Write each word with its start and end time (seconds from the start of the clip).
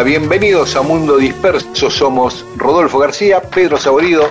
Hola, 0.00 0.08
bienvenidos 0.08 0.76
a 0.76 0.80
Mundo 0.80 1.18
Disperso. 1.18 1.90
Somos 1.90 2.42
Rodolfo 2.56 2.98
García, 2.98 3.42
Pedro 3.42 3.76
Saborido, 3.76 4.30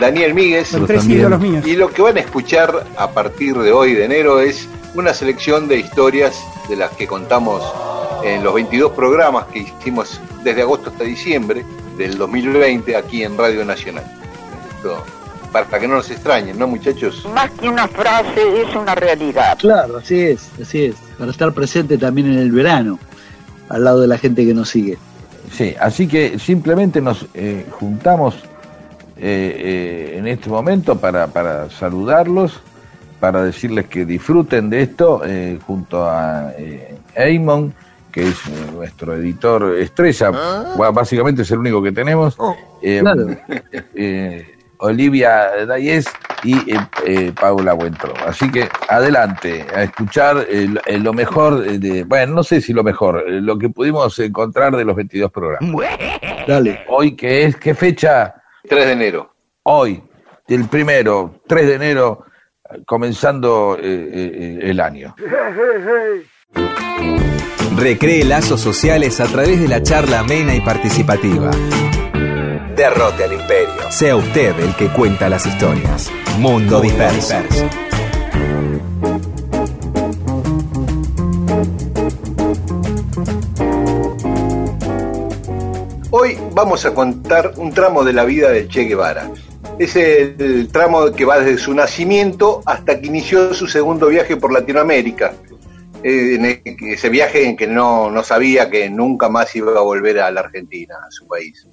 Daniel 0.00 0.32
Míguez. 0.32 0.72
Los 0.72 0.86
tres 0.86 1.06
ídolos 1.06 1.38
míos. 1.38 1.66
Y 1.66 1.76
lo 1.76 1.90
que 1.90 2.00
van 2.00 2.16
a 2.16 2.20
escuchar 2.20 2.86
a 2.96 3.10
partir 3.10 3.58
de 3.58 3.72
hoy, 3.72 3.92
de 3.92 4.06
enero, 4.06 4.40
es 4.40 4.66
una 4.94 5.12
selección 5.12 5.68
de 5.68 5.76
historias 5.76 6.42
de 6.66 6.76
las 6.76 6.92
que 6.92 7.06
contamos 7.06 7.62
en 8.24 8.42
los 8.42 8.54
22 8.54 8.92
programas 8.92 9.44
que 9.48 9.58
hicimos 9.58 10.18
desde 10.42 10.62
agosto 10.62 10.88
hasta 10.88 11.04
diciembre 11.04 11.62
del 11.98 12.16
2020 12.16 12.96
aquí 12.96 13.22
en 13.22 13.36
Radio 13.36 13.66
Nacional. 13.66 14.10
Esto, 14.76 15.04
para 15.52 15.78
que 15.78 15.88
no 15.88 15.96
nos 15.96 16.10
extrañen, 16.10 16.58
¿no, 16.58 16.66
muchachos? 16.66 17.28
Más 17.34 17.50
que 17.50 17.68
una 17.68 17.86
frase, 17.86 18.62
es 18.62 18.74
una 18.74 18.94
realidad. 18.94 19.58
Claro, 19.58 19.98
así 19.98 20.18
es, 20.18 20.48
así 20.58 20.86
es. 20.86 20.94
Para 21.18 21.32
estar 21.32 21.52
presente 21.52 21.98
también 21.98 22.32
en 22.32 22.38
el 22.38 22.50
verano, 22.50 22.98
al 23.72 23.84
lado 23.84 24.00
de 24.00 24.06
la 24.08 24.18
gente 24.18 24.44
que 24.46 24.54
nos 24.54 24.68
sigue. 24.68 24.98
Sí, 25.50 25.74
así 25.80 26.06
que 26.06 26.38
simplemente 26.38 27.00
nos 27.00 27.26
eh, 27.34 27.66
juntamos 27.70 28.34
eh, 29.16 29.56
eh, 29.58 30.18
en 30.18 30.26
este 30.26 30.48
momento 30.48 30.98
para, 30.98 31.26
para 31.26 31.68
saludarlos, 31.70 32.60
para 33.18 33.42
decirles 33.42 33.86
que 33.86 34.04
disfruten 34.04 34.68
de 34.70 34.82
esto 34.82 35.22
eh, 35.24 35.58
junto 35.66 36.04
a 36.04 36.52
eh, 36.58 36.94
Eamon, 37.14 37.72
que 38.10 38.28
es 38.28 38.34
eh, 38.46 38.70
nuestro 38.74 39.14
editor 39.14 39.74
estrella, 39.78 40.30
Bueno, 40.76 40.92
básicamente 40.92 41.42
es 41.42 41.50
el 41.50 41.58
único 41.58 41.82
que 41.82 41.92
tenemos. 41.92 42.36
Eh, 42.82 43.00
Claro. 43.00 43.26
Olivia 44.84 45.64
Dayes 45.66 46.06
y 46.42 46.56
eh, 46.72 46.76
eh, 47.06 47.32
Paula 47.40 47.72
Buentro. 47.72 48.12
Así 48.26 48.50
que 48.50 48.68
adelante 48.88 49.64
a 49.74 49.84
escuchar 49.84 50.44
eh, 50.48 50.66
lo- 50.68 50.80
eh, 50.86 50.98
lo 50.98 51.12
mejor 51.12 51.62
de, 51.64 52.02
bueno, 52.04 52.34
no 52.34 52.42
sé 52.42 52.60
si 52.60 52.72
lo 52.72 52.82
mejor, 52.82 53.24
lo 53.28 53.56
que 53.58 53.68
pudimos 53.68 54.18
encontrar 54.18 54.74
de 54.76 54.84
los 54.84 54.96
22 54.96 55.30
programas. 55.30 55.70
Dale. 56.48 56.80
Hoy 56.88 57.14
que 57.14 57.44
es, 57.44 57.56
¿qué 57.56 57.74
fecha? 57.74 58.34
3 58.68 58.86
de 58.86 58.92
enero. 58.92 59.32
Hoy, 59.62 60.02
el 60.48 60.64
primero, 60.68 61.40
3 61.46 61.66
de 61.68 61.74
enero, 61.74 62.24
comenzando 62.84 63.76
eh, 63.80 63.82
eh, 63.84 64.58
el 64.62 64.80
año. 64.80 65.14
Recree 67.76 68.24
lazos 68.24 68.60
sociales 68.60 69.20
a 69.20 69.26
través 69.26 69.60
de 69.60 69.68
la 69.68 69.82
charla 69.82 70.20
amena 70.20 70.54
y 70.54 70.60
participativa. 70.60 71.50
Derrote 72.82 73.22
al 73.22 73.32
imperio. 73.32 73.92
Sea 73.92 74.16
usted 74.16 74.58
el 74.58 74.74
que 74.74 74.88
cuenta 74.88 75.28
las 75.28 75.46
historias. 75.46 76.10
Mundo 76.40 76.80
disperso. 76.80 77.36
Hoy 86.10 86.36
vamos 86.52 86.84
a 86.84 86.92
contar 86.92 87.52
un 87.56 87.72
tramo 87.72 88.02
de 88.02 88.14
la 88.14 88.24
vida 88.24 88.50
del 88.50 88.66
Che 88.66 88.82
Guevara. 88.82 89.30
Es 89.78 89.94
el 89.94 90.66
tramo 90.72 91.12
que 91.12 91.24
va 91.24 91.38
desde 91.38 91.58
su 91.58 91.72
nacimiento 91.74 92.62
hasta 92.66 93.00
que 93.00 93.06
inició 93.06 93.54
su 93.54 93.68
segundo 93.68 94.08
viaje 94.08 94.36
por 94.36 94.52
Latinoamérica. 94.52 95.34
Eh, 96.02 96.34
en 96.34 96.90
ese 96.90 97.08
viaje 97.10 97.44
en 97.48 97.56
que 97.56 97.68
no, 97.68 98.10
no 98.10 98.24
sabía 98.24 98.68
que 98.68 98.90
nunca 98.90 99.28
más 99.28 99.54
iba 99.54 99.70
a 99.78 99.82
volver 99.82 100.18
a 100.18 100.32
la 100.32 100.40
Argentina, 100.40 100.96
a 101.06 101.12
su 101.12 101.28
país. 101.28 101.64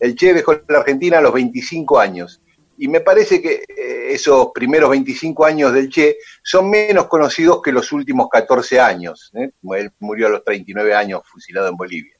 El 0.00 0.16
Che 0.16 0.34
dejó 0.34 0.54
la 0.66 0.78
Argentina 0.78 1.18
a 1.18 1.20
los 1.20 1.32
25 1.32 2.00
años 2.00 2.40
y 2.78 2.88
me 2.88 3.00
parece 3.00 3.42
que 3.42 3.62
eh, 3.68 4.12
esos 4.14 4.48
primeros 4.54 4.88
25 4.88 5.44
años 5.44 5.74
del 5.74 5.90
Che 5.90 6.16
son 6.42 6.70
menos 6.70 7.08
conocidos 7.08 7.60
que 7.60 7.72
los 7.72 7.92
últimos 7.92 8.28
14 8.30 8.80
años. 8.80 9.30
¿eh? 9.34 9.50
Él 9.76 9.92
murió 10.00 10.28
a 10.28 10.30
los 10.30 10.44
39 10.44 10.94
años 10.94 11.20
fusilado 11.26 11.68
en 11.68 11.76
Bolivia. 11.76 12.14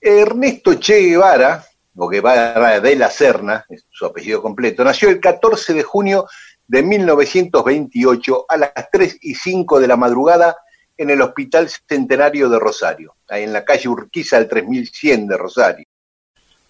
Ernesto 0.00 0.74
Che 0.74 0.98
Guevara, 1.02 1.64
o 1.94 2.08
Guevara 2.08 2.80
de 2.80 2.96
la 2.96 3.08
Serna, 3.08 3.64
es 3.68 3.86
su 3.88 4.04
apellido 4.04 4.42
completo, 4.42 4.82
nació 4.82 5.08
el 5.08 5.20
14 5.20 5.72
de 5.74 5.84
junio 5.84 6.26
de 6.66 6.82
1928 6.82 8.46
a 8.48 8.56
las 8.56 8.72
3 8.90 9.18
y 9.20 9.34
5 9.36 9.78
de 9.78 9.86
la 9.86 9.96
madrugada 9.96 10.56
en 10.96 11.10
el 11.10 11.22
Hospital 11.22 11.68
Centenario 11.88 12.48
de 12.48 12.58
Rosario, 12.58 13.14
en 13.28 13.52
la 13.52 13.64
calle 13.64 13.88
Urquiza 13.88 14.36
al 14.36 14.48
3100 14.48 15.28
de 15.28 15.36
Rosario. 15.36 15.86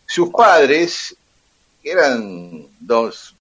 Sus 0.06 0.30
padres 0.30 1.16
eran 1.82 2.66
dos 2.80 3.34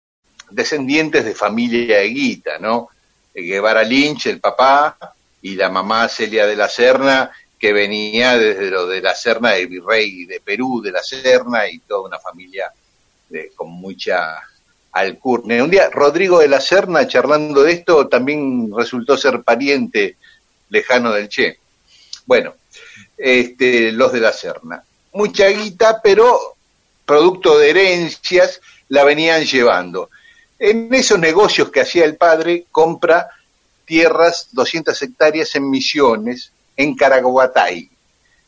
descendientes 0.49 1.25
de 1.25 1.33
familia 1.35 1.99
de 1.99 2.07
Guita, 2.07 2.59
¿no? 2.59 2.89
Guevara 3.33 3.83
Lynch, 3.83 4.27
el 4.27 4.39
papá, 4.39 4.97
y 5.41 5.55
la 5.55 5.69
mamá 5.69 6.07
Celia 6.07 6.45
de 6.47 6.55
la 6.55 6.69
Serna, 6.69 7.31
que 7.59 7.73
venía 7.73 8.37
desde 8.37 8.69
lo 8.69 8.87
de 8.87 9.01
la 9.01 9.13
Serna, 9.15 9.51
del 9.51 9.67
virrey 9.67 10.25
de 10.25 10.39
Perú, 10.39 10.81
de 10.81 10.91
la 10.91 11.03
Serna, 11.03 11.67
y 11.69 11.79
toda 11.79 12.07
una 12.07 12.19
familia 12.19 12.71
de- 13.29 13.51
con 13.55 13.69
mucha 13.71 14.39
alcurnia. 14.91 15.63
Un 15.63 15.69
día 15.69 15.89
Rodrigo 15.91 16.39
de 16.39 16.47
la 16.47 16.61
Serna, 16.61 17.07
charlando 17.07 17.63
de 17.63 17.73
esto, 17.73 18.07
también 18.07 18.71
resultó 18.75 19.17
ser 19.17 19.43
pariente 19.43 20.17
lejano 20.69 21.11
del 21.11 21.27
Che. 21.29 21.59
Bueno, 22.25 22.55
este, 23.17 23.91
los 23.91 24.11
de 24.13 24.19
la 24.19 24.31
Serna. 24.33 24.83
Mucha 25.13 25.47
guita, 25.47 26.01
pero 26.01 26.54
producto 27.05 27.57
de 27.57 27.69
herencias 27.69 28.61
la 28.89 29.03
venían 29.03 29.43
llevando. 29.43 30.09
En 30.57 30.93
esos 30.93 31.19
negocios 31.19 31.69
que 31.69 31.81
hacía 31.81 32.05
el 32.05 32.15
padre, 32.15 32.65
compra 32.71 33.29
tierras, 33.85 34.49
200 34.51 34.99
hectáreas 35.01 35.55
en 35.55 35.69
Misiones, 35.69 36.51
en 36.75 36.95
Caraguatay, 36.95 37.89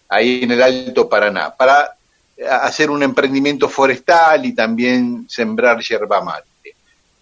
ahí 0.10 0.44
en 0.44 0.52
el 0.52 0.62
Alto 0.62 1.08
Paraná, 1.08 1.54
para 1.56 1.96
hacer 2.62 2.90
un 2.90 3.04
emprendimiento 3.04 3.68
forestal 3.70 4.46
y 4.46 4.54
también 4.54 5.26
sembrar 5.28 5.80
yerba 5.82 6.22
mate. 6.22 6.76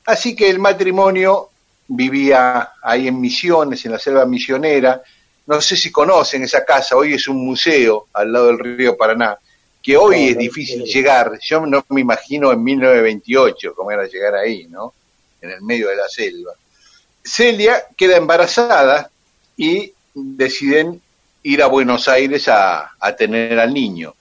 Así 0.05 0.35
que 0.35 0.49
el 0.49 0.59
matrimonio 0.59 1.49
vivía 1.88 2.73
ahí 2.81 3.07
en 3.07 3.19
Misiones, 3.19 3.85
en 3.85 3.91
la 3.91 3.99
selva 3.99 4.25
misionera. 4.25 5.01
No 5.47 5.61
sé 5.61 5.75
si 5.77 5.91
conocen 5.91 6.43
esa 6.43 6.65
casa, 6.65 6.95
hoy 6.95 7.13
es 7.13 7.27
un 7.27 7.45
museo 7.45 8.07
al 8.13 8.31
lado 8.31 8.47
del 8.47 8.59
río 8.59 8.97
Paraná, 8.97 9.38
que 9.85 9.95
hoy 9.95 10.29
es 10.29 10.37
difícil 10.39 10.83
llegar. 10.83 11.37
Yo 11.39 11.63
no 11.63 11.85
me 11.89 12.01
imagino 12.01 12.51
en 12.51 12.63
1928 12.63 13.75
cómo 13.75 13.91
era 13.91 14.07
llegar 14.07 14.33
ahí, 14.33 14.65
¿no? 14.67 14.95
En 15.39 15.51
el 15.51 15.61
medio 15.61 15.89
de 15.89 15.95
la 15.95 16.09
selva. 16.09 16.53
Celia 17.23 17.85
queda 17.95 18.17
embarazada 18.17 19.11
y 19.55 19.93
deciden 20.15 20.99
ir 21.43 21.61
a 21.61 21.67
Buenos 21.67 22.07
Aires 22.07 22.47
a, 22.47 22.93
a 22.99 23.15
tener 23.15 23.59
al 23.59 23.75
niño. 23.75 24.15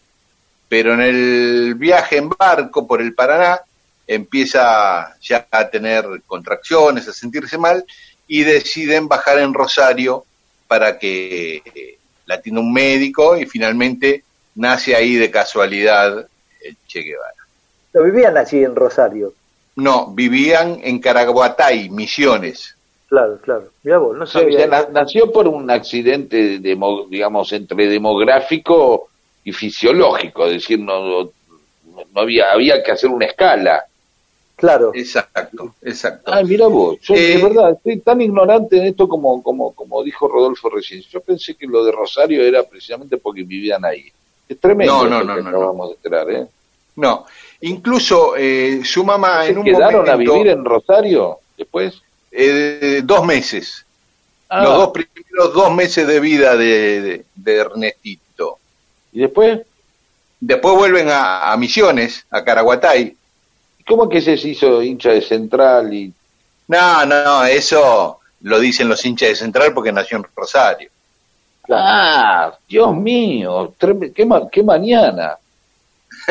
Pero 0.69 0.93
en 0.93 1.01
el 1.01 1.75
viaje 1.77 2.19
en 2.19 2.29
barco 2.29 2.87
por 2.87 3.01
el 3.01 3.15
Paraná 3.15 3.59
empieza 4.07 5.17
ya 5.23 5.47
a 5.51 5.71
tener 5.71 6.05
contracciones, 6.27 7.09
a 7.09 7.13
sentirse 7.15 7.57
mal 7.57 7.87
y 8.29 8.43
deciden 8.43 9.09
bajar 9.09 9.39
en 9.39 9.55
Rosario 9.55 10.27
para 10.69 10.99
que 10.99 11.63
eh, 11.65 11.99
la 12.27 12.35
atienda 12.35 12.61
un 12.61 12.71
médico 12.71 13.35
y 13.39 13.47
finalmente 13.47 14.25
nace 14.55 14.95
ahí 14.95 15.15
de 15.17 15.31
casualidad 15.31 16.27
el 16.63 16.77
Che 16.87 17.01
Guevara. 17.01 17.35
Lo 17.93 18.03
vivían 18.05 18.37
así 18.37 18.63
en 18.63 18.75
Rosario. 18.75 19.33
No, 19.77 20.09
vivían 20.15 20.81
en 20.83 20.99
Caraguatay, 21.01 21.89
Misiones. 21.91 22.77
Claro, 23.09 23.39
claro. 23.43 23.69
Mira 23.83 23.99
vos, 23.99 24.17
no 24.17 24.25
O 24.25 24.27
sea, 24.27 24.41
sabía. 24.41 24.67
na- 24.67 24.89
nació 24.91 25.31
por 25.31 25.47
un 25.47 25.71
accidente, 25.71 26.59
demo- 26.61 27.07
digamos, 27.09 27.53
entre 27.53 27.87
demográfico 27.89 29.09
y 29.45 29.53
fisiológico, 29.53 30.47
es 30.47 30.55
decir, 30.55 30.79
no, 30.81 31.25
no 31.25 32.21
había, 32.21 32.51
había 32.53 32.83
que 32.83 32.93
hacer 32.93 33.11
una 33.11 33.27
escala. 33.27 33.85
Claro. 34.57 34.93
Exacto, 34.95 35.75
exacto. 35.83 36.33
Ah, 36.33 36.43
mira 36.45 36.67
vos, 36.69 36.99
yo 37.03 37.15
Eh, 37.15 37.37
de 37.37 37.43
verdad 37.43 37.73
estoy 37.73 37.99
tan 38.01 38.21
ignorante 38.21 38.77
de 38.77 38.89
esto 38.89 39.09
como, 39.09 39.43
como, 39.43 39.73
como 39.75 40.03
dijo 40.03 40.29
Rodolfo 40.29 40.71
recién. 40.71 41.03
Yo 41.03 41.21
pensé 41.21 41.55
que 41.55 41.67
lo 41.67 41.85
de 41.85 41.93
Rosario 41.93 42.43
era 42.43 42.63
precisamente 42.63 43.17
porque 43.19 43.43
vivían 43.43 43.85
ahí. 43.85 44.11
Es 44.49 44.61
tremendo 44.61 45.05
No, 45.05 45.09
no, 45.09 45.25
no, 45.25 45.35
que 45.37 45.43
no, 45.43 45.49
acabamos 45.49 45.89
de 45.91 45.95
enterar, 45.97 46.31
¿eh? 46.31 46.47
No, 46.97 47.27
incluso 47.63 48.35
eh, 48.37 48.83
su 48.85 49.05
mamá 49.05 49.45
¿Se 49.45 49.51
en 49.51 49.59
un 49.59 49.65
quedaron 49.65 50.07
momento, 50.07 50.13
a 50.13 50.17
vivir 50.17 50.49
en 50.49 50.65
Rosario 50.65 51.39
después? 51.57 52.01
eh, 52.31 53.01
dos 53.05 53.25
meses, 53.25 53.85
Ah, 54.49 54.63
los 54.63 54.75
dos 54.77 54.89
primeros 54.91 55.55
dos 55.55 55.73
meses 55.75 56.07
de 56.07 56.21
vida 56.21 56.57
de, 56.57 57.01
de- 57.01 57.25
de 57.35 57.57
Ernestito. 57.57 58.59
¿Y 59.13 59.21
después? 59.21 59.63
Después 60.39 60.77
vuelven 60.77 61.09
a, 61.09 61.51
a 61.53 61.57
Misiones, 61.57 62.27
a 62.31 62.45
Caraguatay. 62.45 63.17
¿Cómo 63.89 64.09
que 64.09 64.21
se 64.21 64.33
hizo 64.35 64.83
hincha 64.83 65.11
de 65.11 65.23
Central 65.23 65.93
y 65.93 66.13
No, 66.69 67.05
no, 67.07 67.45
eso 67.45 68.21
lo 68.43 68.61
dicen 68.61 68.89
los 68.89 69.05
hinchas 69.05 69.31
de 69.31 69.37
Central 69.37 69.73
porque 69.75 69.91
nació 69.93 70.19
en 70.19 70.27
Rosario. 70.37 70.91
Ah, 71.71 72.53
Dios 72.69 72.95
mío, 72.97 73.75
qué, 74.15 74.25
ma- 74.27 74.49
qué 74.51 74.63
mañana. 74.63 75.37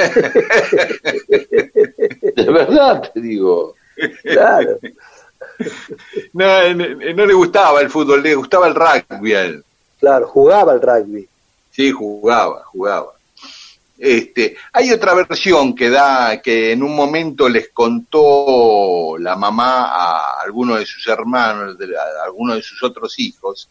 de 2.36 2.52
verdad 2.52 3.12
te 3.14 3.22
digo. 3.22 3.76
Claro. 4.24 4.80
No, 6.34 6.74
no, 6.74 6.86
no 7.16 7.26
le 7.26 7.34
gustaba 7.34 7.82
el 7.82 7.90
fútbol, 7.90 8.24
le 8.24 8.36
gustaba 8.36 8.68
el 8.68 8.76
rugby 8.76 9.34
a 9.34 9.42
él. 9.44 9.64
Claro, 10.00 10.28
jugaba 10.28 10.72
al 10.74 10.82
rugby. 10.82 11.28
Sí, 11.72 11.92
jugaba, 11.92 12.64
jugaba. 12.66 13.14
Este, 13.98 14.58
hay 14.74 14.92
otra 14.92 15.14
versión 15.14 15.74
que 15.76 15.90
da 15.90 16.42
que 16.42 16.72
en 16.74 16.84
un 16.84 16.96
momento 16.96 17.48
les 17.48 17.70
contó 17.70 19.16
la 19.20 19.36
mamá 19.36 19.86
a 19.86 20.42
alguno 20.42 20.76
de 20.76 20.86
sus 20.86 21.08
hermanos, 21.08 21.78
a 21.80 22.26
alguno 22.26 22.56
de 22.56 22.62
sus 22.62 22.84
otros 22.84 23.18
hijos, 23.20 23.70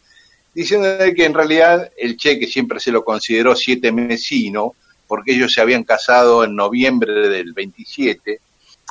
diciendo 0.54 0.88
que 1.16 1.24
en 1.24 1.34
realidad 1.34 1.90
el 1.96 2.16
Che, 2.16 2.38
que 2.38 2.46
siempre 2.46 2.78
se 2.80 2.90
lo 2.92 3.04
consideró 3.04 3.54
siete 3.56 3.90
mesino, 3.92 4.74
porque 5.06 5.32
ellos 5.32 5.52
se 5.52 5.60
habían 5.60 5.84
casado 5.84 6.44
en 6.44 6.54
noviembre 6.56 7.28
del 7.28 7.52
27, 7.52 8.40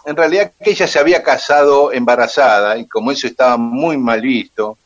en 0.06 0.16
realidad 0.16 0.52
que 0.64 0.72
ella 0.72 0.88
se 0.88 1.00
había 1.00 1.22
casado 1.24 1.92
embarazada 1.94 2.78
y 2.78 2.88
como 2.88 3.12
eso 3.12 3.28
estaba 3.28 3.58
muy 3.58 3.98
mal 3.98 4.22
visto, 4.22 4.78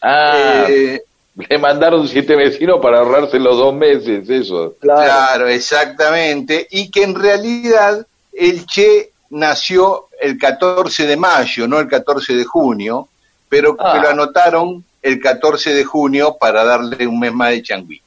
Ah, 0.00 0.66
eh, 0.68 1.02
le 1.36 1.58
mandaron 1.58 2.06
siete 2.06 2.36
vecinos 2.36 2.78
para 2.80 2.98
ahorrarse 2.98 3.38
los 3.38 3.56
dos 3.56 3.74
meses, 3.74 4.28
eso. 4.28 4.74
Claro. 4.80 5.02
Claro, 5.02 5.48
exactamente. 5.48 6.66
Y 6.70 6.90
que 6.90 7.02
en 7.02 7.14
realidad 7.16 8.06
el 8.32 8.64
Che 8.66 9.10
nació 9.30 10.06
el 10.20 10.38
14 10.38 11.06
de 11.06 11.16
mayo, 11.16 11.66
no 11.66 11.78
el 11.80 11.88
14 11.88 12.34
de 12.34 12.44
junio, 12.44 13.08
pero 13.48 13.76
Ah. 13.78 13.94
que 13.94 14.00
lo 14.02 14.08
anotaron 14.10 14.84
el 15.02 15.20
14 15.20 15.74
de 15.74 15.84
junio 15.84 16.36
para 16.40 16.64
darle 16.64 17.06
un 17.06 17.18
mes 17.20 17.32
más 17.32 17.50
de 17.50 17.62
changüí. 17.62 18.00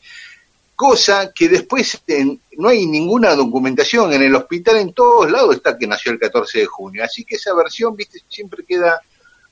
Cosa 0.75 1.31
que 1.33 1.47
después 1.47 2.01
en- 2.07 2.39
no 2.57 2.69
hay 2.69 2.87
ninguna 2.87 3.35
documentación 3.35 4.13
en 4.13 4.23
el 4.23 4.35
hospital, 4.35 4.77
en 4.77 4.93
todos 4.93 5.29
lados 5.29 5.55
está 5.55 5.77
que 5.77 5.85
nació 5.85 6.11
el 6.11 6.19
14 6.19 6.59
de 6.59 6.65
junio. 6.65 7.03
Así 7.03 7.23
que 7.23 7.35
esa 7.35 7.53
versión, 7.53 7.95
viste, 7.95 8.19
siempre 8.27 8.63
queda 8.67 8.99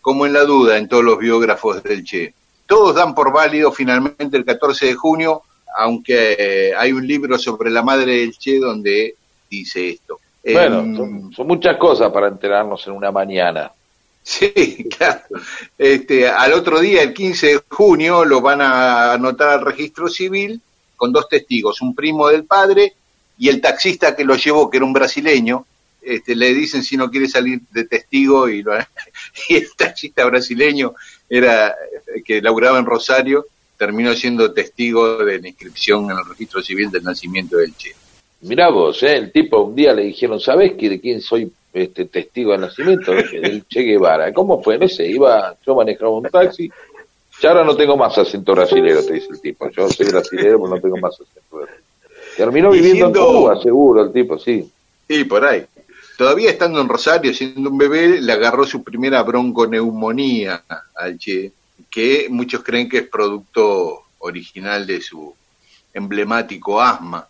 como 0.01 0.25
en 0.25 0.33
la 0.33 0.43
duda 0.43 0.77
en 0.77 0.87
todos 0.87 1.03
los 1.03 1.19
biógrafos 1.19 1.83
del 1.83 2.03
Che. 2.03 2.33
Todos 2.65 2.95
dan 2.95 3.13
por 3.13 3.31
válido 3.31 3.71
finalmente 3.71 4.37
el 4.37 4.45
14 4.45 4.87
de 4.87 4.93
junio, 4.95 5.43
aunque 5.77 6.35
eh, 6.39 6.73
hay 6.75 6.91
un 6.93 7.05
libro 7.05 7.37
sobre 7.37 7.69
la 7.69 7.83
madre 7.83 8.17
del 8.21 8.35
Che 8.37 8.57
donde 8.57 9.15
dice 9.49 9.89
esto. 9.89 10.19
Bueno, 10.43 10.79
Em, 10.79 10.95
son, 10.97 11.33
son 11.33 11.47
muchas 11.47 11.77
cosas 11.77 12.11
para 12.11 12.27
enterarnos 12.27 12.87
en 12.87 12.93
una 12.93 13.11
mañana. 13.11 13.71
Sí, 14.29 14.85
claro. 14.97 15.21
Este, 15.77 16.27
al 16.27 16.53
otro 16.53 16.79
día, 16.79 17.01
el 17.01 17.13
15 17.15 17.47
de 17.47 17.61
junio, 17.67 18.23
lo 18.25 18.41
van 18.41 18.61
a 18.61 19.13
anotar 19.13 19.49
al 19.49 19.65
registro 19.65 20.07
civil 20.07 20.61
con 20.95 21.11
dos 21.11 21.27
testigos, 21.27 21.81
un 21.81 21.95
primo 21.95 22.27
del 22.27 22.43
padre 22.43 22.93
y 23.39 23.49
el 23.49 23.59
taxista 23.59 24.15
que 24.15 24.23
lo 24.25 24.35
llevó, 24.35 24.69
que 24.69 24.77
era 24.77 24.85
un 24.85 24.93
brasileño. 24.93 25.65
Este, 26.01 26.35
le 26.35 26.53
dicen 26.53 26.83
si 26.83 26.95
no 26.95 27.09
quiere 27.09 27.27
salir 27.27 27.61
de 27.71 27.85
testigo 27.85 28.47
y, 28.47 28.61
lo- 28.61 28.77
y 29.49 29.55
el 29.55 29.67
taxista 29.75 30.25
brasileño 30.25 30.93
era 31.27 31.75
que 32.23 32.39
laburaba 32.41 32.77
en 32.77 32.85
Rosario, 32.85 33.47
terminó 33.77 34.13
siendo 34.13 34.53
testigo 34.53 35.23
de 35.25 35.39
la 35.41 35.47
inscripción 35.47 36.05
en 36.11 36.17
el 36.19 36.25
registro 36.25 36.61
civil 36.61 36.91
del 36.91 37.03
nacimiento 37.03 37.57
del 37.57 37.75
Che. 37.75 37.95
Mirá 38.41 38.69
vos, 38.69 39.01
¿eh? 39.03 39.17
el 39.17 39.31
tipo 39.31 39.59
un 39.61 39.75
día 39.75 39.91
le 39.93 40.03
dijeron, 40.03 40.39
¿sabés 40.39 40.77
de 40.77 40.99
quién 41.01 41.19
soy 41.19 41.51
este 41.73 42.05
testigo 42.05 42.51
de 42.53 42.57
nacimiento? 42.59 43.11
Del 43.13 43.65
Che 43.67 43.81
Guevara. 43.81 44.33
¿Cómo 44.33 44.61
fue? 44.61 44.77
No 44.77 44.87
sé, 44.87 45.07
iba, 45.07 45.55
yo 45.65 45.75
manejaba 45.75 46.11
un 46.11 46.23
taxi, 46.23 46.69
ya 47.41 47.49
ahora 47.49 47.63
no 47.63 47.75
tengo 47.75 47.95
más 47.95 48.17
acento 48.17 48.53
brasilero, 48.53 49.03
te 49.05 49.13
dice 49.13 49.27
el 49.31 49.41
tipo. 49.41 49.69
Yo 49.69 49.87
soy 49.89 50.07
brasilero, 50.07 50.59
pero 50.61 50.75
no 50.75 50.81
tengo 50.81 50.97
más 50.97 51.13
acento 51.13 51.57
brasilero. 51.57 51.83
Terminó 52.35 52.71
viviendo 52.71 53.05
siendo- 53.07 53.19
en 53.19 53.35
Cuba, 53.41 53.61
seguro, 53.61 54.03
el 54.03 54.11
tipo, 54.13 54.37
sí. 54.39 54.69
Sí, 55.07 55.23
por 55.25 55.45
ahí. 55.45 55.65
Todavía 56.17 56.49
estando 56.49 56.81
en 56.81 56.89
Rosario, 56.89 57.33
siendo 57.33 57.69
un 57.69 57.77
bebé, 57.77 58.21
le 58.21 58.33
agarró 58.33 58.65
su 58.65 58.83
primera 58.83 59.23
bronconeumonía 59.23 60.63
al 60.95 61.17
Che, 61.17 61.51
que 61.89 62.27
muchos 62.29 62.61
creen 62.63 62.89
que 62.89 62.97
es 62.99 63.07
producto 63.07 64.03
original 64.19 64.85
de 64.85 64.99
su 65.01 65.33
emblemático 65.93 66.81
asma. 66.81 67.25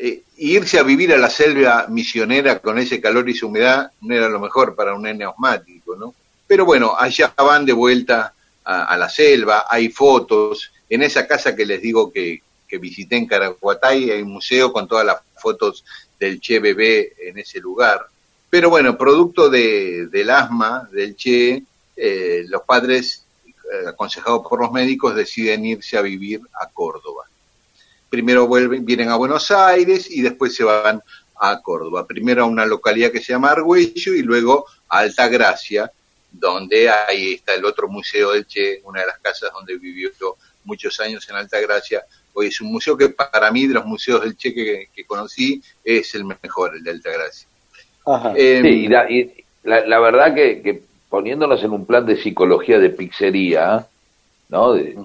Eh, 0.00 0.22
irse 0.38 0.78
a 0.78 0.82
vivir 0.82 1.12
a 1.12 1.18
la 1.18 1.30
selva 1.30 1.86
misionera 1.88 2.58
con 2.58 2.78
ese 2.78 3.00
calor 3.00 3.28
y 3.28 3.32
esa 3.32 3.46
humedad 3.46 3.90
no 4.00 4.14
era 4.14 4.28
lo 4.28 4.40
mejor 4.40 4.74
para 4.74 4.94
un 4.94 5.02
nene 5.02 5.24
asmático, 5.24 5.96
¿no? 5.96 6.14
Pero 6.46 6.64
bueno, 6.64 6.94
allá 6.98 7.32
van 7.36 7.64
de 7.64 7.72
vuelta 7.72 8.34
a, 8.64 8.84
a 8.84 8.96
la 8.96 9.08
selva, 9.08 9.66
hay 9.68 9.88
fotos. 9.88 10.72
En 10.88 11.02
esa 11.02 11.26
casa 11.26 11.54
que 11.54 11.64
les 11.64 11.80
digo 11.80 12.12
que, 12.12 12.42
que 12.68 12.78
visité 12.78 13.16
en 13.16 13.26
Caraguatay 13.26 14.10
hay 14.10 14.22
un 14.22 14.32
museo 14.32 14.72
con 14.72 14.88
todas 14.88 15.06
las 15.06 15.18
fotos 15.36 15.84
del 16.18 16.40
Che 16.40 16.58
bebé 16.58 17.14
en 17.18 17.38
ese 17.38 17.60
lugar. 17.60 18.06
Pero 18.50 18.70
bueno, 18.70 18.96
producto 18.96 19.48
de, 19.48 20.06
del 20.06 20.30
asma 20.30 20.88
del 20.92 21.16
Che, 21.16 21.62
eh, 21.96 22.44
los 22.48 22.62
padres, 22.62 23.24
eh, 23.46 23.88
aconsejados 23.88 24.46
por 24.46 24.60
los 24.60 24.72
médicos, 24.72 25.14
deciden 25.14 25.64
irse 25.64 25.96
a 25.96 26.02
vivir 26.02 26.40
a 26.60 26.68
Córdoba. 26.68 27.24
Primero 28.14 28.46
vuelven, 28.46 28.84
vienen 28.86 29.08
a 29.08 29.16
Buenos 29.16 29.50
Aires 29.50 30.08
y 30.08 30.22
después 30.22 30.54
se 30.54 30.62
van 30.62 31.02
a 31.40 31.60
Córdoba. 31.60 32.06
Primero 32.06 32.44
a 32.44 32.46
una 32.46 32.64
localidad 32.64 33.10
que 33.10 33.18
se 33.18 33.32
llama 33.32 33.50
Argüello 33.50 34.14
y 34.14 34.22
luego 34.22 34.66
a 34.88 34.98
Altagracia, 35.00 35.90
donde 36.30 36.88
ahí 36.88 37.32
está 37.34 37.54
el 37.54 37.64
otro 37.64 37.88
museo 37.88 38.30
del 38.30 38.46
Che, 38.46 38.80
una 38.84 39.00
de 39.00 39.06
las 39.08 39.18
casas 39.18 39.50
donde 39.52 39.76
vivió 39.78 40.10
muchos 40.62 41.00
años 41.00 41.28
en 41.28 41.34
Altagracia. 41.34 42.04
Hoy 42.34 42.46
es 42.46 42.60
un 42.60 42.70
museo 42.70 42.96
que 42.96 43.08
para 43.08 43.50
mí, 43.50 43.66
de 43.66 43.74
los 43.74 43.84
museos 43.84 44.22
del 44.22 44.36
Che 44.36 44.54
que, 44.54 44.88
que 44.94 45.04
conocí, 45.04 45.60
es 45.82 46.14
el 46.14 46.24
mejor, 46.24 46.76
el 46.76 46.84
de 46.84 46.90
Altagracia. 46.92 47.48
Ajá. 48.06 48.32
Eh, 48.36 48.60
Sí, 48.62 48.68
y 48.68 48.88
la, 48.88 49.10
y 49.10 49.44
la- 49.64 49.84
la 49.86 49.98
verdad 49.98 50.32
que, 50.36 50.62
que 50.62 50.82
poniéndonos 51.08 51.64
en 51.64 51.72
un 51.72 51.84
plan 51.84 52.06
de 52.06 52.16
psicología 52.22 52.78
de 52.78 52.90
pizzería, 52.90 53.86
¿no? 54.50 54.72
De- 54.74 54.96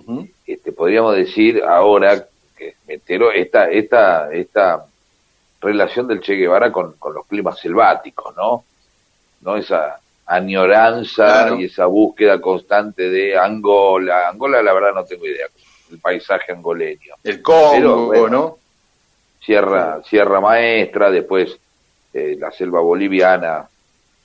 este, 0.46 0.72
podríamos 0.72 1.16
decir 1.16 1.64
ahora 1.64 2.28
que 2.60 2.76
me 2.88 2.96
entero 2.96 3.32
esta, 3.32 3.70
esta, 3.70 4.32
esta 4.32 4.86
relación 5.62 6.08
del 6.08 6.20
Che 6.20 6.36
Guevara 6.36 6.72
con, 6.72 6.94
con 7.00 7.14
los 7.14 7.26
climas 7.26 7.58
selváticos, 7.60 8.36
¿no? 8.36 8.66
¿No? 9.42 9.56
Esa 9.56 10.00
añoranza 10.26 11.26
Claro. 11.26 11.60
y 11.60 11.66
esa 11.66 11.86
búsqueda 11.88 12.40
constante 12.40 13.10
de 13.10 13.38
Angola. 13.38 14.28
Angola, 14.30 14.62
la 14.62 14.74
verdad, 14.74 14.94
no 14.94 15.06
tengo 15.06 15.26
idea. 15.26 15.48
El 15.92 16.00
paisaje 16.00 16.52
angoleño. 16.52 17.16
El 17.24 17.42
Congo, 17.42 17.72
Pero, 17.72 18.06
bueno. 18.06 18.28
¿no? 18.30 18.58
Sierra, 19.44 20.02
Sierra 20.04 20.40
Maestra, 20.40 21.10
después 21.10 21.58
eh, 22.14 22.36
la 22.38 22.52
selva 22.52 22.82
boliviana. 22.82 23.68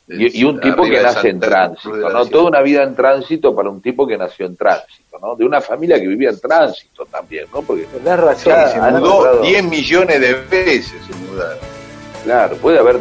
Y, 0.06 0.40
y 0.40 0.44
un 0.44 0.60
tipo 0.60 0.82
que 0.84 0.98
de 0.98 1.02
nace 1.02 1.30
en 1.30 1.40
de 1.40 1.46
tránsito, 1.46 1.96
la 1.96 2.10
¿no? 2.10 2.26
Toda 2.26 2.44
una 2.48 2.60
vida 2.60 2.82
en 2.82 2.94
tránsito 2.94 3.54
para 3.56 3.70
un 3.70 3.80
tipo 3.80 4.06
que 4.06 4.18
nació 4.18 4.44
en 4.46 4.54
tránsito, 4.54 5.18
¿no? 5.18 5.34
De 5.34 5.44
una 5.46 5.62
familia 5.62 5.98
que 5.98 6.06
vivía 6.06 6.28
en 6.28 6.38
tránsito 6.38 7.06
también, 7.06 7.46
¿no? 7.52 7.62
Porque, 7.62 7.86
razón. 8.04 8.52
Sí, 8.66 8.72
se 8.72 8.80
mudó 8.80 8.98
encontrado- 8.98 9.40
10 9.42 9.64
millones 9.64 10.20
de 10.20 10.34
veces, 10.34 10.92
se 11.06 11.14
mudaron. 11.30 11.56
claro, 12.22 12.56
puede 12.56 12.78
haber 12.78 12.98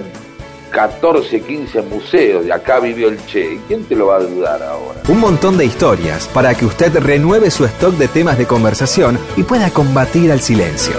14, 0.72 1.42
15 1.42 1.82
museos, 1.84 2.46
y 2.46 2.52
acá 2.52 2.80
vivió 2.80 3.10
el 3.10 3.24
Che. 3.28 3.54
¿Y 3.54 3.58
quién 3.68 3.84
te 3.84 3.96
lo 3.98 4.08
va 4.08 4.16
a 4.16 4.20
dudar 4.22 4.64
ahora? 4.64 5.02
Un 5.10 5.20
montón 5.20 5.58
de 5.58 5.66
historias 5.66 6.28
para 6.34 6.56
que 6.56 6.66
usted 6.66 6.98
renueve 7.00 7.52
su 7.52 7.66
stock 7.66 7.94
de 7.96 8.08
temas 8.08 8.38
de 8.38 8.46
conversación 8.48 9.20
y 9.36 9.44
pueda 9.44 9.70
combatir 9.72 10.32
al 10.32 10.40
silencio. 10.40 10.96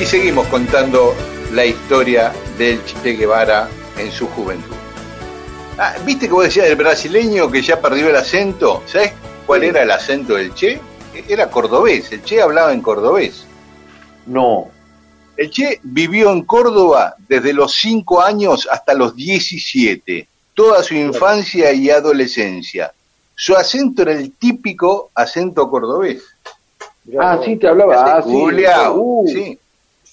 Y 0.00 0.06
seguimos 0.06 0.46
contando 0.48 1.14
la 1.52 1.64
historia 1.64 2.32
del 2.56 2.80
Che 2.84 3.14
Guevara 3.14 3.68
en 3.96 4.10
su 4.12 4.26
juventud. 4.28 4.76
Ah, 5.78 5.94
¿Viste 6.04 6.26
que 6.26 6.32
vos 6.32 6.44
decías 6.44 6.66
del 6.66 6.76
brasileño 6.76 7.50
que 7.50 7.62
ya 7.62 7.80
perdió 7.80 8.08
el 8.08 8.16
acento? 8.16 8.82
¿Sabes 8.86 9.12
cuál 9.46 9.64
era 9.64 9.82
el 9.82 9.90
acento 9.90 10.34
del 10.34 10.54
Che? 10.54 10.80
Era 11.28 11.50
cordobés, 11.50 12.12
el 12.12 12.22
Che 12.22 12.40
hablaba 12.40 12.72
en 12.72 12.82
cordobés. 12.82 13.44
No. 14.26 14.68
El 15.36 15.50
Che 15.50 15.80
vivió 15.82 16.30
en 16.30 16.44
Córdoba 16.44 17.14
desde 17.26 17.52
los 17.52 17.74
5 17.74 18.22
años 18.22 18.68
hasta 18.70 18.94
los 18.94 19.16
17, 19.16 20.28
toda 20.54 20.82
su 20.82 20.94
infancia 20.94 21.72
y 21.72 21.90
adolescencia. 21.90 22.92
Su 23.34 23.56
acento 23.56 24.02
era 24.02 24.12
el 24.12 24.32
típico 24.32 25.10
acento 25.14 25.68
cordobés. 25.70 26.22
Ah, 27.18 27.40
sí, 27.42 27.56
te 27.56 27.66
hablaba. 27.66 28.18
Ah, 28.18 28.22
sí. 28.22 28.30
Uh, 28.30 29.26
sí. 29.26 29.58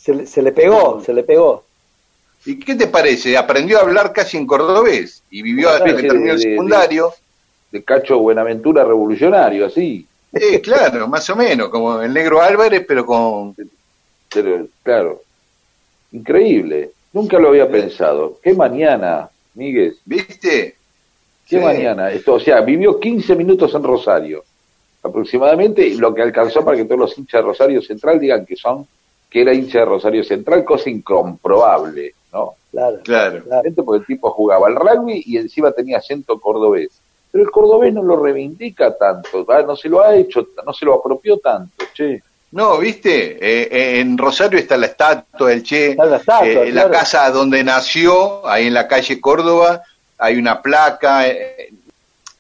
Se, 0.07 0.15
le- 0.15 0.25
se 0.25 0.41
le 0.41 0.53
pegó, 0.53 1.01
se 1.03 1.13
le 1.13 1.23
pegó. 1.23 1.65
¿Y 2.45 2.57
qué 2.59 2.75
te 2.75 2.87
parece? 2.87 3.35
Aprendió 3.35 3.77
a 3.77 3.81
hablar 3.81 4.13
casi 4.13 4.37
en 4.37 4.47
cordobés 4.47 5.21
y 5.29 5.41
vivió 5.41 5.67
hasta 5.67 5.83
Claro, 5.83 5.97
que 5.97 6.07
terminó 6.07 6.31
el 6.31 6.39
de- 6.39 6.49
secundario. 6.51 7.13
De 7.73 7.83
Cacho 7.83 8.17
Buenaventura 8.19 8.85
revolucionario, 8.85 9.65
así. 9.65 10.07
Eh, 10.31 10.61
claro, 10.61 11.09
más 11.09 11.29
o 11.29 11.35
menos, 11.35 11.67
como 11.67 12.01
el 12.01 12.13
negro 12.13 12.41
Álvarez, 12.41 12.85
pero 12.87 13.05
con... 13.05 13.53
Pero, 14.33 14.65
claro. 14.81 15.21
Increíble. 16.13 16.91
Nunca 17.11 17.37
lo 17.37 17.49
había 17.49 17.69
pensado. 17.69 18.39
Qué 18.41 18.53
mañana, 18.53 19.29
Miguel. 19.55 19.97
¿Viste? 20.05 20.75
Qué 21.49 21.57
Sí. 21.57 21.63
mañana. 21.63 22.11
Esto, 22.11 22.35
o 22.35 22.39
sea, 22.39 22.61
vivió 22.61 22.97
15 22.97 23.35
minutos 23.35 23.73
en 23.73 23.83
Rosario, 23.83 24.45
aproximadamente, 25.03 25.89
lo 25.95 26.13
que 26.15 26.21
alcanzó 26.21 26.63
para 26.63 26.77
que 26.77 26.85
todos 26.85 26.99
los 27.01 27.17
hinchas 27.17 27.41
de 27.41 27.47
Rosario 27.47 27.81
Central 27.81 28.19
digan 28.19 28.45
que 28.45 28.55
son, 28.55 28.87
que 29.29 29.41
era 29.41 29.53
hincha 29.53 29.79
de 29.79 29.86
Rosario 29.86 30.24
Central, 30.24 30.63
cosa 30.63 30.89
incomprobable, 30.89 32.13
¿no? 32.34 32.55
Claro. 32.72 33.00
Claro. 33.03 33.43
porque 33.86 34.00
el 34.01 34.05
tipo 34.05 34.31
jugaba 34.31 34.67
al 34.67 34.75
rugby 34.75 35.24
y 35.25 35.38
encima 35.38 35.72
tenía 35.72 35.98
acento 35.98 36.39
cordobés. 36.39 36.89
Pero 37.31 37.43
el 37.43 37.51
cordobés 37.51 37.93
no 37.93 38.03
lo 38.03 38.22
reivindica 38.24 38.96
tanto, 38.98 39.46
¿va? 39.46 39.63
no 39.63 39.75
se 39.75 39.89
lo 39.89 40.01
ha 40.01 40.15
hecho, 40.15 40.48
no 40.65 40.74
se 40.74 40.86
lo 40.86 40.96
apropió 40.96 41.38
tanto, 41.39 41.86
che. 41.93 42.22
No, 42.51 42.77
¿viste? 42.77 43.38
Eh, 43.41 43.67
eh, 43.69 44.00
en 44.00 44.17
Rosario 44.17 44.57
está 44.57 44.77
la 44.77 44.86
estatua 44.86 45.50
del 45.50 45.63
Che. 45.63 45.91
Está 45.91 46.05
la 46.05 46.17
estatua, 46.17 46.48
Eh, 46.48 46.72
La 46.72 46.89
casa 46.89 47.29
donde 47.29 47.62
nació, 47.62 48.48
ahí 48.48 48.67
en 48.67 48.74
la 48.74 48.88
calle 48.88 49.19
Córdoba, 49.19 49.84
hay 50.17 50.38
una 50.38 50.62
placa, 50.62 51.27
eh, 51.27 51.74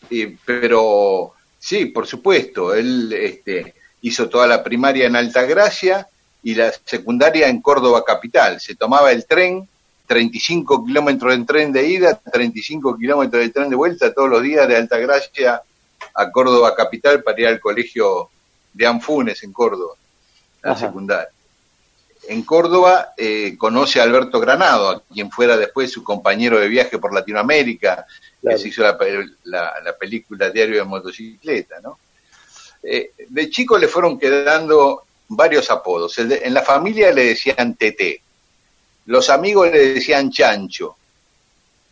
eh, 0.09 0.37
pero 0.45 1.33
sí, 1.59 1.87
por 1.87 2.07
supuesto, 2.07 2.73
él 2.73 3.11
este, 3.11 3.73
hizo 4.01 4.29
toda 4.29 4.47
la 4.47 4.63
primaria 4.63 5.07
en 5.07 5.15
Altagracia 5.17 6.07
y 6.43 6.55
la 6.55 6.71
secundaria 6.85 7.47
en 7.47 7.61
Córdoba 7.61 8.03
capital. 8.05 8.59
Se 8.61 8.75
tomaba 8.75 9.11
el 9.11 9.25
tren, 9.25 9.67
35 10.07 10.85
kilómetros 10.85 11.33
en 11.33 11.45
tren 11.45 11.71
de 11.73 11.87
ida, 11.87 12.15
35 12.19 12.97
kilómetros 12.97 13.41
de 13.43 13.49
tren 13.49 13.69
de 13.69 13.75
vuelta 13.75 14.13
todos 14.13 14.29
los 14.29 14.41
días 14.41 14.67
de 14.67 14.77
Altagracia 14.77 15.61
a 16.13 16.31
Córdoba 16.31 16.73
capital 16.75 17.21
para 17.23 17.39
ir 17.41 17.47
al 17.47 17.59
colegio 17.59 18.29
de 18.73 18.87
Anfunes 18.87 19.43
en 19.43 19.51
Córdoba, 19.51 19.95
al 20.63 20.71
Ajá. 20.71 20.87
secundario. 20.87 21.29
En 22.29 22.41
Córdoba 22.43 23.13
eh, 23.17 23.55
conoce 23.57 23.99
a 23.99 24.03
Alberto 24.03 24.39
Granado, 24.39 24.89
a 24.89 25.01
quien 25.01 25.31
fuera 25.31 25.55
después 25.57 25.91
su 25.91 26.03
compañero 26.03 26.59
de 26.59 26.67
viaje 26.67 26.97
por 26.97 27.13
Latinoamérica, 27.13 28.05
Claro. 28.41 28.55
que 28.57 28.61
se 28.61 28.67
hizo 28.69 28.83
la, 28.83 28.97
la- 29.45 29.73
la 29.83 29.97
película 29.97 30.49
Diario 30.51 30.75
de 30.77 30.83
Motocicleta, 30.83 31.79
¿no? 31.81 31.97
Eh, 32.83 33.11
de 33.29 33.49
chico 33.49 33.77
le 33.79 33.87
fueron 33.87 34.19
quedando 34.19 35.03
varios 35.29 35.69
apodos. 35.71 36.17
El 36.19 36.29
de- 36.29 36.41
en 36.43 36.53
la 36.53 36.61
familia 36.61 37.11
le 37.11 37.25
decían 37.25 37.75
Tete, 37.75 38.21
los 39.05 39.29
amigos 39.29 39.71
le 39.71 39.93
decían 39.93 40.29
Chancho, 40.31 40.95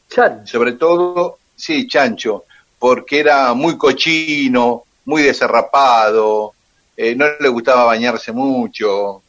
Chan. 0.09 0.45
sobre 0.45 0.73
todo, 0.73 1.37
sí, 1.55 1.87
Chancho, 1.87 2.45
porque 2.79 3.19
era 3.19 3.53
muy 3.53 3.77
cochino, 3.77 4.83
muy 5.05 5.21
desarrapado, 5.23 6.53
eh, 6.97 7.15
no 7.15 7.25
le 7.39 7.49
gustaba 7.49 7.85
bañarse 7.85 8.31
mucho. 8.31 9.21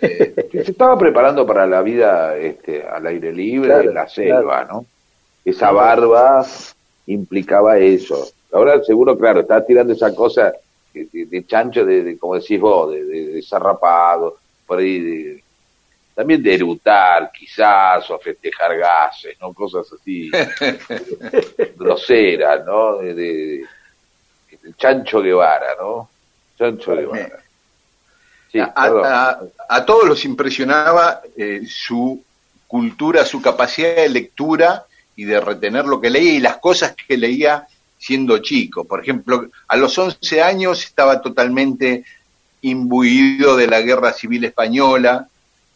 eh, 0.00 0.48
Se 0.52 0.70
estaba 0.72 0.98
preparando 0.98 1.46
para 1.46 1.66
la 1.66 1.82
vida 1.82 2.36
este, 2.36 2.82
al 2.86 3.06
aire 3.06 3.32
libre, 3.32 3.68
Claro, 3.68 3.88
en 3.88 3.94
la 3.94 4.08
selva, 4.08 4.42
claro. 4.42 4.68
¿no? 4.72 4.86
Esa 5.44 5.70
barba 5.72 6.46
implicaba 7.06 7.78
eso. 7.78 8.28
Ahora 8.52 8.82
seguro, 8.84 9.16
claro, 9.18 9.40
está 9.40 9.64
tirando 9.64 9.92
esa 9.92 10.14
cosa 10.14 10.52
de, 10.92 11.26
de- 11.26 11.46
chancho, 11.46 11.84
de, 11.84 12.02
de, 12.04 12.18
como 12.18 12.34
decís 12.36 12.60
vos, 12.60 12.92
de, 12.92 13.42
zarrapado, 13.48 14.38
por 14.66 14.78
ahí 14.78 14.98
de, 15.00 15.44
también 16.14 16.42
de 16.42 16.54
erutar, 16.54 17.30
quizás, 17.32 18.08
o 18.10 18.18
festejar 18.18 18.76
gases, 18.76 19.36
¿no? 19.40 19.52
Cosas 19.54 19.86
así 19.92 20.30
groseras, 21.76 22.64
¿no? 22.64 22.96
De, 22.98 23.64
Chancho 24.76 25.20
Guevara, 25.20 25.74
¿no? 25.80 26.08
Chancho 26.58 26.94
Guevara. 26.94 27.38
Sí, 28.50 28.60
a, 28.60 28.72
a- 28.76 29.40
a 29.68 29.84
todos 29.86 30.04
los 30.06 30.24
impresionaba 30.24 31.22
eh, 31.36 31.62
su 31.66 32.22
cultura, 32.66 33.24
su 33.24 33.40
capacidad 33.40 33.96
de 33.96 34.08
lectura 34.08 34.84
y 35.16 35.24
de 35.24 35.40
retener 35.40 35.84
lo 35.86 36.00
que 36.00 36.10
leía 36.10 36.32
y 36.34 36.40
las 36.40 36.58
cosas 36.58 36.94
que 36.94 37.16
leía 37.16 37.66
siendo 38.02 38.38
chico. 38.38 38.84
Por 38.84 39.00
ejemplo, 39.00 39.48
a 39.68 39.76
los 39.76 39.96
11 39.96 40.42
años 40.42 40.82
estaba 40.84 41.22
totalmente 41.22 42.04
imbuido 42.62 43.56
de 43.56 43.68
la 43.68 43.80
guerra 43.80 44.12
civil 44.12 44.44
española, 44.44 45.28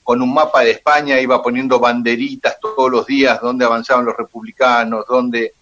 con 0.03 0.21
un 0.21 0.35
mapa 0.35 0.63
de 0.63 0.73
España 0.73 1.21
iba 1.21 1.41
poniendo 1.41 1.79
banderitas 1.79 2.59
todos 2.61 2.91
los 2.91 3.07
días 3.07 3.41
donde 3.41 3.65
avanzaban 3.65 4.05
los 4.05 4.17
republicanos, 4.17 5.05
donde 5.09 5.53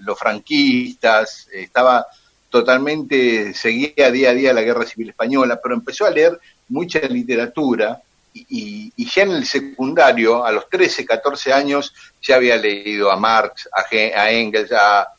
los 0.00 0.18
franquistas, 0.18 1.48
estaba 1.52 2.06
totalmente, 2.48 3.52
seguía 3.52 4.10
día 4.10 4.30
a 4.30 4.34
día 4.34 4.52
la 4.54 4.62
guerra 4.62 4.86
civil 4.86 5.10
española, 5.10 5.60
pero 5.62 5.74
empezó 5.74 6.06
a 6.06 6.10
leer 6.10 6.38
mucha 6.68 7.00
literatura 7.00 8.00
y, 8.32 8.90
y- 8.96 9.04
ya 9.06 9.22
en 9.22 9.30
el 9.32 9.44
secundario, 9.46 10.44
a 10.44 10.50
los 10.50 10.68
13, 10.68 11.04
14 11.04 11.52
años, 11.52 11.92
ya 12.22 12.36
había 12.36 12.56
leído 12.56 13.10
a 13.10 13.16
Marx, 13.16 13.68
a 13.72 14.30
Engels, 14.30 14.72
a, 14.72 15.13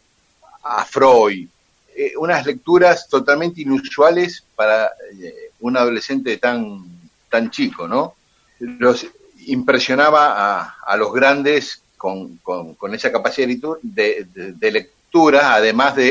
a 0.67 0.83
Freud, 0.83 1.47
eh, 1.95 2.13
unas 2.17 2.45
lecturas 2.45 3.07
totalmente 3.07 3.61
inusuales 3.61 4.43
para 4.55 4.87
eh, 5.21 5.51
un 5.59 5.77
adolescente 5.77 6.37
tan, 6.37 6.83
tan 7.29 7.51
chico, 7.51 7.87
¿no? 7.87 8.15
Los 8.59 9.05
impresionaba 9.47 10.75
a, 10.81 10.97
los 10.97 11.13
grandes 11.13 11.81
con, 11.97 12.37
con- 12.37 12.75
esa 12.95 13.11
capacidad 13.11 13.47
de, 13.81 14.27
de- 14.33 14.71
lectura, 14.71 15.53
además 15.53 15.95
de 15.95 16.09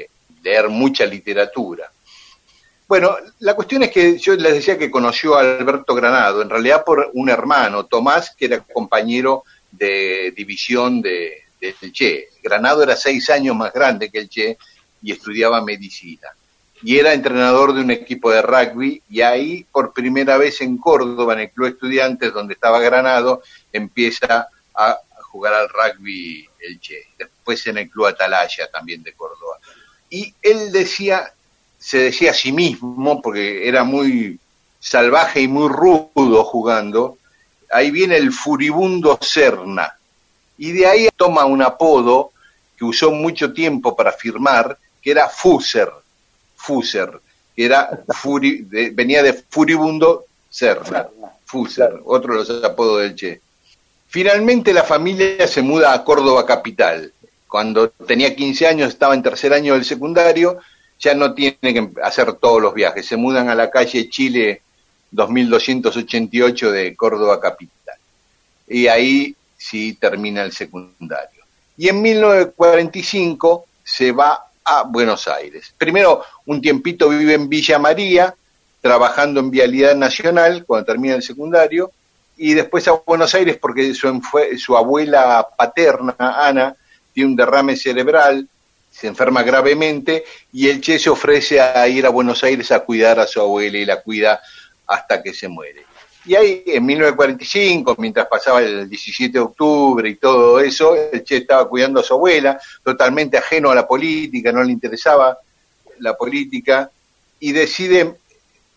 eh, 0.00 0.10
leer 0.42 0.68
mucha 0.68 1.04
literatura. 1.04 1.90
Bueno, 2.88 3.16
la 3.40 3.54
cuestión 3.54 3.82
es 3.82 3.90
que 3.90 4.16
yo 4.18 4.36
les 4.36 4.54
decía 4.54 4.78
que 4.78 4.90
conoció 4.92 5.34
a 5.34 5.40
Alberto 5.40 5.92
Granado, 5.94 6.40
en 6.40 6.48
realidad 6.50 6.84
por 6.84 7.10
un 7.14 7.28
hermano, 7.28 7.84
Tomás, 7.86 8.32
que 8.36 8.44
era 8.46 8.60
compañero 8.60 9.42
de 9.72 10.32
división 10.36 11.02
de- 11.02 11.45
del 11.80 11.92
Che. 11.92 12.28
Granado 12.42 12.82
era 12.82 12.96
seis 12.96 13.28
años 13.30 13.56
más 13.56 13.72
grande 13.72 14.10
que 14.10 14.18
el 14.18 14.28
Che 14.28 14.58
y 15.02 15.12
estudiaba 15.12 15.62
medicina. 15.62 16.28
Y 16.82 16.98
era 16.98 17.14
entrenador 17.14 17.74
de 17.74 17.80
un 17.80 17.90
equipo 17.90 18.30
de 18.30 18.42
rugby 18.42 19.02
y 19.08 19.22
ahí 19.22 19.64
por 19.72 19.92
primera 19.92 20.36
vez 20.36 20.60
en 20.60 20.76
Córdoba, 20.76 21.34
en 21.34 21.40
el 21.40 21.50
Club 21.50 21.68
Estudiantes, 21.68 22.32
donde 22.32 22.54
estaba 22.54 22.80
Granado, 22.80 23.42
empieza 23.72 24.48
a 24.74 24.98
jugar 25.22 25.54
al 25.54 25.68
rugby 25.68 26.48
el 26.60 26.80
Che. 26.80 27.02
Después 27.18 27.66
en 27.66 27.78
el 27.78 27.90
Club 27.90 28.06
Atalaya 28.06 28.70
también 28.70 29.02
de 29.02 29.14
Córdoba. 29.14 29.58
Y 30.10 30.34
él 30.42 30.70
decía, 30.70 31.32
se 31.78 31.98
decía 31.98 32.30
a 32.30 32.34
sí 32.34 32.52
mismo, 32.52 33.20
porque 33.22 33.68
era 33.68 33.84
muy 33.84 34.38
salvaje 34.78 35.40
y 35.40 35.48
muy 35.48 35.68
rudo 35.68 36.44
jugando, 36.44 37.18
ahí 37.70 37.90
viene 37.90 38.16
el 38.16 38.32
furibundo 38.32 39.18
Serna. 39.20 39.98
Y 40.58 40.72
de 40.72 40.86
ahí 40.86 41.08
toma 41.16 41.44
un 41.44 41.62
apodo 41.62 42.32
que 42.76 42.84
usó 42.84 43.10
mucho 43.10 43.52
tiempo 43.52 43.94
para 43.96 44.12
firmar, 44.12 44.76
que 45.02 45.10
era 45.10 45.28
Fuser, 45.28 45.90
Fuser, 46.56 47.20
que 47.54 47.64
era 47.64 48.04
furi- 48.08 48.66
de- 48.68 48.90
venía 48.90 49.22
de 49.22 49.32
furibundo 49.32 50.24
Serna, 50.50 51.08
Fuser, 51.44 51.88
Claro. 51.90 52.02
otro 52.06 52.32
de 52.32 52.38
los 52.52 52.64
apodos 52.64 53.02
del 53.02 53.14
Che. 53.14 53.40
Finalmente 54.08 54.72
la 54.72 54.82
familia 54.82 55.46
se 55.46 55.62
muda 55.62 55.92
a 55.92 56.04
Córdoba 56.04 56.46
capital. 56.46 57.12
Cuando 57.48 57.88
tenía 57.90 58.34
15 58.34 58.66
años, 58.66 58.88
estaba 58.88 59.14
en 59.14 59.22
tercer 59.22 59.52
año 59.52 59.74
del 59.74 59.84
secundario, 59.84 60.58
ya 60.98 61.14
no 61.14 61.34
tiene 61.34 61.56
que 61.60 61.90
hacer 62.02 62.32
todos 62.34 62.60
los 62.62 62.72
viajes. 62.74 63.06
Se 63.06 63.16
mudan 63.16 63.48
a 63.50 63.54
la 63.54 63.70
calle 63.70 64.08
Chile 64.08 64.62
2288 65.10 66.70
de 66.72 66.96
Córdoba 66.96 67.40
capital. 67.40 67.96
Y 68.68 68.86
ahí 68.88 69.34
sí 69.56 69.94
termina 69.94 70.42
el 70.42 70.52
secundario. 70.52 71.44
Y 71.76 71.88
en 71.88 72.00
1945 72.02 73.66
se 73.82 74.12
va 74.12 74.46
a 74.64 74.82
Buenos 74.82 75.28
Aires. 75.28 75.72
Primero, 75.76 76.24
un 76.46 76.60
tiempito 76.60 77.08
vive 77.08 77.34
en 77.34 77.48
Villa 77.48 77.78
María, 77.78 78.34
trabajando 78.80 79.40
en 79.40 79.50
Vialidad 79.50 79.94
Nacional 79.94 80.64
cuando 80.66 80.86
termina 80.86 81.14
el 81.14 81.22
secundario, 81.22 81.90
y 82.36 82.54
después 82.54 82.86
a 82.88 82.92
Buenos 83.06 83.34
Aires 83.34 83.56
porque 83.60 83.94
su, 83.94 84.22
su 84.58 84.76
abuela 84.76 85.46
paterna, 85.56 86.14
Ana, 86.18 86.76
tiene 87.12 87.30
un 87.30 87.36
derrame 87.36 87.76
cerebral, 87.76 88.46
se 88.90 89.06
enferma 89.06 89.42
gravemente 89.42 90.24
y 90.52 90.68
el 90.68 90.80
Che 90.80 90.98
se 90.98 91.10
ofrece 91.10 91.60
a 91.60 91.86
ir 91.88 92.04
a 92.06 92.10
Buenos 92.10 92.42
Aires 92.44 92.72
a 92.72 92.80
cuidar 92.80 93.20
a 93.20 93.26
su 93.26 93.40
abuela 93.40 93.78
y 93.78 93.84
la 93.84 94.02
cuida 94.02 94.40
hasta 94.86 95.22
que 95.22 95.32
se 95.32 95.48
muere. 95.48 95.85
Y 96.26 96.34
ahí, 96.34 96.64
en 96.66 96.84
1945, 96.84 97.94
mientras 97.98 98.26
pasaba 98.26 98.60
el 98.60 98.88
17 98.88 99.32
de 99.32 99.38
octubre 99.38 100.08
y 100.08 100.16
todo 100.16 100.58
eso, 100.58 100.96
el 100.96 101.22
Che 101.22 101.36
estaba 101.36 101.68
cuidando 101.68 102.00
a 102.00 102.02
su 102.02 102.14
abuela, 102.14 102.58
totalmente 102.82 103.38
ajeno 103.38 103.70
a 103.70 103.74
la 103.74 103.86
política, 103.86 104.50
no 104.50 104.64
le 104.64 104.72
interesaba 104.72 105.38
la 106.00 106.16
política, 106.16 106.90
y 107.38 107.52
decide 107.52 108.16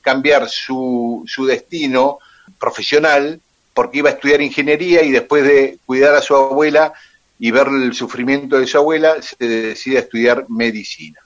cambiar 0.01 0.47
su, 0.47 1.23
su 1.25 1.45
destino 1.45 2.19
profesional 2.59 3.41
porque 3.73 3.99
iba 3.99 4.09
a 4.09 4.13
estudiar 4.13 4.41
ingeniería 4.41 5.01
y 5.03 5.11
después 5.11 5.43
de 5.43 5.79
cuidar 5.85 6.13
a 6.13 6.21
su 6.21 6.35
abuela 6.35 6.93
y 7.39 7.51
ver 7.51 7.67
el 7.67 7.93
sufrimiento 7.93 8.59
de 8.59 8.67
su 8.67 8.77
abuela, 8.77 9.21
se 9.21 9.35
decide 9.39 9.97
a 9.97 10.01
estudiar 10.01 10.45
medicina. 10.49 11.19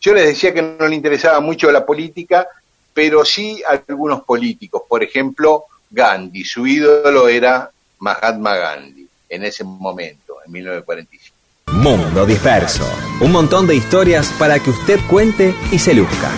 Yo 0.00 0.14
les 0.14 0.26
decía 0.26 0.52
que 0.52 0.62
no 0.62 0.86
le 0.86 0.94
interesaba 0.94 1.40
mucho 1.40 1.72
la 1.72 1.86
política, 1.86 2.46
pero 2.92 3.24
sí 3.24 3.62
algunos 3.68 4.22
políticos. 4.22 4.82
Por 4.88 5.02
ejemplo, 5.02 5.64
Gandhi, 5.90 6.44
su 6.44 6.66
ídolo 6.66 7.28
era 7.28 7.70
Mahatma 7.98 8.56
Gandhi 8.56 9.06
en 9.28 9.44
ese 9.44 9.64
momento, 9.64 10.36
en 10.44 10.52
1945. 10.52 11.36
Mundo 11.72 12.26
Disperso. 12.26 12.84
Un 13.20 13.32
montón 13.32 13.66
de 13.66 13.76
historias 13.76 14.32
para 14.38 14.58
que 14.58 14.70
usted 14.70 14.98
cuente 15.08 15.54
y 15.70 15.78
se 15.78 15.94
luzca. 15.94 16.30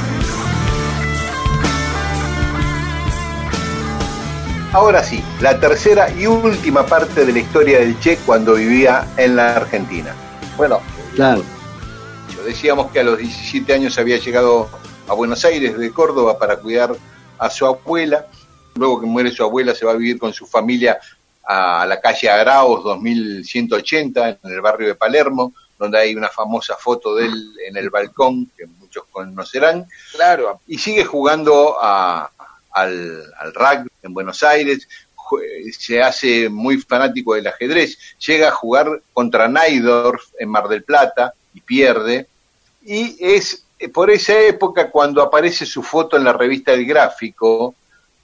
Ahora 4.73 5.03
sí, 5.03 5.23
la 5.41 5.61
tercera 5.61 6.11
y 6.11 6.27
última 6.27 6.87
parte 6.87 7.27
de 7.27 7.33
la 7.33 7.41
historia 7.41 7.79
del 7.81 7.99
Che 8.01 8.17
cuando 8.25 8.55
vivía 8.55 9.07
en 9.19 9.37
la 9.37 9.57
Argentina. 9.57 10.15
Bueno, 10.57 10.81
claro. 11.15 11.43
Decíamos 12.47 12.91
que 12.91 13.01
a 13.01 13.03
los 13.05 13.19
17 13.19 13.73
años 13.73 13.99
había 13.99 14.17
llegado 14.17 14.69
a 15.13 15.15
Buenos 15.15 15.45
Aires 15.45 15.77
de 15.77 15.93
Córdoba 15.93 16.39
para 16.39 16.57
cuidar 16.57 16.97
a 17.39 17.51
su 17.51 17.67
abuela. 17.67 18.27
Luego 18.75 19.01
que 19.01 19.07
muere 19.07 19.31
su 19.31 19.43
abuela 19.43 19.75
se 19.75 19.85
va 19.85 19.93
a 19.93 19.97
vivir 19.97 20.19
con 20.19 20.33
su 20.33 20.47
familia 20.47 20.99
a 21.45 21.85
la 21.87 22.01
calle 22.01 22.31
Agraos 22.31 22.83
2180 22.83 24.29
en 24.31 24.39
el 24.51 24.63
barrio 24.63 24.89
de 24.89 24.95
Palermo, 24.95 25.53
donde 25.79 25.99
hay 25.99 26.15
una 26.15 26.29
famosa 26.29 26.77
foto 26.77 27.15
de 27.15 27.27
él 27.27 27.55
en 27.69 27.77
el 27.77 27.91
balcón 27.91 28.51
que 28.57 28.65
muchos 28.65 29.05
conocerán. 29.11 29.87
Claro. 30.13 30.61
Y 30.67 30.79
sigue 30.79 31.05
jugando 31.05 31.77
a, 31.79 32.31
al, 32.71 33.23
al 33.39 33.53
rugby 33.53 33.91
en 34.03 34.15
Buenos 34.15 34.43
Aires, 34.43 34.89
se 35.79 36.01
hace 36.01 36.49
muy 36.49 36.79
fanático 36.79 37.35
del 37.35 37.49
ajedrez, 37.49 37.99
llega 38.27 38.49
a 38.49 38.53
jugar 38.53 39.03
contra 39.13 39.47
Naidorf 39.47 40.23
en 40.39 40.49
Mar 40.49 40.69
del 40.69 40.85
Plata 40.85 41.35
y 41.53 41.61
pierde, 41.61 42.27
y 42.83 43.17
es 43.21 43.65
por 43.89 44.11
esa 44.11 44.39
época 44.39 44.91
cuando 44.91 45.23
aparece 45.23 45.67
su 45.67 45.83
foto 45.83 46.17
en 46.17 46.25
la 46.25 46.33
revista 46.33 46.73
El 46.73 46.87
Gráfico, 46.87 47.75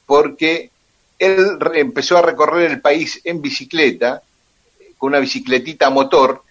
porque 0.07 0.71
él 1.19 1.59
empezó 1.75 2.19
a 2.19 2.23
recorrer 2.23 2.71
el 2.71 2.81
país 2.81 3.21
en 3.25 3.43
bicicleta, 3.43 4.23
con 4.97 5.09
una 5.11 5.21
bicicletita 5.21 5.87
a 5.87 5.91
motor, 5.91 6.43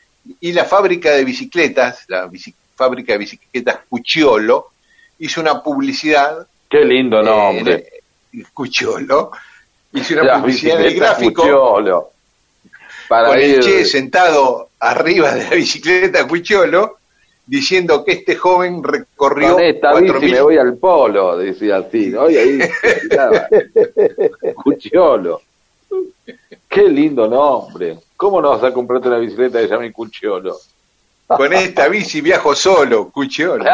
y 0.42 0.52
la 0.52 0.66
fábrica 0.66 1.12
de 1.12 1.24
bicicletas, 1.24 2.06
la 2.08 2.30
fábrica 2.76 3.14
de 3.14 3.20
bicicletas 3.20 3.80
Cucciolo, 3.90 4.72
hizo 5.20 5.42
una 5.42 5.64
publicidad 5.64 6.48
Qué 6.70 6.84
lindo 6.84 7.24
nombre. 7.24 7.74
Eh. 7.76 8.04
Hice 9.94 10.20
una 10.20 10.40
publicidad 10.40 10.80
en 10.82 10.86
el 10.86 10.96
gráfico. 10.96 12.12
Para 13.08 13.30
con 13.30 13.40
el 13.40 13.62
Che 13.62 13.86
sentado 13.86 14.70
arriba 14.80 15.34
de 15.34 15.44
la 15.46 15.50
bicicleta 15.52 16.28
Cucholo, 16.28 16.97
diciendo 17.48 18.04
que 18.04 18.12
este 18.12 18.36
joven 18.36 18.84
recorrió. 18.84 19.54
Con 19.54 19.64
esta 19.64 19.96
bici 19.96 20.32
me 20.32 20.42
voy 20.42 20.58
al 20.58 20.76
polo, 20.78 21.38
decía 21.38 21.78
así, 21.78 22.08
¿no? 22.08 22.30
Y 22.30 22.38
ahí. 22.38 22.60
Cuchiolo. 24.64 25.42
Qué 26.68 26.84
lindo 26.84 27.28
nombre. 27.28 27.98
¿Cómo 28.18 28.42
no 28.42 28.50
vas 28.50 28.64
a 28.64 28.74
comprarte 28.74 29.08
una 29.08 29.18
bicicleta 29.18 29.60
que 29.60 29.68
se 29.68 29.74
llama 29.74 29.92
Cuchiolo? 29.92 30.58
Con 31.26 31.54
esta 31.54 31.88
bici 31.88 32.22
viajo 32.22 32.54
solo, 32.56 33.10
Cuchiolo. 33.10 33.64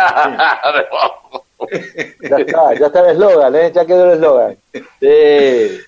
ya 2.21 2.37
está, 2.37 2.73
ya 2.79 2.85
está 2.87 2.99
el 3.01 3.11
eslogan, 3.11 3.55
¿eh? 3.55 3.71
ya 3.73 3.85
quedó 3.85 4.05
el 4.05 4.11
eslogan. 4.13 4.57
Sí. 4.99 5.79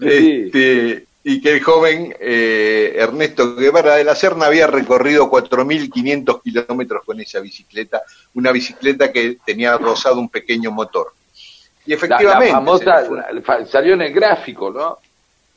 Este, 0.00 1.06
y 1.24 1.40
que 1.40 1.54
el 1.54 1.62
joven 1.62 2.14
eh, 2.20 2.94
Ernesto 2.96 3.56
Guevara 3.56 3.96
de 3.96 4.04
la 4.04 4.14
Serna 4.14 4.46
había 4.46 4.66
recorrido 4.66 5.30
4.500 5.30 6.42
kilómetros 6.42 7.02
con 7.04 7.18
esa 7.20 7.40
bicicleta, 7.40 8.02
una 8.34 8.52
bicicleta 8.52 9.10
que 9.10 9.38
tenía 9.44 9.76
rozado 9.78 10.20
un 10.20 10.28
pequeño 10.28 10.70
motor. 10.70 11.12
Y 11.86 11.94
efectivamente. 11.94 12.52
La, 12.52 12.58
famosa, 12.58 13.66
salió 13.66 13.94
en 13.94 14.02
el 14.02 14.12
gráfico, 14.12 14.70
¿no? 14.70 14.98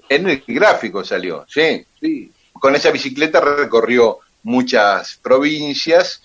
En 0.10 0.30
el 0.30 0.42
gráfico 0.48 1.04
salió, 1.04 1.46
sí. 1.48 1.86
sí. 2.00 2.32
Con 2.54 2.74
esa 2.74 2.90
bicicleta 2.90 3.42
recorrió 3.42 4.20
muchas 4.44 5.20
provincias 5.22 6.22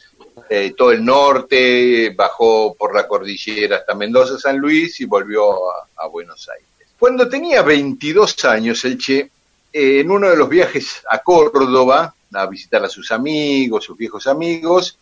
eh, 0.49 0.75
todo 0.77 0.93
el 0.93 1.05
norte, 1.05 2.11
bajó 2.17 2.75
por 2.75 2.95
la 2.95 3.07
cordillera 3.07 3.79
hasta 3.79 3.95
Mendoza, 3.95 4.39
San 4.39 4.59
Luis 4.59 5.01
y 5.01 5.05
volvió 5.05 5.71
a, 5.71 6.07
Buenos 6.09 6.49
Aires. 6.49 6.67
Cuando 6.99 7.29
tenía 7.29 7.63
22 7.63 8.45
años, 8.45 8.85
el 8.85 8.99
Che, 8.99 9.31
eh, 9.73 10.01
en 10.01 10.11
uno 10.11 10.29
de 10.29 10.37
los 10.37 10.49
viajes 10.49 11.03
a 11.09 11.19
Córdoba, 11.19 12.15
a 12.33 12.47
visitar 12.47 12.85
a 12.85 12.89
sus 12.89 13.11
amigos, 13.11 13.85
sus 13.85 13.97
viejos 13.97 14.27
amigos, 14.27 14.99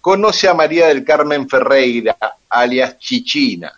conoce 0.00 0.48
a 0.48 0.54
María 0.54 0.88
del 0.88 1.04
Carmen 1.04 1.48
Ferreira, 1.48 2.16
alias 2.48 2.98
Chichina, 2.98 3.72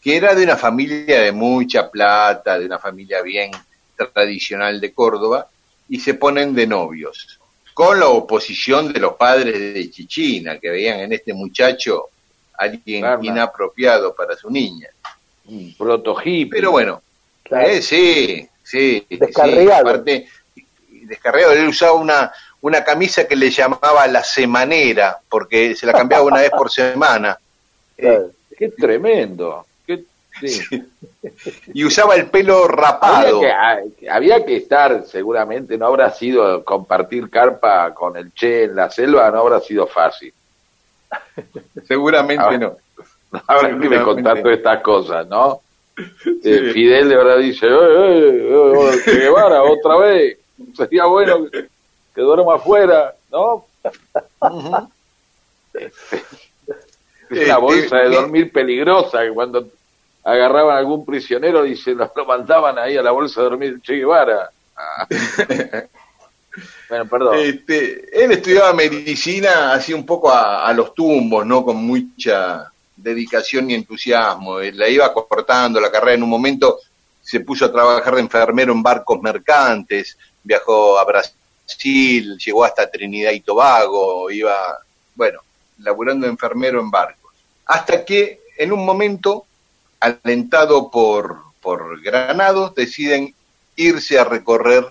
que 0.00 0.16
era 0.16 0.34
de 0.34 0.44
una 0.44 0.56
familia 0.56 1.20
de 1.20 1.32
mucha 1.32 1.90
plata, 1.90 2.58
de 2.58 2.66
una 2.66 2.78
familia 2.78 3.22
bien 3.22 3.50
tradicional 4.12 4.80
de 4.80 4.92
Córdoba, 4.92 5.48
y 5.88 6.00
se 6.00 6.14
ponen 6.14 6.54
de 6.54 6.66
novios 6.66 7.38
con 7.76 8.00
la 8.00 8.08
oposición 8.08 8.90
de 8.90 9.00
los 9.00 9.16
padres 9.16 9.74
de 9.74 9.90
Chichina, 9.90 10.58
que 10.58 10.70
veían 10.70 11.00
en 11.00 11.12
este 11.12 11.34
muchacho 11.34 12.06
alguien 12.54 13.04
inapropiado 13.22 14.14
para 14.14 14.34
su 14.34 14.48
niña. 14.50 14.88
Un 15.44 15.74
proto 15.76 16.16
Pero 16.50 16.70
bueno, 16.70 17.02
eh, 17.50 17.82
sí, 17.82 18.48
sí. 18.66 19.06
Descarriado. 19.08 19.88
aparte, 19.88 20.28
descarriado. 21.02 21.52
Él 21.52 21.68
usaba 21.68 21.92
una, 21.92 22.32
una 22.60 22.84
camisa 22.84 23.26
que 23.26 23.36
le 23.36 23.50
llamaba 23.50 24.06
la 24.06 24.22
semanera, 24.24 25.18
porque 25.28 25.74
se 25.74 25.86
la 25.86 25.92
cambiaba 25.92 26.24
una 26.24 26.40
vez 26.40 26.50
por 26.50 26.70
semana. 26.70 27.38
Qué 27.96 28.68
tremendo. 28.76 29.66
Y 31.72 31.84
usaba 31.84 32.14
el 32.14 32.26
pelo 32.26 32.68
rapado. 32.68 33.40
Había 34.10 34.44
que, 34.44 34.56
estar, 34.56 35.04
seguramente, 35.06 35.78
no 35.78 35.86
habrá 35.86 36.10
sido 36.10 36.64
compartir 36.64 37.30
carpa 37.30 37.92
con 37.94 38.16
el 38.16 38.32
Che 38.32 38.64
en 38.64 38.76
la 38.76 38.90
selva, 38.90 39.30
no 39.30 39.40
habrá 39.40 39.60
sido 39.60 39.86
fácil. 39.86 40.32
Seguramente 41.86 42.58
no. 42.60 42.76
Ahora 43.46 43.68
que 43.68 43.88
me 43.88 44.02
contar 44.02 44.40
todas 44.40 44.58
estas 44.58 44.82
cosas, 44.82 45.26
¿no? 45.26 45.62
Eh, 45.96 46.70
Fidel 46.72 47.08
de 47.08 47.16
verdad 47.16 47.38
dice, 47.38 47.66
eh, 47.66 48.48
eh, 49.06 49.18
Guevara, 49.18 49.62
otra 49.62 49.96
vez, 49.96 50.38
sería 50.74 51.06
bueno 51.06 51.50
que, 51.50 51.68
que 52.14 52.20
duerma 52.20 52.56
afuera, 52.56 53.14
¿no? 53.30 53.64
Es 57.30 57.46
una 57.46 57.58
bolsa 57.58 57.96
de 57.96 58.08
dormir 58.10 58.52
peligrosa 58.52 59.22
que 59.22 59.30
cuando 59.30 59.66
agarraban 60.26 60.76
a 60.76 60.78
algún 60.78 61.04
prisionero 61.04 61.64
se 61.76 61.94
lo, 61.94 62.10
mandaban 62.26 62.78
ahí 62.78 62.96
a 62.96 63.02
la 63.02 63.12
bolsa 63.12 63.40
de 63.40 63.48
dormir 63.48 63.80
Che 63.80 63.94
Guevara. 63.94 64.50
Ah. 64.76 65.06
bueno, 66.88 67.06
perdón. 67.06 67.36
Este, 67.38 68.24
él 68.24 68.32
estudiaba 68.32 68.72
medicina 68.72 69.72
así 69.72 69.92
un 69.92 70.04
poco 70.04 70.30
a, 70.32 70.72
los 70.72 70.94
tumbos, 70.94 71.46
¿no? 71.46 71.64
Con 71.64 71.76
mucha 71.76 72.72
dedicación 72.96 73.70
y 73.70 73.74
entusiasmo. 73.74 74.60
La 74.60 74.88
iba 74.88 75.12
cortando 75.12 75.80
la 75.80 75.90
carrera 75.90 76.14
en 76.14 76.22
un 76.22 76.30
momento, 76.30 76.78
se 77.22 77.40
puso 77.40 77.66
a 77.66 77.72
trabajar 77.72 78.14
de 78.14 78.20
enfermero 78.20 78.72
en 78.72 78.82
barcos 78.82 79.20
mercantes, 79.20 80.16
viajó 80.42 80.98
a 80.98 81.04
Brasil, 81.04 82.38
llegó 82.38 82.64
hasta 82.64 82.90
Trinidad 82.90 83.32
y 83.32 83.40
Tobago, 83.40 84.30
iba, 84.30 84.78
bueno, 85.14 85.40
laburando 85.78 86.26
de 86.26 86.32
enfermero 86.32 86.80
en 86.80 86.90
barcos. 86.90 87.32
Hasta 87.66 88.04
que 88.04 88.40
en 88.56 88.72
un 88.72 88.84
momento 88.84 89.44
alentado 90.00 90.90
por, 90.90 91.38
por 91.60 92.00
Granados, 92.00 92.74
deciden 92.74 93.34
irse 93.76 94.18
a 94.18 94.24
recorrer 94.24 94.86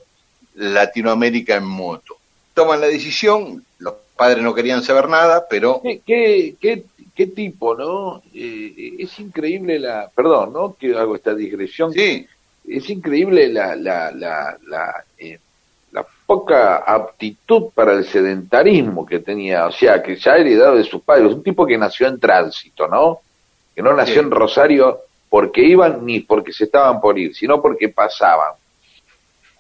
Latinoamérica 0.56 1.56
en 1.56 1.66
moto. 1.66 2.18
Toman 2.54 2.82
la 2.82 2.88
decisión, 2.88 3.66
los 3.80 3.96
padres 4.16 4.44
no 4.44 4.54
querían 4.54 4.84
saber 4.84 5.08
nada, 5.10 5.46
pero... 5.50 5.82
¿Qué, 5.84 6.02
qué, 6.60 6.84
qué, 7.16 7.28
tipo, 7.28 7.76
no? 7.76 8.22
Eh, 8.34 8.96
es 9.00 9.20
increíble 9.20 9.80
la... 9.80 10.10
Perdón, 10.14 10.54
¿no? 10.54 10.76
Que 10.76 10.96
hago 10.98 11.16
esta 11.16 11.34
digresión. 11.36 11.94
Sí. 11.94 12.26
es 12.68 12.90
increíble 12.90 13.48
la, 13.50 13.76
la, 13.76 14.12
la, 14.12 14.58
la, 14.68 15.04
eh, 15.18 15.40
la 15.92 16.06
poca 16.26 16.78
aptitud 16.78 17.70
para 17.74 17.94
el 17.94 18.06
sedentarismo 18.06 19.06
que 19.06 19.20
tenía, 19.20 19.68
o 19.68 19.72
sea, 19.72 20.02
que 20.02 20.16
ya 20.16 20.34
ha 20.34 20.38
heredado 20.38 20.76
de 20.76 20.84
sus 20.84 21.02
padres, 21.02 21.32
un 21.34 21.44
tipo 21.44 21.66
que 21.66 21.78
nació 21.78 22.08
en 22.08 22.20
tránsito, 22.20 22.88
¿no? 22.88 23.20
Que 23.76 23.82
no 23.82 23.94
nació 23.94 24.16
Sí. 24.16 24.20
en 24.20 24.32
Rosario 24.32 25.00
porque 25.30 25.62
iban 25.62 26.06
ni 26.06 26.22
porque 26.22 26.52
se 26.54 26.64
estaban 26.66 27.00
por 27.02 27.18
ir, 27.20 27.36
sino 27.36 27.62
porque 27.62 27.90
pasaban. 27.90 28.54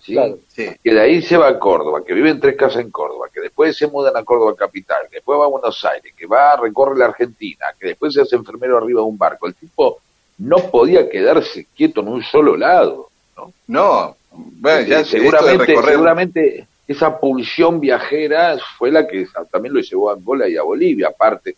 ¿Sí? 0.05 0.13
Claro. 0.13 0.37
Sí. 0.47 0.69
que 0.83 0.93
de 0.93 1.01
ahí 1.01 1.21
se 1.21 1.37
va 1.37 1.47
a 1.47 1.59
Córdoba, 1.59 2.03
que 2.05 2.13
vive 2.13 2.29
en 2.29 2.39
tres 2.39 2.55
casas 2.55 2.81
en 2.83 2.91
Córdoba, 2.91 3.27
que 3.33 3.41
después 3.41 3.75
se 3.75 3.87
mudan 3.87 4.15
a 4.15 4.23
Córdoba 4.23 4.55
capital, 4.55 4.99
que 5.09 5.17
después 5.17 5.39
va 5.39 5.45
a 5.45 5.49
Buenos 5.49 5.83
Aires, 5.85 6.13
que 6.15 6.25
va 6.27 6.55
recorre 6.57 6.97
la 6.97 7.05
Argentina, 7.05 7.65
que 7.79 7.87
después 7.87 8.13
se 8.13 8.21
hace 8.21 8.35
enfermero 8.35 8.77
arriba 8.77 9.01
de 9.01 9.07
un 9.07 9.17
barco. 9.17 9.47
El 9.47 9.55
tipo 9.55 9.99
no 10.37 10.57
podía 10.69 11.09
quedarse 11.09 11.65
quieto 11.75 12.01
en 12.01 12.09
un 12.09 12.23
solo 12.23 12.55
lado. 12.55 13.09
¿no? 13.37 13.51
No, 13.67 14.17
bueno, 14.31 14.87
ya 14.87 15.03
seguramente, 15.03 15.73
recorrer- 15.75 15.91
seguramente 15.91 16.67
esa 16.87 17.17
pulsión 17.19 17.79
viajera 17.79 18.57
fue 18.77 18.91
la 18.91 19.07
que 19.07 19.27
también 19.51 19.73
lo 19.73 19.79
llevó 19.81 20.09
a 20.09 20.13
Angola 20.13 20.47
y 20.47 20.55
a 20.55 20.61
Bolivia, 20.61 21.07
aparte, 21.07 21.55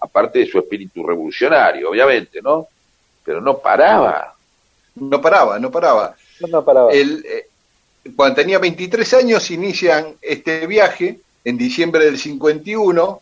aparte 0.00 0.38
de 0.38 0.46
su 0.46 0.58
espíritu 0.58 1.04
revolucionario, 1.06 1.90
obviamente, 1.90 2.40
¿no? 2.40 2.68
Pero 3.24 3.40
no 3.40 3.58
paraba. 3.58 4.34
no 4.94 5.20
paraba, 5.20 5.58
no 5.58 5.70
paraba. 5.70 6.14
No, 6.40 6.48
no 6.48 6.64
paraba. 6.64 6.92
El, 6.92 7.24
eh, 7.26 7.46
cuando 8.16 8.36
tenía 8.36 8.58
23 8.58 9.14
años 9.14 9.50
inician 9.50 10.16
este 10.20 10.66
viaje, 10.66 11.20
en 11.44 11.56
diciembre 11.56 12.04
del 12.04 12.18
51, 12.18 13.20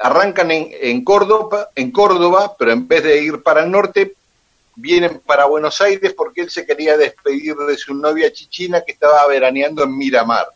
arrancan 0.00 0.50
en, 0.50 0.68
en, 0.72 1.04
Córdoba, 1.04 1.70
en 1.74 1.90
Córdoba, 1.90 2.56
pero 2.58 2.72
en 2.72 2.88
vez 2.88 3.04
de 3.04 3.22
ir 3.22 3.42
para 3.42 3.64
el 3.64 3.70
norte, 3.70 4.14
vienen 4.74 5.20
para 5.20 5.46
Buenos 5.46 5.80
Aires 5.80 6.14
porque 6.14 6.42
él 6.42 6.50
se 6.50 6.66
quería 6.66 6.96
despedir 6.96 7.54
de 7.56 7.76
su 7.76 7.94
novia 7.94 8.32
chichina 8.32 8.82
que 8.82 8.92
estaba 8.92 9.26
veraneando 9.26 9.84
en 9.84 9.96
Miramar. 9.96 10.46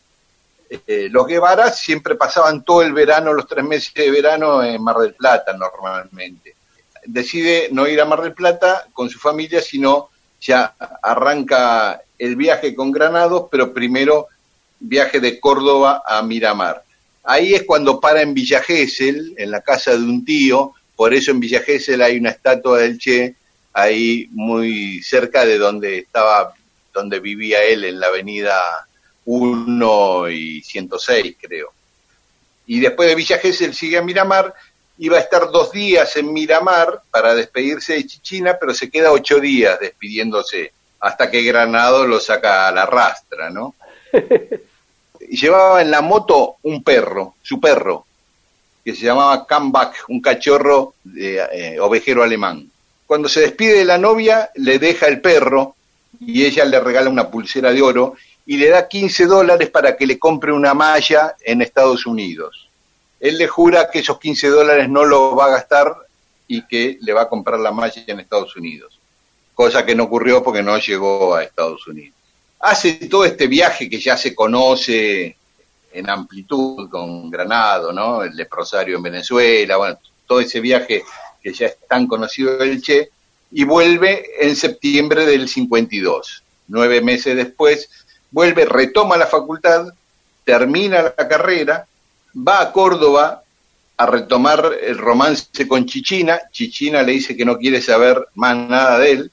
Eh, 0.69 1.09
los 1.11 1.27
Guevara 1.27 1.71
siempre 1.71 2.17
pasaban 2.17 2.65
todo 2.65 2.83
el 2.83 2.93
verano, 2.93 3.33
los 3.33 3.47
tres 3.47 3.65
meses 3.65 3.95
de 3.95 4.11
verano 4.11 4.65
en 4.65 4.83
Mar 4.83 4.97
del 4.97 5.15
Plata 5.15 5.53
normalmente. 5.53 6.55
Decide 7.05 7.69
no 7.71 7.87
ir 7.87 8.01
a 8.01 8.05
Mar 8.05 8.23
del 8.23 8.33
Plata 8.33 8.89
con 8.93 9.09
su 9.09 9.19
familia, 9.19 9.61
sino 9.61 10.11
ya 10.47 10.75
arranca 11.03 12.01
el 12.19 12.37
viaje 12.37 12.75
con 12.75 12.93
Granados, 12.93 13.49
pero 13.51 13.75
primero 13.75 14.29
viaje 14.79 15.21
de 15.21 15.41
Córdoba 15.41 16.03
a 16.07 16.23
Miramar. 16.23 16.83
Ahí 17.25 17.55
es 17.55 17.65
cuando 17.65 18.01
para 18.01 18.23
en 18.23 18.35
Villa 18.35 18.63
Gesell, 18.63 19.35
en 19.37 19.51
la 19.51 19.61
casa 19.61 19.93
de 19.93 20.05
un 20.05 20.25
tío, 20.25 20.73
por 20.95 21.13
eso 21.13 21.33
en 21.33 21.41
Villa 21.41 21.61
Gesell 21.61 22.03
hay 22.03 22.17
una 22.17 22.31
estatua 22.31 22.79
del 22.79 22.99
Che, 22.99 23.35
ahí 23.73 24.29
muy 24.31 25.03
cerca 25.03 25.45
de 25.45 25.59
donde 25.59 25.99
estaba, 25.99 26.55
donde 26.95 27.21
vivía 27.21 27.65
él, 27.65 27.85
en 27.85 28.01
la 28.01 28.07
avenida 28.07 28.87
1 29.25 30.31
y 30.31 30.63
106, 30.63 31.37
creo. 31.41 31.73
Y 32.67 32.81
después 32.81 33.09
de 33.09 33.15
Villa 33.15 33.39
Gesell 33.39 33.75
sigue 33.75 33.99
a 33.99 34.03
Miramar, 34.03 34.55
iba 34.99 35.17
a 35.17 35.21
estar 35.21 35.51
dos 35.51 35.73
días 35.73 36.17
en 36.17 36.33
Miramar 36.33 37.03
para 37.11 37.35
despedirse 37.35 37.95
de 37.95 38.07
Chichina, 38.07 38.57
pero 38.59 38.75
se 38.75 38.91
queda 38.91 39.13
ocho 39.13 39.41
días 39.41 39.79
despidiéndose, 39.79 40.73
hasta 41.01 41.31
que 41.31 41.43
Granado 41.43 42.07
lo 42.07 42.19
saca 42.21 42.69
a 42.69 42.73
la 42.73 42.87
rastra, 42.87 43.51
¿no? 43.51 43.75
llevaba 45.29 45.83
en 45.83 45.91
la 45.91 46.01
moto 46.01 46.57
un 46.63 46.83
perro, 46.83 47.35
su 47.43 47.61
perro, 47.61 48.07
que 48.85 48.95
se 48.95 49.05
llamaba 49.05 49.47
Comeback, 49.47 50.05
un 50.09 50.21
cachorro 50.21 50.95
de, 51.03 51.45
eh, 51.53 51.81
ovejero 51.81 52.23
alemán. 52.23 52.71
Cuando 53.07 53.29
se 53.29 53.41
despide 53.41 53.79
de 53.79 53.85
la 53.85 53.99
novia, 53.99 54.51
le 54.55 54.79
deja 54.79 55.07
el 55.07 55.21
perro 55.21 55.75
y 56.21 56.45
ella 56.45 56.65
le 56.65 56.81
regala 56.81 57.11
una 57.11 57.31
pulsera 57.31 57.73
de 57.73 57.83
oro 57.83 58.15
y 58.47 58.57
le 58.57 58.69
da 58.69 58.89
15 58.89 59.27
dólares 59.27 59.71
para 59.71 59.97
que 59.97 60.07
le 60.07 60.19
compre 60.19 60.53
una 60.53 60.73
malla 60.73 61.35
en 61.41 61.63
Estados 61.63 62.07
Unidos. 62.07 62.66
Él 63.27 63.39
le 63.39 63.49
jura 63.49 63.91
que 63.91 63.99
esos 63.99 64.19
15 64.19 64.49
dólares 64.49 64.89
no 64.89 65.05
lo 65.05 65.35
va 65.35 65.47
a 65.47 65.51
gastar 65.51 65.97
y 66.47 66.67
que 66.67 66.99
le 67.01 67.13
va 67.13 67.23
a 67.23 67.29
comprar 67.29 67.59
la 67.59 67.73
malla 67.73 68.03
en 68.07 68.21
Estados 68.21 68.55
Unidos. 68.57 69.01
Cosa 69.53 69.85
que 69.85 69.97
no 69.97 70.05
ocurrió 70.05 70.45
porque 70.45 70.63
no 70.63 70.79
llegó 70.79 71.35
a 71.35 71.43
Estados 71.43 71.87
Unidos. 71.89 72.15
Hace 72.61 72.93
todo 73.09 73.25
este 73.25 73.49
viaje 73.49 73.89
que 73.91 73.99
ya 73.99 74.17
se 74.17 74.35
conoce 74.35 75.37
en 75.93 76.11
amplitud 76.11 76.89
con 76.89 77.29
Granado, 77.31 77.93
¿no? 77.93 78.23
El 78.23 78.37
leprosario 78.37 78.97
en 78.97 79.03
Venezuela, 79.03 79.77
bueno, 79.77 79.99
todo 80.27 80.41
ese 80.41 80.61
viaje 80.61 81.03
que 81.43 81.53
ya 81.53 81.67
es 81.67 81.79
tan 81.89 82.07
conocido 82.07 82.57
del 82.59 82.81
Che, 82.81 83.11
y 83.51 83.65
vuelve 83.65 84.25
en 84.39 84.55
septiembre 84.55 85.27
del 85.27 85.49
52. 85.49 86.43
Nueve 86.69 87.01
meses 87.01 87.35
después, 87.35 87.89
vuelve, 88.31 88.67
retoma 88.67 89.17
la 89.17 89.27
facultad, 89.27 89.93
termina 90.45 91.03
la 91.03 91.29
carrera, 91.29 91.87
va 92.37 92.61
a 92.61 92.73
Córdoba 92.73 93.43
a 93.99 94.07
retomar 94.07 94.73
el 94.83 94.99
romance 94.99 95.67
con 95.67 95.87
Chichina, 95.87 96.39
Chichina 96.53 97.03
le 97.03 97.13
dice 97.13 97.37
que 97.37 97.45
no 97.47 97.57
quiere 97.57 97.81
saber 97.81 98.29
más 98.35 98.55
nada 98.57 98.99
de 98.99 99.11
él, 99.13 99.31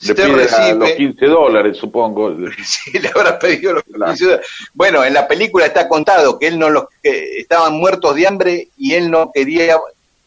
Le 0.00 0.06
se 0.06 0.14
pide 0.14 0.26
recibe, 0.34 0.74
los 0.74 0.90
15 0.92 1.26
dólares, 1.26 1.76
supongo. 1.78 2.36
Sí, 2.64 2.98
le 2.98 3.08
habrá 3.08 3.38
pedido 3.38 3.72
los 3.74 3.84
Claro. 3.84 4.12
15 4.12 4.24
dólares. 4.26 4.46
Bueno, 4.74 5.04
en 5.04 5.14
la 5.14 5.26
película 5.26 5.64
está 5.64 5.88
contado 5.88 6.38
que 6.38 6.48
él 6.48 6.58
no 6.58 6.68
los 6.68 6.84
que 7.02 7.38
estaban 7.38 7.74
muertos 7.74 8.14
de 8.14 8.26
hambre 8.26 8.68
y 8.76 8.92
él 8.92 9.10
no 9.10 9.30
quería 9.32 9.78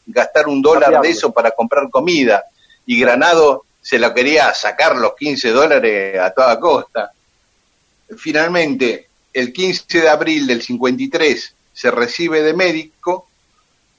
gastar 0.07 0.47
un 0.47 0.61
dólar 0.61 1.01
de 1.01 1.09
eso 1.09 1.31
para 1.31 1.51
comprar 1.51 1.89
comida 1.91 2.45
y 2.85 2.99
Granado 2.99 3.65
se 3.81 3.99
lo 3.99 4.13
quería 4.13 4.53
sacar 4.53 4.95
los 4.95 5.13
15 5.15 5.49
dólares 5.51 6.19
a 6.19 6.31
toda 6.31 6.59
costa. 6.59 7.11
Finalmente, 8.17 9.07
el 9.33 9.53
15 9.53 10.01
de 10.01 10.09
abril 10.09 10.47
del 10.47 10.61
53 10.61 11.53
se 11.77 11.91
recibe 11.91 12.41
de 12.41 12.55
médico 12.55 13.27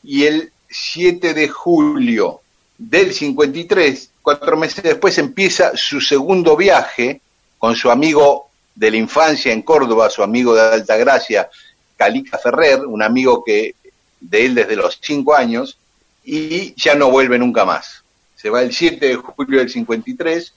y 0.03 0.25
el 0.25 0.51
7 0.69 1.33
de 1.33 1.49
julio 1.49 2.41
del 2.77 3.15
53, 3.15 4.11
cuatro 4.21 4.57
meses 4.57 4.83
después, 4.83 5.17
empieza 5.19 5.77
su 5.77 6.01
segundo 6.01 6.57
viaje 6.57 7.21
con 7.57 7.77
su 7.77 7.89
amigo 7.89 8.49
de 8.75 8.91
la 8.91 8.97
infancia 8.97 9.53
en 9.53 9.63
Córdoba, 9.63 10.11
su 10.11 10.25
amigo 10.25 10.57
de 10.57 10.63
Altagracia, 10.63 11.49
Calica 11.97 12.37
Ferrer, 12.39 12.85
un 12.85 13.01
amigo 13.01 13.45
que 13.45 13.77
de 14.21 14.47
él 14.47 14.57
desde 14.57 14.75
los 14.75 14.99
cinco 15.01 15.37
años, 15.37 15.79
y 16.25 16.75
ya 16.75 16.97
no 16.97 17.13
vuelve 17.13 17.39
nunca 17.39 17.65
más. 17.65 18.03
Se 18.35 18.51
va 18.51 18.61
el 18.63 18.73
7 18.73 19.07
de 19.07 19.15
julio 19.15 19.61
del 19.61 19.71
53 19.71 20.53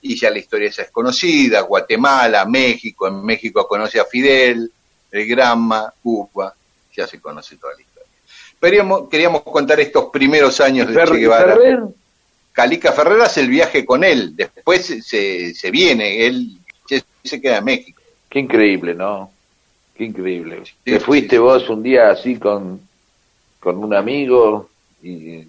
y 0.00 0.18
ya 0.18 0.30
la 0.30 0.38
historia 0.38 0.70
es 0.70 0.90
conocida, 0.90 1.60
Guatemala, 1.60 2.46
México, 2.46 3.08
en 3.08 3.22
México 3.22 3.68
conoce 3.68 4.00
a 4.00 4.06
Fidel, 4.06 4.72
el 5.10 5.26
Granma, 5.26 5.92
Cuba, 6.02 6.54
ya 6.96 7.06
se 7.06 7.20
conoce 7.20 7.56
toda 7.56 7.74
la 7.74 7.80
historia. 7.80 8.08
Queríamos, 8.60 9.08
queríamos 9.08 9.42
contar 9.42 9.80
estos 9.80 10.06
primeros 10.06 10.60
años 10.60 10.88
de 10.88 10.94
Che 11.04 11.16
Guevara. 11.16 11.54
Ferrer, 11.56 11.80
Calica 12.52 12.92
Ferrer 12.92 13.20
hace 13.22 13.40
el 13.40 13.48
viaje 13.48 13.84
con 13.84 14.04
él, 14.04 14.36
después 14.36 14.84
se, 15.02 15.54
se 15.54 15.70
viene, 15.70 16.26
él 16.26 16.58
se, 16.86 17.02
se 17.24 17.40
queda 17.40 17.58
en 17.58 17.64
México. 17.64 18.02
Qué 18.28 18.38
increíble, 18.38 18.94
¿no? 18.94 19.30
Qué 19.96 20.04
increíble. 20.04 20.62
Sí, 20.64 20.72
Te 20.84 21.00
fuiste 21.00 21.36
sí. 21.36 21.38
vos 21.38 21.68
un 21.68 21.82
día 21.82 22.10
así 22.10 22.36
con, 22.36 22.80
con 23.58 23.82
un 23.82 23.94
amigo 23.94 24.68
y 25.02 25.46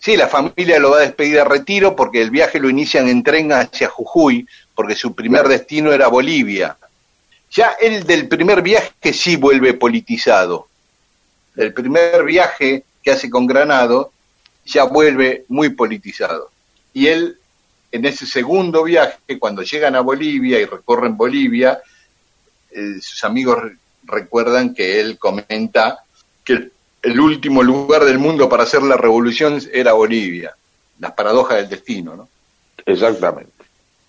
Sí, 0.00 0.16
la 0.16 0.28
familia 0.28 0.78
lo 0.78 0.92
va 0.92 0.96
a 0.96 1.00
despedir 1.00 1.38
a 1.38 1.44
retiro 1.44 1.94
porque 1.94 2.22
el 2.22 2.30
viaje 2.30 2.58
lo 2.58 2.70
inician 2.70 3.06
en 3.06 3.22
tren 3.22 3.52
hacia 3.52 3.90
Jujuy, 3.90 4.46
porque 4.74 4.94
su 4.94 5.14
primer 5.14 5.46
destino 5.46 5.92
era 5.92 6.08
Bolivia. 6.08 6.74
Ya 7.50 7.72
el 7.80 8.04
del 8.04 8.28
primer 8.28 8.62
viaje 8.62 9.12
sí 9.12 9.36
vuelve 9.36 9.74
politizado. 9.74 10.68
El 11.56 11.72
primer 11.74 12.22
viaje 12.24 12.84
que 13.02 13.10
hace 13.10 13.28
con 13.28 13.46
Granado 13.46 14.12
ya 14.64 14.84
vuelve 14.84 15.44
muy 15.48 15.70
politizado. 15.70 16.50
Y 16.92 17.08
él, 17.08 17.38
en 17.90 18.04
ese 18.04 18.26
segundo 18.26 18.84
viaje, 18.84 19.38
cuando 19.38 19.62
llegan 19.62 19.96
a 19.96 20.00
Bolivia 20.00 20.60
y 20.60 20.64
recorren 20.64 21.16
Bolivia, 21.16 21.80
eh, 22.70 23.00
sus 23.00 23.24
amigos 23.24 23.60
re- 23.62 23.76
recuerdan 24.04 24.74
que 24.74 25.00
él 25.00 25.18
comenta 25.18 26.04
que 26.44 26.70
el 27.02 27.20
último 27.20 27.62
lugar 27.62 28.04
del 28.04 28.18
mundo 28.18 28.48
para 28.48 28.62
hacer 28.62 28.82
la 28.82 28.96
revolución 28.96 29.60
era 29.72 29.92
Bolivia. 29.94 30.54
Las 31.00 31.12
paradojas 31.12 31.56
del 31.58 31.68
destino, 31.68 32.14
¿no? 32.14 32.28
exactamente. 32.86 33.50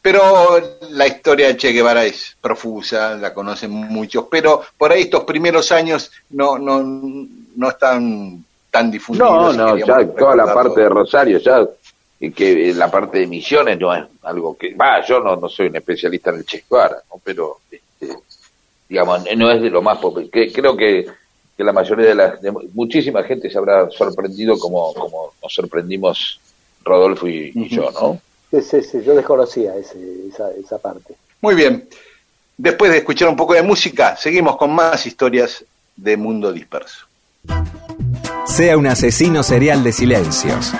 Pero 0.01 0.59
la 0.91 1.05
historia 1.05 1.47
de 1.47 1.57
Che 1.57 1.71
Guevara 1.71 2.03
es 2.03 2.35
profusa, 2.41 3.15
la 3.15 3.33
conocen 3.33 3.69
muchos, 3.69 4.25
pero 4.31 4.63
por 4.77 4.91
ahí 4.91 5.01
estos 5.03 5.25
primeros 5.25 5.71
años 5.71 6.11
no, 6.31 6.57
no, 6.57 6.81
no 6.83 7.69
están 7.69 8.43
tan 8.71 8.89
difundidos. 8.89 9.55
No, 9.55 9.75
no, 9.75 9.77
ya 9.77 10.07
toda 10.07 10.35
la 10.35 10.51
parte 10.51 10.81
de 10.81 10.89
Rosario, 10.89 11.37
ya 11.37 11.67
y 12.19 12.31
que 12.31 12.69
eh, 12.69 12.73
la 12.73 12.89
parte 12.89 13.19
de 13.19 13.27
Misiones 13.27 13.79
no 13.79 13.93
es 13.93 14.03
algo 14.23 14.55
que, 14.55 14.75
va, 14.75 15.03
yo 15.05 15.19
no, 15.19 15.35
no 15.35 15.49
soy 15.49 15.67
un 15.67 15.75
especialista 15.75 16.29
en 16.29 16.37
el 16.37 16.45
Che 16.45 16.63
Guevara, 16.69 16.97
¿no? 17.11 17.19
pero 17.23 17.57
este, 17.69 18.15
digamos, 18.87 19.23
no 19.35 19.51
es 19.51 19.61
de 19.61 19.69
lo 19.69 19.81
más 19.81 19.97
popular. 19.99 20.29
Creo 20.31 20.75
que, 20.75 21.05
que 21.57 21.63
la 21.63 21.73
mayoría 21.73 22.07
de 22.07 22.15
la, 22.15 22.35
de 22.35 22.51
muchísima 22.73 23.23
gente 23.23 23.49
se 23.49 23.57
habrá 23.57 23.89
sorprendido 23.91 24.57
como, 24.57 24.93
como 24.93 25.33
nos 25.41 25.53
sorprendimos 25.53 26.39
Rodolfo 26.83 27.27
y, 27.27 27.51
y 27.55 27.69
yo, 27.69 27.89
¿no? 27.91 28.19
Sí, 28.51 28.61
sí, 28.61 28.81
sí, 28.83 29.01
yo 29.03 29.15
desconocía 29.15 29.75
ese, 29.77 29.97
esa, 30.27 30.51
esa 30.51 30.77
parte. 30.77 31.15
Muy 31.39 31.55
bien. 31.55 31.87
Después 32.57 32.91
de 32.91 32.97
escuchar 32.97 33.29
un 33.29 33.35
poco 33.35 33.53
de 33.53 33.63
música, 33.63 34.15
seguimos 34.17 34.57
con 34.57 34.75
más 34.75 35.05
historias 35.05 35.63
de 35.95 36.17
Mundo 36.17 36.51
Disperso. 36.51 37.07
Sea 38.45 38.77
un 38.77 38.87
asesino 38.87 39.41
serial 39.41 39.83
de 39.83 39.91
silencios. 39.91 40.73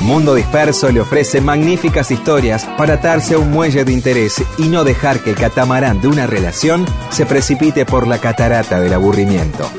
Mundo 0.00 0.34
Disperso 0.34 0.90
le 0.90 1.00
ofrece 1.00 1.40
magníficas 1.40 2.10
historias 2.10 2.64
para 2.76 2.94
atarse 2.94 3.34
a 3.34 3.38
un 3.38 3.50
muelle 3.50 3.84
de 3.84 3.92
interés 3.92 4.42
y 4.58 4.68
no 4.68 4.82
dejar 4.82 5.20
que 5.20 5.30
el 5.30 5.36
catamarán 5.36 6.00
de 6.00 6.08
una 6.08 6.26
relación 6.26 6.86
se 7.10 7.26
precipite 7.26 7.86
por 7.86 8.06
la 8.06 8.18
catarata 8.18 8.80
del 8.80 8.94
aburrimiento. 8.94 9.70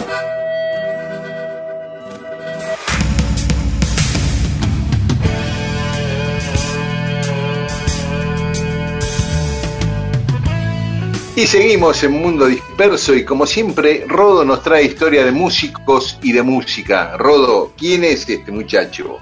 Y 11.33 11.47
seguimos 11.47 12.03
en 12.03 12.11
Mundo 12.11 12.45
Disperso 12.45 13.15
y 13.15 13.23
como 13.23 13.45
siempre, 13.45 14.03
Rodo 14.05 14.43
nos 14.43 14.61
trae 14.61 14.83
historia 14.83 15.23
de 15.23 15.31
músicos 15.31 16.19
y 16.21 16.33
de 16.33 16.43
música. 16.43 17.15
Rodo, 17.17 17.71
¿quién 17.77 18.03
es 18.03 18.27
este 18.27 18.51
muchacho? 18.51 19.17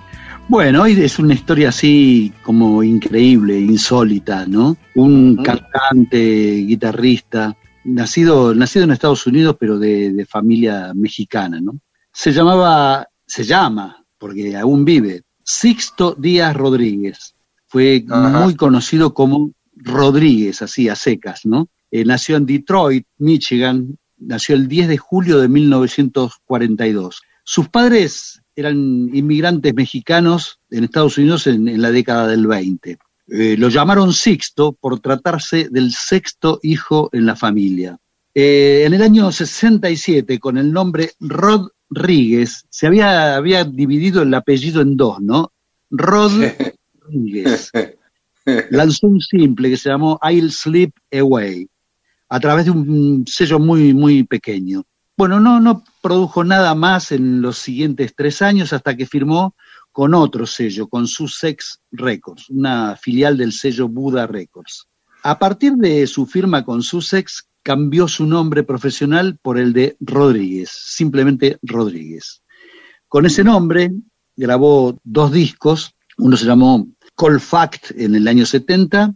Bueno, 0.48 0.82
hoy 0.82 1.00
es 1.00 1.20
una 1.20 1.36
historia 1.36 1.70
así 1.70 2.34
como 2.42 2.82
increíble, 2.82 3.60
insólita, 3.60 4.48
¿no? 4.48 4.76
Un 4.96 5.38
cantante, 5.44 6.18
guitarrista, 6.66 7.56
nacido, 7.84 8.56
nacido 8.56 8.86
en 8.86 8.92
Estados 8.92 9.28
Unidos, 9.28 9.56
pero 9.60 9.78
de, 9.78 10.12
de 10.12 10.26
familia 10.26 10.92
mexicana, 10.96 11.62
¿no? 11.62 11.80
Se 12.12 12.32
llamaba, 12.32 13.08
se 13.28 13.44
llama, 13.44 14.04
porque 14.18 14.58
aún 14.58 14.84
vive, 14.84 15.22
Sixto 15.44 16.16
Díaz 16.18 16.56
Rodríguez. 16.56 17.36
Fue 17.68 18.04
muy 18.08 18.56
conocido 18.56 19.14
como 19.14 19.52
Rodríguez, 19.76 20.64
así 20.64 20.90
a 20.90 20.96
secas, 20.96 21.46
¿no? 21.46 21.70
Eh, 21.92 22.06
nació 22.06 22.38
en 22.38 22.46
Detroit, 22.46 23.06
Michigan, 23.18 23.98
nació 24.18 24.56
el 24.56 24.68
10 24.68 24.88
de 24.88 24.98
julio 24.98 25.40
de 25.40 25.48
1942. 25.48 27.22
Sus 27.44 27.70
padres 27.70 28.42
eran 28.56 29.10
inmigrantes 29.14 29.74
mexicanos 29.74 30.60
en 30.70 30.84
Estados 30.84 31.18
Unidos 31.18 31.48
en, 31.48 31.68
en 31.68 31.82
la 31.82 31.92
década 31.92 32.28
del 32.28 32.46
20. 32.46 32.98
Eh, 33.32 33.56
lo 33.58 33.70
llamaron 33.70 34.12
Sixto 34.12 34.74
por 34.74 35.00
tratarse 35.00 35.70
del 35.70 35.92
sexto 35.92 36.60
hijo 36.64 37.10
en 37.14 37.26
la 37.26 37.36
familia. 37.36 37.98
Eh, 38.34 38.84
en 38.86 38.94
el 38.94 39.02
año 39.02 39.32
67, 39.32 40.40
con 40.40 40.58
el 40.58 40.72
nombre 40.72 41.12
Rodríguez, 41.20 42.66
se 42.70 42.88
había, 42.88 43.36
había 43.36 43.64
dividido 43.66 44.24
el 44.24 44.34
apellido 44.34 44.82
en 44.82 44.98
dos, 44.98 45.22
¿no? 45.22 45.52
Rodríguez 45.92 47.72
lanzó 48.72 49.08
un 49.08 49.22
simple 49.22 49.70
que 49.70 49.78
se 49.78 49.90
llamó 49.90 50.20
I'll 50.24 50.52
Sleep 50.52 50.92
Away, 51.12 51.68
a 52.30 52.40
través 52.40 52.66
de 52.66 52.72
un 52.72 53.26
sello 53.28 53.60
muy, 53.60 53.94
muy 53.94 54.24
pequeño. 54.24 54.84
Bueno, 55.18 55.40
no, 55.40 55.60
no 55.60 55.84
produjo 56.02 56.44
nada 56.44 56.76
más 56.76 57.12
en 57.12 57.42
los 57.42 57.58
siguientes 57.58 58.14
tres 58.16 58.42
años 58.42 58.72
hasta 58.72 58.96
que 58.96 59.06
firmó 59.06 59.56
con 59.92 60.14
otro 60.14 60.46
sello, 60.46 60.88
con 60.88 61.08
Sussex 61.08 61.82
Records, 61.92 62.50
una 62.50 62.96
filial 62.96 63.36
del 63.36 63.52
sello 63.52 63.90
Buda 63.90 64.28
Records. 64.28 64.88
A 65.24 65.38
partir 65.38 65.74
de 65.74 66.08
su 66.08 66.26
firma 66.26 66.64
con 66.64 66.82
Sussex, 66.84 67.50
cambió 67.64 68.08
su 68.08 68.26
nombre 68.26 68.64
profesional 68.64 69.38
por 69.42 69.58
el 69.58 69.74
de 69.74 69.98
Rodríguez, 70.00 70.70
simplemente 70.72 71.60
Rodríguez. 71.62 72.42
Con 73.08 73.26
ese 73.26 73.44
nombre 73.44 73.92
grabó 74.38 74.98
dos 75.04 75.32
discos, 75.32 75.94
uno 76.18 76.38
se 76.38 76.46
llamó 76.46 76.88
Cold 77.16 77.42
Fact 77.42 77.92
en 77.98 78.16
el 78.16 78.28
año 78.28 78.46
70 78.46 79.14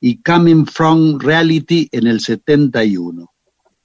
y 0.00 0.22
Coming 0.22 0.66
From 0.66 1.18
Reality 1.18 1.88
en 1.92 2.06
el 2.06 2.20
71. 2.20 3.30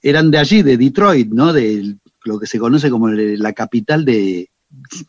Eran 0.02 0.30
de 0.30 0.38
allí, 0.38 0.62
de 0.62 0.76
Detroit, 0.76 1.28
¿no? 1.32 1.52
De 1.52 1.96
lo 2.24 2.38
que 2.38 2.46
se 2.46 2.58
conoce 2.58 2.90
como 2.90 3.08
el- 3.08 3.38
la 3.38 3.52
capital 3.52 4.04
de... 4.04 4.48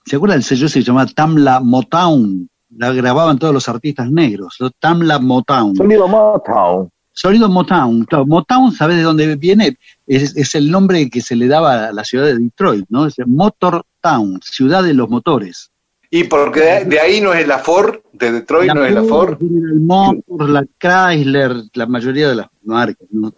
¿Se 0.06 0.15
acuerdan 0.15 0.38
del 0.39 0.44
sello? 0.44 0.68
Se 0.70 0.82
llamaba 0.84 1.08
Tamla 1.08 1.60
Motown. 1.60 2.50
La 2.78 2.91
grababan 2.94 3.38
todos 3.39 3.54
los 3.54 3.68
artistas 3.70 4.12
negros, 4.12 4.56
¿no? 4.60 4.70
Tamla 4.72 5.20
Motown. 5.20 5.76
Sonido 5.76 6.08
Motown. 6.08 6.89
Sonido 7.13 7.48
Motown. 7.50 8.06
Motown, 8.28 8.72
¿sabes 8.74 8.98
de 8.98 9.04
dónde 9.04 9.36
viene? 9.38 9.78
Es, 10.06 10.36
es 10.36 10.56
el 10.56 10.70
nombre 10.70 11.10
que 11.10 11.22
se 11.22 11.36
le 11.36 11.48
daba 11.48 11.88
a 11.88 11.94
la 11.94 12.04
ciudad 12.04 12.26
de 12.26 12.38
Detroit, 12.38 12.86
¿no? 12.89 13.06
Es 13.06 13.15
Motor 13.26 13.84
Town, 14.02 14.39
ciudad 14.44 14.84
de 14.84 14.94
los 14.94 15.10
motores. 15.10 15.72
Y 16.10 16.26
porque 16.26 16.62
de, 16.62 16.86
de 16.86 17.00
ahí 17.00 17.22
no 17.22 17.34
es 17.34 17.48
la 17.48 17.60
Ford, 17.60 18.00
de 18.13 18.32
Detroit 18.32 18.74
no 18.74 18.86
es 18.86 18.94
la 18.94 19.04
Ford. 19.04 19.38
General 19.39 19.80
Motors, 19.80 20.50
la 20.50 20.65
Chrysler, 20.78 21.56
la 21.74 21.86
mayoría 21.86 22.30
de 22.30 22.36
las 22.36 22.48
marcas. 22.63 23.08
¿no? 23.12 23.34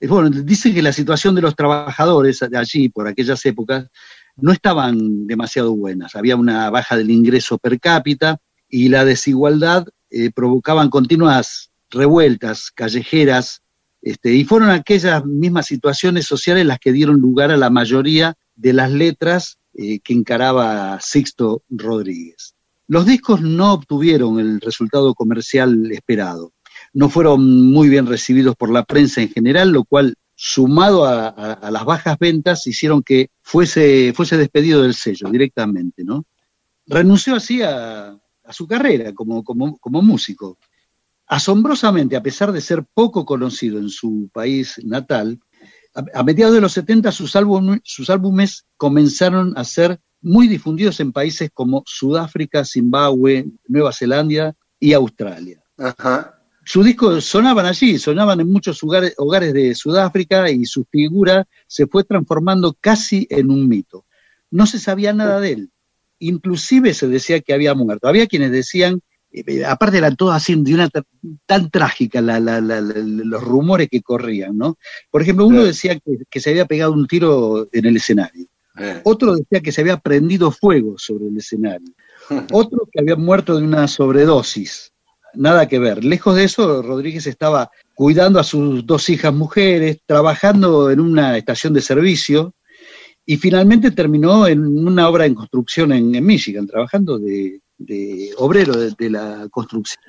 Eh, 0.00 0.06
Bueno, 0.06 0.30
dice 0.30 0.72
que 0.72 0.82
la 0.82 0.92
situación 0.92 1.34
de 1.34 1.42
los 1.42 1.54
trabajadores 1.54 2.40
de 2.40 2.56
allí, 2.56 2.88
por 2.88 3.08
aquellas 3.08 3.44
épocas, 3.44 3.86
no 4.36 4.52
estaban 4.52 5.26
demasiado 5.26 5.76
buenas. 5.76 6.16
Había 6.16 6.36
una 6.36 6.70
baja 6.70 6.96
del 6.96 7.10
ingreso 7.10 7.58
per 7.58 7.78
cápita 7.78 8.38
y 8.68 8.88
la 8.88 9.04
desigualdad 9.04 9.86
eh, 10.10 10.30
provocaban 10.30 10.88
continuas 10.88 11.70
revueltas 11.90 12.70
callejeras, 12.70 13.62
este, 14.00 14.32
y 14.32 14.44
fueron 14.44 14.70
aquellas 14.70 15.24
mismas 15.26 15.66
situaciones 15.66 16.26
sociales 16.26 16.64
las 16.64 16.78
que 16.78 16.92
dieron 16.92 17.20
lugar 17.20 17.50
a 17.50 17.56
la 17.56 17.68
mayoría 17.68 18.36
de 18.56 18.72
las 18.72 18.90
letras 18.90 19.58
eh, 19.74 20.00
que 20.00 20.12
encaraba 20.14 20.98
Sixto 21.00 21.62
Rodríguez. 21.68 22.54
Los 22.86 23.06
discos 23.06 23.40
no 23.40 23.72
obtuvieron 23.72 24.40
el 24.40 24.60
resultado 24.60 25.14
comercial 25.14 25.90
esperado. 25.92 26.52
No 26.92 27.08
fueron 27.08 27.70
muy 27.70 27.88
bien 27.88 28.06
recibidos 28.06 28.56
por 28.56 28.70
la 28.70 28.84
prensa 28.84 29.20
en 29.22 29.28
general, 29.30 29.70
lo 29.70 29.84
cual, 29.84 30.16
sumado 30.34 31.04
a, 31.04 31.28
a- 31.28 31.52
a 31.52 31.70
las 31.70 31.84
bajas 31.84 32.18
ventas, 32.18 32.66
hicieron 32.66 33.02
que 33.02 33.28
fuese, 33.42 34.12
despedido 34.16 34.82
del 34.82 34.94
sello 34.94 35.28
directamente, 35.30 36.02
¿no? 36.02 36.24
Renunció 36.86 37.36
así 37.36 37.62
a, 37.62 38.08
a 38.44 38.52
su 38.52 38.66
carrera 38.66 39.12
como, 39.12 39.44
como 39.44 40.02
músico. 40.02 40.58
Asombrosamente, 41.26 42.16
a 42.16 42.22
pesar 42.22 42.50
de 42.50 42.60
ser 42.60 42.84
poco 42.92 43.24
conocido 43.24 43.78
en 43.78 43.88
su 43.88 44.28
país 44.32 44.80
natal, 44.82 45.38
a, 45.94 46.04
a 46.14 46.22
mediados 46.22 46.54
de 46.54 46.60
los 46.60 46.72
70 46.72 47.12
sus, 47.12 47.34
álbum- 47.36 47.80
sus 47.84 48.10
álbumes 48.10 48.64
comenzaron 48.76 49.54
a 49.56 49.64
ser 49.64 50.00
muy 50.20 50.48
difundidos 50.48 51.00
en 51.00 51.12
países 51.12 51.50
como 51.52 51.82
Sudáfrica, 51.86 52.64
Zimbabue, 52.64 53.46
Nueva 53.66 53.92
Zelanda 53.92 54.54
y 54.78 54.92
Australia. 54.92 55.62
Ajá. 55.78 56.36
Sus 56.64 56.84
discos 56.84 57.24
sonaban 57.24 57.66
allí, 57.66 57.98
sonaban 57.98 58.38
en 58.40 58.52
muchos 58.52 58.82
hogares, 58.82 59.14
hogares 59.16 59.52
de 59.54 59.74
Sudáfrica 59.74 60.50
y 60.50 60.66
su 60.66 60.84
figura 60.84 61.48
se 61.66 61.86
fue 61.86 62.04
transformando 62.04 62.76
casi 62.80 63.26
en 63.30 63.50
un 63.50 63.66
mito. 63.66 64.04
No 64.50 64.66
se 64.66 64.78
sabía 64.78 65.12
nada 65.12 65.40
de 65.40 65.52
él. 65.52 65.70
Inclusive 66.18 66.92
se 66.92 67.08
decía 67.08 67.40
que 67.40 67.54
había 67.54 67.74
muerto. 67.74 68.06
Había 68.08 68.26
quienes 68.26 68.52
decían, 68.52 69.00
aparte 69.66 69.98
eran 69.98 70.16
todos 70.16 70.34
así 70.34 70.54
de 70.56 70.74
una 70.74 70.88
tan 71.46 71.70
trágica 71.70 72.20
la- 72.20 72.40
la- 72.40 72.60
la- 72.60 72.80
los 72.80 73.42
rumores 73.42 73.88
que 73.90 74.02
corrían, 74.02 74.56
¿no? 74.56 74.76
Por 75.10 75.22
ejemplo, 75.22 75.46
uno 75.46 75.60
Sí. 75.62 75.66
decía 75.68 75.94
que, 75.98 76.18
que 76.28 76.40
se 76.40 76.50
había 76.50 76.66
pegado 76.66 76.92
un 76.92 77.06
tiro 77.06 77.68
en 77.72 77.86
el 77.86 77.96
escenario. 77.96 78.46
Eh. 78.78 79.00
Otro 79.04 79.34
decía 79.36 79.60
que 79.60 79.72
se 79.72 79.80
había 79.82 79.98
prendido 79.98 80.50
fuego 80.50 80.94
sobre 80.98 81.26
el 81.28 81.36
escenario. 81.36 81.92
Otro 82.52 82.88
que 82.90 83.00
había 83.00 83.16
muerto 83.16 83.56
de 83.56 83.64
una 83.64 83.86
sobredosis. 83.88 84.92
Nada 85.34 85.68
que 85.68 85.78
ver. 85.78 86.04
Lejos 86.04 86.34
de 86.34 86.44
eso, 86.44 86.82
Rodríguez 86.82 87.26
estaba 87.26 87.70
cuidando 87.94 88.40
a 88.40 88.44
sus 88.44 88.84
dos 88.84 89.08
hijas 89.10 89.32
mujeres, 89.32 89.98
trabajando 90.04 90.90
en 90.90 90.98
una 90.98 91.36
estación 91.36 91.72
de 91.72 91.82
servicio 91.82 92.52
y 93.24 93.36
finalmente 93.36 93.92
terminó 93.92 94.48
en 94.48 94.60
una 94.66 95.08
obra 95.08 95.26
en 95.26 95.34
construcción 95.34 95.92
en, 95.92 96.12
en 96.16 96.24
Michigan, 96.26 96.66
trabajando 96.66 97.18
de, 97.18 97.60
de 97.80 98.30
obrero 98.38 98.76
de, 98.76 98.92
de 98.96 99.10
la 99.10 99.48
construcción. 99.50 100.02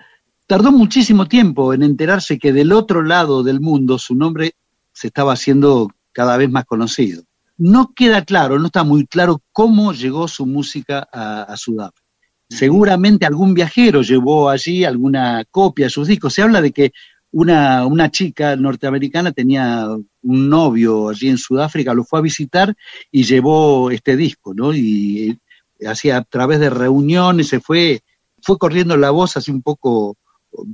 Tardó 0.46 0.72
muchísimo 0.72 1.28
tiempo 1.28 1.74
en 1.74 1.82
enterarse 1.82 2.38
que 2.38 2.52
del 2.52 2.74
otro 2.74 3.02
lado 3.02 3.42
del 3.42 3.62
mundo 3.62 3.98
su 3.98 4.16
nombre 4.16 4.54
se 4.94 5.08
estaba 5.08 5.34
haciendo 5.34 5.90
cada 6.12 6.36
vez 6.38 6.52
más 6.52 6.66
conocido. 6.66 7.24
No 7.58 7.94
queda 7.96 8.26
claro, 8.26 8.60
no 8.60 8.66
está 8.66 8.84
muy 8.84 9.08
claro 9.08 9.42
cómo 9.52 9.94
llegó 9.94 10.28
su 10.28 10.46
música 10.46 11.08
a, 11.12 11.44
a 11.44 11.58
Sudáfrica. 11.58 12.06
Seguramente 12.50 13.26
algún 13.26 13.54
viajero 13.54 14.02
llevó 14.02 14.50
allí 14.50 14.84
alguna 14.84 15.46
copia 15.50 15.86
de 15.86 15.90
sus 15.90 16.08
discos. 16.08 16.34
Se 16.34 16.42
habla 16.42 16.62
de 16.62 16.72
que 16.72 16.92
una, 17.32 17.86
una 17.86 18.12
chica 18.12 18.58
norteamericana 18.58 19.32
tenía 19.32 19.88
un 19.88 20.50
novio 20.50 21.10
allí 21.10 21.30
en 21.30 21.38
Sudáfrica, 21.38 21.94
lo 21.94 22.04
fue 22.04 22.20
a 22.20 22.24
visitar 22.24 22.76
y 23.10 23.24
llevó 23.24 23.90
este 23.90 24.18
disco, 24.18 24.54
¿no? 24.54 24.74
Y 24.74 25.40
hacía 25.88 26.18
a 26.18 26.24
través 26.24 26.60
de 26.60 26.70
reuniones, 26.70 27.48
se 27.48 27.60
fue, 27.60 28.02
fue 28.42 28.58
corriendo 28.58 28.98
la 28.98 29.12
voz 29.12 29.38
así 29.38 29.52
un 29.52 29.62
poco 29.62 30.18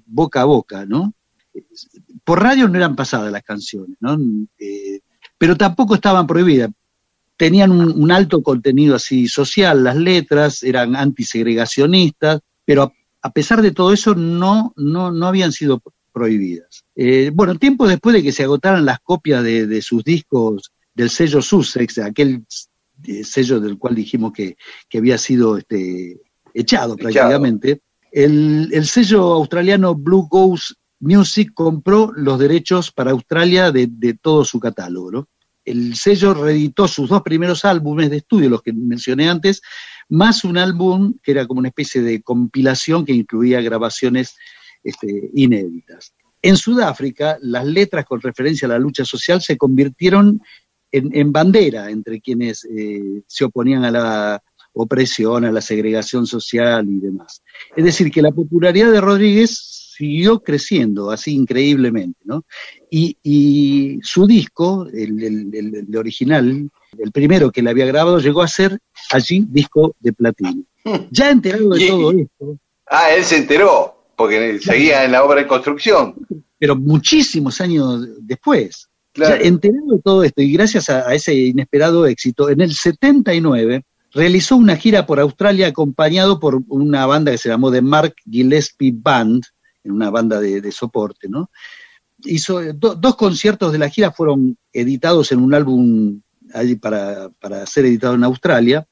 boca 0.06 0.41
a 0.41 0.46
boca, 0.46 0.86
¿no? 0.86 1.13
Por 2.24 2.41
radio 2.41 2.67
no 2.67 2.78
eran 2.78 2.96
pasadas 2.96 3.32
las 3.32 3.43
canciones, 3.43 3.98
¿no? 4.00 4.17
Eh, 4.60 5.00
pero 5.38 5.56
tampoco 5.56 5.96
estaban 5.96 6.28
prohibidas. 6.28 6.72
Tenían 7.38 7.72
un, 7.72 8.12
alto 8.12 8.41
contenido 8.41 8.96
así 8.96 9.28
social, 9.28 9.84
las 9.84 9.96
letras 9.96 10.63
eran 10.63 10.96
antisegregacionistas, 10.96 12.41
pero 12.65 12.91
a 13.22 13.32
pesar 13.32 13.62
de 13.62 13.72
todo 13.72 13.93
eso, 13.93 14.15
no, 14.15 14.74
no, 14.76 15.12
no 15.12 15.28
habían 15.28 15.52
sido 15.52 15.82
prohibidas. 16.12 16.84
Eh, 16.96 17.30
bueno, 17.32 17.56
tiempo 17.60 17.88
después 17.88 18.15
de 18.15 18.24
que 18.24 18.32
se 18.32 18.43
agotaran 18.43 18.86
las 18.86 19.00
copias 19.02 19.43
de, 19.43 19.82
sus 19.84 20.04
discos 20.04 20.72
del 20.96 21.12
sello 21.12 21.43
Sussex, 21.43 22.00
aquel 22.00 22.43
sello 23.24 23.60
del 23.60 23.78
cual 23.78 23.96
dijimos 23.96 24.34
que, 24.34 24.58
había 24.96 25.18
sido 25.18 25.58
este, 25.58 26.22
echado, 26.54 26.96
prácticamente, 26.96 27.82
el, 28.12 28.86
sello 28.86 29.34
australiano 29.34 29.96
Blue 29.96 30.28
Ghost 30.30 30.72
Music 31.00 31.52
compró 31.54 32.12
los 32.16 32.40
derechos 32.40 32.92
para 32.92 33.12
Australia 33.12 33.72
de, 33.72 33.88
de 33.90 34.14
todo 34.16 34.44
su 34.44 34.60
catálogo. 34.60 35.12
¿no? 35.12 35.30
El 35.64 35.96
sello 35.96 36.34
reeditó 36.34 36.88
sus 36.88 37.10
dos 37.10 37.22
primeros 37.22 37.66
álbumes 37.66 38.10
de 38.10 38.18
estudio, 38.18 38.50
los 38.50 38.62
que 38.62 38.74
mencioné 38.74 39.30
antes, 39.30 39.62
más 40.10 40.44
un 40.44 40.58
álbum 40.58 41.16
que 41.22 41.32
era 41.32 41.46
como 41.46 41.60
una 41.60 41.68
especie 41.68 42.02
de 42.02 42.22
compilación 42.22 43.06
que 43.06 43.14
incluía 43.14 43.62
grabaciones 43.62 44.36
este, 44.84 45.30
inéditas. 45.34 46.14
En 46.42 46.56
Sudáfrica, 46.56 47.38
las 47.42 47.66
letras 47.66 48.06
con 48.06 48.22
referencia 48.22 48.68
a 48.68 48.70
la 48.70 48.80
lucha 48.80 49.04
social 49.04 49.42
se 49.42 49.58
convirtieron 49.58 50.42
en, 50.91 51.32
bandera 51.32 51.89
entre 51.89 52.21
quienes 52.21 52.65
eh, 52.65 53.21
se 53.28 53.45
oponían 53.45 53.84
a 53.86 53.91
la 53.91 54.43
opresión, 54.73 55.45
a 55.45 55.52
la 55.52 55.62
segregación 55.62 56.26
social 56.28 56.88
y 56.88 57.00
demás. 57.00 57.41
Es 57.76 57.84
decir, 57.84 58.12
que 58.12 58.21
la 58.21 58.32
popularidad 58.32 58.91
de 58.91 59.02
Rodríguez 59.02 59.78
siguió 59.97 60.41
creciendo 60.41 61.10
así 61.10 61.34
increíblemente, 61.34 62.19
¿no? 62.23 62.45
Y, 62.89 64.00
su 64.04 64.28
disco, 64.28 64.88
el, 64.93 65.88
original, 65.97 66.69
el 66.97 67.12
primero 67.12 67.52
que 67.52 67.62
le 67.62 67.71
había 67.71 67.86
grabado, 67.86 68.19
llegó 68.19 68.41
a 68.41 68.47
ser 68.47 68.80
allí 69.12 69.45
disco 69.50 69.95
de 70.00 70.13
platino. 70.13 70.63
Ya 71.12 71.32
enterado 71.32 71.69
de 71.71 71.86
todo 71.86 72.12
esto. 72.12 72.60
Ah, 72.89 73.12
él 73.12 73.26
se 73.26 73.36
enteró 73.36 73.97
porque 74.15 74.58
seguía 74.60 75.04
en 75.04 75.12
la 75.12 75.26
obra 75.26 75.41
de 75.41 75.47
construcción. 75.47 76.15
Pero 76.58 76.78
muchísimos 76.78 77.60
años 77.60 78.08
después. 78.21 78.88
Enterado 79.17 79.95
de 79.95 80.01
todo 80.01 80.23
esto 80.23 80.41
y 80.41 80.51
gracias 80.51 80.89
a, 80.89 81.13
ese 81.13 81.34
inesperado 81.34 82.06
éxito, 82.06 82.49
en 82.49 82.62
el 82.62 82.73
79 82.73 83.84
realizó 84.13 84.56
una 84.56 84.77
gira 84.77 85.06
por 85.06 85.19
Australia 85.19 85.67
acompañado 85.67 86.39
por 86.39 86.62
una 86.67 87.06
banda 87.06 87.32
que 87.32 87.38
se 87.38 87.49
llamó 87.49 87.71
The 87.71 87.82
Mark 87.82 88.15
Gillespie 88.30 88.93
Band, 88.95 89.43
una 89.84 90.10
banda 90.10 90.39
de, 90.39 90.71
soporte, 90.71 91.30
¿no? 91.30 91.49
Hizo 92.23 92.62
dos 92.73 93.15
conciertos 93.15 93.71
de 93.71 93.77
la 93.77 93.89
gira 93.89 94.12
fueron 94.12 94.58
editados 94.73 95.32
en 95.32 95.39
un 95.39 95.53
álbum 95.53 96.21
para, 96.82 97.30
para 97.39 97.65
ser 97.65 97.86
editado 97.86 98.15
en 98.15 98.23
Australia, 98.23 98.88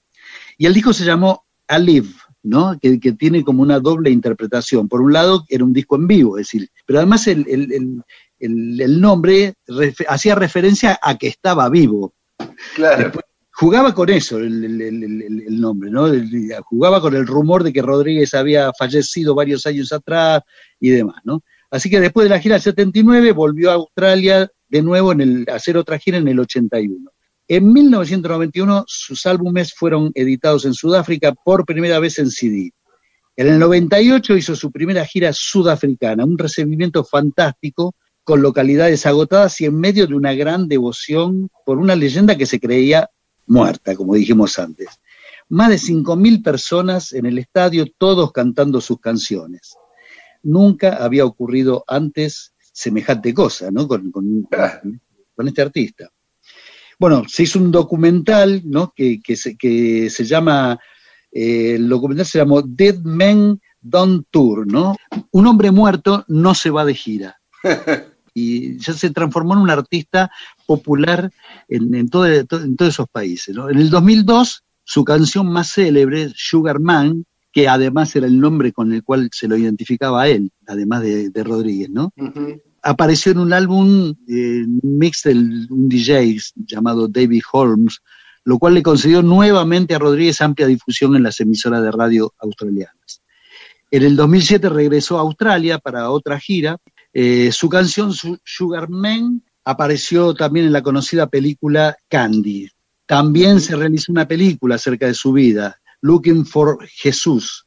y 0.57 0.65
el 0.65 0.73
disco 0.73 0.93
se 0.93 1.05
llamó 1.05 1.45
Alive, 1.67 2.09
¿no? 2.45 2.77
Que, 2.79 2.97
tiene 3.13 3.43
como 3.43 3.63
una 3.63 3.79
doble 3.79 4.11
interpretación. 4.11 4.87
Por 4.87 5.01
un 5.01 5.13
lado, 5.13 5.43
era 5.49 5.63
un 5.63 5.73
disco 5.73 5.95
en 5.95 6.07
vivo, 6.07 6.37
es 6.37 6.47
decir, 6.47 6.69
pero 6.85 6.99
además 6.99 7.27
el, 7.27 8.03
nombre 9.01 9.55
hacía 10.07 10.35
referencia 10.35 10.99
a 11.01 11.17
que 11.17 11.27
estaba 11.27 11.67
vivo. 11.69 12.13
Claro. 12.75 13.11
jugaba 13.53 13.95
con 13.95 14.09
eso 14.09 14.37
el, 14.37 15.59
nombre, 15.59 15.89
¿no? 15.89 16.07
jugaba 16.63 17.01
con 17.01 17.15
el 17.15 17.25
rumor 17.25 17.63
de 17.63 17.73
que 17.73 17.81
Rodríguez 17.81 18.33
había 18.33 18.71
fallecido 18.77 19.33
varios 19.33 19.65
años 19.65 19.91
atrás 19.91 20.41
y 20.79 20.89
demás, 20.89 21.21
¿no? 21.23 21.41
Así 21.71 21.89
que 21.89 21.99
después 21.99 22.25
de 22.25 22.29
la 22.29 22.39
gira 22.39 22.55
del 22.55 22.61
79 22.61 23.31
volvió 23.31 23.71
a 23.71 23.75
Australia 23.75 24.49
de 24.67 24.81
nuevo 24.81 25.11
en 25.13 25.21
el, 25.21 25.45
a 25.49 25.55
hacer 25.55 25.77
otra 25.77 25.97
gira 25.97 26.17
en 26.17 26.27
el 26.27 26.39
81. 26.39 27.09
En 27.47 27.71
1991 27.71 28.85
sus 28.87 29.27
álbumes 29.27 29.71
fueron 29.75 30.11
editados 30.15 30.65
en 30.65 30.73
Sudáfrica 30.73 31.31
por 31.31 31.63
primera 31.63 31.99
vez 31.99 32.17
en 32.17 32.31
CD. 32.31 32.71
En 33.35 33.47
el 33.47 33.59
98 33.59 34.35
hizo 34.35 34.55
su 34.55 34.71
primera 34.71 35.05
gira 35.05 35.31
sudafricana, 35.31 36.25
un 36.25 36.39
recibimiento 36.39 37.03
fantástico 37.03 37.93
con 38.23 38.41
localidades 38.41 39.05
agotadas 39.05 39.61
y 39.61 39.65
en 39.65 39.79
medio 39.79 40.07
de 40.07 40.15
una 40.15 40.33
gran 40.33 40.67
devoción 40.67 41.51
por 41.65 41.77
una 41.77 41.95
leyenda 41.95 42.35
que 42.35 42.47
se 42.47 42.59
creía 42.59 43.11
muerta, 43.45 43.95
como 43.95 44.15
dijimos 44.15 44.57
antes. 44.57 44.87
Más 45.47 45.69
de 45.69 45.75
5.000 45.75 46.43
personas 46.43 47.13
en 47.13 47.27
el 47.27 47.37
estadio, 47.37 47.85
todos 47.99 48.31
cantando 48.31 48.81
sus 48.81 48.99
canciones. 48.99 49.75
Nunca 50.41 50.95
había 50.95 51.25
ocurrido 51.25 51.83
antes 51.87 52.53
semejante 52.73 53.35
cosa, 53.35 53.69
¿no? 53.69 53.87
con 53.87 55.47
este 55.47 55.61
artista. 55.61 56.09
Bueno, 56.99 57.23
se 57.27 57.43
hizo 57.43 57.59
un 57.59 57.71
documental, 57.71 58.61
¿no? 58.65 58.93
Que, 58.95 59.21
que, 59.21 59.35
se, 59.35 59.57
que 59.57 60.09
se 60.09 60.25
llama, 60.25 60.79
eh, 61.31 61.75
el 61.75 61.89
documental 61.89 62.25
se 62.25 62.39
llamó 62.39 62.61
Dead 62.61 62.97
Men 63.03 63.59
Don't 63.81 64.27
Tour, 64.31 64.71
¿no? 64.71 64.95
Un 65.31 65.47
hombre 65.47 65.71
muerto 65.71 66.25
no 66.27 66.55
se 66.55 66.69
va 66.69 66.85
de 66.85 66.93
gira. 66.95 67.37
y 68.35 68.77
ya 68.77 68.93
se 68.93 69.09
transformó 69.11 69.53
en 69.53 69.59
un 69.61 69.69
artista 69.69 70.29
popular 70.67 71.31
en, 71.69 71.95
en, 71.95 72.09
todo, 72.09 72.27
en 72.27 72.75
todos 72.75 72.93
esos 72.93 73.07
países. 73.09 73.55
¿no? 73.55 73.69
En 73.69 73.77
el 73.77 73.89
2002, 73.89 74.63
su 74.83 75.03
canción 75.05 75.47
más 75.47 75.71
célebre, 75.71 76.31
Sugar 76.35 76.79
Man, 76.79 77.25
que 77.51 77.69
además 77.69 78.13
era 78.15 78.27
el 78.27 78.39
nombre 78.39 78.73
con 78.73 78.91
el 78.91 79.03
cual 79.03 79.29
se 79.31 79.47
lo 79.47 79.55
identificaba 79.55 80.23
a 80.23 80.27
él, 80.27 80.51
además 80.67 81.01
de, 81.01 81.29
de 81.29 81.43
Rodríguez, 81.43 81.89
¿no? 81.89 82.11
Apareció 82.85 83.31
en 83.31 83.39
un 83.39 83.51
álbum 83.51 84.13
eh, 84.27 84.63
mix 84.83 85.23
de 85.23 85.31
un 85.33 85.89
DJ 85.89 86.37
llamado 86.55 87.07
David 87.07 87.41
Holmes, 87.51 87.99
lo 88.43 88.59
cual 88.59 88.75
le 88.75 88.83
concedió 88.83 89.23
nuevamente 89.23 89.95
a 89.95 89.99
Rodríguez 89.99 90.39
amplia 90.39 90.67
difusión 90.67 91.15
en 91.15 91.23
las 91.23 91.39
emisoras 91.39 91.81
de 91.81 91.91
radio 91.91 92.31
australianas. 92.37 93.23
En 93.89 94.03
el 94.03 94.15
2007 94.15 94.69
regresó 94.69 95.17
a 95.17 95.21
Australia 95.21 95.79
para 95.79 96.11
otra 96.11 96.39
gira. 96.39 96.77
Eh, 97.11 97.51
su 97.51 97.69
canción 97.69 98.13
Sugar 98.43 98.87
Man 98.87 99.43
apareció 99.63 100.35
también 100.35 100.67
en 100.67 100.73
la 100.73 100.83
conocida 100.83 101.25
película 101.27 101.97
Candy. 102.07 102.69
También 103.07 103.61
se 103.61 103.75
realizó 103.75 104.11
una 104.11 104.27
película 104.27 104.75
acerca 104.75 105.07
de 105.07 105.15
su 105.15 105.33
vida, 105.33 105.79
Looking 106.01 106.45
for 106.45 106.87
Jesús. 106.87 107.65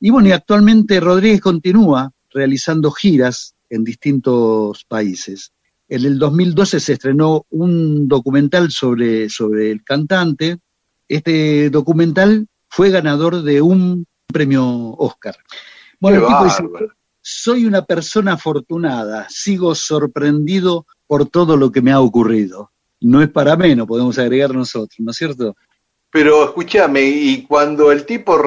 Y 0.00 0.08
bueno, 0.08 0.28
y 0.28 0.32
actualmente 0.32 1.00
Rodríguez 1.00 1.42
continúa 1.42 2.12
realizando 2.30 2.90
giras 2.90 3.54
en 3.70 3.84
distintos 3.84 4.84
países. 4.84 5.52
En 5.88 6.04
el 6.04 6.18
2012 6.18 6.80
se 6.80 6.92
estrenó 6.94 7.46
un 7.50 8.08
documental 8.08 8.70
sobre, 8.70 9.30
sobre 9.30 9.70
el 9.70 9.82
cantante. 9.82 10.58
Este 11.08 11.70
documental 11.70 12.46
fue 12.68 12.90
ganador 12.90 13.42
de 13.42 13.62
un 13.62 14.06
premio 14.26 14.64
Oscar. 14.98 15.36
Bueno, 15.98 16.20
el 16.20 16.26
tipo 16.26 16.44
dice, 16.44 16.92
soy 17.20 17.64
una 17.64 17.84
persona 17.84 18.34
afortunada, 18.34 19.26
sigo 19.30 19.74
sorprendido 19.74 20.86
por 21.06 21.26
todo 21.26 21.56
lo 21.56 21.72
que 21.72 21.82
me 21.82 21.92
ha 21.92 22.00
ocurrido. 22.00 22.70
No 23.00 23.22
es 23.22 23.30
para 23.30 23.56
menos, 23.56 23.86
podemos 23.86 24.18
agregar 24.18 24.54
nosotros, 24.54 24.96
¿no 24.98 25.10
es 25.10 25.16
cierto? 25.16 25.56
Pero 26.10 26.44
escúchame, 26.44 27.02
y 27.02 27.42
cuando 27.42 27.92
el 27.92 28.06
tipo 28.06 28.38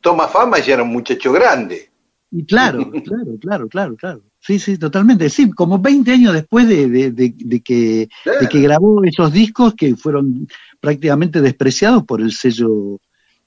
toma 0.00 0.28
fama 0.28 0.58
ya 0.58 0.74
era 0.74 0.82
un 0.82 0.92
muchacho 0.92 1.32
grande. 1.32 1.90
Y 2.36 2.44
claro, 2.46 2.90
claro, 2.90 3.38
claro, 3.40 3.68
claro, 3.68 3.96
claro. 3.96 4.22
Sí, 4.40 4.58
sí, 4.58 4.76
totalmente. 4.76 5.30
Sí, 5.30 5.52
como 5.52 5.78
20 5.78 6.10
años 6.10 6.32
después 6.32 6.66
de, 6.66 7.12
de, 7.12 7.62
que, 7.62 8.08
que 8.50 8.60
grabó 8.60 9.04
esos 9.04 9.32
discos 9.32 9.74
que 9.74 9.94
fueron 9.94 10.48
prácticamente 10.80 11.40
despreciados 11.40 12.02
por 12.02 12.20
el 12.20 12.32
sello 12.32 12.98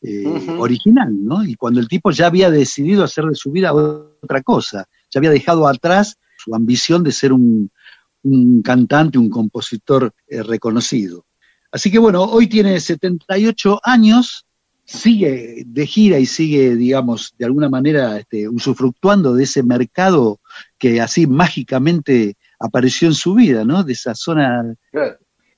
eh, 0.01 0.23
original, 0.57 1.09
¿no? 1.11 1.43
Y 1.43 1.55
cuando 1.55 1.81
el 1.81 1.89
tipo 1.89 2.11
ya 2.11 2.27
había 2.27 2.49
decidido 2.49 3.03
hacer 3.03 3.25
de 3.25 3.35
su 3.35 3.51
vida 3.51 3.73
otra 3.73 4.41
cosa, 4.41 4.87
ya 5.11 5.19
había 5.19 5.31
dejado 5.31 5.67
atrás 5.67 6.17
su 6.37 6.55
ambición 6.55 7.03
de 7.03 7.11
ser 7.11 7.33
un, 7.33 7.69
un 8.23 8.61
cantante, 8.61 9.17
un 9.17 9.29
compositor 9.29 10.13
eh, 10.27 10.43
reconocido. 10.43 11.25
Así 11.73 11.91
que 11.91 11.99
bueno, 11.99 12.23
hoy 12.23 12.47
tiene 12.47 12.79
78 12.79 13.81
años 13.83 14.46
sigue 14.87 15.63
de 15.65 15.85
gira 15.85 16.17
y 16.17 16.25
sigue, 16.25 16.75
digamos, 16.75 17.35
de 17.37 17.45
alguna 17.45 17.69
manera 17.69 18.17
este, 18.17 18.47
usufructuando 18.47 19.33
de 19.33 19.43
ese 19.43 19.61
mercado 19.61 20.39
que 20.77 21.01
así 21.01 21.27
mágicamente 21.27 22.37
apareció 22.57 23.09
en 23.09 23.13
su 23.13 23.35
vida, 23.35 23.65
¿no? 23.65 23.83
De 23.83 23.93
esa 23.93 24.15
zona. 24.15 24.73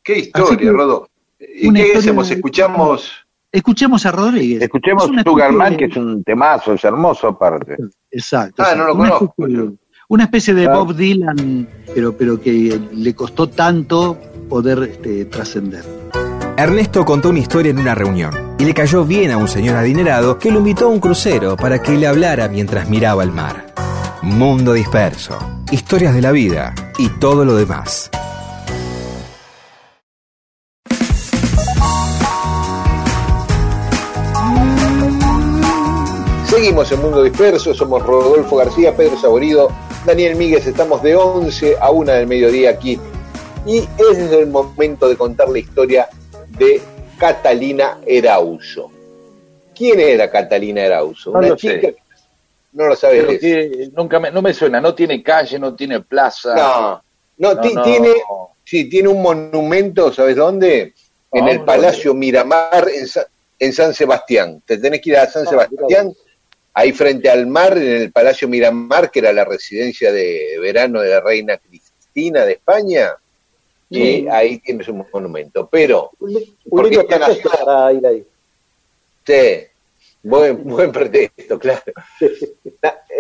Qué 0.03 0.19
historia, 0.19 0.71
Rodo. 0.71 1.09
¿Y 1.39 1.71
qué 1.71 1.93
hacemos? 1.95 2.29
Escuchamos. 2.31 3.11
Escuchemos 3.51 4.05
a 4.05 4.11
Rodríguez. 4.11 4.63
Escuchemos 4.63 5.09
Sugarman, 5.23 5.77
que 5.77 5.85
es 5.85 5.95
un 5.95 6.23
temazo, 6.23 6.73
es 6.73 6.83
hermoso 6.83 7.27
aparte. 7.27 7.77
Exacto. 8.11 8.63
Ah, 8.65 8.73
no 8.75 8.87
lo 8.87 8.97
conozco. 8.97 9.35
Una 10.07 10.23
especie 10.23 10.55
de 10.55 10.67
Bob 10.67 10.95
Dylan, 10.95 11.69
pero, 11.93 12.17
pero 12.17 12.41
que 12.41 12.79
le 12.93 13.13
costó 13.13 13.47
tanto 13.47 14.17
poder 14.49 14.89
este, 14.91 15.25
trascender. 15.25 15.83
Ernesto 16.61 17.05
contó 17.05 17.29
una 17.29 17.39
historia 17.39 17.69
en 17.69 17.79
una 17.79 17.95
reunión 17.95 18.57
y 18.59 18.65
le 18.65 18.73
cayó 18.73 19.05
bien 19.05 19.31
a 19.31 19.37
un 19.37 19.47
señor 19.47 19.77
adinerado 19.77 20.37
que 20.37 20.51
lo 20.51 20.57
invitó 20.57 20.87
a 20.87 20.89
un 20.89 20.99
crucero 20.99 21.55
para 21.55 21.81
que 21.81 21.93
le 21.93 22.05
hablara 22.05 22.49
mientras 22.49 22.89
miraba 22.89 23.23
el 23.23 23.31
mar. 23.31 23.73
Mundo 24.23 24.73
disperso, 24.73 25.37
historias 25.71 26.13
de 26.13 26.21
la 26.21 26.33
vida 26.33 26.75
y 26.97 27.07
todo 27.17 27.45
lo 27.45 27.55
demás. 27.55 28.11
Seguimos 36.45 36.91
en 36.91 37.01
Mundo 37.01 37.23
Disperso, 37.23 37.73
somos 37.73 38.03
Rodolfo 38.03 38.57
García, 38.57 38.93
Pedro 38.97 39.17
Saborido, 39.17 39.69
Daniel 40.05 40.35
Míguez, 40.35 40.67
estamos 40.67 41.01
de 41.03 41.15
11 41.15 41.77
a 41.79 41.89
1 41.89 42.11
del 42.11 42.27
mediodía 42.27 42.71
aquí. 42.71 42.99
Y 43.65 43.77
es 43.77 44.17
el 44.17 44.47
momento 44.47 45.07
de 45.07 45.15
contar 45.15 45.47
la 45.47 45.59
historia 45.59 46.09
de 46.59 46.81
Catalina 47.17 47.99
Erauso. 48.05 48.91
¿Quién 49.75 49.99
era 49.99 50.29
Catalina 50.29 50.83
Erauso? 50.85 51.31
No 51.31 51.39
Una 51.39 51.47
lo 51.49 51.55
chica 51.55 51.87
sé. 51.87 51.95
no 52.73 52.85
lo 52.87 52.95
sabes. 52.95 53.39
Que 53.39 53.89
nunca 53.93 54.19
me, 54.19 54.29
no 54.31 54.41
me 54.41 54.53
suena, 54.53 54.79
no 54.81 54.93
tiene 54.93 55.23
calle, 55.23 55.57
no 55.57 55.73
tiene 55.75 56.01
plaza. 56.01 56.53
No, 56.55 57.03
no, 57.37 57.55
No, 57.55 57.61
ti- 57.61 57.73
no. 57.73 57.81
tiene, 57.81 58.13
sí, 58.63 58.89
tiene 58.89 59.07
un 59.09 59.21
monumento, 59.21 60.11
¿sabes 60.13 60.35
dónde? 60.35 60.93
En 61.31 61.47
el 61.47 61.63
Palacio 61.63 62.13
Miramar 62.13 62.87
en, 62.93 63.07
Sa- 63.07 63.27
en 63.57 63.71
San 63.73 63.93
Sebastián. 63.93 64.61
Te 64.65 64.77
tenés 64.77 64.99
que 65.01 65.11
ir 65.11 65.17
a 65.17 65.27
San 65.27 65.43
Ah, 65.47 65.49
Sebastián, 65.49 66.11
ahí 66.73 66.91
frente 66.91 67.29
al 67.29 67.45
mar, 67.47 67.77
en 67.77 67.87
el 68.03 68.11
Palacio 68.11 68.47
Miramar, 68.47 69.09
que 69.11 69.19
era 69.19 69.31
la 69.31 69.45
residencia 69.45 70.11
de 70.11 70.57
verano 70.59 71.01
de 71.01 71.09
la 71.09 71.21
reina 71.21 71.57
Cristina 71.57 72.45
de 72.45 72.53
España. 72.53 73.11
Y 73.89 74.27
ahí 74.27 74.59
tienes 74.59 74.87
un 74.87 75.03
monumento. 75.11 75.67
Pero, 75.71 76.11
Un, 76.19 76.33
li- 76.33 76.55
un 76.65 76.69
Porque 76.69 76.89
lindo 76.91 77.05
ella 77.07 77.17
pretexto 77.25 77.49
nació- 77.49 77.65
para 77.65 77.93
ir 77.93 78.05
ahí. 78.07 78.23
sí, 79.25 79.67
buen, 80.23 80.63
buen 80.63 80.91
pretexto, 80.91 81.57
claro. 81.59 81.81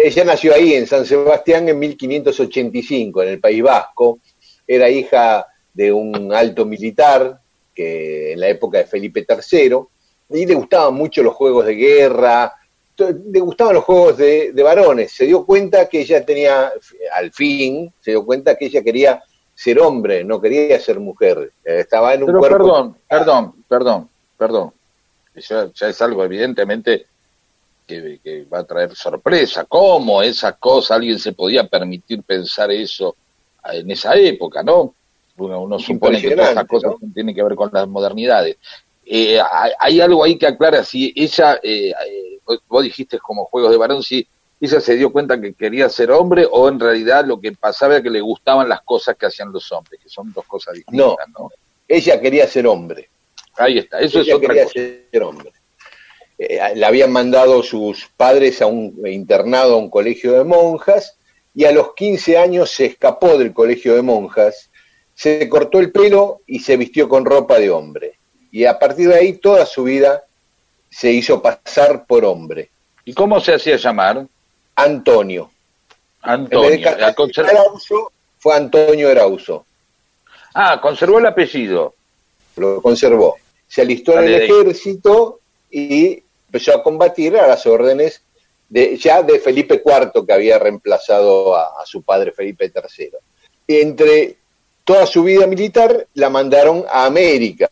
Ella 0.03 0.23
nació 0.23 0.53
ahí 0.53 0.73
en 0.75 0.87
San 0.87 1.05
Sebastián 1.05 1.67
en 1.69 1.79
1585, 1.79 3.23
en 3.23 3.29
el 3.29 3.39
País 3.39 3.61
Vasco. 3.63 4.19
Era 4.67 4.89
hija 4.89 5.45
de 5.73 5.91
un 5.91 6.33
alto 6.33 6.65
militar 6.65 7.39
que 7.73 8.33
en 8.33 8.39
la 8.39 8.49
época 8.49 8.77
de 8.79 8.85
Felipe 8.85 9.25
III 9.27 9.77
y 10.31 10.45
le 10.45 10.53
gustaban 10.53 10.93
mucho 10.93 11.23
los 11.23 11.33
juegos 11.33 11.65
de 11.65 11.75
guerra, 11.75 12.53
le 12.97 13.39
gustaban 13.39 13.75
los 13.75 13.83
juegos 13.83 14.17
de, 14.17 14.51
de 14.51 14.63
varones. 14.63 15.11
Se 15.11 15.25
dio 15.25 15.45
cuenta 15.45 15.87
que 15.89 16.01
ella 16.01 16.23
tenía, 16.25 16.71
al 17.15 17.31
fin, 17.31 17.91
se 18.01 18.11
dio 18.11 18.25
cuenta 18.25 18.55
que 18.55 18.65
ella 18.65 18.83
quería 18.83 19.23
ser 19.61 19.77
hombre, 19.79 20.23
no 20.23 20.39
quería 20.39 20.79
ser 20.79 20.99
mujer. 20.99 21.51
Eh, 21.65 21.79
Estaba 21.81 22.13
en 22.13 22.21
un 22.23 22.27
Pero 22.27 22.39
cuerpo. 22.39 22.57
perdón, 22.57 22.97
perdón, 23.09 23.53
perdón, 23.67 24.09
perdón. 24.37 24.73
Ya, 25.35 25.69
ya 25.73 25.87
es 25.89 26.01
algo 26.01 26.23
evidentemente 26.23 27.05
que, 27.85 28.19
que 28.23 28.45
va 28.45 28.59
a 28.59 28.63
traer 28.63 28.95
sorpresa. 28.95 29.65
¿Cómo 29.65 30.21
esa 30.21 30.53
cosa 30.53 30.95
alguien 30.95 31.19
se 31.19 31.33
podía 31.33 31.67
permitir 31.67 32.23
pensar 32.23 32.71
eso 32.71 33.15
en 33.73 33.89
esa 33.91 34.15
época, 34.15 34.63
no? 34.63 34.93
Uno, 35.37 35.61
uno 35.61 35.79
supone 35.79 36.21
que 36.21 36.35
todas 36.35 36.51
esas 36.51 36.65
cosas 36.67 36.93
tienen 37.13 37.33
que 37.35 37.43
ver 37.43 37.55
con 37.55 37.69
las 37.73 37.87
modernidades. 37.87 38.57
Eh, 39.05 39.39
hay, 39.39 39.71
hay 39.79 40.01
algo 40.01 40.23
ahí 40.23 40.37
que 40.37 40.47
aclara 40.47 40.83
si 40.83 41.11
ella, 41.15 41.55
eh, 41.63 41.89
eh, 41.91 42.39
vos- 42.45 42.61
vos 42.67 42.83
dijiste 42.83 43.17
como 43.19 43.45
juegos 43.45 43.71
de 43.71 43.77
varón, 43.77 44.03
si 44.03 44.25
ella 44.59 44.81
se 44.81 44.95
dio 44.95 45.11
cuenta 45.11 45.39
que 45.39 45.53
quería 45.53 45.87
ser 45.89 46.11
hombre 46.11 46.47
o 46.49 46.67
en 46.67 46.79
realidad 46.79 47.25
lo 47.25 47.39
que 47.39 47.51
pasaba 47.53 47.95
era 47.95 48.03
que 48.03 48.09
le 48.09 48.21
gustaban 48.21 48.67
las 48.67 48.81
cosas 48.81 49.15
que 49.15 49.25
hacían 49.25 49.51
los 49.51 49.71
hombres, 49.71 49.99
que 50.01 50.09
son 50.09 50.33
dos 50.33 50.45
cosas 50.45 50.75
distintas, 50.75 51.27
¿no? 51.37 51.49
Ella 51.87 52.19
quería 52.19 52.45
ser 52.47 52.67
hombre. 52.67 53.09
Ahí 53.57 53.79
está, 53.79 53.99
eso 53.99 54.21
es 54.21 54.33
otra 54.33 54.49
quería 54.49 54.63
cosa. 54.63 54.73
ser 54.73 55.23
hombre. 55.23 55.51
Eh, 56.37 56.59
le 56.75 56.85
habían 56.85 57.11
mandado 57.11 57.63
sus 57.63 58.07
padres 58.15 58.61
a 58.61 58.67
un 58.67 59.01
internado, 59.05 59.75
a 59.75 59.77
un 59.77 59.89
colegio 59.89 60.33
de 60.33 60.43
monjas, 60.43 61.17
y 61.53 61.65
a 61.65 61.71
los 61.71 61.93
15 61.95 62.37
años 62.37 62.71
se 62.71 62.85
escapó 62.85 63.37
del 63.37 63.53
colegio 63.53 63.95
de 63.95 64.01
monjas, 64.01 64.69
se 65.13 65.49
cortó 65.49 65.79
el 65.79 65.91
pelo 65.91 66.41
y 66.47 66.59
se 66.59 66.77
vistió 66.77 67.09
con 67.09 67.25
ropa 67.25 67.59
de 67.59 67.69
hombre. 67.69 68.19
Y 68.51 68.65
a 68.65 68.79
partir 68.79 69.09
de 69.09 69.15
ahí 69.15 69.33
toda 69.33 69.65
su 69.65 69.83
vida 69.83 70.23
se 70.89 71.11
hizo 71.11 71.41
pasar 71.41 72.05
por 72.05 72.23
hombre. 72.23 72.69
¿Y 73.03 73.13
cómo 73.13 73.39
se 73.39 73.53
hacía 73.53 73.75
llamar? 73.75 74.27
Antonio. 74.83 75.51
En 76.23 76.47
vez 76.47 76.81
de 76.81 77.05
Antonio. 77.05 77.49
Erauso, 77.49 78.11
fue 78.37 78.55
Antonio 78.55 79.09
Erauso. 79.09 79.65
Ah, 80.53 80.79
conservó 80.81 81.19
el 81.19 81.25
apellido. 81.25 81.93
lo 82.55 82.81
conservó. 82.81 83.37
Se 83.67 83.81
alistó 83.81 84.19
en 84.19 84.25
el 84.25 84.41
ejército 84.41 85.39
y 85.69 86.23
empezó 86.47 86.75
a 86.75 86.83
combatir 86.83 87.37
a 87.37 87.47
las 87.47 87.65
órdenes 87.65 88.23
de, 88.67 88.97
ya 88.97 89.21
de 89.21 89.39
Felipe 89.39 89.81
IV, 89.85 90.25
que 90.25 90.33
había 90.33 90.57
reemplazado 90.57 91.55
a, 91.55 91.81
a 91.81 91.85
su 91.85 92.01
padre 92.01 92.31
Felipe 92.31 92.71
III. 92.73 93.11
Entre 93.67 94.37
toda 94.83 95.05
su 95.05 95.23
vida 95.23 95.45
militar 95.45 96.07
la 96.15 96.29
mandaron 96.29 96.83
a 96.89 97.05
América. 97.05 97.69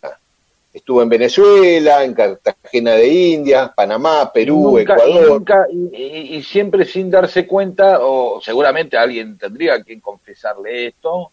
Estuvo 0.77 1.01
en 1.01 1.09
Venezuela, 1.09 2.03
en 2.03 2.13
Cartagena 2.13 2.91
de 2.91 3.07
Indias, 3.07 3.71
Panamá, 3.75 4.31
Perú, 4.31 4.77
nunca, 4.77 4.95
y, 4.95 5.09
Ecuador. 5.09 5.29
nunca- 5.39 5.67
y- 5.71 6.35
y- 6.37 6.43
siempre 6.43 6.85
sin 6.85 7.09
darse 7.09 7.47
cuenta, 7.47 7.97
o 8.01 8.39
seguramente 8.41 8.95
alguien 8.95 9.37
tendría 9.39 9.81
que 9.81 9.99
confesarle 9.99 10.87
esto. 10.87 11.31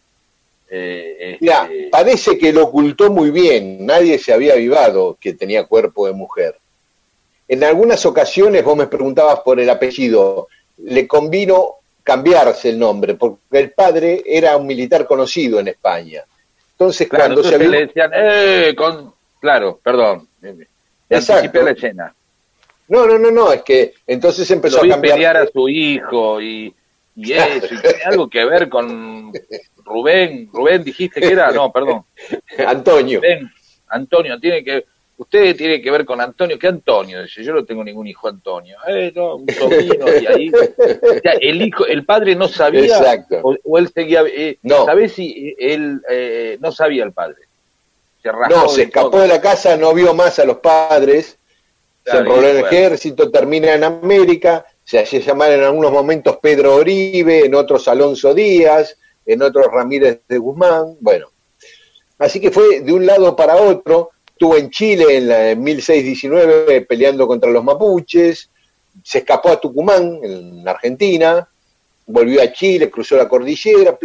eh, 0.71 1.37
este, 1.41 1.89
parece 1.91 2.39
que 2.39 2.53
lo 2.53 2.65
ocultó 2.65 3.11
muy 3.11 3.31
bien, 3.31 3.85
nadie 3.85 4.19
se 4.19 4.33
había 4.33 4.55
avivado 4.55 5.17
que 5.21 5.35
tenía 5.35 5.67
cuerpo 5.67 6.07
de 6.07 6.15
mujer. 6.15 6.57
En 7.47 7.63
algunas 7.63 8.05
ocasiones 8.07 8.65
vos 8.65 8.75
me 8.77 8.87
preguntabas 8.87 9.41
por 9.41 9.61
el 9.61 9.69
apellido, 9.69 10.49
le 10.79 11.07
convino 11.07 11.75
cambiarse 12.03 12.71
el 12.71 12.79
nombre, 12.79 13.15
porque 13.15 13.39
el 13.53 13.71
padre 13.73 14.23
era 14.25 14.57
un 14.57 14.67
militar 14.67 15.07
conocido 15.07 15.61
en 15.61 15.69
España. 15.69 16.23
Entonces, 16.73 17.09
claro, 17.09 17.25
cuando 17.35 17.45
se 17.45 17.55
avivó- 17.57 17.71
le 17.71 17.87
decían, 17.87 18.11
eh, 18.15 18.75
con... 18.77 19.13
claro, 19.45 19.79
perdón. 19.85 20.27
eh, 20.43 20.55
me 20.55 20.67
Exacto. 21.11 21.63
la 21.63 21.71
escena. 21.73 22.15
No, 22.89 23.07
no, 23.07 23.19
no, 23.19 23.31
no, 23.31 23.53
es 23.53 23.63
que 23.63 23.93
entonces 24.07 24.51
empezó 24.51 24.77
Lo 24.77 24.81
a 24.81 24.85
vi 24.85 24.91
cambiar. 24.91 25.15
pelear 25.15 25.37
a 25.37 25.47
su 25.47 25.69
hijo 25.69 26.41
y, 26.41 26.75
y 27.17 27.33
eso, 27.33 27.67
y 27.75 27.79
tiene 27.81 28.03
algo 28.07 28.29
que 28.31 28.43
ver 28.45 28.69
con 28.71 29.33
Rubén. 29.85 30.49
Rubén, 30.53 30.83
dijiste 30.83 31.21
que 31.21 31.29
era, 31.33 31.51
no, 31.53 31.71
perdón. 31.71 32.05
Antonio. 32.67 33.21
Ven, 33.21 33.51
Antonio, 33.89 34.39
tiene 34.41 34.65
que, 34.65 34.85
usted 35.19 35.55
tiene 35.57 35.81
que 35.81 35.91
ver 35.91 36.05
con 36.07 36.21
Antonio, 36.21 36.59
¿qué 36.59 36.67
Antonio? 36.69 37.23
Dice, 37.23 37.45
yo 37.45 37.53
no 37.53 37.65
tengo 37.65 37.85
ningún 37.85 38.07
hijo 38.07 38.29
Antonio. 38.29 38.77
Eh, 38.89 39.13
no, 39.15 39.37
un 39.37 39.49
sobrino, 39.51 40.07
y 40.21 40.27
ahí, 40.27 40.49
o 40.51 41.21
sea, 41.23 41.33
el 41.41 41.63
hijo, 41.63 41.87
el 41.87 42.05
padre 42.05 42.35
no 42.35 42.49
sabía, 42.49 42.85
Exacto. 42.99 43.41
o, 43.43 43.57
o 43.65 43.79
él 43.79 43.89
seguía, 43.89 44.25
eh, 44.27 44.59
No. 44.63 44.85
¿sabés 44.87 45.13
si 45.13 45.55
él 45.59 46.01
eh, 46.11 46.57
no 46.61 46.73
sabía 46.73 47.05
el 47.05 47.13
padre? 47.13 47.37
Se 48.25 48.33
rajó 48.33 48.55
No, 48.55 48.69
se 48.71 48.85
escapó 48.85 49.11
todo. 49.11 49.21
de 49.21 49.29
la 49.29 49.41
casa, 49.41 49.77
no 49.77 49.93
vio 49.93 50.15
más 50.15 50.39
a 50.39 50.47
los 50.47 50.57
padres, 50.57 51.37
se 52.05 52.17
enroló 52.17 52.49
en 52.49 52.57
el 52.57 52.63
bueno. 52.63 52.67
ejército, 52.69 53.31
termina 53.31 53.75
en 53.75 53.85
América, 53.85 54.65
se 54.83 54.99
hacía 54.99 55.21
llamar 55.21 55.53
en 55.53 55.63
algunos 55.63 55.93
momentos 55.93 56.39
Pedro 56.39 56.77
Oribe, 56.77 57.45
en 57.45 57.55
otros 57.55 57.87
Alonso 57.87 58.33
Díaz, 58.33 58.97
en 59.27 59.43
otros 59.43 59.67
Ramírez 59.67 60.21
de 60.27 60.39
Guzmán, 60.39 60.97
bueno. 61.01 61.29
Así 62.19 62.41
que 62.41 62.51
fue 62.51 62.81
de 62.81 62.93
un 62.95 63.05
lado 63.05 63.37
para 63.37 63.57
otro, 63.57 64.11
estuvo 64.27 64.57
en 64.57 64.71
Chile 64.71 65.19
en, 65.19 65.29
la, 65.29 65.51
en 65.51 65.63
1619 65.63 66.81
peleando 66.83 67.27
contra 67.27 67.51
los 67.51 67.63
mapuches, 67.63 68.49
se 69.03 69.19
escapó 69.19 69.51
a 69.51 69.61
Tucumán, 69.61 70.21
en 70.23 70.67
Argentina, 70.67 71.47
volvió 72.07 72.43
a 72.43 72.53
Chile, 72.53 72.91
cruzó 72.91 73.17
la 73.17 73.29
cordillera. 73.29 73.99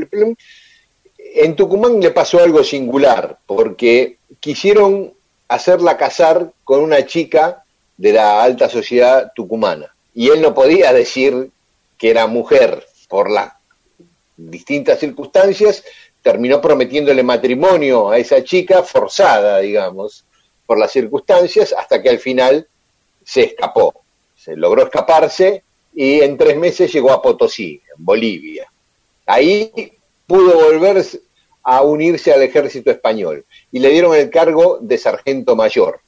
En 1.36 1.56
Tucumán 1.56 2.00
le 2.00 2.12
pasó 2.12 2.40
algo 2.40 2.64
singular, 2.64 3.38
porque 3.46 4.18
quisieron 4.40 5.14
hacerla 5.48 5.98
casar 5.98 6.52
con 6.64 6.82
una 6.82 7.06
chica 7.06 7.64
de 7.98 8.14
la 8.14 8.42
alta 8.42 8.70
sociedad 8.70 9.32
tucumana. 9.36 9.94
Y 10.14 10.30
él 10.30 10.42
no 10.42 10.54
podía 10.54 10.94
decir 10.94 11.52
que 11.98 12.10
era 12.10 12.28
mujer 12.28 12.86
por 13.08 13.30
las 13.30 13.54
distintas 14.38 15.00
circunstancias, 15.00 15.84
terminó 16.22 16.62
prometiéndole 16.62 17.24
matrimonio 17.24 18.10
a 18.10 18.18
esa 18.18 18.44
chica, 18.44 18.84
forzada, 18.84 19.60
digamos, 19.60 20.26
por 20.66 20.78
las 20.78 20.92
circunstancias, 20.92 21.74
hasta 21.78 22.02
que 22.02 22.10
al 22.10 22.20
final 22.20 22.68
se 23.24 23.44
escapó. 23.44 24.04
Se 24.36 24.56
logró 24.56 24.84
escaparse 24.84 25.64
y 25.94 26.22
en 26.22 26.38
tres 26.38 26.58
meses 26.58 26.92
llegó 26.94 27.12
a 27.12 27.22
Potosí, 27.22 27.82
en 27.98 28.06
Bolivia. 28.06 28.72
Ahí 29.26 29.99
pudo 30.30 30.54
volver 30.54 31.04
a 31.64 31.82
unirse 31.82 32.32
al 32.32 32.44
ejército 32.44 32.92
español 32.92 33.44
y 33.72 33.80
le 33.80 33.90
dieron 33.90 34.16
el 34.16 34.30
cargo 34.30 34.78
de 34.80 34.98
sargento 34.98 35.56
mayor. 35.56 36.00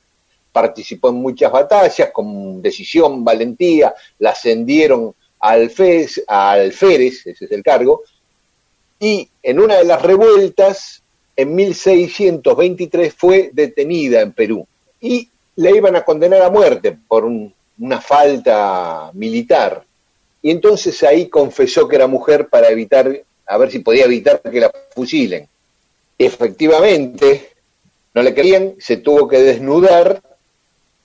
Participó 0.52 1.10
en 1.10 1.16
muchas 1.16 1.52
batallas 1.52 2.12
con 2.12 2.62
decisión, 2.62 3.26
valentía, 3.26 3.96
la 4.20 4.30
ascendieron 4.30 5.16
a 5.40 5.50
alférez, 5.52 6.24
a 6.28 6.52
alférez, 6.52 7.26
ese 7.26 7.46
es 7.46 7.52
el 7.52 7.64
cargo, 7.64 8.04
y 9.00 9.28
en 9.42 9.60
una 9.60 9.78
de 9.78 9.86
las 9.86 10.00
revueltas, 10.04 11.02
en 11.36 11.56
1623, 11.56 13.14
fue 13.16 13.50
detenida 13.52 14.22
en 14.22 14.34
Perú 14.34 14.68
y 15.00 15.28
le 15.56 15.76
iban 15.76 15.96
a 15.96 16.04
condenar 16.04 16.44
a 16.44 16.52
muerte 16.52 16.96
por 17.08 17.26
un- 17.26 17.52
una 17.80 18.00
falta 18.00 19.10
militar. 19.14 19.84
Y 20.44 20.52
entonces 20.52 21.02
ahí 21.02 21.28
confesó 21.30 21.88
que 21.88 21.96
era 21.96 22.06
mujer 22.06 22.48
para 22.50 22.70
evitar, 22.70 23.24
a 23.52 23.58
ver 23.58 23.72
si 23.72 23.80
podía 23.80 24.06
evitar 24.06 24.42
que 24.42 24.60
la 24.60 24.72
fusilen. 24.96 25.48
Efectivamente, 26.18 27.50
no 28.14 28.22
le 28.22 28.34
querían, 28.34 28.76
se 28.80 28.98
tuvo 28.98 29.28
que 29.28 29.40
desnudar 29.40 30.22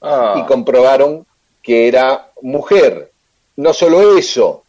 Ah, 0.00 0.34
y 0.38 0.46
comprobaron 0.46 1.26
que 1.62 1.88
era 1.88 2.30
mujer. 2.42 3.10
No 3.56 3.72
solo 3.72 4.16
eso, 4.16 4.64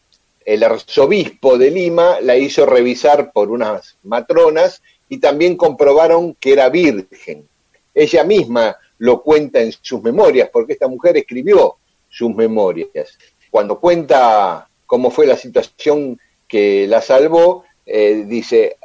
el 0.46 0.64
arzobispo 0.64 1.58
de 1.58 1.72
Lima 1.72 2.22
la 2.22 2.38
hizo 2.38 2.66
revisar 2.66 3.32
por 3.32 3.52
unas 3.52 3.98
matronas 4.04 4.82
y 5.10 5.20
también 5.20 5.56
comprobaron 5.58 6.36
que 6.36 6.54
era 6.54 6.70
virgen. 6.70 7.48
Ella 7.94 8.24
misma 8.24 8.78
lo 9.00 9.22
cuenta 9.22 9.62
en 9.62 9.72
sus 9.80 10.02
memorias, 10.02 10.50
porque 10.52 10.74
esta 10.74 10.88
mujer 10.88 11.18
escribió 11.18 11.76
sus 12.10 12.34
memorias. 12.34 13.18
Cuando 13.52 13.80
cuenta 13.80 14.68
cómo 14.86 15.12
fue 15.12 15.28
la 15.28 15.38
situación 15.38 16.20
que 16.48 16.88
la 16.88 17.02
salvó, 17.02 17.66
eh, 17.88 18.26
dice, 18.28 18.78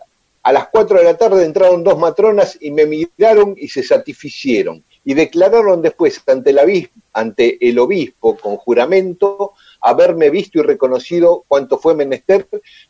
a 0.42 0.52
las 0.52 0.68
cuatro 0.68 0.98
de 0.98 1.04
la 1.04 1.16
tarde 1.16 1.44
entraron 1.44 1.84
dos 1.84 1.98
matronas 1.98 2.56
y 2.60 2.70
me 2.70 2.86
miraron 2.86 3.54
y 3.58 3.68
se 3.68 3.82
satisficieron 3.82 4.82
y 5.04 5.14
declararon 5.14 5.82
después 5.82 6.22
ante, 6.26 6.90
ante 7.12 7.68
el 7.68 7.78
obispo 7.78 8.36
con 8.36 8.56
juramento 8.56 9.52
haberme 9.80 10.30
visto 10.30 10.60
y 10.60 10.62
reconocido 10.62 11.44
cuanto 11.48 11.78
fue 11.78 11.94
menester 11.94 12.46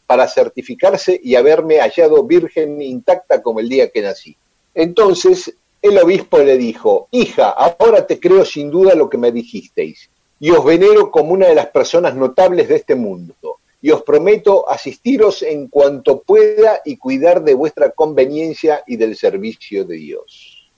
para 0.06 0.28
certificarse 0.28 1.18
y 1.22 1.34
haberme 1.34 1.78
hallado 1.78 2.22
virgen 2.24 2.80
intacta 2.82 3.42
como 3.42 3.60
el 3.60 3.68
día 3.68 3.90
que 3.90 4.02
nací. 4.02 4.36
Entonces 4.74 5.54
el 5.80 5.98
obispo 5.98 6.38
le 6.38 6.56
dijo, 6.56 7.08
hija, 7.10 7.50
ahora 7.50 8.06
te 8.06 8.20
creo 8.20 8.44
sin 8.44 8.70
duda 8.70 8.94
lo 8.94 9.10
que 9.10 9.18
me 9.18 9.32
dijisteis, 9.32 10.10
y 10.38 10.50
os 10.50 10.64
venero 10.64 11.10
como 11.10 11.32
una 11.32 11.48
de 11.48 11.54
las 11.54 11.66
personas 11.66 12.14
notables 12.14 12.68
de 12.68 12.76
este 12.76 12.94
mundo, 12.94 13.34
y 13.82 13.90
os 13.90 14.02
prometo 14.02 14.68
asistiros 14.70 15.42
en 15.42 15.66
cuanto 15.66 16.22
pueda 16.22 16.80
y 16.84 16.96
cuidar 16.96 17.42
de 17.42 17.54
vuestra 17.54 17.90
conveniencia 17.90 18.84
y 18.86 18.96
del 18.96 19.16
servicio 19.16 19.84
de 19.84 19.96
Dios. 19.96 20.70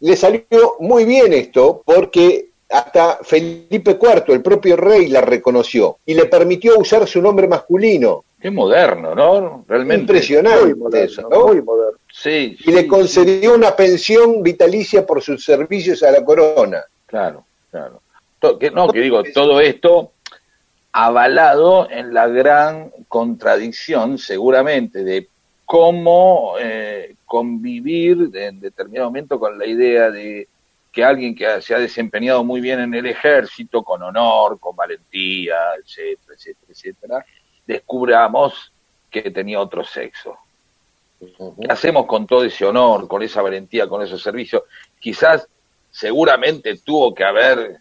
Le 0.00 0.16
salió 0.16 0.74
muy 0.80 1.04
bien 1.04 1.32
esto 1.32 1.82
porque 1.84 2.48
hasta 2.68 3.20
Felipe 3.22 3.98
IV, 4.00 4.34
el 4.34 4.42
propio 4.42 4.76
rey, 4.76 5.06
la 5.08 5.20
reconoció 5.20 5.98
y 6.04 6.14
le 6.14 6.26
permitió 6.26 6.78
usar 6.78 7.06
su 7.06 7.22
nombre 7.22 7.48
masculino. 7.48 8.24
Qué 8.40 8.50
moderno, 8.50 9.14
¿no? 9.14 9.64
Realmente. 9.66 10.02
Impresionante 10.02 11.04
eso, 11.04 11.28
¿no? 11.28 11.46
Muy 11.46 11.62
moderno. 11.62 11.98
Sí, 12.12 12.56
y 12.58 12.72
le 12.72 12.86
concedió 12.86 13.54
una 13.54 13.74
pensión 13.74 14.42
vitalicia 14.42 15.06
por 15.06 15.22
sus 15.22 15.44
servicios 15.44 16.02
a 16.02 16.10
la 16.10 16.24
corona. 16.24 16.82
Claro, 17.06 17.44
claro. 17.70 18.00
no, 18.74 18.88
que 18.88 19.00
digo, 19.00 19.22
todo 19.32 19.60
esto 19.60 20.12
avalado 20.92 21.90
en 21.90 22.14
la 22.14 22.28
gran 22.28 22.90
contradicción, 23.08 24.18
seguramente, 24.18 25.04
de 25.04 25.28
cómo 25.64 26.54
eh, 26.58 27.14
convivir 27.26 28.30
en 28.34 28.58
determinado 28.60 29.08
momento 29.08 29.38
con 29.38 29.58
la 29.58 29.66
idea 29.66 30.10
de 30.10 30.48
que 30.90 31.04
alguien 31.04 31.34
que 31.34 31.60
se 31.60 31.74
ha 31.74 31.78
desempeñado 31.78 32.42
muy 32.42 32.60
bien 32.60 32.80
en 32.80 32.94
el 32.94 33.06
ejército, 33.06 33.82
con 33.82 34.02
honor, 34.02 34.58
con 34.58 34.74
valentía, 34.74 35.56
etcétera, 35.82 36.34
etcétera, 36.34 36.72
etcétera, 36.72 37.26
descubramos 37.66 38.72
que 39.10 39.30
tenía 39.30 39.60
otro 39.60 39.84
sexo. 39.84 40.36
¿Qué 41.20 41.66
hacemos 41.68 42.06
con 42.06 42.26
todo 42.26 42.44
ese 42.44 42.64
honor, 42.64 43.06
con 43.06 43.22
esa 43.22 43.42
valentía, 43.42 43.88
con 43.88 44.02
esos 44.02 44.22
servicios? 44.22 44.62
Quizás, 44.98 45.46
seguramente 45.90 46.78
tuvo 46.78 47.14
que 47.14 47.24
haber 47.24 47.80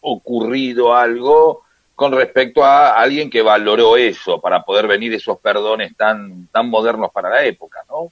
ocurrido 0.00 0.94
algo 0.94 1.63
con 1.94 2.12
respecto 2.12 2.64
a 2.64 3.00
alguien 3.00 3.30
que 3.30 3.42
valoró 3.42 3.96
eso 3.96 4.40
para 4.40 4.64
poder 4.64 4.86
venir 4.86 5.14
esos 5.14 5.38
perdones 5.38 5.96
tan, 5.96 6.48
tan 6.48 6.68
modernos 6.68 7.10
para 7.12 7.30
la 7.30 7.44
época, 7.44 7.84
¿no? 7.88 8.10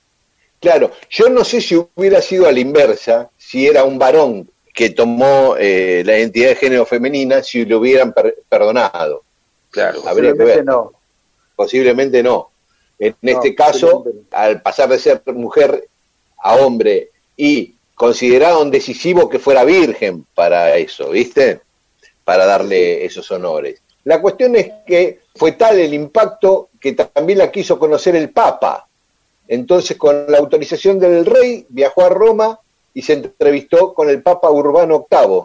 Claro, 0.60 0.92
yo 1.10 1.28
no 1.28 1.44
sé 1.44 1.60
si 1.60 1.74
hubiera 1.74 2.22
sido 2.22 2.46
a 2.46 2.52
la 2.52 2.60
inversa, 2.60 3.28
si 3.36 3.66
era 3.66 3.82
un 3.82 3.98
varón 3.98 4.48
que 4.72 4.90
tomó 4.90 5.56
eh, 5.58 6.02
la 6.06 6.16
identidad 6.16 6.50
de 6.50 6.56
género 6.56 6.86
femenina, 6.86 7.42
si 7.42 7.64
lo 7.64 7.78
hubieran 7.78 8.14
perdonado. 8.48 9.22
Claro, 9.70 10.02
habría 10.06 10.32
que 10.32 10.44
ver. 10.44 10.64
No. 10.64 10.92
Posiblemente 11.56 12.22
no. 12.22 12.50
En 12.98 13.16
este 13.22 13.54
caso, 13.54 14.04
al 14.30 14.62
pasar 14.62 14.88
de 14.90 14.98
ser 15.00 15.22
mujer 15.26 15.88
a 16.38 16.54
hombre 16.54 17.10
y 17.36 17.74
consideraron 17.96 18.70
decisivo 18.70 19.28
que 19.28 19.40
fuera 19.40 19.64
virgen 19.64 20.24
para 20.34 20.76
eso, 20.76 21.10
¿viste? 21.10 21.60
Para 22.24 22.46
darle 22.46 23.04
esos 23.04 23.30
honores. 23.30 23.82
La 24.04 24.20
cuestión 24.20 24.56
es 24.56 24.70
que 24.86 25.20
fue 25.34 25.52
tal 25.52 25.78
el 25.78 25.94
impacto 25.94 26.70
que 26.80 26.92
también 26.92 27.38
la 27.38 27.50
quiso 27.50 27.78
conocer 27.78 28.16
el 28.16 28.30
Papa. 28.30 28.88
Entonces, 29.48 29.96
con 29.96 30.26
la 30.28 30.38
autorización 30.38 30.98
del 30.98 31.24
rey, 31.24 31.66
viajó 31.68 32.02
a 32.02 32.08
Roma 32.08 32.58
y 32.94 33.02
se 33.02 33.14
entrevistó 33.14 33.94
con 33.94 34.08
el 34.08 34.22
Papa 34.22 34.50
Urbano 34.50 35.06
VIII. 35.10 35.42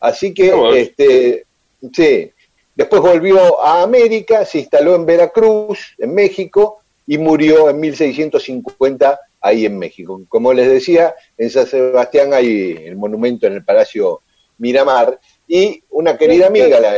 Así 0.00 0.34
que, 0.34 0.52
este, 0.74 1.46
sí, 1.92 2.30
después 2.74 3.02
volvió 3.02 3.62
a 3.62 3.82
América, 3.82 4.44
se 4.44 4.58
instaló 4.58 4.94
en 4.94 5.06
Veracruz, 5.06 5.94
en 5.98 6.14
México, 6.14 6.80
y 7.06 7.18
murió 7.18 7.68
en 7.70 7.80
1650 7.80 9.20
ahí 9.40 9.66
en 9.66 9.78
México. 9.78 10.20
Como 10.28 10.52
les 10.52 10.68
decía, 10.68 11.14
en 11.36 11.50
San 11.50 11.66
Sebastián 11.66 12.32
hay 12.32 12.84
el 12.84 12.96
monumento 12.96 13.46
en 13.46 13.54
el 13.54 13.64
Palacio 13.64 14.22
Miramar 14.58 15.18
y 15.54 15.84
una 15.90 16.16
querida 16.16 16.46
amiga, 16.46 16.80
la 16.80 16.94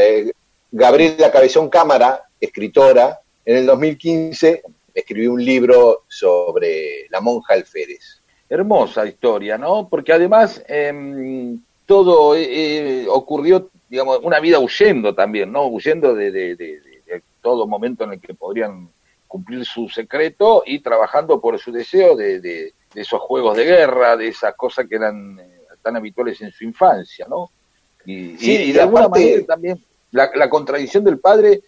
Gabriela 0.70 1.32
Cabezón 1.32 1.68
Cámara, 1.68 2.22
escritora, 2.40 3.18
en 3.44 3.56
el 3.56 3.66
2015 3.66 4.62
escribió 4.94 5.32
un 5.32 5.44
libro 5.44 6.04
sobre 6.06 7.08
la 7.10 7.20
monja 7.20 7.54
alférez. 7.54 8.20
Hermosa 8.48 9.06
historia, 9.06 9.58
¿no? 9.58 9.88
Porque 9.88 10.12
además 10.12 10.62
em, 10.68 11.60
todo 11.84 12.36
eh, 12.36 12.44
eh, 12.44 13.06
ocurrió, 13.08 13.70
digamos, 13.88 14.20
una 14.22 14.38
vida 14.38 14.60
huyendo 14.60 15.16
también, 15.16 15.50
¿no? 15.50 15.66
Huyendo 15.66 16.14
de, 16.14 16.30
de 16.30 16.72
todo 17.42 17.66
momento 17.66 18.04
en 18.04 18.12
el 18.12 18.20
que 18.20 18.34
podrían 18.34 18.88
cumplir 19.26 19.64
su 19.64 19.88
secreto 19.88 20.62
y 20.64 20.78
trabajando 20.78 21.40
por 21.40 21.58
su 21.58 21.72
deseo 21.72 22.14
de, 22.14 22.72
esos 22.94 23.20
juegos 23.20 23.56
de 23.56 23.64
guerra, 23.64 24.16
de 24.16 24.28
esas 24.28 24.54
cosas 24.54 24.86
que 24.88 24.94
eran 24.94 25.40
eh, 25.40 25.58
tan 25.82 25.96
habituales 25.96 26.40
en 26.40 26.52
su 26.52 26.62
infancia, 26.62 27.26
¿no? 27.28 27.50
Y, 28.06 28.36
y, 28.38 28.72
de 28.72 28.80
alguna 28.80 29.08
manera 29.08 29.44
también 29.46 29.80
la, 30.10 30.48
contradicción 30.48 31.04
del 31.04 31.18
padre 31.18 31.60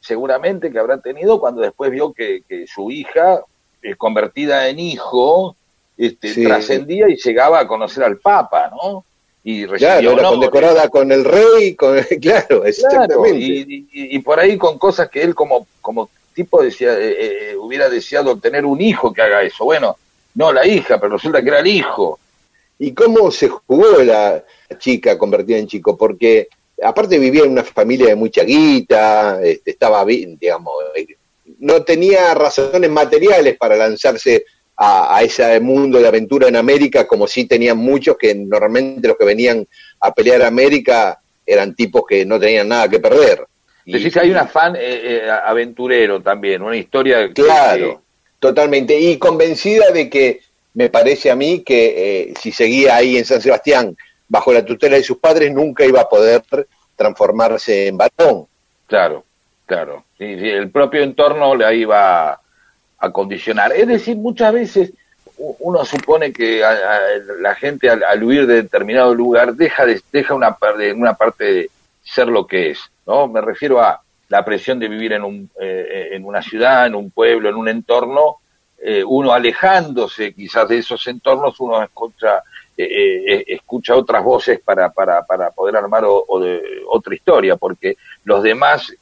seguramente 0.00 0.70
que 0.70 0.78
habrá 0.78 1.00
tenido 1.00 1.40
cuando 1.40 1.60
después 1.60 1.90
vio 1.90 2.12
que, 2.12 2.42
su 2.66 2.90
hija, 2.90 3.42
eh, 3.82 3.96
convertida 3.96 4.68
en 4.68 4.78
hijo, 4.78 5.56
este, 5.98 6.32
trascendía 6.44 7.08
y 7.08 7.16
llegaba 7.16 7.60
a 7.60 7.66
conocer 7.66 8.04
al 8.04 8.18
Papa, 8.18 8.70
¿no? 8.70 9.04
Y 9.42 9.66
recibió 9.66 10.14
claro, 10.14 10.30
condecorada 10.30 10.88
con 10.88 11.12
el 11.12 11.24
rey, 11.24 11.74
con, 11.74 11.98
claro, 12.20 12.64
exactamente. 12.64 13.38
y, 13.38 13.88
y, 13.92 14.18
por 14.20 14.38
ahí 14.38 14.56
con 14.56 14.78
cosas 14.78 15.08
que 15.08 15.22
él 15.22 15.34
como, 15.34 15.66
como 15.80 16.10
tipo 16.34 16.62
decía, 16.62 16.92
eh, 16.98 17.50
eh, 17.50 17.56
hubiera 17.56 17.88
deseado 17.88 18.38
tener 18.38 18.64
un 18.64 18.80
hijo 18.80 19.12
que 19.12 19.22
haga 19.22 19.42
eso. 19.42 19.64
Bueno, 19.64 19.96
no 20.34 20.52
la 20.52 20.66
hija, 20.66 20.98
pero 20.98 21.14
resulta 21.14 21.42
que 21.42 21.48
era 21.48 21.60
el 21.60 21.66
hijo. 21.66 22.18
¿Y 22.82 22.94
cómo 22.94 23.30
se 23.30 23.48
jugó 23.48 24.02
la 24.02 24.42
chica 24.78 25.18
convertida 25.18 25.58
en 25.58 25.66
chico? 25.66 25.98
Porque 25.98 26.48
aparte 26.82 27.18
vivía 27.18 27.44
en 27.44 27.50
una 27.50 27.62
familia 27.62 28.06
de 28.06 28.14
mucha 28.14 28.42
guita, 28.42 29.38
este, 29.42 29.72
estaba 29.72 30.02
bien, 30.02 30.38
digamos, 30.40 30.72
eh, 30.96 31.06
no 31.58 31.82
tenía 31.82 32.32
razones 32.32 32.90
materiales 32.90 33.58
para 33.58 33.76
lanzarse 33.76 34.46
a, 34.76 35.14
a, 35.14 35.22
ese 35.22 35.60
mundo 35.60 36.00
de 36.00 36.08
aventura 36.08 36.48
en 36.48 36.56
América, 36.56 37.06
como 37.06 37.26
sí 37.26 37.44
tenían 37.44 37.76
muchos 37.76 38.16
que 38.16 38.34
normalmente 38.34 39.08
los 39.08 39.18
que 39.18 39.26
venían 39.26 39.68
a 40.00 40.14
pelear 40.14 40.40
a 40.40 40.46
América 40.46 41.20
eran 41.44 41.74
tipos 41.74 42.04
que 42.08 42.24
no 42.24 42.40
tenían 42.40 42.68
nada 42.68 42.88
que 42.88 42.98
perder. 42.98 43.44
Decís 43.84 44.14
que 44.14 44.20
hay 44.20 44.30
un 44.30 44.38
afán 44.38 44.74
eh, 44.76 44.80
eh, 44.80 45.30
aventurero 45.44 46.22
también, 46.22 46.62
una 46.62 46.78
historia. 46.78 47.30
Claro, 47.34 48.02
totalmente. 48.38 48.98
Y 48.98 49.18
convencida 49.18 49.90
de 49.90 50.08
que 50.08 50.40
me 50.74 50.88
parece 50.88 51.30
a 51.30 51.36
mí 51.36 51.62
que 51.62 52.30
eh, 52.30 52.34
si 52.40 52.52
seguía 52.52 52.96
ahí 52.96 53.16
en 53.16 53.24
San 53.24 53.40
Sebastián 53.40 53.96
bajo 54.28 54.52
la 54.52 54.64
tutela 54.64 54.96
de 54.96 55.02
sus 55.02 55.18
padres, 55.18 55.52
nunca 55.52 55.84
iba 55.84 56.00
a 56.00 56.08
poder 56.08 56.42
transformarse 56.94 57.88
en 57.88 57.96
varón. 57.96 58.46
Claro, 58.86 59.24
claro. 59.66 60.04
el 60.18 60.70
propio 60.70 61.02
entorno 61.02 61.54
le 61.56 61.76
iba 61.76 62.40
a, 62.98 63.10
condicionar. 63.12 63.72
Es 63.72 63.88
decir, 63.88 64.16
muchas 64.16 64.52
veces 64.52 64.92
uno 65.36 65.84
supone 65.84 66.32
que 66.32 66.62
la 67.40 67.54
gente 67.54 67.88
al, 67.88 68.22
huir 68.22 68.46
de 68.46 68.62
determinado 68.62 69.14
lugar 69.14 69.54
deja, 69.54 69.86
de, 69.86 70.00
deja 70.12 70.34
una, 70.34 70.56
una 70.94 71.14
parte 71.14 71.44
de 71.44 71.70
ser 72.04 72.28
lo 72.28 72.46
que 72.46 72.70
es 72.70 72.78
¿no? 73.06 73.26
Me 73.26 73.40
refiero 73.40 73.80
a 73.80 74.00
la 74.28 74.44
presión 74.44 74.78
de 74.78 74.88
vivir 74.88 75.12
en, 75.12 75.24
un, 75.24 75.50
eh, 75.60 76.10
en 76.12 76.24
una 76.24 76.40
ciudad, 76.40 76.86
en 76.86 76.94
un 76.94 77.10
pueblo, 77.10 77.48
en 77.48 77.56
un 77.56 77.68
entorno, 77.68 78.36
eh, 78.82 79.04
uno 79.06 79.32
alejándose 79.32 80.32
quizás 80.32 80.68
de 80.68 80.78
esos 80.78 81.06
entornos, 81.06 81.58
uno 81.60 81.82
escucha, 81.82 82.42
eh, 82.76 83.44
escucha 83.46 83.94
otras 83.94 84.24
voces 84.24 84.60
para, 84.60 84.90
para, 84.90 85.22
para 85.24 85.50
poder 85.50 85.76
armar 85.76 86.04
otra 86.06 87.14
historia, 87.14 87.56
porque 87.56 87.96
los 88.24 88.42
demás 88.42 88.92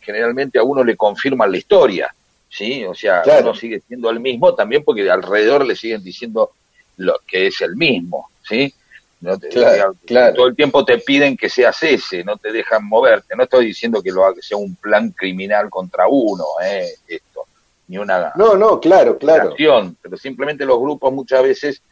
generalmente 0.00 0.58
a 0.58 0.62
uno 0.62 0.82
le 0.82 0.96
confirman 0.96 1.50
la 1.50 1.58
historia, 1.58 2.14
¿sí? 2.48 2.84
O 2.84 2.94
sea, 2.94 3.22
uno 3.40 3.54
sigue 3.54 3.82
siendo 3.86 4.10
el 4.10 4.20
mismo 4.20 4.54
también 4.54 4.82
porque 4.82 5.10
alrededor 5.10 5.66
le 5.66 5.76
siguen 5.76 6.02
diciendo 6.02 6.52
lo 6.96 7.20
que 7.26 7.48
es 7.48 7.60
el 7.60 7.76
mismo, 7.76 8.30
¿sí? 8.42 8.72
No 9.20 9.36
Todo 9.36 10.46
el 10.46 10.54
tiempo 10.54 10.84
te 10.84 10.98
piden 10.98 11.36
que 11.36 11.48
seas 11.48 11.82
ese, 11.82 12.22
no 12.22 12.36
te 12.36 12.52
dejan 12.52 12.86
moverte. 12.86 13.34
No 13.36 13.42
estoy 13.42 13.66
diciendo 13.66 14.00
que 14.00 14.12
lo 14.12 14.22
sea 14.40 14.56
un 14.56 14.76
plan 14.76 15.10
criminal 15.10 15.68
contra 15.68 16.06
uno, 16.08 16.44
eh, 16.64 16.88
esto, 17.08 17.46
ni 17.88 17.98
una. 17.98 18.32
No, 18.36 18.56
no, 18.56 18.78
claro, 18.78 19.18
claro. 19.18 19.54
pero 20.00 20.16
simplemente 20.16 20.64
los 20.64 20.78
grupos 20.78 21.12
muchas 21.12 21.42
veces 21.42 21.82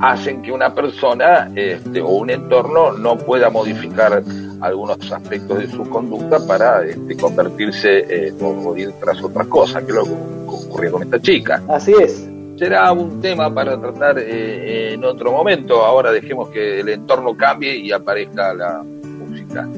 hacen 0.00 0.42
que 0.42 0.52
una 0.52 0.74
persona 0.74 1.50
este, 1.54 2.00
o 2.00 2.10
un 2.10 2.30
entorno 2.30 2.92
no 2.92 3.16
pueda 3.16 3.48
modificar 3.50 4.22
algunos 4.60 5.10
aspectos 5.10 5.58
de 5.58 5.68
su 5.68 5.88
conducta 5.88 6.38
para 6.46 6.84
este, 6.84 7.16
convertirse 7.16 7.98
eh, 8.08 8.34
o, 8.40 8.76
ir 8.76 8.92
tras 9.00 9.22
otras 9.22 9.46
cosas, 9.46 9.84
que 9.84 9.90
es 9.90 9.96
lo 9.96 10.04
que 10.04 10.12
ocurrió 10.46 10.92
con 10.92 11.02
esta 11.02 11.20
chica. 11.20 11.62
Así 11.68 11.94
es. 12.00 12.28
Será 12.58 12.90
un 12.92 13.20
tema 13.20 13.54
para 13.54 13.80
tratar 13.80 14.18
eh, 14.18 14.94
en 14.94 15.04
otro 15.04 15.30
momento. 15.30 15.84
Ahora 15.84 16.10
dejemos 16.10 16.48
que 16.48 16.80
el 16.80 16.88
entorno 16.88 17.36
cambie 17.36 17.76
y 17.76 17.92
aparezca 17.92 18.52
la 18.52 18.82
música. 18.82 19.68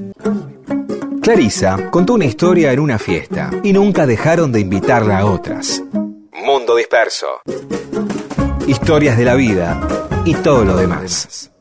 Clarisa 1.33 1.91
contó 1.93 2.15
una 2.15 2.25
historia 2.25 2.73
en 2.73 2.81
una 2.81 2.99
fiesta 2.99 3.53
y 3.63 3.73
nunca 3.73 4.05
dejaron 4.05 4.51
de 4.51 4.59
invitarla 4.59 5.19
a 5.21 5.27
otras. 5.27 5.81
Mundo 6.33 6.75
Disperso 6.75 7.29
historias 8.67 9.17
de 9.17 9.25
la 9.25 9.37
vida 9.37 9.81
y 10.25 10.35
todo 10.35 10.65
lo 10.65 10.77
demás. 10.77 11.53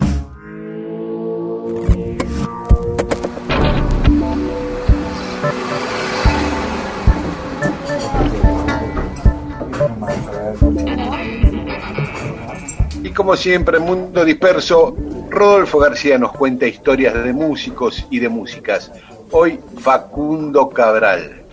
Y 13.04 13.12
como 13.12 13.36
siempre, 13.36 13.78
Mundo 13.78 14.26
Disperso, 14.26 14.96
Rodolfo 15.30 15.78
García 15.78 16.18
nos 16.18 16.32
cuenta 16.32 16.66
historias 16.66 17.14
de 17.24 17.34
músicos 17.34 18.08
y 18.10 18.18
de 18.18 18.30
músicas. 18.30 18.92
Hoy 19.32 19.60
Facundo 19.80 20.70
Cabral. 20.70 21.44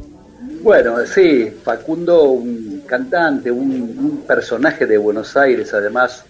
Bueno, 0.63 1.05
sí, 1.07 1.51
Facundo, 1.63 2.23
un 2.23 2.83
cantante, 2.87 3.51
un, 3.51 4.25
personaje 4.27 4.87
de 4.87 4.97
Buenos 4.97 5.37
Aires, 5.37 5.75
además, 5.75 6.25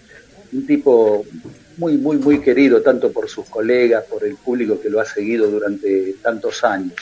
un 0.51 0.67
tipo 0.67 1.25
muy, 1.77 1.97
muy, 1.97 2.17
muy 2.17 2.41
querido, 2.41 2.81
tanto 2.81 3.13
por 3.13 3.29
sus 3.29 3.45
colegas, 3.47 4.03
por 4.05 4.25
el 4.25 4.35
público 4.35 4.79
que 4.81 4.89
lo 4.89 4.99
ha 4.99 5.05
seguido 5.05 5.49
durante 5.49 6.15
tantos 6.21 6.63
años. 6.65 6.93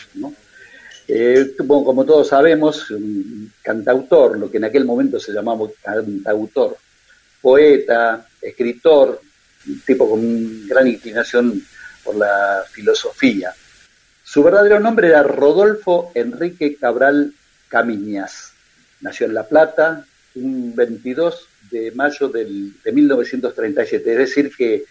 Eh, 1.08 1.56
como, 1.68 2.06
todos 2.06 2.28
sabemos, 2.28 2.92
un 2.92 3.52
cantautor, 3.64 4.38
lo 4.38 4.52
que 4.52 4.58
en 4.58 4.66
aquel 4.66 4.86
momento 4.86 5.20
se 5.20 5.34
llamaba 5.34 5.68
cantautor, 5.82 6.78
poeta, 7.42 8.28
escritor, 8.40 9.20
un 9.68 9.82
tipo 9.82 10.08
con 10.08 10.68
gran 10.68 10.88
inclinación 10.88 11.64
por 12.04 12.16
la 12.16 12.64
filosofía. 12.72 13.52
Su 14.26 14.42
verdadero 14.42 14.80
nombre 14.80 15.10
era 15.10 15.22
Rodolfo 15.22 16.12
Enrique 16.16 16.76
Cabral 16.78 17.32
Camiñas. 17.70 18.54
Nació 19.02 19.28
en 19.28 19.36
La 19.36 19.48
Plata 19.48 20.04
un 20.34 20.76
22 20.76 21.48
de 21.70 21.92
mayo 21.92 22.30
del, 22.30 22.74
de 22.84 22.92
1937, 22.92 24.12
es 24.12 24.18
decir 24.18 24.52
que 24.58 24.84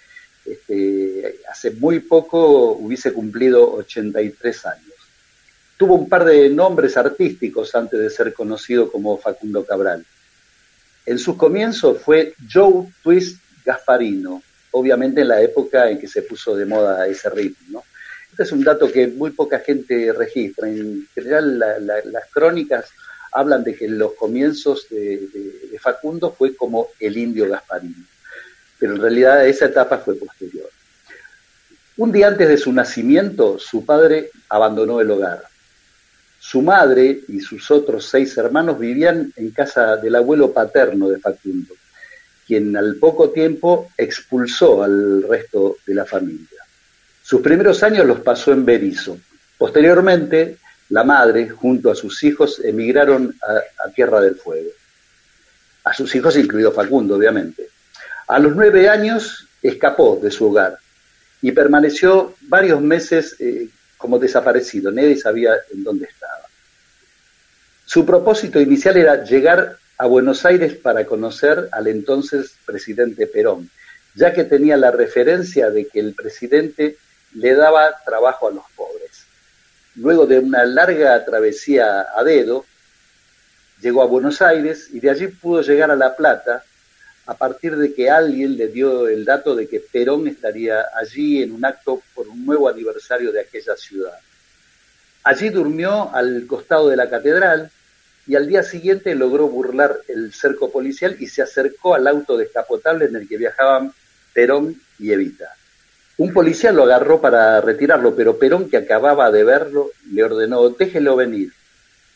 este, 0.46 1.40
hace 1.50 1.72
muy 1.72 1.98
poco 1.98 2.74
hubiese 2.74 3.12
cumplido 3.12 3.74
83 3.74 4.66
años. 4.66 4.94
Tuvo 5.76 5.96
un 5.96 6.08
par 6.08 6.24
de 6.24 6.48
nombres 6.48 6.96
artísticos 6.96 7.74
antes 7.74 7.98
de 7.98 8.10
ser 8.10 8.32
conocido 8.32 8.90
como 8.90 9.18
Facundo 9.18 9.66
Cabral. 9.66 10.06
En 11.06 11.18
sus 11.18 11.36
comienzos 11.36 12.00
fue 12.00 12.34
Joe 12.50 12.86
Twist 13.02 13.40
Gasparino, 13.64 14.44
obviamente 14.70 15.22
en 15.22 15.28
la 15.28 15.42
época 15.42 15.90
en 15.90 15.98
que 15.98 16.06
se 16.06 16.22
puso 16.22 16.54
de 16.54 16.66
moda 16.66 17.08
ese 17.08 17.28
ritmo. 17.30 17.58
¿no? 17.80 17.93
Este 18.34 18.42
es 18.42 18.50
un 18.50 18.64
dato 18.64 18.90
que 18.90 19.06
muy 19.06 19.30
poca 19.30 19.60
gente 19.60 20.12
registra. 20.12 20.68
En 20.68 21.06
general, 21.14 21.56
las 21.56 22.24
crónicas 22.32 22.86
hablan 23.30 23.62
de 23.62 23.76
que 23.76 23.84
en 23.84 23.96
los 23.96 24.14
comienzos 24.14 24.88
de, 24.90 25.28
Facundo 25.80 26.34
fue 26.36 26.56
como 26.56 26.88
el 26.98 27.16
indio 27.16 27.48
Gasparino, 27.48 28.04
pero 28.76 28.96
en 28.96 29.02
realidad 29.02 29.46
esa 29.46 29.66
etapa 29.66 29.98
fue 29.98 30.16
posterior. 30.16 30.68
Un 31.96 32.10
día 32.10 32.26
antes 32.26 32.48
de 32.48 32.58
su 32.58 32.72
nacimiento, 32.72 33.56
su 33.60 33.84
padre 33.84 34.32
abandonó 34.48 35.00
el 35.00 35.12
hogar. 35.12 35.44
Su 36.40 36.60
madre 36.60 37.20
y 37.28 37.38
sus 37.38 37.70
otros 37.70 38.06
seis 38.06 38.36
hermanos 38.36 38.80
vivían 38.80 39.32
en 39.36 39.52
casa 39.52 39.96
del 39.96 40.16
abuelo 40.16 40.52
paterno 40.52 41.08
de 41.08 41.20
Facundo, 41.20 41.72
quien 42.48 42.76
al 42.76 42.96
poco 42.96 43.30
tiempo 43.30 43.92
expulsó 43.96 44.82
al 44.82 45.22
resto 45.22 45.76
de 45.86 45.94
la 45.94 46.04
familia. 46.04 46.53
Sus 47.24 47.40
primeros 47.40 47.82
años 47.82 48.04
los 48.04 48.20
pasó 48.20 48.52
en 48.52 48.66
Berizo. 48.66 49.18
Posteriormente, 49.56 50.58
la 50.90 51.04
madre, 51.04 51.48
junto 51.48 51.90
a 51.90 51.94
sus 51.94 52.22
hijos, 52.22 52.60
emigraron 52.62 53.34
a, 53.42 53.88
Tierra 53.88 54.20
del 54.20 54.34
Fuego. 54.34 54.68
A 55.84 55.94
sus 55.94 56.14
hijos, 56.14 56.36
incluido 56.36 56.70
Facundo, 56.70 57.16
obviamente. 57.16 57.70
A 58.28 58.38
los 58.38 58.54
nueve 58.54 58.90
años 58.90 59.48
escapó 59.62 60.20
de 60.22 60.30
su 60.30 60.50
hogar 60.50 60.76
y 61.40 61.52
permaneció 61.52 62.34
varios 62.42 62.82
meses 62.82 63.36
eh, 63.38 63.68
como 63.96 64.18
desaparecido. 64.18 64.90
Nadie 64.90 65.16
sabía 65.16 65.54
en 65.72 65.82
dónde 65.82 66.04
estaba. 66.04 66.44
Su 67.86 68.04
propósito 68.04 68.60
inicial 68.60 68.98
era 68.98 69.24
llegar 69.24 69.78
a 69.96 70.06
Buenos 70.06 70.44
Aires 70.44 70.74
para 70.74 71.06
conocer 71.06 71.70
al 71.72 71.86
entonces 71.86 72.54
presidente 72.66 73.26
Perón, 73.26 73.70
ya 74.14 74.34
que 74.34 74.44
tenía 74.44 74.76
la 74.76 74.90
referencia 74.90 75.70
de 75.70 75.86
que 75.86 76.00
el 76.00 76.12
presidente 76.12 76.98
le 77.34 77.54
daba 77.54 77.94
trabajo 78.04 78.48
a 78.48 78.52
los 78.52 78.64
pobres. 78.76 79.24
Luego 79.96 80.26
de 80.26 80.38
una 80.38 80.64
larga 80.64 81.24
travesía 81.24 82.06
a 82.14 82.24
dedo, 82.24 82.64
llegó 83.80 84.02
a 84.02 84.06
Buenos 84.06 84.42
Aires 84.42 84.88
y 84.92 85.00
de 85.00 85.10
allí 85.10 85.26
pudo 85.28 85.62
llegar 85.62 85.90
a 85.90 85.96
La 85.96 86.16
Plata 86.16 86.64
a 87.26 87.34
partir 87.34 87.76
de 87.76 87.94
que 87.94 88.10
alguien 88.10 88.56
le 88.56 88.68
dio 88.68 89.08
el 89.08 89.24
dato 89.24 89.54
de 89.54 89.68
que 89.68 89.80
Perón 89.80 90.28
estaría 90.28 90.84
allí 90.94 91.42
en 91.42 91.52
un 91.52 91.64
acto 91.64 92.02
por 92.14 92.28
un 92.28 92.44
nuevo 92.44 92.68
aniversario 92.68 93.32
de 93.32 93.40
aquella 93.40 93.76
ciudad. 93.76 94.18
Allí 95.22 95.48
durmió 95.48 96.14
al 96.14 96.46
costado 96.46 96.88
de 96.90 96.96
la 96.96 97.08
catedral 97.08 97.70
y 98.26 98.36
al 98.36 98.46
día 98.46 98.62
siguiente 98.62 99.14
logró 99.14 99.48
burlar 99.48 100.00
el 100.08 100.32
cerco 100.34 100.70
policial 100.70 101.16
y 101.18 101.26
se 101.26 101.42
acercó 101.42 101.94
al 101.94 102.06
auto 102.06 102.36
descapotable 102.36 103.06
en 103.06 103.16
el 103.16 103.28
que 103.28 103.38
viajaban 103.38 103.92
Perón 104.34 104.80
y 104.98 105.12
Evita. 105.12 105.54
Un 106.16 106.32
policía 106.32 106.70
lo 106.70 106.84
agarró 106.84 107.20
para 107.20 107.60
retirarlo, 107.60 108.14
pero 108.14 108.38
Perón, 108.38 108.70
que 108.70 108.76
acababa 108.76 109.30
de 109.32 109.42
verlo, 109.42 109.90
le 110.12 110.22
ordenó, 110.22 110.68
déjelo 110.70 111.16
venir. 111.16 111.52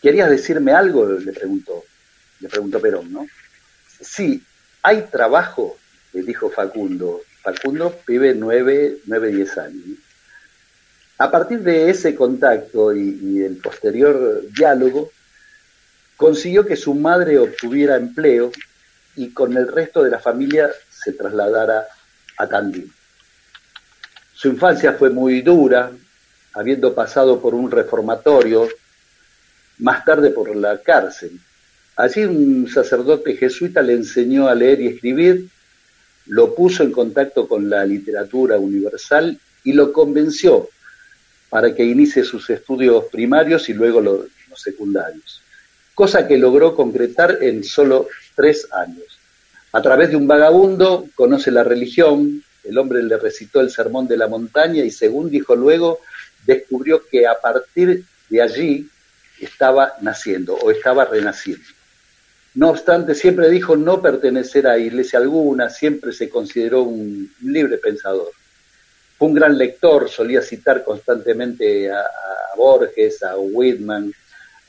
¿Querías 0.00 0.30
decirme 0.30 0.72
algo? 0.72 1.06
Le 1.06 1.32
preguntó. 1.32 1.84
Le 2.40 2.48
preguntó 2.48 2.80
Perón, 2.80 3.12
¿no? 3.12 3.26
Sí, 4.00 4.42
hay 4.82 5.02
trabajo, 5.10 5.76
le 6.12 6.22
dijo 6.22 6.50
Facundo. 6.50 7.22
Facundo 7.42 7.98
vive 8.06 8.34
nueve, 8.34 8.98
nueve, 9.06 9.32
diez 9.32 9.58
años. 9.58 9.98
A 11.18 11.30
partir 11.32 11.60
de 11.60 11.90
ese 11.90 12.14
contacto 12.14 12.94
y, 12.94 13.18
y 13.20 13.42
el 13.42 13.56
posterior 13.56 14.42
diálogo, 14.56 15.10
consiguió 16.16 16.64
que 16.64 16.76
su 16.76 16.94
madre 16.94 17.38
obtuviera 17.38 17.96
empleo 17.96 18.52
y 19.16 19.30
con 19.30 19.56
el 19.56 19.66
resto 19.66 20.04
de 20.04 20.10
la 20.10 20.20
familia 20.20 20.70
se 20.88 21.12
trasladara 21.12 21.86
a 22.36 22.48
Tandil. 22.48 22.92
Su 24.38 24.46
infancia 24.46 24.92
fue 24.92 25.10
muy 25.10 25.40
dura, 25.42 25.90
habiendo 26.54 26.94
pasado 26.94 27.40
por 27.40 27.56
un 27.56 27.72
reformatorio, 27.72 28.68
más 29.78 30.04
tarde 30.04 30.30
por 30.30 30.54
la 30.54 30.80
cárcel. 30.80 31.40
Allí 31.96 32.24
un 32.24 32.70
sacerdote 32.70 33.34
jesuita 33.34 33.82
le 33.82 33.94
enseñó 33.94 34.46
a 34.46 34.54
leer 34.54 34.80
y 34.80 34.86
escribir, 34.86 35.48
lo 36.26 36.54
puso 36.54 36.84
en 36.84 36.92
contacto 36.92 37.48
con 37.48 37.68
la 37.68 37.84
literatura 37.84 38.58
universal 38.58 39.36
y 39.64 39.72
lo 39.72 39.92
convenció 39.92 40.68
para 41.50 41.74
que 41.74 41.82
inicie 41.82 42.22
sus 42.22 42.48
estudios 42.48 43.06
primarios 43.10 43.68
y 43.68 43.74
luego 43.74 44.00
los, 44.00 44.20
los 44.48 44.62
secundarios, 44.62 45.42
cosa 45.96 46.28
que 46.28 46.38
logró 46.38 46.76
concretar 46.76 47.38
en 47.40 47.64
solo 47.64 48.06
tres 48.36 48.68
años. 48.70 49.18
A 49.72 49.82
través 49.82 50.10
de 50.10 50.16
un 50.16 50.28
vagabundo 50.28 51.08
conoce 51.16 51.50
la 51.50 51.64
religión, 51.64 52.44
el 52.68 52.76
hombre 52.76 53.02
le 53.02 53.16
recitó 53.16 53.60
el 53.60 53.70
sermón 53.70 54.06
de 54.06 54.18
la 54.18 54.28
montaña 54.28 54.84
y 54.84 54.90
según 54.90 55.30
dijo 55.30 55.56
luego, 55.56 56.00
descubrió 56.44 57.02
que 57.06 57.26
a 57.26 57.40
partir 57.40 58.04
de 58.28 58.42
allí 58.42 58.88
estaba 59.40 59.94
naciendo 60.02 60.54
o 60.54 60.70
estaba 60.70 61.06
renaciendo. 61.06 61.64
No 62.54 62.70
obstante, 62.70 63.14
siempre 63.14 63.48
dijo 63.48 63.76
no 63.76 64.02
pertenecer 64.02 64.66
a 64.66 64.78
iglesia 64.78 65.18
alguna, 65.18 65.70
siempre 65.70 66.12
se 66.12 66.28
consideró 66.28 66.82
un 66.82 67.32
libre 67.42 67.78
pensador. 67.78 68.32
Fue 69.16 69.28
un 69.28 69.34
gran 69.34 69.56
lector, 69.56 70.08
solía 70.10 70.42
citar 70.42 70.84
constantemente 70.84 71.90
a, 71.90 72.04
Borges, 72.56 73.22
a 73.22 73.36
Whitman, 73.36 74.12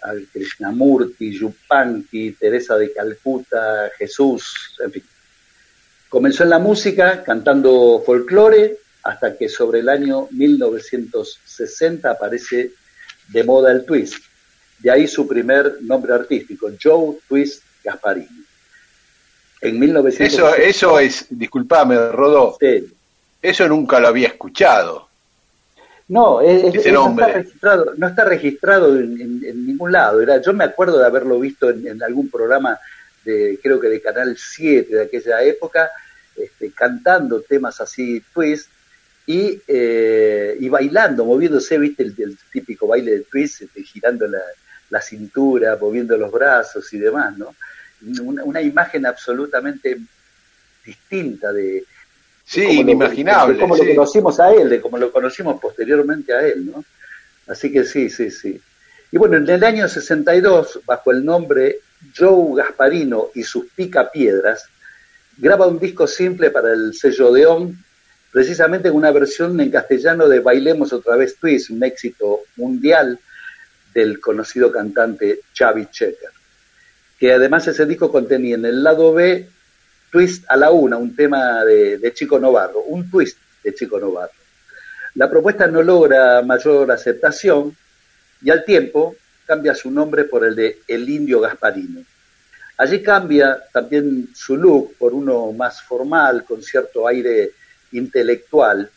a 0.03 0.13
Krishnamurti, 0.31 1.37
Yupanqui, 1.37 2.33
Teresa 2.33 2.77
de 2.77 2.93
Calcuta, 2.93 3.91
Jesús, 3.97 4.77
en 4.83 4.91
fin. 4.91 5.03
Comenzó 6.09 6.43
en 6.43 6.49
la 6.49 6.59
música 6.59 7.23
cantando 7.23 8.01
folclore 8.05 8.77
hasta 9.03 9.37
que 9.37 9.47
sobre 9.47 9.79
el 9.79 9.89
año 9.89 10.27
1960 10.31 12.09
aparece 12.09 12.71
de 13.27 13.43
moda 13.43 13.71
el 13.71 13.85
twist. 13.85 14.23
De 14.79 14.91
ahí 14.91 15.07
su 15.07 15.27
primer 15.27 15.77
nombre 15.81 16.13
artístico, 16.13 16.69
Joe 16.81 17.17
Twist 17.27 17.63
Gasparini. 17.83 18.45
En 19.61 19.77
1960, 19.77 20.55
eso, 20.55 20.55
eso 20.55 20.99
es, 20.99 21.25
disculpame, 21.29 22.11
Rodó, 22.11 22.57
eso 23.41 23.67
nunca 23.67 23.99
lo 23.99 24.07
había 24.07 24.29
escuchado. 24.29 25.09
No, 26.09 26.41
no, 26.41 26.49
está 26.49 27.27
registrado, 27.27 27.93
no 27.95 28.07
está 28.07 28.25
registrado 28.25 28.97
en, 28.97 29.65
ningún 29.67 29.91
lado. 29.91 30.21
Era, 30.21 30.41
yo 30.41 30.53
me 30.53 30.63
acuerdo 30.63 30.97
de 30.97 31.05
haberlo 31.05 31.39
visto 31.39 31.69
en, 31.69 32.01
algún 32.01 32.29
programa 32.29 32.79
de, 33.29 33.59
creo 33.61 33.79
que 33.79 33.87
de 33.87 34.01
Canal 34.01 34.35
7 34.37 34.95
de 34.95 35.03
aquella 35.03 35.41
época, 35.43 35.89
este, 36.35 36.71
cantando 36.71 37.41
temas 37.41 37.79
así, 37.81 38.23
twist, 38.33 38.69
y, 39.25 39.61
eh, 39.67 40.57
y 40.59 40.69
bailando, 40.69 41.23
moviéndose, 41.23 41.77
viste, 41.77 42.03
el, 42.03 42.37
típico 42.51 42.87
baile 42.87 43.11
de 43.11 43.19
twist, 43.21 43.61
este, 43.61 43.83
girando 43.83 44.27
la, 44.27 45.01
cintura, 45.01 45.77
moviendo 45.79 46.17
los 46.17 46.31
brazos 46.31 46.91
y 46.93 46.97
demás, 46.97 47.37
¿no? 47.37 47.55
Una, 48.23 48.61
imagen 48.61 49.05
absolutamente 49.05 49.99
distinta 50.83 51.53
de... 51.53 51.83
Sí, 52.43 52.63
inimaginable. 52.63 53.53
De 53.53 53.59
cómo 53.59 53.75
lo 53.75 53.85
conocimos 53.85 54.39
a 54.39 54.51
él, 54.51 54.69
de 54.69 54.81
cómo 54.81 54.97
lo 54.97 55.11
conocimos 55.11 55.61
posteriormente 55.61 56.33
a 56.33 56.47
él, 56.47 56.65
¿no? 56.71 56.83
Así 57.45 57.71
que 57.71 57.83
sí, 57.83 58.09
sí, 58.09 58.31
sí. 58.31 58.59
Y 59.11 59.17
bueno, 59.17 59.37
en 59.37 59.47
el 59.47 59.63
año 59.63 59.87
62, 59.87 60.81
bajo 60.85 61.11
el 61.11 61.23
nombre 61.23 61.79
Joe 62.17 62.55
Gasparino 62.55 63.29
y 63.35 63.43
sus 63.43 63.65
Pica 63.75 64.11
Piedras, 64.11 64.65
graba 65.37 65.67
un 65.67 65.79
disco 65.79 66.07
simple 66.07 66.51
para 66.51 66.73
el 66.73 66.93
sello 66.93 67.31
Deón 67.31 67.83
precisamente 68.31 68.89
en 68.89 68.95
una 68.95 69.11
versión 69.11 69.59
en 69.59 69.71
castellano 69.71 70.27
de 70.27 70.39
Bailemos 70.39 70.93
otra 70.93 71.15
vez 71.15 71.37
Twist, 71.37 71.71
un 71.71 71.83
éxito 71.83 72.41
mundial 72.57 73.19
del 73.93 74.19
conocido 74.19 74.71
cantante 74.71 75.41
Xavi 75.57 75.87
Checker, 75.87 76.29
que 77.19 77.33
además 77.33 77.67
ese 77.67 77.85
disco 77.85 78.11
contenía 78.11 78.55
en 78.55 78.65
el 78.65 78.83
lado 78.83 79.13
B 79.13 79.47
Twist 80.11 80.45
a 80.47 80.57
la 80.57 80.71
una, 80.71 80.97
un 80.97 81.15
tema 81.15 81.63
de, 81.63 82.11
Chico 82.13 82.39
Novarro, 82.39 82.81
un 82.81 83.09
twist 83.09 83.37
de 83.63 83.73
Chico 83.73 83.99
Novarro. 83.99 84.33
La 85.15 85.29
propuesta 85.29 85.67
no 85.67 85.81
logra 85.83 86.41
mayor 86.41 86.91
aceptación 86.91 87.75
y 88.41 88.49
al 88.49 88.63
tiempo 88.63 89.15
cambia 89.49 89.73
su 89.73 89.89
nombre 89.89 90.25
por 90.25 90.45
el 90.45 90.55
de 90.55 90.77
El 90.87 91.09
Indio 91.09 91.41
Gasparino. 91.41 92.01
Allí 92.77 93.01
cambia 93.01 93.59
también 93.73 94.29
su 94.35 94.55
look 94.55 94.93
por 94.99 95.11
uno 95.15 95.51
más 95.53 95.81
formal, 95.81 96.45
con 96.45 96.61
cierto 96.61 97.07
aire 97.07 97.53
intelectual, 97.91 98.87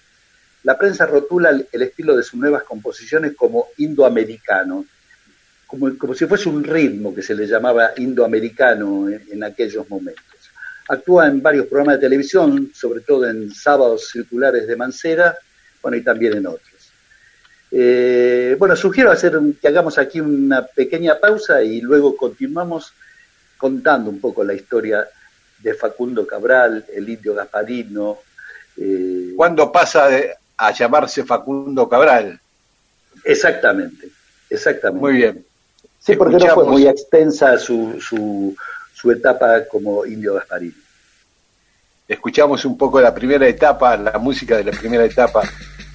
la 0.65 0.77
prensa 0.77 1.07
rotula 1.07 1.49
el, 1.49 1.83
estilo 1.83 2.15
de 2.15 2.23
sus 2.23 2.39
nuevas 2.39 2.65
composiciones 2.65 3.35
como 3.35 3.69
indoamericano, 3.79 4.85
como, 5.67 5.97
como, 5.97 6.15
si 6.15 6.27
fuese 6.27 6.51
un 6.51 6.63
ritmo 6.63 7.15
que 7.15 7.23
se 7.23 7.35
le 7.35 7.47
llamaba 7.47 7.93
indoamericano 7.97 9.09
en, 9.09 9.43
aquellos 9.43 9.89
momentos. 9.89 10.23
Actúa 10.87 11.29
en 11.29 11.41
varios 11.41 11.67
programas 11.67 11.97
de 11.97 12.03
televisión, 12.03 12.71
sobre 12.75 13.01
todo 13.01 13.27
en 13.27 13.51
sábados 13.55 14.11
circulares 14.11 14.67
de 14.67 14.77
Mancera, 14.77 15.35
bueno, 15.81 15.97
y 15.97 16.03
también 16.03 16.37
en 16.37 16.47
otros. 16.47 16.72
Eh, 17.75 18.55
bueno, 18.59 18.77
sugiero 18.77 19.11
hacer 19.11 19.39
que 19.61 19.69
hagamos 19.69 19.97
aquí 19.99 20.21
una 20.21 20.67
pequeña 20.67 21.19
pausa 21.19 21.63
y 21.63 21.81
luego 21.81 22.17
continuamos 22.17 22.93
contando 23.57 24.11
un 24.11 24.21
poco 24.21 24.45
la 24.45 24.53
historia 24.53 25.09
de 25.59 25.75
Facundo 25.75 26.27
Cabral, 26.27 26.85
el 26.95 27.09
indio 27.09 27.35
Gasparino, 27.35 28.19
eh, 28.77 29.33
¿Cuándo 29.37 29.71
pasa 29.71 30.09
a 30.57 30.73
llamarse 30.73 31.25
Facundo 31.25 31.89
Cabral? 31.89 32.41
Exactamente, 33.25 34.09
exactamente. 34.49 35.01
Muy 35.01 35.13
bien. 35.15 35.45
Sí, 35.99 36.17
porque 36.17 36.37
no 36.37 36.55
fue 36.55 36.65
muy 36.65 36.87
extensa 36.87 37.59
su, 37.59 38.01
su, 38.01 39.11
etapa 39.11 39.65
como 39.65 40.07
indio 40.07 40.35
Gasparín. 40.35 40.75
Escuchamos 42.09 42.65
un 42.65 42.77
poco 42.77 43.01
la 43.01 43.15
primera 43.15 43.47
etapa, 43.47 43.97
la 43.97 44.19
música 44.19 44.57
de 44.57 44.65
la 44.65 44.73
primera 44.73 45.05
etapa 45.05 45.43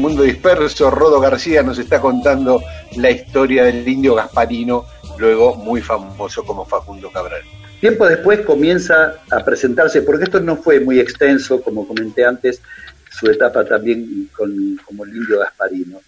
Mundo 0.00 0.22
Disperso. 0.22 0.90
Rodo 0.90 1.20
García 1.20 1.62
nos 1.62 1.78
está 1.78 2.00
contando 2.00 2.62
la 2.96 3.10
historia 3.10 3.64
del 3.64 3.86
indio 3.86 4.14
Gasparino, 4.14 4.86
luego 5.18 5.54
muy 5.56 5.82
famoso 5.82 6.42
como 6.44 6.64
Facundo 6.64 7.10
Cabral. 7.12 7.42
Tiempo 7.80 8.08
después 8.08 8.40
comienza 8.40 9.16
a 9.30 9.44
presentarse, 9.44 10.02
porque 10.02 10.24
esto 10.24 10.40
no 10.40 10.56
fue 10.56 10.80
muy 10.80 10.98
extenso, 10.98 11.60
como 11.62 11.86
comenté 11.86 12.24
antes, 12.24 12.62
su 13.10 13.30
etapa 13.30 13.64
también 13.64 14.30
con, 14.34 14.80
como 14.84 15.04
el 15.04 15.14
indio 15.14 15.40
Gasparino. 15.40 16.00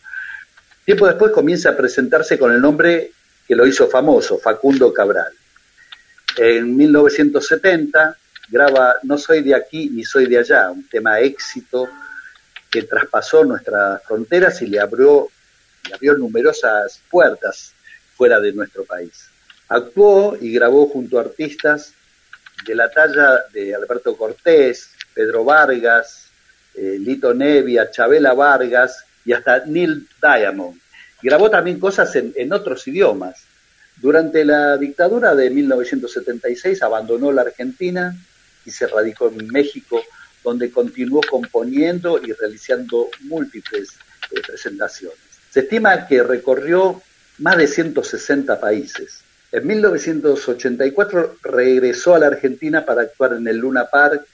Tiempo 0.85 1.07
después 1.07 1.33
comienza 1.33 1.71
a 1.71 1.77
presentarse 1.77 2.39
con 2.39 2.53
el 2.53 2.61
nombre 2.61 3.13
que 3.47 3.55
lo 3.55 3.67
hizo 3.67 3.89
famoso, 3.89 4.39
Facundo 4.39 4.93
Cabral. 4.93 5.33
En 6.39 6.75
1970 6.75 8.17
graba 8.49 8.95
No 9.03 9.19
soy 9.19 9.43
de 9.43 9.55
aquí 9.55 9.91
ni 9.91 10.05
soy 10.05 10.27
de 10.27 10.39
allá, 10.39 10.71
un 10.71 10.89
tema 10.89 11.21
éxito 11.21 11.89
que 12.73 12.85
traspasó 12.85 13.45
nuestras 13.45 14.03
fronteras 14.03 14.63
y 14.63 14.67
le 14.67 14.81
abrió, 14.81 15.29
le 15.87 15.95
abrió 15.95 16.17
numerosas 16.17 17.03
puertas 17.11 17.75
fuera 18.17 18.41
de 18.41 18.55
nuestro 18.55 18.85
país. 18.85 19.29
Actuó 19.69 20.39
y 20.41 20.55
grabó 20.55 20.89
junto 20.89 21.19
a 21.19 21.21
artistas 21.21 21.93
de 22.67 22.75
la 22.75 22.91
talla 22.91 23.45
de 23.53 23.75
Alberto 23.75 24.17
Cortés, 24.17 24.89
Pedro 25.13 25.45
Vargas, 25.45 26.29
eh, 26.75 26.97
Lito 26.99 27.35
Nevia, 27.35 27.91
Chabela 27.91 28.33
Vargas 28.33 29.05
y 29.27 29.35
hasta 29.35 29.67
Neil 29.67 30.09
Diamond. 30.21 30.81
Grabó 31.21 31.51
también 31.51 31.79
cosas 31.79 32.17
en, 32.17 32.33
en 32.35 32.55
otros 32.55 32.89
idiomas. 32.89 33.45
Durante 34.01 34.47
la 34.47 34.79
dictadura 34.79 35.35
de 35.35 35.51
1976 35.51 36.83
abandonó 36.83 37.33
la 37.33 37.43
Argentina 37.43 38.17
y 38.65 38.71
se 38.71 38.87
radicó 38.87 39.29
en 39.29 39.47
México 39.49 40.03
donde 40.43 40.71
continuó 40.71 41.21
componiendo 41.29 42.21
y 42.23 42.33
realizando 42.33 43.09
múltiples 43.21 43.91
eh, 44.31 44.41
presentaciones. 44.47 45.19
Se 45.51 45.61
estima 45.61 46.07
que 46.07 46.23
recorrió 46.23 47.03
más 47.39 47.57
de 47.57 47.67
160 47.67 48.61
países. 48.61 49.21
En 49.51 49.67
1984 49.67 51.37
regresó 51.43 52.15
a 52.15 52.19
la 52.19 52.29
Argentina 52.29 52.85
para 52.85 53.03
actuar 53.03 53.35
en 53.35 53.47
el 53.47 53.59
Luna 53.59 53.87
Park, 53.87 54.27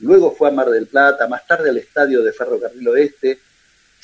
luego 0.00 0.34
fue 0.34 0.48
a 0.48 0.52
Mar 0.52 0.68
del 0.68 0.86
Plata, 0.86 1.26
más 1.26 1.46
tarde 1.46 1.70
al 1.70 1.78
Estadio 1.78 2.22
de 2.22 2.32
Ferrocarril 2.32 2.88
Oeste, 2.88 3.38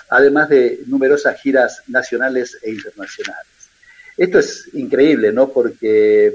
además 0.09 0.49
de 0.49 0.81
numerosas 0.87 1.39
giras 1.41 1.83
nacionales 1.89 2.59
e 2.63 2.71
internacionales. 2.71 3.47
Esto 4.17 4.39
es 4.39 4.71
increíble, 4.75 5.33
¿no? 5.33 5.51
Porque 5.51 6.29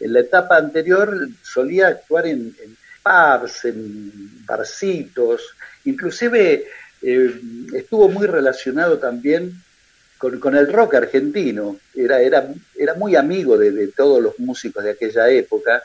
en 0.00 0.12
la 0.12 0.20
etapa 0.20 0.56
anterior 0.56 1.28
solía 1.42 1.88
actuar 1.88 2.26
en, 2.26 2.56
en 2.62 2.76
pubs, 3.06 3.64
en 3.64 4.44
barcitos, 4.44 5.54
inclusive 5.84 6.66
eh, 7.02 7.40
estuvo 7.74 8.08
muy 8.08 8.26
relacionado 8.26 8.98
también 8.98 9.62
con, 10.18 10.40
con, 10.40 10.56
el 10.56 10.72
rock 10.72 10.94
argentino. 10.94 11.76
Era, 11.94 12.20
era, 12.20 12.52
era 12.76 12.94
muy 12.94 13.14
amigo 13.14 13.56
de, 13.56 13.70
de 13.70 13.88
todos 13.88 14.20
los 14.22 14.38
músicos 14.40 14.82
de 14.82 14.90
aquella 14.90 15.28
época 15.28 15.82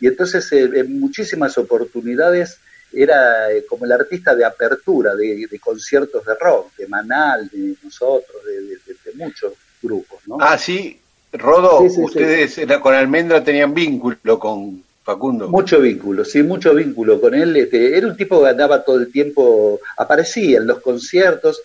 y 0.00 0.06
entonces 0.06 0.50
eh, 0.52 0.70
en 0.74 0.98
muchísimas 0.98 1.58
oportunidades 1.58 2.58
era 2.92 3.50
eh, 3.52 3.64
como 3.68 3.84
el 3.84 3.92
artista 3.92 4.34
de 4.34 4.44
apertura 4.44 5.14
de, 5.14 5.46
de, 5.50 5.58
conciertos 5.58 6.24
de 6.24 6.34
rock, 6.34 6.76
de 6.76 6.86
Manal, 6.86 7.48
de 7.48 7.74
nosotros, 7.82 8.44
de, 8.44 8.60
de 8.86 9.24
muchos 9.24 9.52
grupos. 9.82 10.20
¿no? 10.26 10.38
Ah, 10.40 10.58
sí, 10.58 11.00
Rodo, 11.32 11.82
sí, 11.82 11.94
sí, 11.94 12.02
ustedes 12.02 12.54
sí. 12.54 12.66
con 12.82 12.94
Almendra 12.94 13.42
tenían 13.42 13.72
vínculo 13.72 14.38
con 14.38 14.82
Facundo. 15.02 15.48
Mucho 15.48 15.80
vínculo, 15.80 16.24
sí, 16.24 16.42
mucho 16.42 16.74
vínculo 16.74 17.20
con 17.20 17.34
él. 17.34 17.56
Este, 17.56 17.96
era 17.96 18.06
un 18.06 18.16
tipo 18.16 18.42
que 18.42 18.50
andaba 18.50 18.84
todo 18.84 18.98
el 18.98 19.10
tiempo, 19.10 19.80
aparecía 19.96 20.58
en 20.58 20.66
los 20.66 20.80
conciertos, 20.80 21.60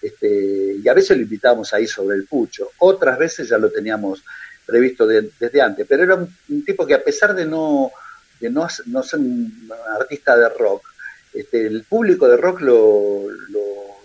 este, 0.00 0.76
y 0.82 0.86
a 0.86 0.94
veces 0.94 1.16
lo 1.16 1.22
invitábamos 1.22 1.72
ahí 1.72 1.86
sobre 1.86 2.16
el 2.16 2.26
pucho. 2.26 2.70
Otras 2.78 3.18
veces 3.18 3.48
ya 3.48 3.58
lo 3.58 3.70
teníamos 3.70 4.22
previsto 4.66 5.06
de, 5.06 5.30
desde 5.38 5.60
antes, 5.62 5.86
pero 5.88 6.02
era 6.02 6.14
un, 6.14 6.64
tipo 6.64 6.86
que 6.86 6.94
a 6.94 7.02
pesar 7.02 7.34
de 7.34 7.46
no, 7.46 7.90
de 8.38 8.50
no, 8.50 8.68
no 8.86 9.02
ser 9.02 9.20
un 9.20 9.70
artista 9.98 10.36
de 10.36 10.48
rock, 10.50 10.84
este, 11.32 11.66
el 11.66 11.84
público 11.84 12.28
de 12.28 12.36
rock 12.36 12.60
lo, 12.60 13.30
lo, 13.48 13.62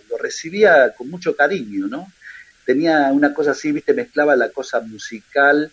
lo 0.10 0.18
recibía 0.18 0.94
con 0.96 1.10
mucho 1.10 1.36
cariño, 1.36 1.88
¿no? 1.88 2.08
tenía 2.68 3.10
una 3.14 3.34
cosa 3.34 3.52
así, 3.52 3.72
viste, 3.72 3.94
mezclaba 3.94 4.36
la 4.36 4.50
cosa 4.50 4.82
musical 4.82 5.72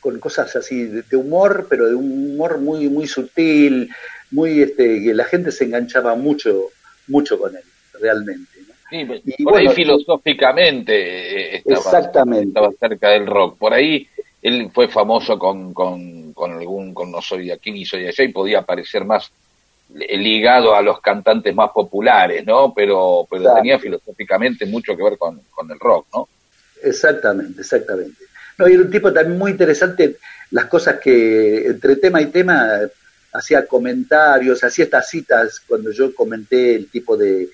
con 0.00 0.18
cosas 0.20 0.54
así 0.56 0.84
de, 0.84 1.02
de, 1.02 1.16
humor, 1.16 1.66
pero 1.68 1.86
de 1.86 1.94
un 1.94 2.32
humor 2.32 2.58
muy, 2.58 2.88
muy 2.88 3.06
sutil, 3.06 3.90
muy, 4.30 4.62
este, 4.62 5.02
que 5.02 5.14
la 5.14 5.24
gente 5.24 5.50
se 5.50 5.64
enganchaba 5.64 6.14
mucho, 6.14 6.68
mucho 7.06 7.38
con 7.38 7.56
él, 7.56 7.62
realmente. 8.00 8.60
¿no? 8.66 8.74
Sí, 8.90 9.06
y, 9.24 9.44
por 9.44 9.54
bueno, 9.54 9.70
ahí 9.70 9.76
filosóficamente 9.76 11.56
estaba, 11.56 11.76
exactamente. 11.76 12.48
estaba 12.48 12.70
cerca 12.78 13.10
del 13.10 13.26
rock. 13.26 13.58
Por 13.58 13.74
ahí 13.74 14.06
él 14.42 14.70
fue 14.72 14.88
famoso 14.88 15.38
con, 15.38 15.74
con, 15.74 16.32
con 16.32 16.52
algún, 16.52 16.94
con 16.94 17.10
No 17.10 17.20
Soy 17.20 17.46
de 17.46 17.52
aquí 17.52 17.72
ni 17.72 17.84
Soy 17.84 18.02
de 18.02 18.08
allá 18.08 18.24
y 18.24 18.32
podía 18.32 18.62
parecer 18.62 19.04
más 19.04 19.30
ligado 19.90 20.74
a 20.74 20.82
los 20.82 21.00
cantantes 21.00 21.54
más 21.54 21.70
populares, 21.70 22.44
¿no? 22.46 22.74
Pero, 22.74 23.26
pero 23.30 23.54
tenía 23.54 23.78
filosóficamente 23.78 24.66
mucho 24.66 24.96
que 24.96 25.02
ver 25.02 25.16
con, 25.16 25.40
con, 25.50 25.70
el 25.70 25.78
rock, 25.78 26.06
¿no? 26.12 26.28
Exactamente, 26.82 27.62
exactamente. 27.62 28.24
No, 28.58 28.66
era 28.66 28.82
un 28.82 28.90
tipo 28.90 29.12
también 29.12 29.38
muy 29.38 29.52
interesante, 29.52 30.18
las 30.50 30.66
cosas 30.66 30.98
que 30.98 31.66
entre 31.66 31.96
tema 31.96 32.20
y 32.20 32.26
tema 32.26 32.80
hacía 33.32 33.66
comentarios, 33.66 34.64
hacía 34.64 34.84
estas 34.84 35.08
citas 35.08 35.62
cuando 35.66 35.92
yo 35.92 36.14
comenté 36.14 36.74
el 36.74 36.88
tipo 36.88 37.16
de 37.16 37.48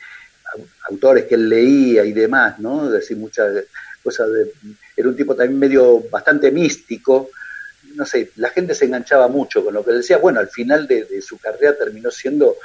autores 0.88 1.24
que 1.24 1.34
él 1.34 1.48
leía 1.48 2.04
y 2.04 2.12
demás, 2.12 2.58
¿no? 2.58 2.88
Decir 2.88 3.16
muchas 3.16 3.64
cosas 4.02 4.32
de, 4.32 4.52
era 4.96 5.08
un 5.08 5.16
tipo 5.16 5.34
también 5.34 5.58
medio 5.58 6.00
bastante 6.10 6.50
místico, 6.50 7.30
no 7.96 8.06
sé, 8.06 8.30
la 8.36 8.50
gente 8.50 8.74
se 8.74 8.86
enganchaba 8.86 9.28
mucho 9.28 9.64
con 9.64 9.74
lo 9.74 9.84
que 9.84 9.92
decía. 9.92 10.18
Bueno, 10.18 10.40
al 10.40 10.48
final 10.48 10.86
de, 10.86 11.04
de 11.04 11.20
su 11.20 11.38
carrera 11.38 11.76
terminó 11.76 12.10
siendo 12.10 12.56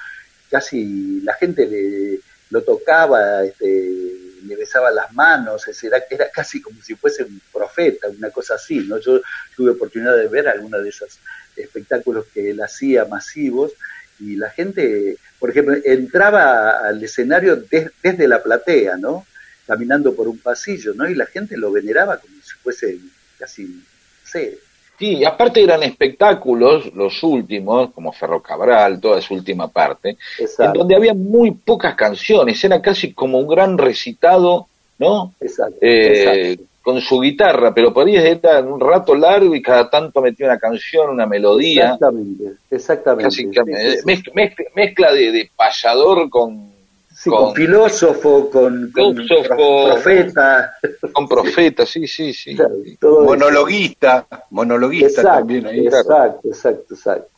casi, 0.49 1.21
la 1.21 1.33
gente 1.33 1.67
le, 1.67 2.19
lo 2.49 2.61
tocaba, 2.63 3.43
este, 3.43 4.28
le 4.45 4.55
besaba 4.55 4.91
las 4.91 5.13
manos, 5.13 5.63
era, 5.83 6.03
era 6.09 6.29
casi 6.29 6.61
como 6.61 6.81
si 6.81 6.95
fuese 6.95 7.23
un 7.23 7.41
profeta, 7.51 8.07
una 8.07 8.29
cosa 8.29 8.55
así, 8.55 8.79
¿no? 8.79 8.97
Yo 8.99 9.21
tuve 9.55 9.71
oportunidad 9.71 10.15
de 10.17 10.27
ver 10.27 10.47
algunos 10.47 10.83
de 10.83 10.89
esos 10.89 11.19
espectáculos 11.55 12.25
que 12.33 12.51
él 12.51 12.61
hacía 12.61 13.05
masivos 13.05 13.73
y 14.19 14.35
la 14.35 14.49
gente, 14.49 15.17
por 15.39 15.49
ejemplo, 15.49 15.75
entraba 15.83 16.87
al 16.87 17.01
escenario 17.03 17.55
des, 17.55 17.89
desde 18.03 18.27
la 18.27 18.43
platea, 18.43 18.97
¿no? 18.97 19.25
Caminando 19.65 20.15
por 20.15 20.27
un 20.27 20.39
pasillo, 20.39 20.93
¿no? 20.93 21.09
Y 21.09 21.15
la 21.15 21.25
gente 21.25 21.57
lo 21.57 21.71
veneraba 21.71 22.17
como 22.17 22.35
si 22.41 22.53
fuese 22.61 22.99
casi, 23.37 23.63
no 23.63 23.81
sé, 24.25 24.59
Sí, 24.99 25.23
aparte 25.23 25.63
eran 25.63 25.81
espectáculos, 25.81 26.93
los 26.93 27.23
últimos, 27.23 27.91
como 27.91 28.11
Ferro 28.11 28.41
Cabral, 28.41 28.99
toda 28.99 29.21
su 29.21 29.33
última 29.33 29.69
parte, 29.69 30.17
Exacto. 30.37 30.65
en 30.65 30.73
donde 30.73 30.95
había 30.95 31.13
muy 31.13 31.51
pocas 31.51 31.95
canciones, 31.95 32.61
era 32.65 32.81
casi 32.81 33.13
como 33.13 33.39
un 33.39 33.47
gran 33.47 33.77
recitado, 33.77 34.67
¿no? 34.97 35.33
Exacto. 35.39 35.77
Eh, 35.81 36.51
Exacto. 36.51 36.63
Con 36.81 37.01
su 37.01 37.19
guitarra, 37.19 37.73
pero 37.73 37.93
podía 37.93 38.25
estar 38.27 38.65
un 38.65 38.79
rato 38.79 39.13
largo 39.15 39.55
y 39.55 39.61
cada 39.61 39.89
tanto 39.89 40.21
metía 40.21 40.47
una 40.47 40.57
canción, 40.57 41.09
una 41.09 41.25
melodía. 41.25 41.93
Exactamente, 41.93 42.43
exactamente. 42.71 43.23
Casi, 43.23 43.43
sí, 43.43 43.95
sí. 43.95 44.31
Mezcla, 44.33 44.65
mezcla 44.75 45.13
de, 45.13 45.31
de 45.31 45.51
payador 45.55 46.29
con, 46.29 46.78
Sí, 47.21 47.29
con, 47.29 47.47
con, 47.47 47.55
filósofo, 47.55 48.49
con, 48.49 48.93
profeta. 48.93 50.77
Con 51.11 51.27
profeta, 51.27 51.85
sí, 51.85 52.07
sí, 52.07 52.33
sí. 52.33 52.55
Claro, 52.55 52.77
monologuista, 53.25 54.25
eso. 54.31 54.43
monologuista 54.51 55.07
exacto, 55.07 55.39
también 55.39 55.65
ahí. 55.65 55.85
Exacto, 55.85 56.47
exacto, 56.47 56.93
exacto. 56.93 57.29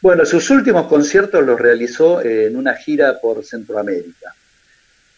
Bueno, 0.00 0.24
sus 0.24 0.48
últimos 0.50 0.86
conciertos 0.86 1.44
los 1.44 1.60
realizó 1.60 2.22
en 2.22 2.56
una 2.56 2.76
gira 2.76 3.20
por 3.20 3.44
Centroamérica. 3.44 4.32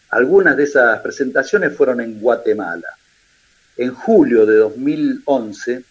Algunas 0.08 0.56
de 0.56 0.64
esas 0.64 1.00
presentaciones 1.00 1.76
fueron 1.76 2.00
en 2.00 2.18
Guatemala. 2.18 2.88
En 3.76 3.92
julio 3.92 4.46
de 4.46 4.56
2011 4.56 5.84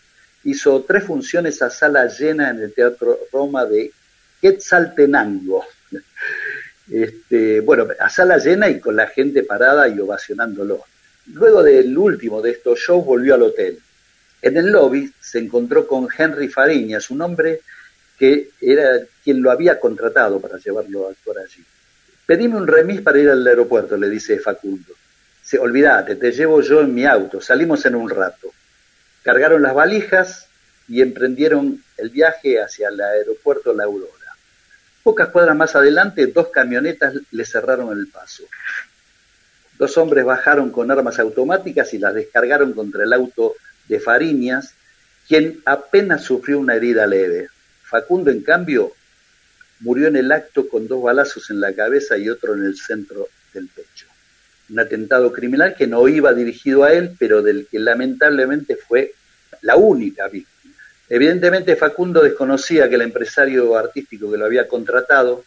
hizo 0.45 0.81
tres 0.87 1.03
funciones 1.03 1.61
a 1.61 1.69
sala 1.69 2.07
llena 2.07 2.49
en 2.49 2.61
el 2.61 2.73
Teatro 2.73 3.19
Roma 3.31 3.65
de 3.65 3.91
Quetzaltenango 4.41 5.63
este, 6.91 7.59
bueno, 7.61 7.87
a 7.99 8.09
sala 8.09 8.37
llena 8.37 8.69
y 8.69 8.79
con 8.79 8.95
la 8.95 9.07
gente 9.07 9.43
parada 9.43 9.87
y 9.87 9.99
ovacionándolo. 9.99 10.83
Luego 11.33 11.61
del 11.63 11.97
último 11.97 12.41
de 12.41 12.51
estos 12.51 12.79
shows 12.79 13.05
volvió 13.05 13.35
al 13.35 13.43
hotel. 13.43 13.79
En 14.41 14.57
el 14.57 14.67
lobby 14.67 15.11
se 15.19 15.39
encontró 15.39 15.87
con 15.87 16.07
Henry 16.15 16.47
Fariñas, 16.47 17.09
un 17.09 17.21
hombre 17.21 17.61
que 18.17 18.51
era 18.61 18.99
quien 19.23 19.41
lo 19.41 19.51
había 19.51 19.79
contratado 19.79 20.39
para 20.39 20.57
llevarlo 20.57 21.07
a 21.07 21.11
actuar 21.11 21.39
allí. 21.39 21.63
Pedime 22.25 22.57
un 22.57 22.67
remis 22.67 23.01
para 23.01 23.19
ir 23.19 23.29
al 23.29 23.45
aeropuerto, 23.45 23.97
le 23.97 24.09
dice 24.09 24.39
Facundo. 24.39 24.93
Se, 25.43 25.57
olvídate, 25.59 26.15
te 26.15 26.31
llevo 26.31 26.61
yo 26.61 26.81
en 26.81 26.93
mi 26.93 27.05
auto, 27.05 27.41
salimos 27.41 27.85
en 27.85 27.95
un 27.95 28.09
rato. 28.09 28.51
Cargaron 29.23 29.61
las 29.61 29.73
valijas 29.73 30.47
y 30.87 31.01
emprendieron 31.01 31.81
el 31.97 32.09
viaje 32.09 32.61
hacia 32.61 32.89
el 32.89 32.99
aeropuerto 32.99 33.73
La. 33.73 33.85
Pocas 35.07 35.29
cuadras 35.29 35.55
más 35.55 35.73
adelante, 35.73 36.27
dos 36.27 36.49
camionetas 36.49 37.13
le 37.31 37.45
cerraron 37.45 37.97
el 37.97 38.07
paso. 38.07 38.43
Dos 39.79 39.97
hombres 39.97 40.25
bajaron 40.25 40.69
con 40.69 40.91
armas 40.91 41.17
automáticas 41.17 41.93
y 41.93 41.97
las 41.97 42.13
descargaron 42.13 42.73
contra 42.73 43.05
el 43.05 43.13
auto 43.13 43.55
de 43.87 44.01
Fariñas, 44.01 44.73
quien 45.25 45.61
apenas 45.63 46.25
sufrió 46.25 46.59
una 46.59 46.75
herida 46.75 47.07
leve. 47.07 47.47
Facundo, 47.83 48.31
en 48.31 48.43
cambio, 48.43 48.91
murió 49.79 50.07
en 50.09 50.17
el 50.17 50.29
acto 50.29 50.67
con 50.67 50.89
dos 50.89 51.01
balazos 51.01 51.51
en 51.51 51.61
la 51.61 51.71
cabeza 51.71 52.17
y 52.17 52.27
otro 52.27 52.55
en 52.55 52.65
el 52.65 52.75
centro 52.75 53.29
del 53.53 53.69
pecho. 53.69 54.07
Un 54.69 54.79
atentado 54.81 55.31
criminal 55.31 55.73
que 55.77 55.87
no 55.87 56.05
iba 56.09 56.33
dirigido 56.33 56.83
a 56.83 56.91
él, 56.91 57.15
pero 57.17 57.41
del 57.41 57.65
que 57.71 57.79
lamentablemente 57.79 58.75
fue 58.75 59.13
la 59.61 59.77
única 59.77 60.27
víctima. 60.27 60.56
Evidentemente 61.09 61.75
Facundo 61.75 62.21
desconocía 62.21 62.89
que 62.89 62.95
el 62.95 63.01
empresario 63.01 63.77
artístico 63.77 64.29
que 64.31 64.37
lo 64.37 64.45
había 64.45 64.67
contratado 64.67 65.43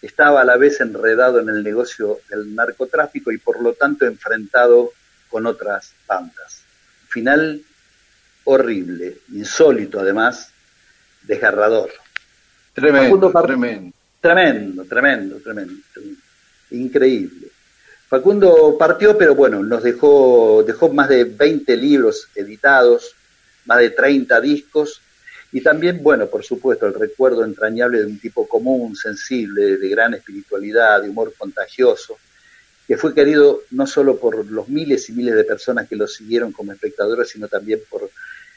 estaba 0.00 0.42
a 0.42 0.44
la 0.44 0.56
vez 0.56 0.80
enredado 0.80 1.40
en 1.40 1.48
el 1.48 1.62
negocio 1.62 2.20
del 2.28 2.54
narcotráfico 2.54 3.32
y 3.32 3.38
por 3.38 3.62
lo 3.62 3.72
tanto 3.72 4.06
enfrentado 4.06 4.92
con 5.28 5.46
otras 5.46 5.92
bandas. 6.06 6.62
Final 7.08 7.62
horrible, 8.44 9.18
insólito 9.32 10.00
además, 10.00 10.50
desgarrador. 11.22 11.90
Tremendo, 12.72 13.30
tremendo. 13.30 13.96
Tremendo, 14.20 14.84
tremendo, 14.84 15.36
tremendo, 15.36 15.74
tremendo. 15.92 16.20
Increíble. 16.70 17.48
Facundo 18.08 18.76
partió, 18.78 19.16
pero 19.16 19.34
bueno, 19.34 19.62
nos 19.62 19.82
dejó, 19.82 20.62
dejó 20.66 20.88
más 20.90 21.08
de 21.08 21.24
20 21.24 21.76
libros 21.76 22.28
editados, 22.34 23.14
más 23.66 23.78
de 23.78 23.90
30 23.90 24.40
discos, 24.40 25.00
y 25.52 25.60
también, 25.60 26.02
bueno, 26.02 26.26
por 26.26 26.44
supuesto, 26.44 26.86
el 26.86 26.94
recuerdo 26.94 27.44
entrañable 27.44 28.00
de 28.00 28.06
un 28.06 28.18
tipo 28.18 28.48
común, 28.48 28.96
sensible, 28.96 29.76
de 29.76 29.88
gran 29.88 30.12
espiritualidad, 30.14 31.00
de 31.00 31.10
humor 31.10 31.32
contagioso, 31.38 32.16
que 32.88 32.96
fue 32.96 33.14
querido 33.14 33.62
no 33.70 33.86
solo 33.86 34.16
por 34.18 34.44
los 34.44 34.68
miles 34.68 35.08
y 35.08 35.12
miles 35.12 35.36
de 35.36 35.44
personas 35.44 35.88
que 35.88 35.94
lo 35.94 36.08
siguieron 36.08 36.50
como 36.50 36.72
espectadores, 36.72 37.28
sino 37.28 37.46
también 37.46 37.80
por 37.88 38.10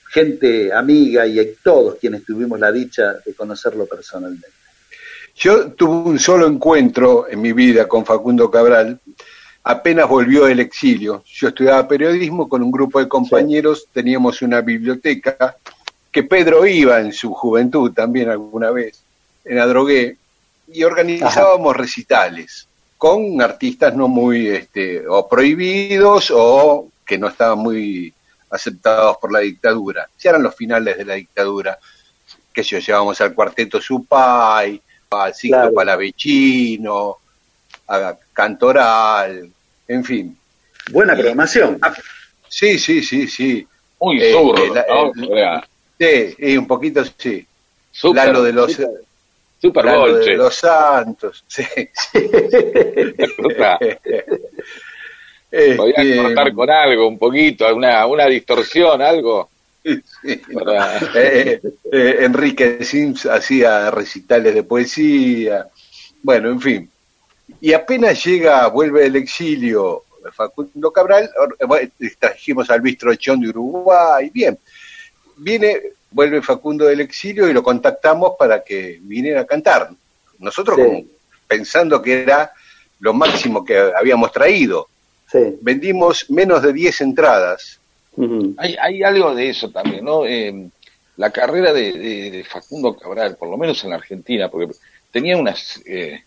gente 0.09 0.73
amiga 0.73 1.27
y 1.27 1.55
todos 1.63 1.99
quienes 1.99 2.25
tuvimos 2.25 2.59
la 2.59 2.71
dicha 2.71 3.13
de 3.23 3.33
conocerlo 3.33 3.85
personalmente. 3.85 4.47
Yo 5.35 5.71
tuve 5.73 6.09
un 6.09 6.17
solo 6.17 6.47
encuentro 6.47 7.27
en 7.29 7.41
mi 7.41 7.53
vida 7.53 7.87
con 7.87 8.05
Facundo 8.05 8.49
Cabral, 8.49 8.99
apenas 9.69 10.07
volvió 10.07 10.45
del 10.45 10.59
exilio. 10.59 11.23
Yo 11.25 11.49
estudiaba 11.49 11.87
periodismo 11.87 12.47
con 12.47 12.63
un 12.63 12.71
grupo 12.71 12.99
de 12.99 13.07
compañeros, 13.07 13.81
sí. 13.81 13.87
teníamos 13.93 14.41
una 14.41 14.61
biblioteca 14.61 15.55
que 16.11 16.23
Pedro 16.23 16.65
iba 16.65 16.99
en 16.99 17.11
su 17.11 17.33
juventud 17.33 17.91
también 17.93 18.29
alguna 18.29 18.71
vez, 18.71 19.01
en 19.43 19.59
Adrogué, 19.59 20.17
y 20.71 20.83
organizábamos 20.83 21.71
Ajá. 21.73 21.81
recitales. 21.81 22.67
con 22.97 23.39
artistas 23.43 23.93
no 23.95 24.07
muy 24.07 24.47
este, 24.47 25.07
o 25.07 25.27
prohibidos 25.27 26.31
o 26.33 26.87
que 27.05 27.19
no 27.19 27.27
estaban 27.27 27.59
muy 27.59 28.11
aceptados 28.49 29.17
por 29.17 29.31
la 29.31 29.39
dictadura. 29.39 30.09
Si 30.17 30.27
eran 30.27 30.41
los 30.41 30.55
finales 30.55 30.97
de 30.97 31.05
la 31.05 31.13
dictadura, 31.13 31.77
que 32.51 32.63
si 32.63 32.79
llevamos 32.79 33.21
al 33.21 33.35
cuarteto 33.35 33.79
Supay, 33.79 34.81
al 35.11 35.33
ciclo 35.35 35.57
Claro. 35.57 35.73
palavecino, 35.75 37.17
a 37.87 38.15
Cantoral, 38.33 39.51
en 39.87 40.03
fin. 40.03 40.37
Buena 40.91 41.13
programación. 41.15 41.79
Sí, 42.47 42.77
sí, 42.79 43.01
sí, 43.03 43.27
sí. 43.27 43.67
Muy 43.99 44.21
Eh, 44.21 44.31
zurdo, 44.31 44.63
eh, 44.63 44.71
la- 44.73 44.85
¿no? 44.87 45.37
eh, 45.37 45.61
Sí, 45.99 46.35
y 46.51 46.57
un 46.57 46.67
poquito 46.67 47.03
sí. 47.17 47.45
super, 47.91 48.27
Lalo 48.27 48.43
de 48.43 48.53
los, 48.53 48.71
super, 48.71 48.89
super 49.59 49.85
Lalo 49.85 50.05
de 50.07 50.11
Dolce. 50.13 50.33
los 50.35 50.55
Santos, 50.55 51.43
sí. 51.47 51.63
Podían 55.77 56.07
eh, 56.07 56.17
cortar 56.21 56.53
con 56.53 56.69
algo, 56.69 57.07
un 57.07 57.17
poquito, 57.17 57.73
una, 57.75 58.05
una 58.05 58.25
distorsión, 58.27 59.01
algo. 59.01 59.49
sí, 59.83 60.01
Eh, 61.15 61.59
eh, 61.91 62.15
Enrique 62.19 62.83
Sims 62.83 63.25
hacía 63.25 63.89
recitales 63.89 64.53
de 64.53 64.63
poesía, 64.63 65.67
bueno, 66.21 66.49
en 66.49 66.59
fin. 66.61 66.91
Y 67.61 67.73
apenas 67.73 68.23
llega, 68.23 68.67
vuelve 68.67 69.01
del 69.03 69.15
exilio 69.15 70.03
Facundo 70.33 70.91
Cabral, 70.91 71.29
eh, 71.59 71.65
bueno, 71.65 71.89
trajimos 72.19 72.69
al 72.69 72.81
Luis 72.81 72.97
Trochón 72.97 73.39
de 73.41 73.49
Uruguay, 73.49 74.29
bien. 74.33 74.57
Viene, 75.37 75.79
vuelve 76.11 76.41
Facundo 76.41 76.85
del 76.85 76.99
exilio 77.01 77.47
y 77.47 77.53
lo 77.53 77.63
contactamos 77.63 78.33
para 78.37 78.63
que 78.63 78.99
viniera 79.01 79.41
a 79.41 79.45
cantar. 79.45 79.89
Nosotros 80.39 80.75
Sí. 80.77 80.83
como 80.83 81.03
pensando 81.47 82.01
que 82.01 82.23
era 82.23 82.51
lo 82.99 83.13
máximo 83.13 83.63
que 83.63 83.77
habíamos 83.77 84.31
traído. 84.31 84.87
Sí. 85.31 85.57
Vendimos 85.61 86.29
menos 86.29 86.61
de 86.61 86.73
10 86.73 87.01
entradas. 87.01 87.79
Hay, 88.57 88.75
hay 88.81 89.03
algo 89.03 89.33
de 89.35 89.49
eso 89.49 89.69
también, 89.69 90.03
¿no? 90.03 90.25
Eh, 90.25 90.67
la 91.17 91.29
carrera 91.31 91.71
de, 91.71 91.91
de- 91.93 92.31
de 92.31 92.43
Facundo 92.43 92.95
Cabral, 92.97 93.37
por 93.37 93.49
lo 93.49 93.57
menos 93.57 93.83
en 93.83 93.91
la 93.91 93.95
Argentina, 93.97 94.49
porque 94.49 94.73
tenía 95.11 95.37
unas... 95.37 95.81
eh, 95.85 96.21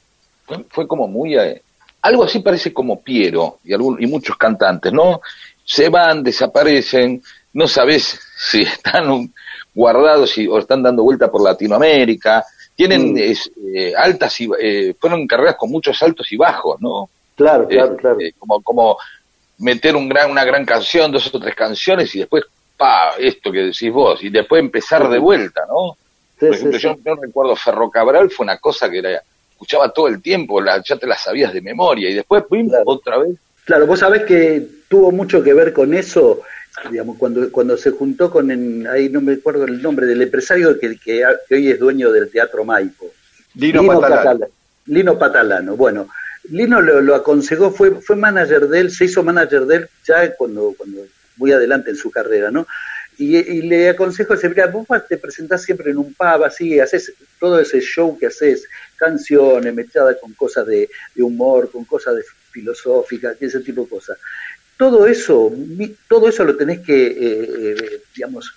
fue, 0.54 0.64
fue 0.68 0.86
como 0.88 1.06
muy... 1.08 1.36
eh, 1.38 1.62
algo 2.02 2.24
así 2.24 2.38
parece 2.40 2.72
como 2.72 3.00
Piero 3.02 3.58
y, 3.64 3.72
algún, 3.74 4.02
y 4.02 4.06
muchos 4.06 4.36
cantantes, 4.36 4.92
¿no? 4.92 5.20
Se 5.64 5.88
van, 5.88 6.22
desaparecen, 6.22 7.22
no 7.52 7.68
sabes 7.68 8.18
si 8.50 8.62
están 8.62 9.10
un- 9.10 9.34
guardados 9.74 10.36
y, 10.38 10.48
o 10.48 10.58
están 10.58 10.82
dando 10.82 11.02
vuelta 11.04 11.30
por 11.30 11.42
Latinoamérica, 11.42 12.44
tienen 12.74 13.12
Mm. 13.12 13.18
es, 13.18 13.50
eh, 13.74 13.92
altas 13.96 14.40
y... 14.40 14.48
eh, 14.60 14.94
fueron 14.98 15.26
carreras 15.26 15.56
con 15.56 15.70
muchos 15.70 16.02
altos 16.02 16.30
y 16.32 16.36
bajos, 16.36 16.80
¿no? 16.80 17.08
Claro, 17.36 17.68
claro, 17.68 17.92
Eh, 17.94 17.96
claro. 17.96 18.20
eh, 18.20 18.32
como, 18.38 18.60
como 18.62 18.96
meter 19.58 19.94
un 19.94 20.08
gran, 20.08 20.30
una 20.30 20.44
gran 20.44 20.64
canción, 20.64 21.12
dos 21.12 21.32
o 21.34 21.38
tres 21.40 21.54
canciones 21.54 22.14
y 22.14 22.20
después, 22.20 22.44
pa, 22.76 23.10
esto 23.18 23.52
que 23.52 23.58
decís 23.60 23.92
vos, 23.92 24.22
y 24.24 24.30
después 24.30 24.60
empezar 24.60 25.08
de 25.08 25.18
vuelta, 25.18 25.62
¿no? 25.68 25.96
Sí, 26.38 26.46
Por 26.46 26.54
sí, 26.54 26.60
ejemplo, 26.60 26.78
sí. 26.78 26.86
yo, 26.86 26.96
yo 27.04 27.14
recuerdo 27.20 27.54
Ferro 27.56 27.90
Cabral 27.90 28.30
fue 28.30 28.44
una 28.44 28.56
cosa 28.58 28.88
que 28.90 28.98
era, 28.98 29.22
escuchaba 29.60 29.92
todo 29.92 30.08
el 30.08 30.22
tiempo, 30.22 30.58
la, 30.60 30.82
ya 30.82 30.96
te 30.96 31.06
la 31.06 31.18
sabías 31.18 31.52
de 31.52 31.60
memoria, 31.60 32.08
y 32.08 32.14
después, 32.14 32.44
pim, 32.50 32.68
Claro. 32.68 32.84
otra 32.86 33.18
vez. 33.18 33.36
Claro, 33.66 33.86
vos 33.86 33.98
sabés 34.00 34.22
que 34.22 34.66
tuvo 34.88 35.12
mucho 35.12 35.42
que 35.42 35.52
ver 35.52 35.74
con 35.74 35.92
eso, 35.92 36.40
digamos, 36.90 37.18
cuando, 37.18 37.52
cuando 37.52 37.76
se 37.76 37.90
juntó 37.90 38.30
con, 38.30 38.50
en- 38.50 38.86
ahí 38.86 39.10
no 39.10 39.20
me 39.20 39.34
acuerdo 39.34 39.64
el 39.66 39.82
nombre, 39.82 40.06
del 40.06 40.22
empresario 40.22 40.78
que, 40.80 40.96
que, 40.98 41.22
que 41.46 41.54
hoy 41.54 41.70
es 41.70 41.78
dueño 41.78 42.10
del 42.10 42.30
Teatro 42.30 42.64
Maipo. 42.64 43.12
Lino, 43.54 43.84
Patalán. 43.86 44.18
Catala- 44.38 44.48
Lino 44.86 45.18
Patalano. 45.18 45.76
Bueno, 45.76 46.08
Lino 46.50 46.80
lo, 46.80 47.02
lo 47.02 47.14
aconsejó, 47.14 47.70
fue, 47.70 47.90
fue 48.00 48.16
manager 48.16 48.66
de 48.66 48.80
él, 48.80 48.90
se 48.90 49.04
hizo 49.04 49.22
manager 49.22 49.66
de 49.66 49.76
él 49.76 49.88
ya 50.08 50.34
cuando, 50.36 50.74
cuando 50.76 51.02
muy 51.36 51.52
adelante 51.52 51.90
en 51.90 51.96
su 51.96 52.10
carrera, 52.10 52.50
¿no? 52.50 52.66
Y, 53.20 53.36
y 53.36 53.60
le 53.62 53.90
aconsejó, 53.90 54.34
dice, 54.34 54.48
mira, 54.48 54.66
vos 54.68 54.86
te 55.06 55.18
presentás 55.18 55.62
siempre 55.62 55.90
en 55.90 55.98
un 55.98 56.14
pub, 56.14 56.42
así, 56.42 56.80
haces 56.80 57.12
todo 57.38 57.60
ese 57.60 57.78
show 57.80 58.18
que 58.18 58.28
haces, 58.28 58.66
canciones 58.96 59.74
mezcladas 59.74 60.16
con 60.18 60.32
cosas 60.32 60.66
de, 60.66 60.88
humor, 61.18 61.70
con 61.70 61.84
cosas 61.84 62.16
de 62.16 62.22
filosóficas, 62.50 63.36
ese 63.38 63.60
tipo 63.60 63.82
de 63.82 63.88
cosas. 63.90 64.16
Todo 64.78 65.06
eso, 65.06 65.52
todo 66.08 66.30
eso 66.30 66.44
lo 66.44 66.56
tenés 66.56 66.80
que, 66.80 67.08
eh, 67.08 67.48
eh, 67.76 68.00
digamos, 68.16 68.54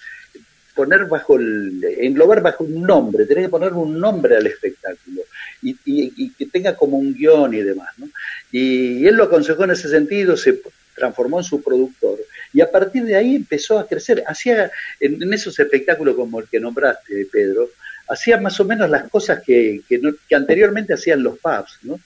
poner 0.73 1.05
bajo 1.07 1.35
el, 1.37 1.83
englobar 1.99 2.41
bajo 2.41 2.63
un 2.63 2.83
nombre, 2.83 3.25
tenés 3.25 3.45
que 3.45 3.49
poner 3.49 3.73
un 3.73 3.99
nombre 3.99 4.37
al 4.37 4.47
espectáculo 4.47 5.23
y, 5.61 5.71
y- 5.85 6.13
y 6.15 6.29
que 6.31 6.45
tenga 6.45 6.73
como 6.75 6.97
un 6.97 7.13
guion 7.13 7.53
y 7.53 7.61
demás, 7.61 7.89
¿no? 7.97 8.07
Y 8.51 9.05
él 9.05 9.15
lo 9.15 9.25
aconsejó 9.25 9.65
en 9.65 9.71
ese 9.71 9.89
sentido, 9.89 10.37
se 10.37 10.61
transformó 10.95 11.39
en 11.39 11.43
su 11.43 11.61
productor 11.61 12.17
y 12.53 12.61
a 12.61 12.69
partir 12.71 13.03
de 13.03 13.15
ahí 13.15 13.35
empezó 13.35 13.79
a 13.79 13.87
crecer, 13.87 14.23
hacía 14.27 14.71
en, 14.99 15.33
esos 15.33 15.59
espectáculos 15.59 16.15
como 16.15 16.39
el 16.39 16.47
que 16.47 16.59
nombraste, 16.59 17.27
Pedro, 17.31 17.69
hacía 18.07 18.37
más 18.37 18.59
o 18.59 18.65
menos 18.65 18.89
las 18.89 19.09
cosas 19.09 19.41
que, 19.43 19.81
que, 19.89 19.97
no- 19.97 20.13
que 20.27 20.35
anteriormente 20.35 20.93
hacían 20.93 21.23
los 21.23 21.39
pubs, 21.39 21.79
¿no? 21.83 21.99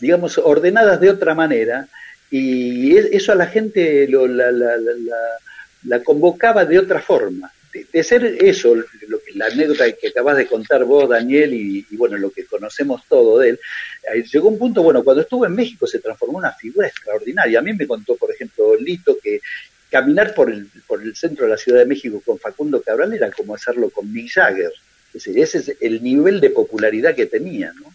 digamos, 0.00 0.38
ordenadas 0.38 1.00
de 1.00 1.10
otra 1.10 1.34
manera, 1.34 1.88
y 2.30 2.96
eso 2.96 3.32
a 3.32 3.34
la 3.34 3.46
gente 3.46 4.06
lo- 4.08 4.26
la, 4.28 4.52
la- 4.52 4.76
la- 4.76 5.18
la- 5.84 6.02
convocaba 6.04 6.64
de 6.64 6.78
otra 6.78 7.00
forma. 7.00 7.50
De, 7.92 8.02
ser 8.02 8.24
eso, 8.40 8.74
lo 8.74 9.20
que, 9.22 9.32
la 9.34 9.46
anécdota 9.46 9.90
que 9.92 10.08
acabas 10.08 10.36
de 10.38 10.46
contar 10.46 10.84
vos, 10.84 11.08
Daniel, 11.08 11.52
y, 11.54 11.86
y 11.90 11.96
bueno, 11.96 12.16
lo 12.16 12.30
que 12.30 12.44
conocemos 12.46 13.02
todo 13.08 13.38
de 13.38 13.50
él, 13.50 13.60
llegó 14.32 14.48
un 14.48 14.58
punto, 14.58 14.82
bueno, 14.82 15.04
cuando 15.04 15.22
estuvo 15.22 15.44
en 15.46 15.54
México 15.54 15.86
se 15.86 15.98
transformó 16.00 16.38
en 16.38 16.44
una 16.46 16.52
figura 16.52 16.88
extraordinaria. 16.88 17.58
A 17.58 17.62
mí 17.62 17.72
me 17.74 17.86
contó, 17.86 18.16
por 18.16 18.30
ejemplo, 18.32 18.74
Lito, 18.76 19.18
que 19.22 19.40
caminar 19.90 20.34
por 20.34 20.50
el, 20.50 20.66
por 20.86 21.02
el 21.02 21.14
centro 21.16 21.44
de 21.44 21.50
la 21.50 21.56
Ciudad 21.56 21.80
de 21.80 21.86
México 21.86 22.22
con 22.24 22.38
Facundo 22.38 22.82
Cabral 22.82 23.12
era 23.12 23.30
como 23.30 23.54
hacerlo 23.54 23.90
con 23.90 24.12
Mick 24.12 24.30
Jagger. 24.32 24.72
Es 25.08 25.24
decir, 25.24 25.38
ese 25.38 25.58
es 25.58 25.76
el 25.80 26.02
nivel 26.02 26.40
de 26.40 26.50
popularidad 26.50 27.14
que 27.14 27.26
tenía, 27.26 27.72
¿no? 27.72 27.92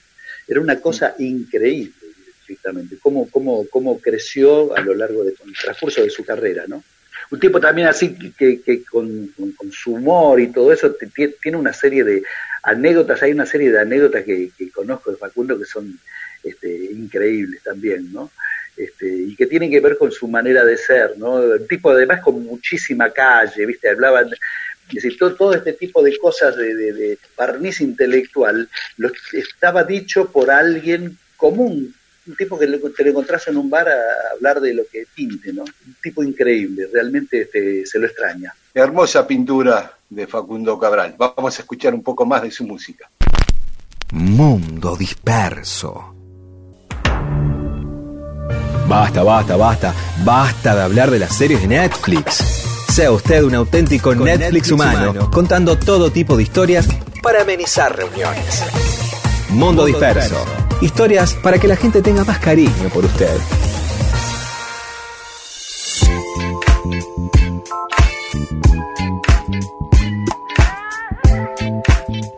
Era 0.48 0.60
una 0.60 0.80
cosa 0.80 1.16
increíble, 1.20 1.94
estrictamente, 2.40 2.98
cómo, 3.02 3.30
cómo, 3.30 3.66
cómo 3.70 4.00
creció 4.00 4.76
a 4.76 4.82
lo 4.82 4.94
largo 4.96 5.24
del 5.24 5.36
transcurso 5.62 6.02
de 6.04 6.10
su 6.10 6.26
carrera, 6.26 6.66
¿no? 6.68 6.84
Un 7.32 7.40
tipo 7.40 7.60
también 7.60 7.88
así 7.88 8.16
que, 8.38 8.62
que 8.62 8.84
con, 8.84 9.28
con- 9.28 9.72
su 9.72 9.94
humor 9.94 10.40
y 10.42 10.48
todo 10.52 10.72
eso 10.74 10.96
tiene 11.42 11.58
una 11.58 11.74
serie 11.74 12.04
de 12.04 12.24
anécdotas, 12.64 13.24
hay 13.24 13.32
una 13.32 13.46
serie 13.46 13.72
de 13.72 13.80
anécdotas 13.80 14.24
que, 14.24 14.52
que 14.58 14.70
conozco 14.70 15.10
de 15.12 15.18
Facundo 15.18 15.58
que 15.58 15.66
son 15.66 15.98
este, 16.44 16.68
increíbles 16.92 17.64
también, 17.64 18.12
¿no? 18.12 18.32
Este, 18.76 19.08
y 19.08 19.36
que 19.36 19.46
tienen 19.46 19.70
que 19.70 19.80
ver 19.80 19.98
con 19.98 20.12
su 20.12 20.28
manera 20.28 20.66
de 20.66 20.78
ser, 20.78 21.18
¿no? 21.18 21.36
Un 21.36 21.68
tipo 21.68 21.92
además 21.92 22.22
con 22.22 22.44
muchísima 22.44 23.12
calle, 23.12 23.66
¿viste? 23.66 23.90
Hablaban, 23.90 24.30
es 24.88 24.96
decir, 24.96 25.18
todo, 25.18 25.36
todo 25.36 25.54
este 25.54 25.74
tipo 25.74 26.02
de 26.02 26.18
cosas 26.18 26.56
de, 26.58 26.74
de, 26.74 26.94
de 26.94 27.20
barniz 27.38 27.82
intelectual 27.82 28.68
lo, 28.98 29.12
estaba 29.34 29.84
dicho 29.84 30.32
por 30.32 30.50
alguien 30.50 31.18
común, 31.38 31.94
un 32.26 32.36
tipo 32.36 32.58
que 32.58 32.68
te 32.68 33.04
lo 33.04 33.10
encontrás 33.10 33.48
en 33.48 33.58
un 33.58 33.70
bar 33.70 33.90
a 33.90 34.34
hablar 34.34 34.62
de 34.62 34.74
lo 34.74 34.84
que 34.92 35.06
pinte, 35.14 35.52
¿no? 35.52 35.64
Un 35.64 35.96
tipo 36.02 36.24
increíble, 36.24 36.88
realmente 36.92 37.42
este, 37.42 37.86
se 37.86 38.00
lo 38.00 38.08
extraña. 38.08 38.54
Hermosa 38.74 39.28
pintura 39.28 39.98
de 40.10 40.26
Facundo 40.26 40.80
Cabral. 40.80 41.16
Vamos 41.18 41.58
a 41.58 41.62
escuchar 41.62 41.94
un 41.94 42.02
poco 42.02 42.26
más 42.26 42.42
de 42.42 42.52
su 42.52 42.66
música. 42.66 43.10
Mundo 44.14 44.96
disperso. 44.96 46.13
Basta, 48.88 49.24
basta, 49.24 49.56
basta. 49.56 49.94
Basta 50.24 50.76
de 50.76 50.82
hablar 50.82 51.12
de 51.12 51.20
las 51.20 51.36
series 51.36 51.62
de 51.62 51.68
Netflix. 51.68 52.38
Sea 52.90 53.12
usted 53.12 53.44
un 53.44 53.56
auténtico 53.56 54.14
Netflix, 54.14 54.72
humano, 54.72 55.32
contando 55.32 55.78
todo 55.78 56.12
tipo 56.12 56.38
de 56.38 56.44
historias 56.44 56.88
para 57.24 57.42
amenizar 57.42 57.96
reuniones. 57.96 58.64
Mundo 59.50 59.86
disperso. 59.86 60.46
Historias 60.82 61.34
para 61.36 61.58
que 61.58 61.68
la 61.68 61.76
gente 61.76 62.02
tenga 62.02 62.24
más 62.24 62.40
cariño 62.40 62.90
por 62.94 63.06
usted. 63.06 63.38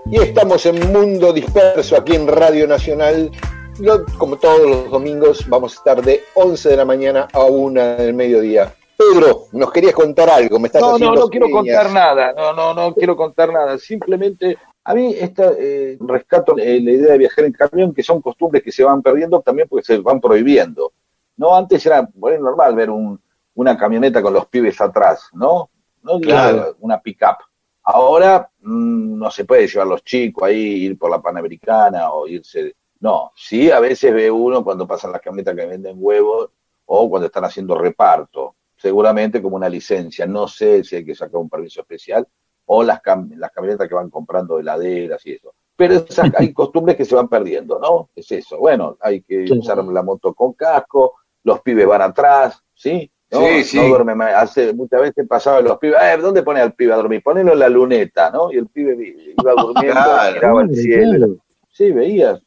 Y 0.06 0.18
estamos 0.18 0.66
en 0.66 0.93
Mundo 0.93 1.34
Disperso 1.34 1.98
aquí 1.98 2.16
en 2.16 2.28
Radio 2.28 2.68
Nacional. 2.68 3.32
Lo- 3.80 4.06
como 4.18 4.38
todos 4.38 4.70
los 4.70 4.90
domingos, 4.92 5.48
vamos 5.50 5.74
a 5.74 5.76
estar 5.76 6.02
de 6.02 6.24
11 6.36 6.70
de 6.70 6.78
la 6.78 6.86
mañana 6.86 7.28
a 7.34 7.44
1 7.44 7.82
del 7.98 8.14
mediodía. 8.14 8.74
Pedro, 8.98 9.44
nos 9.52 9.72
querías 9.72 9.94
contar 9.94 10.30
algo. 10.30 10.58
Me 10.60 10.68
estás 10.68 10.82
No, 10.82 10.90
no, 10.90 10.96
haciendo 10.96 11.22
no 11.22 11.28
quiero 11.30 11.48
señas. 11.48 11.62
contar 11.62 11.92
nada, 11.92 12.34
no, 12.34 12.54
no, 12.54 12.74
no 12.74 12.94
quiero 12.96 13.18
contar 13.18 13.52
nada. 13.52 13.78
Simplemente, 13.78 14.58
a 14.86 14.94
mí 14.94 15.14
esta, 15.20 15.52
eh, 15.60 15.98
rescato 16.00 16.56
eh, 16.58 16.80
la 16.82 16.92
idea 16.92 17.12
de 17.14 17.18
viajar 17.18 17.44
en 17.46 17.52
camión, 17.52 17.94
que 17.94 18.04
son 18.04 18.22
costumbres 18.22 18.64
que 18.64 18.72
se 18.72 18.84
van 18.86 19.02
perdiendo 19.02 19.42
también 19.42 19.68
porque 19.68 19.84
se 19.86 19.98
van 19.98 20.22
prohibiendo. 20.22 20.94
No, 21.36 21.54
antes 21.56 21.86
era 21.86 22.08
bueno, 22.14 22.46
normal 22.46 22.74
ver 22.76 22.90
un, 22.90 23.20
una 23.56 23.78
camioneta 23.78 24.22
con 24.22 24.34
los 24.34 24.46
pibes 24.48 24.80
atrás, 24.80 25.28
¿no? 25.34 25.70
No 26.02 26.20
Claro. 26.22 26.78
una 26.80 27.02
pick-up. 27.02 27.38
Ahora 27.84 28.50
mm, 28.62 29.18
no 29.20 29.30
se 29.30 29.44
puede 29.44 29.68
llevar 29.68 29.88
los 29.88 30.04
chicos 30.06 30.44
ahí, 30.44 30.86
ir 30.86 30.98
por 30.98 31.12
la 31.12 31.22
Panamericana 31.22 32.12
o 32.14 32.26
irse 32.28 32.74
No, 33.00 33.32
sí, 33.36 33.70
a 33.72 33.80
veces 33.80 34.14
ve 34.14 34.32
uno 34.32 34.64
cuando 34.64 34.88
pasan 34.88 35.12
las 35.12 35.22
camionetas 35.22 35.56
que 35.56 35.66
venden 35.66 35.98
huevos 36.00 36.50
o 36.86 37.10
cuando 37.10 37.28
están 37.28 37.46
haciendo 37.46 37.78
reparto, 37.78 38.56
seguramente 38.78 39.41
como 39.41 39.56
una 39.56 39.70
licencia. 39.70 40.26
No 40.26 40.48
sé 40.48 40.84
si 40.84 40.98
hay 40.98 41.06
que 41.06 41.16
sacar 41.16 41.38
un 41.38 41.50
permiso 41.50 41.82
especial 41.82 42.28
o 42.66 42.84
las, 42.84 43.02
las 43.36 43.52
camionetas 43.52 43.88
que 43.88 43.96
van 43.96 44.10
comprando 44.10 44.60
heladeras 44.60 45.26
y 45.26 45.34
eso. 45.34 45.54
Pero 45.76 46.04
hay 46.38 46.54
costumbres 46.54 46.96
que 46.96 47.06
se 47.06 47.16
van 47.16 47.28
perdiendo, 47.28 47.80
¿no? 47.80 48.10
Es 48.16 48.32
eso. 48.32 48.58
Bueno, 48.58 48.98
hay 49.02 49.22
que 49.22 49.46
usar 49.52 49.84
la 49.84 50.04
moto 50.04 50.34
con 50.34 50.54
casco, 50.54 51.16
los 51.43 51.62
pibes 51.62 51.86
van 51.86 52.02
atrás, 52.02 52.62
¿sí? 52.74 53.12
¿no? 53.32 53.39
Sí, 53.39 53.64
sí. 53.64 53.78
No 53.78 53.89
duerme 53.89 54.24
Hace, 54.26 54.74
muchas 54.74 55.02
veces 55.02 55.28
pasaba 55.28 55.62
los 55.62 55.78
pibes, 55.78 55.98
eh, 56.02 56.18
¿dónde 56.20 56.43
pone 56.43 56.62
al 56.62 56.74
pibe 56.74 56.93
a 56.93 56.98
dormir? 56.98 57.22
Ponelo 57.22 57.54
en 57.54 57.60
la 57.60 57.70
luneta, 57.70 58.32
¿no? 58.32 58.52
Y 58.52 58.58
el 58.58 58.68
pibe 58.68 58.96
iba 59.38 59.52
durmiendo, 59.52 60.00
miraba 60.34 60.62
el 60.62 60.76
cielo. 60.76 61.38
Sí, 61.76 61.92
veías. 61.92 62.42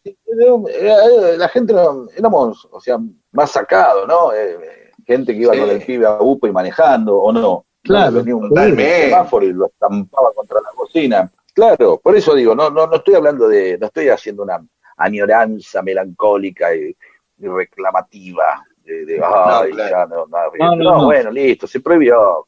La 1.36 1.48
gente 1.50 1.74
éramos, 2.16 2.66
o 2.70 2.80
sea, 2.80 2.98
más 3.32 3.50
sacado, 3.50 4.06
¿no? 4.06 4.32
Eh, 4.32 4.90
gente 5.06 5.34
que 5.34 5.42
iba 5.42 5.54
con 5.54 5.68
el 5.68 5.84
pibe 5.84 6.06
a 6.06 6.16
UPA 6.18 6.48
y 6.48 6.52
manejando, 6.52 7.18
o 7.18 7.30
no. 7.30 7.66
Claro. 7.82 8.22
Venía 8.22 8.36
un 8.36 8.50
semáforo 8.54 9.44
y 9.44 9.52
lo 9.52 9.66
estampaba 9.66 10.32
contra 10.34 10.62
la 10.62 10.70
cocina. 10.74 11.30
Claro, 11.52 12.00
por 12.02 12.16
eso 12.16 12.34
digo, 12.34 12.54
no, 12.54 12.70
no, 12.70 12.86
no 12.86 12.96
estoy 12.96 13.16
hablando 13.16 13.48
de, 13.48 13.76
no 13.76 13.88
estoy 13.88 14.08
haciendo 14.08 14.44
una 14.44 14.64
añoranza 14.96 15.82
melancólica 15.82 16.74
y, 16.74 16.96
reclamativa 17.38 18.64
de, 18.82 19.04
de 19.04 19.20
ay, 19.22 19.76
ya 19.76 20.06
no, 20.06 20.26
no, 20.26 20.76
no, 20.76 21.04
bueno, 21.04 21.30
listo, 21.30 21.66
se 21.66 21.80
prohibió. 21.80 22.46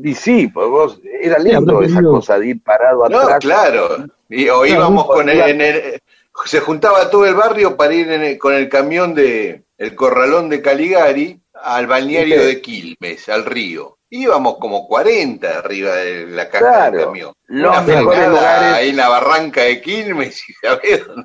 Y 0.00 0.14
sí, 0.14 0.46
pues 0.46 0.68
vos, 0.68 1.00
era 1.20 1.38
lindo 1.40 1.82
esa 1.82 2.00
cosa 2.00 2.38
de 2.38 2.46
ir 2.46 2.62
parado 2.62 3.04
atrás. 3.04 3.28
No, 3.28 3.38
claro. 3.40 3.88
Y, 4.28 4.48
o 4.48 4.64
íbamos 4.64 5.04
con 5.04 5.28
el, 5.28 5.40
en 5.40 5.60
el, 5.60 6.02
se 6.44 6.60
juntaba 6.60 7.10
todo 7.10 7.26
el 7.26 7.34
barrio 7.34 7.76
para 7.76 7.94
ir 7.94 8.38
con 8.38 8.54
el 8.54 8.68
camión 8.68 9.14
de 9.14 9.64
el 9.78 9.94
corralón 9.94 10.48
de 10.48 10.62
Caligari 10.62 11.40
al 11.54 11.86
balneario 11.86 12.44
de 12.44 12.60
Quilmes, 12.60 13.28
al 13.28 13.44
río. 13.44 13.98
Íbamos 14.10 14.58
como 14.58 14.86
40 14.86 15.58
arriba 15.58 15.94
de 15.94 16.26
la 16.26 16.48
caja 16.48 16.90
del 16.90 17.04
camión. 17.04 17.32
Los 17.46 17.84
mejores 17.86 18.28
lugares. 18.28 18.74
Ahí 18.74 18.90
en 18.90 18.96
la 18.96 19.08
barranca 19.08 19.62
de 19.62 19.80
Quilmes 19.80 20.42
y 20.48 20.54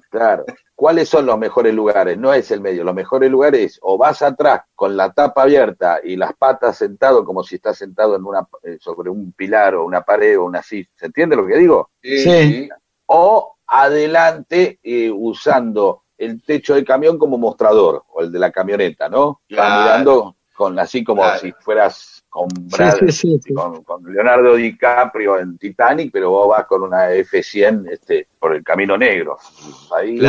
Claro. 0.10 0.46
¿Cuáles 0.74 1.10
son 1.10 1.26
los 1.26 1.38
mejores 1.38 1.74
lugares? 1.74 2.18
No 2.18 2.34
es 2.34 2.50
el 2.52 2.62
medio. 2.62 2.84
Los 2.84 2.96
mejores 2.96 3.30
lugares 3.30 3.80
o 3.82 3.98
vas 3.98 4.22
atrás 4.22 4.62
con 4.76 4.96
la 4.96 5.12
tapa 5.12 5.42
abierta 5.42 6.00
y 6.04 6.16
las 6.16 6.34
patas 6.34 6.78
sentado 6.78 7.26
como 7.26 7.44
si 7.44 7.56
estás 7.56 7.78
sentado 7.78 8.16
en 8.16 8.24
una 8.24 8.48
eh, 8.64 8.78
sobre 8.80 9.10
un 9.10 9.34
pilar 9.34 9.76
o 9.76 9.86
una 9.86 10.02
pared 10.02 10.40
o 10.40 10.46
una 10.46 10.62
silla. 10.62 10.88
¿Se 10.96 11.08
entiende 11.08 11.36
lo 11.36 11.46
que 11.46 11.58
digo? 11.58 11.90
Sí. 12.02 12.70
O 13.08 13.57
adelante 13.68 14.80
eh, 14.82 15.12
usando 15.12 16.04
el 16.18 16.42
techo 16.42 16.76
del 16.76 16.86
camión 16.86 17.18
como 17.18 17.38
mostrador, 17.38 18.04
o 18.10 18.22
el 18.22 18.32
de 18.32 18.40
la 18.40 18.52
camioneta, 18.52 19.08
¿no? 19.08 19.42
mirando 19.50 20.36
con 20.56 20.80
así 20.80 21.04
como 21.04 21.24
si 21.38 21.52
fueras 21.52 22.26
con, 22.28 22.50
con, 23.84 24.12
Leonardo 24.12 24.56
DiCaprio 24.56 25.40
en 25.40 25.58
Titanic, 25.60 26.12
pero 26.12 26.32
vos 26.32 26.50
vas 26.50 26.66
con 26.66 26.82
una 26.82 27.12
F100 27.12 27.92
este, 27.92 28.28
por 28.40 28.56
el 28.56 28.64
camino 28.64 28.98
negro. 28.98 29.38
Ahí 29.96 30.20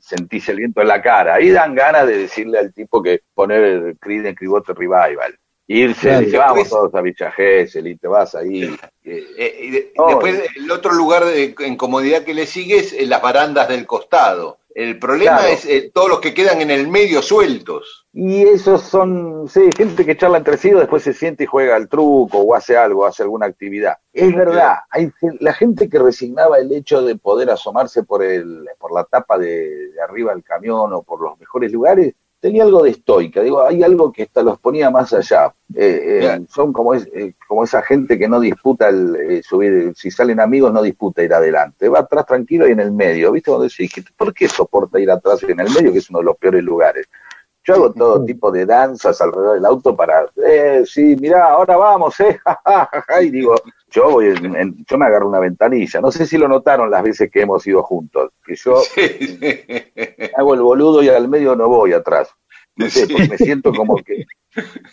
sentís 0.00 0.48
el 0.48 0.56
viento 0.56 0.80
en 0.80 0.88
la 0.88 1.00
cara. 1.00 1.34
Ahí 1.34 1.50
dan 1.50 1.74
ganas 1.74 2.06
de 2.06 2.18
decirle 2.18 2.58
al 2.58 2.72
tipo 2.72 3.00
que 3.00 3.22
poner 3.32 3.62
el 3.62 3.98
Creed 3.98 4.26
en 4.26 4.34
Cribote 4.34 4.74
Revival 4.74 5.38
irse, 5.68 6.20
dice, 6.20 6.38
vamos 6.38 6.68
todos 6.68 6.94
a 6.94 7.00
Villa 7.00 7.32
y 7.38 7.96
te 7.96 8.08
vas 8.08 8.34
ahí. 8.34 8.76
Eh, 9.04 9.56
y 9.58 9.70
después 9.70 10.42
el 10.56 10.70
otro 10.70 10.92
lugar 10.92 11.24
de 11.24 11.54
incomodidad 11.66 12.22
que 12.22 12.34
le 12.34 12.46
sigue 12.46 12.78
es 12.78 13.08
las 13.08 13.22
barandas 13.22 13.68
del 13.68 13.86
costado. 13.86 14.58
El 14.76 14.98
problema 14.98 15.48
es 15.48 15.64
eh, 15.64 15.90
todos 15.92 16.10
los 16.10 16.20
que 16.20 16.34
quedan 16.34 16.60
en 16.60 16.70
el 16.70 16.86
medio 16.86 17.22
sueltos. 17.22 18.06
Y 18.12 18.42
esos 18.42 18.82
son, 18.82 19.48
sí, 19.48 19.70
gente 19.74 20.04
que 20.04 20.18
charla 20.18 20.36
entre 20.36 20.58
sí, 20.58 20.68
después 20.68 21.02
se 21.02 21.14
siente 21.14 21.44
y 21.44 21.46
juega 21.46 21.76
al 21.76 21.88
truco 21.88 22.40
o 22.40 22.54
hace 22.54 22.76
algo, 22.76 23.06
hace 23.06 23.22
alguna 23.22 23.46
actividad. 23.46 23.96
Es 24.12 24.36
verdad, 24.36 24.80
hay 24.90 25.10
la 25.40 25.54
gente 25.54 25.88
que 25.88 25.98
resignaba 25.98 26.58
el 26.58 26.70
hecho 26.72 27.00
de 27.00 27.16
poder 27.16 27.48
asomarse 27.48 28.02
por 28.02 28.22
el, 28.22 28.68
por 28.78 28.92
la 28.92 29.04
tapa 29.04 29.38
de 29.38 29.92
arriba 30.06 30.34
del 30.34 30.44
camión 30.44 30.92
o 30.92 31.02
por 31.02 31.22
los 31.22 31.40
mejores 31.40 31.72
lugares, 31.72 32.14
tenía 32.40 32.64
algo 32.64 32.82
de 32.82 32.90
estoica, 32.90 33.42
digo, 33.42 33.62
hay 33.62 33.82
algo 33.82 34.12
que 34.12 34.24
hasta 34.24 34.42
los 34.42 34.58
ponía 34.58 34.90
más 34.90 35.12
allá. 35.12 35.52
Eh, 35.74 36.20
eh, 36.22 36.46
son 36.48 36.72
como, 36.72 36.94
es, 36.94 37.08
eh, 37.12 37.34
como 37.48 37.64
esa 37.64 37.82
gente 37.82 38.18
que 38.18 38.28
no 38.28 38.38
disputa 38.38 38.88
el 38.88 39.42
subir, 39.42 39.92
si 39.96 40.10
salen 40.10 40.40
amigos 40.40 40.72
no 40.72 40.82
disputa 40.82 41.22
ir 41.22 41.34
adelante, 41.34 41.88
va 41.88 42.00
atrás 42.00 42.26
tranquilo 42.26 42.68
y 42.68 42.72
en 42.72 42.80
el 42.80 42.92
medio, 42.92 43.32
¿viste? 43.32 43.50
Cuando 43.50 43.68
decís, 43.68 43.90
¿por 44.16 44.32
qué 44.32 44.48
soporta 44.48 45.00
ir 45.00 45.10
atrás 45.10 45.42
y 45.42 45.52
en 45.52 45.60
el 45.60 45.70
medio, 45.70 45.92
que 45.92 45.98
es 45.98 46.10
uno 46.10 46.20
de 46.20 46.26
los 46.26 46.36
peores 46.36 46.62
lugares? 46.62 47.06
Yo 47.66 47.74
hago 47.74 47.92
todo 47.92 48.24
tipo 48.24 48.52
de 48.52 48.64
danzas 48.64 49.20
alrededor 49.20 49.56
del 49.56 49.66
auto 49.66 49.96
para, 49.96 50.30
eh, 50.46 50.84
sí, 50.86 51.16
mirá, 51.20 51.46
ahora 51.46 51.76
vamos, 51.76 52.20
eh, 52.20 52.38
y 53.22 53.30
digo, 53.30 53.56
yo 53.90 54.10
voy, 54.10 54.32
yo 54.88 54.98
me 54.98 55.06
agarro 55.06 55.28
una 55.28 55.40
ventanilla, 55.40 56.00
no 56.00 56.12
sé 56.12 56.26
si 56.26 56.38
lo 56.38 56.46
notaron 56.46 56.88
las 56.88 57.02
veces 57.02 57.28
que 57.28 57.40
hemos 57.40 57.66
ido 57.66 57.82
juntos, 57.82 58.30
que 58.44 58.54
yo 58.54 58.76
hago 60.36 60.54
el 60.54 60.60
boludo 60.60 61.02
y 61.02 61.08
al 61.08 61.28
medio 61.28 61.56
no 61.56 61.68
voy 61.68 61.92
atrás, 61.92 62.28
no 62.76 62.88
sé, 62.88 63.08
porque 63.08 63.30
me 63.30 63.38
siento 63.38 63.72
como 63.72 63.96
que 63.96 64.26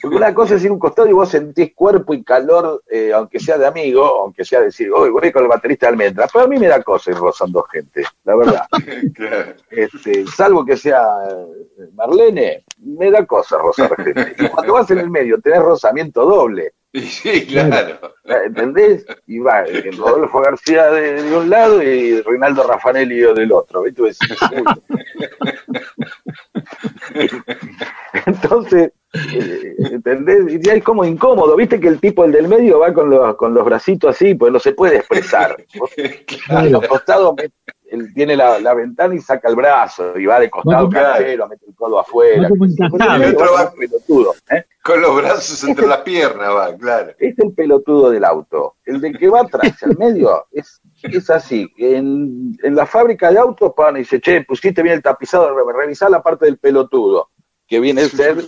porque 0.01 0.15
una 0.15 0.33
cosa 0.33 0.55
es 0.55 0.63
ir 0.63 0.71
un 0.71 0.79
costado 0.79 1.07
y 1.07 1.13
vos 1.13 1.29
sentís 1.29 1.73
cuerpo 1.73 2.13
y 2.13 2.23
calor, 2.23 2.83
eh, 2.89 3.11
aunque 3.13 3.39
sea 3.39 3.57
de 3.57 3.65
amigo, 3.65 4.03
aunque 4.21 4.45
sea 4.45 4.61
decir, 4.61 4.91
hoy 4.91 5.09
voy 5.09 5.31
con 5.31 5.43
el 5.43 5.49
baterista 5.49 5.87
de 5.87 5.91
almendra, 5.91 6.27
pero 6.31 6.45
a 6.45 6.47
mí 6.47 6.57
me 6.57 6.67
da 6.67 6.81
cosa 6.81 7.11
ir 7.11 7.17
rozando 7.17 7.63
gente, 7.63 8.03
la 8.23 8.35
verdad. 8.35 8.65
este, 9.69 10.25
salvo 10.27 10.65
que 10.65 10.77
sea 10.77 11.03
eh, 11.29 11.89
Marlene, 11.93 12.63
me 12.77 13.11
da 13.11 13.25
cosa 13.25 13.57
rozar 13.57 13.95
gente. 13.95 14.35
Y 14.37 14.47
cuando 14.49 14.73
vas 14.73 14.89
en 14.91 14.99
el 14.99 15.09
medio 15.09 15.39
tenés 15.39 15.61
rozamiento 15.61 16.25
doble. 16.25 16.73
Sí, 17.01 17.45
claro. 17.47 18.13
¿Entendés? 18.45 19.05
Y 19.27 19.39
va 19.39 19.65
Rodolfo 19.97 20.41
García 20.41 20.91
de, 20.91 21.35
un 21.35 21.49
lado 21.49 21.81
y 21.81 22.21
Reinaldo 22.21 22.63
Raffanelli 22.63 23.19
del 23.19 23.51
otro. 23.51 23.83
¿viste? 23.83 24.03
Entonces, 28.25 28.91
eh, 29.13 29.75
¿entendés? 29.91 30.63
Y 30.63 30.69
es 30.69 30.83
como 30.83 31.03
incómodo, 31.03 31.55
viste 31.55 31.79
que 31.79 31.87
el 31.87 31.99
tipo, 31.99 32.25
el 32.25 32.31
del 32.31 32.47
medio, 32.47 32.79
va 32.79 32.93
con 32.93 33.09
los, 33.09 33.35
con 33.35 33.53
los 33.53 33.65
bracitos 33.65 34.15
así, 34.15 34.35
pues 34.35 34.53
no 34.53 34.59
se 34.59 34.73
puede 34.73 34.97
expresar. 34.97 35.57
A 36.49 36.63
los 36.63 36.87
costados 36.87 37.35
él 37.93 38.11
tiene 38.13 38.35
la, 38.35 38.59
la, 38.59 38.73
ventana 38.73 39.13
y 39.13 39.19
saca 39.19 39.49
el 39.49 39.55
brazo 39.55 40.17
y 40.17 40.25
va 40.25 40.39
de 40.39 40.49
costado 40.49 40.89
casero, 40.89 41.47
mete 41.47 41.65
el 41.67 41.75
codo 41.75 41.99
afuera. 41.99 42.49
pelotudo, 43.77 44.33
¿eh? 44.49 44.65
Con 44.83 45.01
los 45.01 45.15
brazos 45.15 45.63
entre 45.63 45.87
las 45.87 46.01
piernas 46.01 46.49
va, 46.49 46.75
claro. 46.75 47.13
Es 47.17 47.39
el 47.39 47.53
pelotudo 47.53 48.09
del 48.09 48.25
auto. 48.25 48.75
El 48.83 48.99
del 48.99 49.17
que 49.17 49.29
va 49.29 49.41
atrás, 49.41 49.81
el 49.81 49.97
medio, 49.97 50.45
es, 50.51 50.81
es 51.03 51.29
así. 51.29 51.71
En, 51.77 52.57
en 52.61 52.75
la 52.75 52.85
fábrica 52.85 53.31
de 53.31 53.39
autos, 53.39 53.71
pan 53.77 53.95
y 53.95 53.99
dice, 53.99 54.19
che, 54.19 54.43
pusiste 54.43 54.83
bien 54.83 54.95
el 54.95 55.01
tapizado, 55.01 55.55
revisá 55.71 56.09
la 56.09 56.21
parte 56.21 56.45
del 56.45 56.57
pelotudo, 56.57 57.29
que 57.65 57.79
viene 57.79 58.01
a 58.01 58.09
ser 58.09 58.43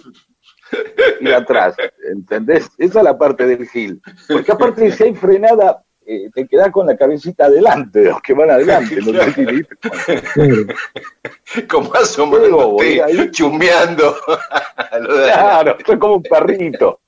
ir 1.21 1.33
atrás, 1.33 1.75
¿entendés? 2.11 2.69
Esa 2.77 2.99
es 2.99 3.03
la 3.05 3.17
parte 3.17 3.45
del 3.47 3.67
gil. 3.69 4.01
Porque 4.27 4.51
aparte 4.51 4.91
si 4.91 5.03
hay 5.03 5.15
frenada, 5.15 5.84
eh, 6.07 6.29
te 6.33 6.47
quedas 6.47 6.71
con 6.71 6.85
la 6.85 6.95
cabecita 6.95 7.45
adelante, 7.45 8.03
los 8.03 8.21
que 8.21 8.33
van 8.33 8.51
adelante. 8.51 8.99
¿no? 9.01 9.11
como 11.67 11.91
menos 12.27 12.81
ahí 12.81 13.31
chumbeando. 13.31 14.15
claro, 14.91 15.75
esto 15.77 15.93
es 15.93 15.99
como 15.99 16.17
un 16.17 16.23
perrito. 16.23 17.01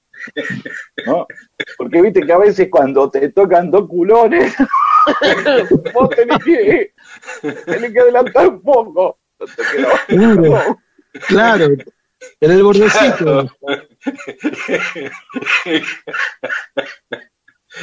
¿no? 1.06 1.28
Porque 1.78 2.02
viste 2.02 2.22
que 2.22 2.34
a 2.34 2.40
veces 2.40 2.70
cuando 2.72 3.08
te 3.10 3.30
tocan 3.30 3.70
dos 3.70 3.88
culones, 3.88 4.56
vos 5.94 6.10
tenés 6.10 6.44
que, 6.44 6.94
tenés 7.66 7.94
que 7.94 8.00
adelantar 8.00 8.48
un 8.48 8.64
poco. 8.64 9.20
Claro, 10.08 10.80
claro, 11.28 11.66
en 12.42 12.52
el 12.52 12.64
bordecito. 12.64 13.48
Claro, 13.56 13.84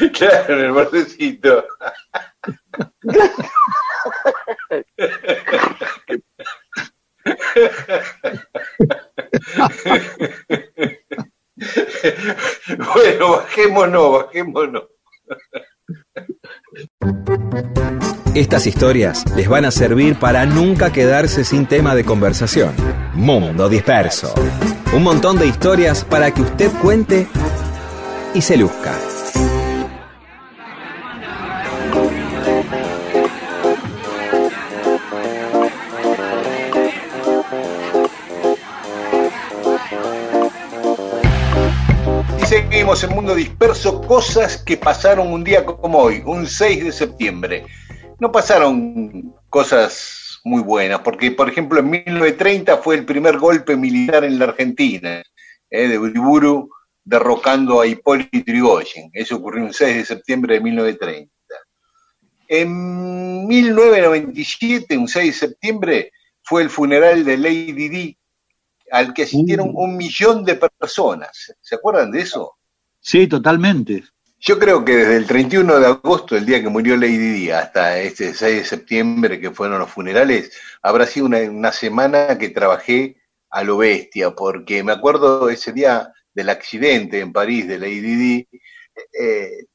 en 0.49 0.59
el 0.59 0.73
bordecito. 0.73 1.66
bueno, 12.95 13.31
bajémonos, 13.31 14.25
bajémonos. 14.25 14.85
Estas 18.35 18.66
historias 18.66 19.25
les 19.37 19.49
van 19.49 19.65
a 19.65 19.71
servir 19.71 20.19
para 20.19 20.45
nunca 20.45 20.93
quedarse 20.93 21.45
sin 21.45 21.66
tema 21.66 21.95
de 21.95 22.05
conversación. 22.05 22.75
Mundo 23.15 23.69
disperso. 23.69 24.35
Un 24.93 25.05
montón 25.05 25.39
de 25.39 25.47
historias 25.47 26.05
para 26.05 26.33
que 26.33 26.43
usted 26.43 26.71
cuente 26.83 27.29
y 28.35 28.43
se 28.43 28.57
luzca. 28.57 28.93
Seguimos 42.95 43.05
en 43.05 43.15
Mundo 43.16 43.35
Disperso, 43.35 44.03
cosas 44.03 44.57
que 44.59 44.77
pasaron 44.77 45.33
un 45.33 45.43
día 45.43 45.65
como 45.65 45.99
hoy, 45.99 46.23
un 46.25 46.47
6 46.47 46.85
de 46.85 46.93
septiembre. 46.93 47.66
No 48.21 48.31
pasaron 48.31 49.35
cosas 49.49 50.41
muy 50.45 50.62
buenas, 50.62 51.01
porque 51.01 51.33
por 51.33 51.49
ejemplo 51.49 51.81
en 51.81 51.91
1930 51.91 52.77
fue 52.79 52.95
el 52.97 53.05
primer 53.05 53.39
golpe 53.39 53.77
militar 53.77 54.23
en 54.25 54.39
la 54.39 54.47
Argentina, 54.47 55.23
eh, 55.71 55.89
de 55.89 55.99
Uriburu 55.99 56.71
derrocando 57.03 57.81
a 57.81 57.87
Hipólito 57.87 58.39
Yrigoyen. 58.47 59.11
Eso 59.12 59.37
ocurrió 59.37 59.65
un 59.65 59.73
6 59.73 59.97
de 59.97 60.05
septiembre 60.05 60.55
de 60.55 60.61
1930. 60.61 61.33
En 62.49 63.47
1997, 63.49 64.97
un 64.97 65.09
6 65.09 65.27
de 65.27 65.47
septiembre, 65.49 66.12
fue 66.43 66.62
el 66.62 66.71
funeral 66.71 67.25
de 67.25 67.39
Lady 67.39 67.89
Di, 67.89 68.19
al 68.93 69.12
que 69.12 69.25
asistieron 69.25 69.71
Uh. 69.71 69.85
un 69.85 69.97
millón 69.97 70.45
de 70.45 70.55
personas. 70.55 71.53
¿Se 71.61 71.75
acuerdan 71.75 72.12
de 72.12 72.21
eso? 72.21 72.55
Sí, 73.05 73.26
totalmente. 73.26 74.02
Yo 74.40 74.59
creo 74.59 74.82
que 74.82 74.97
desde 74.97 75.16
el 75.18 75.26
31 75.26 75.78
de 75.78 75.86
agosto, 75.86 76.36
el 76.36 76.47
día 76.47 76.62
que 76.62 76.70
murió 76.70 76.97
Lady 76.97 77.18
Di, 77.18 77.51
hasta 77.51 77.98
este 77.98 78.32
6 78.32 78.56
de 78.56 78.64
septiembre, 78.64 79.39
que 79.39 79.51
fueron 79.51 79.78
los 79.78 79.90
funerales, 79.90 80.59
habrá 80.81 81.05
sido 81.05 81.26
una, 81.26 81.70
semana 81.70 82.39
que 82.39 82.48
trabajé 82.48 83.20
a 83.51 83.62
lo 83.62 83.76
bestia, 83.76 84.31
porque 84.31 84.82
me 84.82 84.93
acuerdo 84.93 85.51
ese 85.51 85.72
día 85.72 86.14
del 86.32 86.48
accidente 86.48 87.20
en 87.20 87.35
París 87.35 87.68
de 87.68 87.78
Lady 87.78 88.01
Di, 88.01 88.48
eh, 89.20 89.66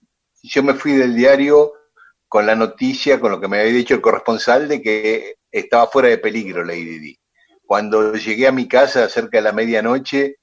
yo 0.41 0.64
me 0.64 0.73
fui 0.73 0.93
del 0.93 1.15
diario 1.15 1.73
con 2.27 2.47
la 2.47 2.56
noticia, 2.56 3.19
con 3.19 3.30
lo 3.30 3.39
que 3.39 3.47
me 3.47 3.60
había 3.60 3.73
dicho 3.73 3.93
el 3.93 4.01
corresponsal, 4.01 4.68
de 4.68 4.81
que 4.81 5.35
estaba 5.51 5.85
fuera 5.85 6.10
de 6.10 6.18
peligro 6.18 6.64
Lady 6.64 6.97
Di. 6.97 7.19
Cuando 7.64 8.15
llegué 8.15 8.47
a 8.47 8.51
mi 8.51 8.68
casa 8.68 9.07
cerca 9.07 9.38
de 9.38 9.43
la 9.43 9.51
medianoche, 9.51 10.38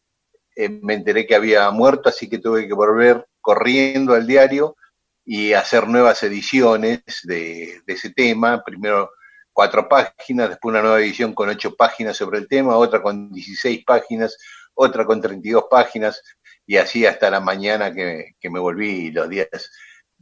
eh, 0.57 0.71
me 0.71 0.95
enteré 0.95 1.27
que 1.27 1.35
había 1.35 1.71
muerto, 1.71 2.09
así 2.09 2.31
que 2.31 2.39
tuve 2.39 2.67
que 2.67 2.73
volver 2.73 3.27
corriendo 3.43 4.15
al 4.15 4.27
diario 4.27 4.75
y 5.23 5.53
hacer 5.53 5.87
nuevas 5.87 6.23
ediciones 6.23 7.03
de, 7.25 7.83
ese 7.87 8.11
tema. 8.11 8.65
Primero 8.65 9.11
cuatro 9.53 9.87
páginas, 9.87 10.49
después 10.49 10.73
una 10.73 10.81
nueva 10.81 11.01
edición 11.01 11.35
con 11.35 11.51
ocho 11.51 11.77
páginas 11.77 12.17
sobre 12.17 12.39
el 12.39 12.49
tema, 12.49 12.77
otra 12.77 13.03
con 13.03 13.31
16 13.31 13.85
páginas, 13.85 14.39
otra 14.75 15.05
con 15.05 15.21
32 15.21 15.65
páginas, 15.71 16.23
y 16.67 16.79
así 16.79 17.05
hasta 17.05 17.31
la 17.31 17.41
mañana 17.41 17.93
que, 17.93 18.33
me 18.51 18.59
volví 18.59 19.11
los 19.11 19.29
días 19.29 19.71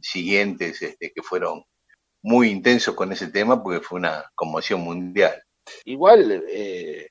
siguientes, 0.01 0.81
este, 0.81 1.13
que 1.13 1.21
fueron 1.21 1.63
muy 2.21 2.49
intensos 2.49 2.93
con 2.93 3.11
ese 3.13 3.27
tema, 3.27 3.63
porque 3.63 3.79
fue 3.79 3.99
una 3.99 4.29
conmoción 4.35 4.81
mundial. 4.81 5.41
Igual, 5.85 6.43
eh, 6.49 7.09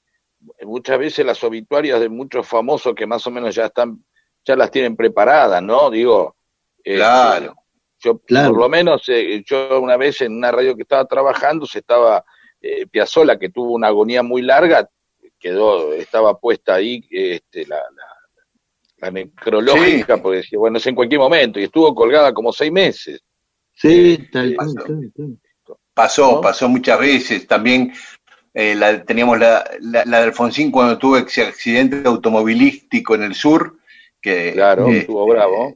muchas 0.62 0.98
veces 0.98 1.24
las 1.26 1.42
obituarias 1.44 2.00
de 2.00 2.08
muchos 2.08 2.46
famosos 2.46 2.94
que 2.94 3.06
más 3.06 3.26
o 3.26 3.30
menos 3.30 3.54
ya 3.54 3.66
están, 3.66 4.04
ya 4.44 4.56
las 4.56 4.70
tienen 4.70 4.96
preparadas, 4.96 5.62
¿no? 5.62 5.90
Digo, 5.90 6.36
eh, 6.82 6.96
Claro. 6.96 7.54
yo 7.98 8.18
Claro. 8.18 8.50
por 8.50 8.60
lo 8.60 8.68
menos, 8.68 9.02
eh, 9.08 9.42
yo 9.46 9.80
una 9.80 9.96
vez 9.96 10.20
en 10.20 10.36
una 10.36 10.50
radio 10.52 10.76
que 10.76 10.82
estaba 10.82 11.04
trabajando, 11.06 11.66
se 11.66 11.78
estaba, 11.80 12.24
eh, 12.60 12.86
que 13.38 13.48
tuvo 13.50 13.72
una 13.72 13.88
agonía 13.88 14.22
muy 14.22 14.42
larga, 14.42 14.88
quedó, 15.38 15.92
estaba 15.92 16.38
puesta 16.38 16.74
ahí, 16.74 17.02
este, 17.10 17.66
la, 17.66 17.76
la, 17.76 18.06
la 18.98 19.10
necrológica, 19.10 20.16
Sí. 20.16 20.20
porque 20.22 20.36
decía, 20.38 20.58
bueno, 20.58 20.78
es 20.78 20.86
en 20.86 20.94
cualquier 20.94 21.20
momento, 21.20 21.60
y 21.60 21.64
estuvo 21.64 21.94
colgada 21.94 22.32
como 22.32 22.52
seis 22.52 22.72
meses. 22.72 23.20
Sí, 23.74 24.28
tal 24.32 24.54
pasó. 24.54 24.74
tal. 24.84 25.12
Pasó, 25.92 26.32
¿No? 26.32 26.40
pasó 26.40 26.68
muchas 26.68 26.98
veces. 26.98 27.46
También 27.46 27.92
eh, 28.54 28.74
la, 28.74 29.04
teníamos 29.04 29.38
la, 29.38 29.68
la, 29.80 30.04
la 30.06 30.18
de 30.20 30.24
Alfonsín 30.24 30.70
cuando 30.70 30.96
tuvo 30.96 31.16
ese 31.18 31.42
accidente 31.42 32.02
automovilístico 32.06 33.14
en 33.16 33.24
el 33.24 33.34
sur, 33.34 33.78
que 34.20 34.52
Claro, 34.52 34.88
eh, 34.88 34.98
estuvo 34.98 35.26
bravo. 35.26 35.74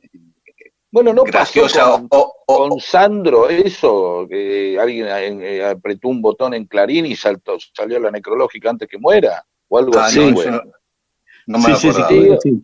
Bueno, 0.91 1.13
no 1.13 1.25
graciosa 1.25 1.85
pasó 1.85 2.09
con, 2.09 2.71
con 2.71 2.81
Sandro 2.81 3.51
eso, 3.51 4.27
que 4.29 4.79
alguien 4.81 5.07
eh, 5.43 5.63
apretó 5.65 6.09
un 6.09 6.23
botón 6.23 6.55
en 6.55 6.65
Clarín 6.65 7.05
y 7.05 7.15
saltó, 7.15 7.59
salió 7.75 7.99
la 8.01 8.11
necrológica 8.11 8.71
antes 8.71 8.89
que 8.89 8.97
muera, 8.97 9.45
o 9.69 9.77
algo 9.79 9.99
Ah, 9.99 10.07
así. 10.07 10.19
no, 10.33 10.51
no, 10.51 10.63
no 11.47 11.59
me 11.59 11.65
Sí, 11.65 11.75
sí, 11.75 11.81
sí, 11.81 11.89
acordaba. 12.01 12.39
sí. 12.41 12.51
sí. 12.51 12.63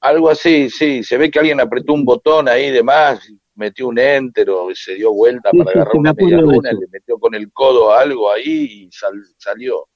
Algo 0.00 0.30
así, 0.30 0.70
sí, 0.70 1.02
se 1.02 1.16
ve 1.18 1.28
que 1.28 1.40
alguien 1.40 1.60
apretó 1.60 1.92
un 1.94 2.04
botón 2.04 2.48
ahí 2.48 2.70
de 2.70 2.84
más, 2.84 3.28
metió 3.58 3.88
un 3.88 3.98
enter 3.98 4.48
o 4.50 4.68
se 4.74 4.94
dio 4.94 5.12
vuelta 5.12 5.50
Sí, 5.50 5.58
para 5.58 5.72
sí, 5.72 5.78
agarrar 5.78 5.96
una 5.96 6.12
media 6.14 6.38
luna, 6.38 6.72
le 6.72 6.86
metió 6.90 7.18
con 7.18 7.34
el 7.34 7.52
codo 7.52 7.92
algo 7.94 8.32
ahí 8.32 8.84
y 8.86 8.92
sal- 8.92 9.24
salió. 9.36 9.88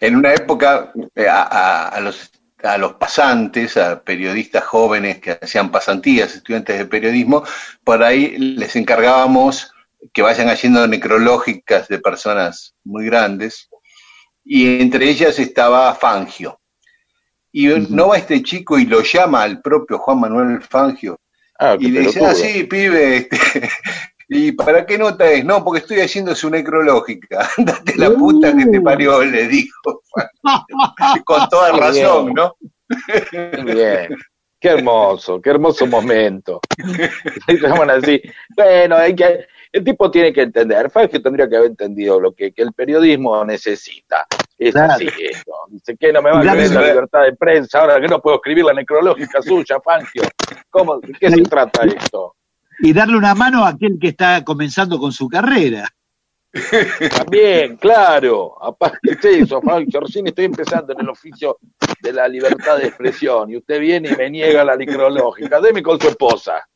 En 0.00 0.16
una 0.16 0.34
época, 0.34 0.92
eh, 1.14 1.28
a, 1.28 1.42
a- 1.42 1.88
a 1.88 2.00
los, 2.00 2.30
a 2.62 2.76
los 2.78 2.94
pasantes, 2.94 3.76
a 3.76 4.02
periodistas 4.02 4.64
jóvenes 4.64 5.18
que 5.20 5.32
hacían 5.32 5.70
pasantías, 5.70 6.34
estudiantes 6.34 6.78
de 6.78 6.86
periodismo, 6.86 7.44
por 7.84 8.02
ahí 8.02 8.36
les 8.38 8.74
encargábamos 8.76 9.72
que 10.12 10.22
vayan 10.22 10.48
haciendo 10.48 10.86
necrológicas 10.86 11.88
de 11.88 11.98
personas 11.98 12.74
muy 12.84 13.04
grandes, 13.06 13.68
y 14.44 14.80
entre 14.80 15.08
ellas 15.08 15.38
estaba 15.38 15.94
Fangio. 15.94 16.58
Y 17.52 17.66
no 17.90 18.08
va 18.08 18.16
este 18.18 18.42
chico 18.42 18.78
y 18.78 18.86
lo 18.86 19.02
llama 19.02 19.42
al 19.42 19.60
propio 19.60 19.98
Juan 19.98 20.20
Manuel 20.20 20.62
Fangio 20.62 21.18
Ah, 21.62 21.76
y 21.78 21.90
le 21.90 22.00
dice, 22.00 22.24
ah, 22.24 22.34
sí, 22.34 22.64
pibe, 22.64 23.16
este, 23.18 23.36
¿y 24.28 24.52
para 24.52 24.86
qué 24.86 24.96
nota 24.96 25.30
es? 25.30 25.44
No, 25.44 25.62
porque 25.62 25.80
estoy 25.80 26.00
haciendo 26.00 26.34
su 26.34 26.48
necrológica. 26.48 27.46
Date 27.58 27.96
la 27.96 28.10
puta 28.10 28.56
que 28.56 28.64
te 28.64 28.80
parió, 28.80 29.22
le 29.22 29.46
dijo. 29.46 30.02
Con 31.26 31.48
toda 31.50 31.72
Qué 31.72 31.80
razón, 31.80 32.24
bien. 32.24 32.34
¿no? 32.34 32.56
Qué 33.30 33.62
bien. 33.62 34.16
Qué 34.58 34.68
hermoso, 34.68 35.40
qué 35.40 35.50
hermoso 35.50 35.86
momento. 35.86 36.60
Llaman 37.46 37.90
así. 37.90 38.20
Bueno, 38.56 38.96
hay 38.96 39.14
que, 39.14 39.46
el 39.70 39.84
tipo 39.84 40.10
tiene 40.10 40.32
que 40.32 40.42
entender, 40.42 40.90
Fangio 40.90 41.20
tendría 41.20 41.48
que 41.48 41.56
haber 41.56 41.70
entendido 41.70 42.18
lo 42.20 42.32
que, 42.32 42.52
que 42.52 42.62
el 42.62 42.72
periodismo 42.72 43.44
necesita. 43.44 44.26
Es 44.60 44.74
Claro. 44.74 44.92
así 44.92 45.08
esto. 45.18 45.52
Dice 45.70 45.96
que 45.96 46.12
no 46.12 46.20
me 46.20 46.30
va 46.30 46.40
a 46.40 46.52
creer 46.52 46.70
la 46.70 46.86
libertad 46.88 47.22
de 47.22 47.34
prensa 47.34 47.80
ahora 47.80 47.98
que 47.98 48.08
no 48.08 48.20
puedo 48.20 48.36
escribir 48.36 48.66
la 48.66 48.74
necrológica 48.74 49.40
suya, 49.40 49.80
Fangio. 49.82 50.22
¿Cómo, 50.68 51.00
¿De 51.00 51.14
qué 51.14 51.30
se 51.30 51.42
trata 51.42 51.86
esto? 51.86 52.36
Y 52.80 52.92
darle 52.92 53.16
una 53.16 53.34
mano 53.34 53.64
a 53.64 53.70
aquel 53.70 53.98
que 53.98 54.08
está 54.08 54.44
comenzando 54.44 54.98
con 54.98 55.12
su 55.12 55.28
carrera. 55.30 55.88
También, 57.16 57.78
claro. 57.78 58.62
Aparte 58.62 59.16
de 59.22 59.38
eso, 59.40 59.62
Fangio, 59.62 60.00
recién 60.00 60.26
estoy 60.26 60.44
empezando 60.44 60.92
en 60.92 61.00
el 61.00 61.08
oficio 61.08 61.58
de 62.02 62.12
la 62.12 62.28
libertad 62.28 62.76
de 62.76 62.88
expresión 62.88 63.50
y 63.50 63.56
usted 63.56 63.80
viene 63.80 64.10
y 64.10 64.16
me 64.16 64.28
niega 64.28 64.62
la 64.62 64.76
necrológica. 64.76 65.58
Deme 65.58 65.82
con 65.82 65.98
su 65.98 66.08
esposa. 66.08 66.68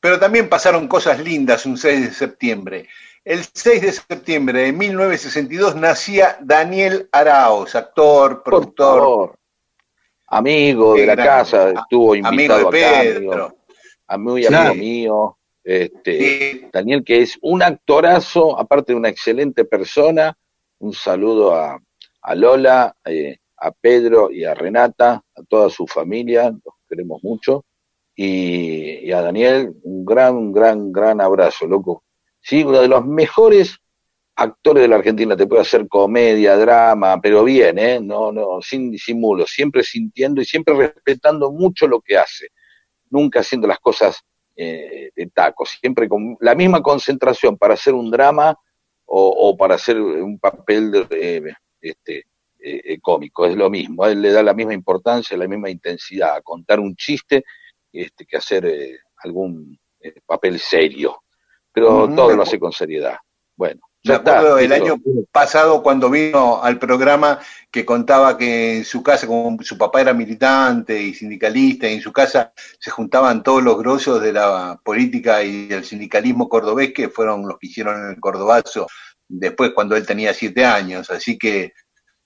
Pero 0.00 0.18
también 0.18 0.48
pasaron 0.48 0.88
cosas 0.88 1.20
lindas 1.20 1.64
un 1.64 1.76
6 1.76 2.08
de 2.08 2.12
septiembre. 2.12 2.88
El 3.24 3.40
6 3.52 3.80
de 3.82 3.92
septiembre 3.92 4.60
de 4.64 4.72
1962 4.72 5.76
nacía 5.76 6.36
Daniel 6.42 7.08
Arauz, 7.10 7.74
actor, 7.74 8.42
productor. 8.42 9.34
Amigo 10.26 10.94
de 10.94 11.06
la 11.06 11.14
gran- 11.14 11.26
casa, 11.26 11.70
estuvo 11.70 12.12
amigo 12.14 12.28
invitado 12.30 12.70
de 12.70 12.84
acá, 12.84 13.00
Pedro. 13.00 13.32
amigo, 13.32 13.56
a 14.08 14.18
muy 14.18 14.46
amigo 14.46 14.74
mío. 14.74 15.38
Este, 15.62 16.18
Sí, 16.18 16.66
Daniel, 16.72 17.02
que 17.04 17.22
es 17.22 17.38
un 17.40 17.62
actorazo, 17.62 18.58
aparte 18.58 18.92
de 18.92 18.98
una 18.98 19.08
excelente 19.08 19.64
persona. 19.64 20.36
Un 20.80 20.92
saludo 20.92 21.54
a, 21.54 21.80
a 22.22 22.34
Lola, 22.34 22.94
eh, 23.06 23.38
a 23.56 23.70
Pedro 23.70 24.30
y 24.30 24.44
a 24.44 24.52
Renata, 24.52 25.22
a 25.34 25.42
toda 25.48 25.70
su 25.70 25.86
familia, 25.86 26.50
los 26.50 26.74
queremos 26.88 27.22
mucho. 27.24 27.64
Y, 28.14 29.06
y 29.06 29.12
a 29.12 29.22
Daniel, 29.22 29.72
un 29.82 30.04
gran, 30.04 30.52
gran, 30.52 30.92
gran 30.92 31.20
abrazo, 31.22 31.66
loco. 31.66 32.02
Sí, 32.46 32.62
uno 32.62 32.82
de 32.82 32.88
los 32.88 33.06
mejores 33.06 33.78
actores 34.36 34.82
de 34.82 34.88
la 34.88 34.96
Argentina, 34.96 35.34
te 35.34 35.46
puede 35.46 35.62
hacer 35.62 35.88
comedia, 35.88 36.58
drama, 36.58 37.18
pero 37.18 37.42
bien, 37.42 37.78
¿eh? 37.78 38.00
No, 38.00 38.32
no, 38.32 38.60
sin 38.60 38.90
disimulo, 38.90 39.46
siempre 39.46 39.82
sintiendo 39.82 40.42
y 40.42 40.44
siempre 40.44 40.74
respetando 40.74 41.50
mucho 41.50 41.86
lo 41.88 42.02
que 42.02 42.18
hace, 42.18 42.48
nunca 43.08 43.40
haciendo 43.40 43.66
las 43.66 43.78
cosas 43.78 44.20
eh, 44.56 45.10
de 45.16 45.26
taco, 45.28 45.64
siempre 45.64 46.06
con 46.06 46.36
la 46.40 46.54
misma 46.54 46.82
concentración 46.82 47.56
para 47.56 47.74
hacer 47.74 47.94
un 47.94 48.10
drama 48.10 48.54
o, 49.06 49.56
para 49.56 49.76
hacer 49.76 49.98
un 49.98 50.38
papel 50.38 50.90
de, 50.90 51.06
eh, 51.10 51.54
este, 51.80 52.18
eh, 52.58 52.82
eh, 52.84 53.00
cómico, 53.00 53.46
es 53.46 53.56
lo 53.56 53.70
mismo, 53.70 54.06
él 54.06 54.20
le 54.20 54.32
da 54.32 54.42
la 54.42 54.54
misma 54.54 54.74
importancia, 54.74 55.36
la 55.36 55.48
misma 55.48 55.70
intensidad 55.70 56.36
a 56.36 56.42
contar 56.42 56.78
un 56.78 56.94
chiste 56.94 57.44
este, 57.90 58.26
que 58.26 58.36
hacer 58.36 59.00
algún 59.16 59.78
papel 60.26 60.58
serio, 60.58 61.23
pero 61.74 62.08
todo 62.14 62.34
lo 62.36 62.42
hace 62.44 62.58
con 62.58 62.72
seriedad. 62.72 63.16
Bueno, 63.56 63.80
Me 64.04 64.14
acuerdo 64.14 64.58
el 64.58 64.72
año 64.72 64.96
pasado 65.32 65.82
cuando 65.82 66.08
vino 66.10 66.62
al 66.62 66.78
programa 66.78 67.38
que 67.70 67.84
contaba 67.84 68.36
que 68.38 68.78
en 68.78 68.84
su 68.84 69.02
casa, 69.02 69.26
como 69.26 69.56
su 69.62 69.76
papá 69.76 70.00
era 70.00 70.12
militante 70.14 71.00
y 71.00 71.14
sindicalista, 71.14 71.88
y 71.88 71.94
en 71.94 72.00
su 72.00 72.12
casa 72.12 72.52
se 72.78 72.90
juntaban 72.90 73.42
todos 73.42 73.62
los 73.62 73.76
grosos 73.78 74.22
de 74.22 74.32
la 74.32 74.80
política 74.84 75.42
y 75.42 75.66
del 75.66 75.84
sindicalismo 75.84 76.48
cordobés, 76.48 76.92
que 76.92 77.08
fueron 77.08 77.46
los 77.48 77.58
que 77.58 77.66
hicieron 77.66 78.10
el 78.10 78.20
cordobazo 78.20 78.86
después 79.28 79.72
cuando 79.74 79.96
él 79.96 80.06
tenía 80.06 80.32
siete 80.34 80.64
años. 80.64 81.10
Así 81.10 81.36
que 81.38 81.72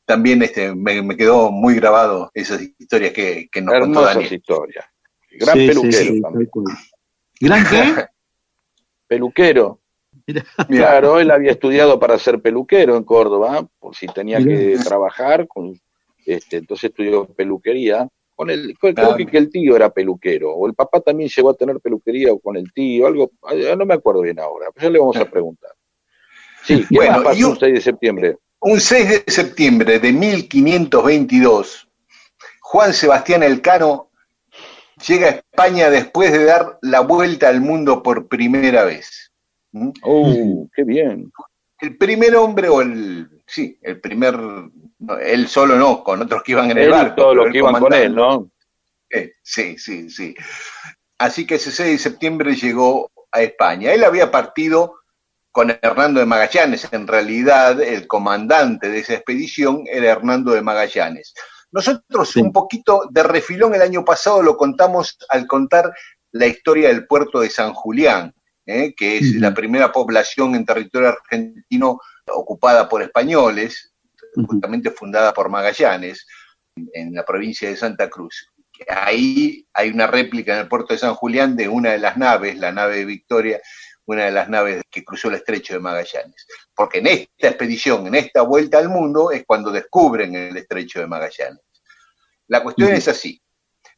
también 0.05 0.43
este, 0.43 0.75
me, 0.75 1.01
me 1.03 1.17
quedó 1.17 1.51
muy 1.51 1.75
grabado 1.77 2.31
esas 2.35 2.61
historias 2.79 3.13
que, 3.13 3.49
que 3.53 3.61
nos 3.63 3.73
contó 3.79 4.01
Hermosas 4.01 4.15
Daniel. 4.15 4.33
historias. 4.35 4.85
Gran 5.33 5.55
Sí, 5.57 5.63
sí, 5.63 5.69
peluquero 5.69 6.15
sí, 6.15 6.21
también. 6.23 6.33
tal 6.33 6.49
cual. 6.51 6.77
¿Gran 7.41 7.65
qué? 7.67 8.07
Peluquero. 9.09 9.81
Mirá. 10.27 10.45
Claro, 10.69 11.19
él 11.21 11.31
había 11.31 11.51
estudiado 11.53 11.99
para 11.99 12.19
ser 12.19 12.41
peluquero 12.41 12.97
en 12.97 13.05
Córdoba, 13.05 13.67
por 13.79 13.95
si 13.97 14.07
tenía 14.07 14.39
que 14.39 14.77
trabajar, 14.85 15.49
con, 15.49 15.79
este, 16.25 16.59
entonces 16.59 16.91
estudió 16.91 17.25
peluquería. 17.27 18.07
Con 18.37 18.51
el, 18.51 18.77
creo 18.79 18.95
Claro. 18.95 19.17
que, 19.17 19.27
que 19.27 19.37
el 19.39 19.51
tío 19.51 19.75
era 19.75 19.91
peluquero, 19.91 20.53
o 20.53 20.69
el 20.69 20.75
papá 20.75 21.01
también 21.01 21.29
llegó 21.29 21.51
a 21.51 21.55
tener 21.55 21.81
peluquería 21.81 22.33
o 22.33 22.39
con 22.39 22.57
el 22.57 22.73
tío, 22.73 23.09
algo, 23.09 23.33
no 23.77 23.85
me 23.85 23.95
acuerdo 23.95 24.21
bien 24.21 24.39
ahora, 24.39 24.67
pero 24.73 24.87
ya 24.87 24.93
le 24.93 24.99
vamos 25.01 25.17
a 25.17 25.29
preguntar. 25.29 25.73
Sí, 26.63 26.85
¿qué 26.89 26.97
Bueno, 26.97 27.13
más 27.15 27.23
pasó 27.25 27.49
un 27.51 27.59
6 27.59 27.75
de 27.75 27.81
septiembre? 27.81 28.37
Un 28.61 28.81
6 28.81 29.25
de 29.27 29.33
septiembre 29.33 29.99
de 29.99 30.13
1522, 30.13 31.89
Juan 32.61 32.93
Sebastián 32.93 33.43
Elcano 33.43 34.08
llega 35.07 35.27
a 35.27 35.31
España 35.31 35.91
después 35.91 36.33
de 36.33 36.45
dar 36.45 36.79
la 36.83 37.01
vuelta 37.01 37.49
al 37.49 37.61
mundo 37.61 38.03
por 38.03 38.29
primera 38.29 38.85
vez. 38.85 39.33
¿Mm? 39.73 39.91
¡Oh, 40.03 40.69
qué 40.75 40.85
bien! 40.85 41.31
El 41.81 41.97
primer 41.97 42.35
hombre, 42.37 42.69
o 42.69 42.81
el, 42.83 43.29
sí, 43.47 43.79
el 43.83 44.01
primer, 44.01 44.37
él 45.23 45.49
solo 45.49 45.77
no, 45.77 46.03
con 46.03 46.21
otros 46.23 46.43
que 46.43 46.53
iban 46.53 46.71
en 46.71 46.79
el 46.79 46.85
Él 46.85 46.91
barco. 46.91 47.17
todos 47.17 47.37
los 47.37 47.53
que 47.53 47.59
iban 47.59 47.79
con 47.79 47.93
él, 47.95 48.15
¿no? 48.15 48.51
Eh, 49.11 49.33
Sí, 49.43 49.79
sí, 49.79 50.11
sí. 50.11 50.35
Así 51.19 51.47
que 51.47 51.57
ese 51.57 51.71
6 51.71 51.91
de 51.93 51.99
septiembre 51.99 52.55
llegó 52.55 53.11
a 53.33 53.43
España. 53.43 53.93
Él 53.93 54.05
había 54.05 54.31
partido 54.31 54.97
con 55.51 55.71
Hernando 55.71 56.21
de 56.21 56.27
Magallanes. 56.27 56.89
En 56.93 57.07
realidad, 57.07 57.81
el 57.81 58.07
comandante 58.07 58.89
de 58.89 58.99
esa 58.99 59.15
expedición 59.15 59.85
era 59.87 60.13
Hernando 60.13 60.53
de 60.53 60.63
Magallanes. 60.63 61.35
Nosotros 61.71 62.31
Sí. 62.31 62.41
un 62.41 62.53
poquito 62.53 63.03
de 63.11 63.23
refilón 63.23 63.75
el 63.75 63.83
año 63.83 64.05
pasado 64.05 64.43
lo 64.43 64.57
contamos 64.57 65.19
al 65.29 65.47
contar 65.47 65.93
la 66.33 66.47
historia 66.47 66.89
del 66.89 67.07
puerto 67.07 67.41
de 67.41 67.51
San 67.51 67.75
Julián, 67.75 68.35
¿eh? 68.67 68.95
que 68.97 69.19
es 69.19 69.35
la 69.37 69.55
primera 69.55 69.93
población 69.93 70.55
en 70.55 70.65
territorio 70.65 71.09
argentino 71.09 72.01
ocupada 72.27 72.89
por 72.89 73.03
españoles, 73.03 73.93
justamente 74.47 74.91
fundada 74.91 75.33
por 75.33 75.49
Magallanes, 75.49 76.27
en 76.93 77.15
la 77.15 77.25
provincia 77.25 77.69
de 77.69 77.77
Santa 77.77 78.09
Cruz. 78.09 78.47
Ahí 78.89 79.67
hay 79.75 79.91
una 79.91 80.07
réplica 80.07 80.55
en 80.55 80.61
el 80.61 80.69
puerto 80.69 80.95
de 80.95 81.01
San 81.01 81.15
Julián 81.15 81.57
de 81.57 81.69
una 81.69 81.91
de 81.91 81.99
las 81.99 82.17
naves, 82.17 82.57
la 82.59 82.71
nave 82.71 83.05
Victoria, 83.05 83.61
una 84.09 84.25
de 84.25 84.31
las 84.31 84.49
naves 84.49 84.83
que 84.91 85.05
cruzó 85.05 85.29
el 85.29 85.35
estrecho 85.35 85.75
de 85.75 85.81
Magallanes. 85.81 86.47
Porque 86.75 86.99
en 86.99 87.09
esta 87.09 87.49
expedición, 87.49 88.07
en 88.07 88.15
esta 88.15 88.41
vuelta 88.41 88.79
al 88.79 88.89
mundo, 88.89 89.31
es 89.31 89.45
cuando 89.47 89.71
descubren 89.71 90.35
el 90.35 90.57
estrecho 90.57 91.01
de 91.01 91.07
Magallanes. 91.07 91.61
La 92.47 92.63
cuestión 92.63 92.91
es 92.95 93.07
así. 93.07 93.41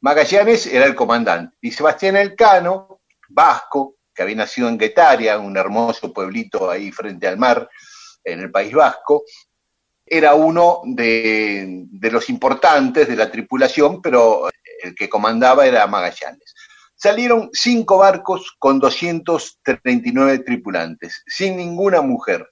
Magallanes 0.00 0.66
era 0.66 0.84
el 0.86 0.96
comandante 0.96 1.56
y 1.60 1.70
Sebastián 1.70 2.16
Elcano, 2.16 3.02
vasco, 3.28 3.98
que 4.12 4.22
había 4.22 4.34
nacido 4.34 4.68
en 4.68 4.78
Guetaria, 4.78 5.38
un 5.38 5.56
hermoso 5.56 6.12
pueblito 6.12 6.68
ahí 6.68 6.90
frente 6.90 7.28
al 7.28 7.38
mar, 7.38 7.68
en 8.24 8.40
el 8.40 8.50
País 8.50 8.72
Vasco, 8.72 9.22
era 10.04 10.34
uno 10.34 10.80
de, 10.84 11.84
de 11.88 12.10
los 12.10 12.28
importantes 12.28 13.06
de 13.06 13.14
la 13.14 13.30
tripulación, 13.30 14.02
pero 14.02 14.48
el 14.82 14.94
que 14.96 15.08
comandaba 15.08 15.66
era 15.66 15.86
Magallanes. 15.86 16.52
Salieron 17.02 17.48
cinco 17.54 17.96
barcos 17.96 18.54
con 18.58 18.78
239 18.78 20.40
tripulantes, 20.40 21.22
sin 21.26 21.56
ninguna 21.56 22.02
mujer. 22.02 22.46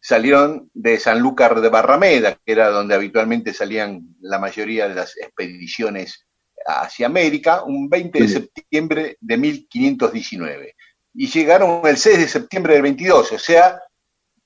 Salieron 0.00 0.68
de 0.74 0.98
Sanlúcar 0.98 1.60
de 1.60 1.68
Barrameda, 1.68 2.34
que 2.44 2.52
era 2.52 2.70
donde 2.70 2.96
habitualmente 2.96 3.54
salían 3.54 4.16
la 4.20 4.40
mayoría 4.40 4.88
de 4.88 4.96
las 4.96 5.16
expediciones 5.16 6.26
hacia 6.66 7.06
América, 7.06 7.62
un 7.62 7.88
20 7.88 8.18
de 8.18 8.28
septiembre 8.28 9.16
de 9.20 9.36
1519. 9.36 10.74
Y 11.14 11.28
llegaron 11.28 11.86
el 11.86 11.96
6 11.96 12.18
de 12.18 12.28
septiembre 12.28 12.72
del 12.72 12.82
22, 12.82 13.30
o 13.30 13.38
sea, 13.38 13.80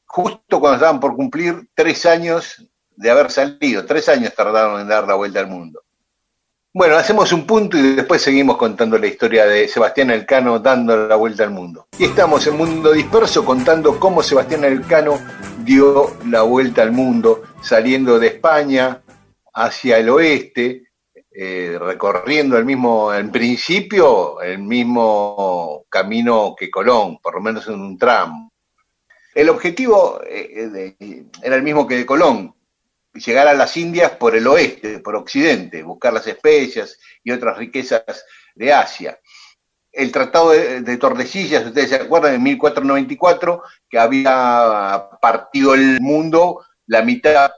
justo 0.04 0.60
cuando 0.60 0.76
estaban 0.76 1.00
por 1.00 1.16
cumplir 1.16 1.70
tres 1.74 2.04
años 2.04 2.68
de 2.90 3.10
haber 3.10 3.30
salido. 3.30 3.86
Tres 3.86 4.10
años 4.10 4.34
tardaron 4.34 4.78
en 4.78 4.88
dar 4.88 5.08
la 5.08 5.14
vuelta 5.14 5.40
al 5.40 5.46
mundo. 5.46 5.80
Bueno, 6.74 6.96
hacemos 6.96 7.32
un 7.32 7.46
punto 7.46 7.78
y 7.78 7.94
después 7.96 8.20
seguimos 8.22 8.56
contando 8.58 8.98
la 8.98 9.06
historia 9.06 9.46
de 9.46 9.66
Sebastián 9.68 10.10
Elcano 10.10 10.58
dando 10.58 11.08
la 11.08 11.16
vuelta 11.16 11.42
al 11.42 11.50
mundo. 11.50 11.88
Y 11.98 12.04
estamos 12.04 12.46
en 12.46 12.56
Mundo 12.56 12.92
Disperso 12.92 13.44
contando 13.44 13.98
cómo 13.98 14.22
Sebastián 14.22 14.64
Elcano 14.64 15.18
dio 15.64 16.12
la 16.26 16.42
vuelta 16.42 16.82
al 16.82 16.92
mundo, 16.92 17.42
saliendo 17.62 18.18
de 18.18 18.28
España 18.28 19.02
hacia 19.54 19.96
el 19.98 20.10
oeste, 20.10 20.84
eh, 21.32 21.78
recorriendo 21.80 22.58
el 22.58 22.64
mismo, 22.66 23.14
en 23.14 23.30
principio, 23.32 24.40
el 24.42 24.58
mismo 24.58 25.84
camino 25.88 26.54
que 26.56 26.70
Colón, 26.70 27.18
por 27.22 27.34
lo 27.34 27.40
menos 27.40 27.66
en 27.66 27.80
un 27.80 27.96
tramo. 27.98 28.52
El 29.34 29.48
objetivo 29.48 30.20
eh, 30.28 30.68
de- 30.98 31.24
era 31.42 31.56
el 31.56 31.62
mismo 31.62 31.86
que 31.86 31.96
de 31.96 32.06
Colón, 32.06 32.54
llegar 33.14 33.48
a 33.48 33.54
las 33.54 33.76
Indias 33.76 34.12
por 34.12 34.36
el 34.36 34.46
oeste, 34.46 35.00
por 35.00 35.16
occidente, 35.16 35.82
buscar 35.82 36.12
las 36.12 36.26
especias 36.26 36.98
y 37.22 37.30
otras 37.30 37.56
riquezas 37.56 38.24
de 38.54 38.72
Asia. 38.72 39.18
El 39.90 40.12
Tratado 40.12 40.50
de, 40.50 40.82
de 40.82 40.96
Tordesillas, 40.96 41.66
ustedes 41.66 41.90
se 41.90 41.96
acuerdan, 41.96 42.34
en 42.34 42.42
1494, 42.42 43.62
que 43.88 43.98
había 43.98 45.08
partido 45.20 45.74
el 45.74 46.00
mundo, 46.00 46.64
la 46.86 47.02
mitad, 47.02 47.50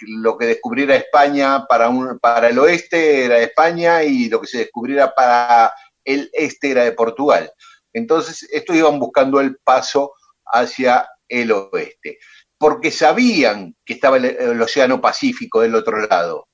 lo 0.00 0.38
que 0.38 0.46
descubriera 0.46 0.96
España 0.96 1.66
para, 1.66 1.88
un, 1.88 2.18
para 2.18 2.48
el 2.48 2.58
oeste 2.58 3.24
era 3.24 3.38
España 3.38 4.02
y 4.02 4.28
lo 4.28 4.40
que 4.40 4.46
se 4.46 4.58
descubriera 4.58 5.14
para 5.14 5.72
el 6.04 6.30
este 6.32 6.70
era 6.70 6.84
de 6.84 6.92
Portugal. 6.92 7.52
Entonces, 7.92 8.48
estos 8.50 8.76
iban 8.76 8.98
buscando 8.98 9.40
el 9.40 9.56
paso 9.58 10.14
hacia 10.46 11.08
el 11.28 11.52
oeste 11.52 12.18
porque 12.58 12.90
sabían 12.90 13.74
que 13.84 13.94
estaba 13.94 14.16
el, 14.16 14.60
Océano 14.60 15.00
Pacífico 15.00 15.60
del 15.60 15.74
otro 15.74 15.98
lado. 16.06 16.48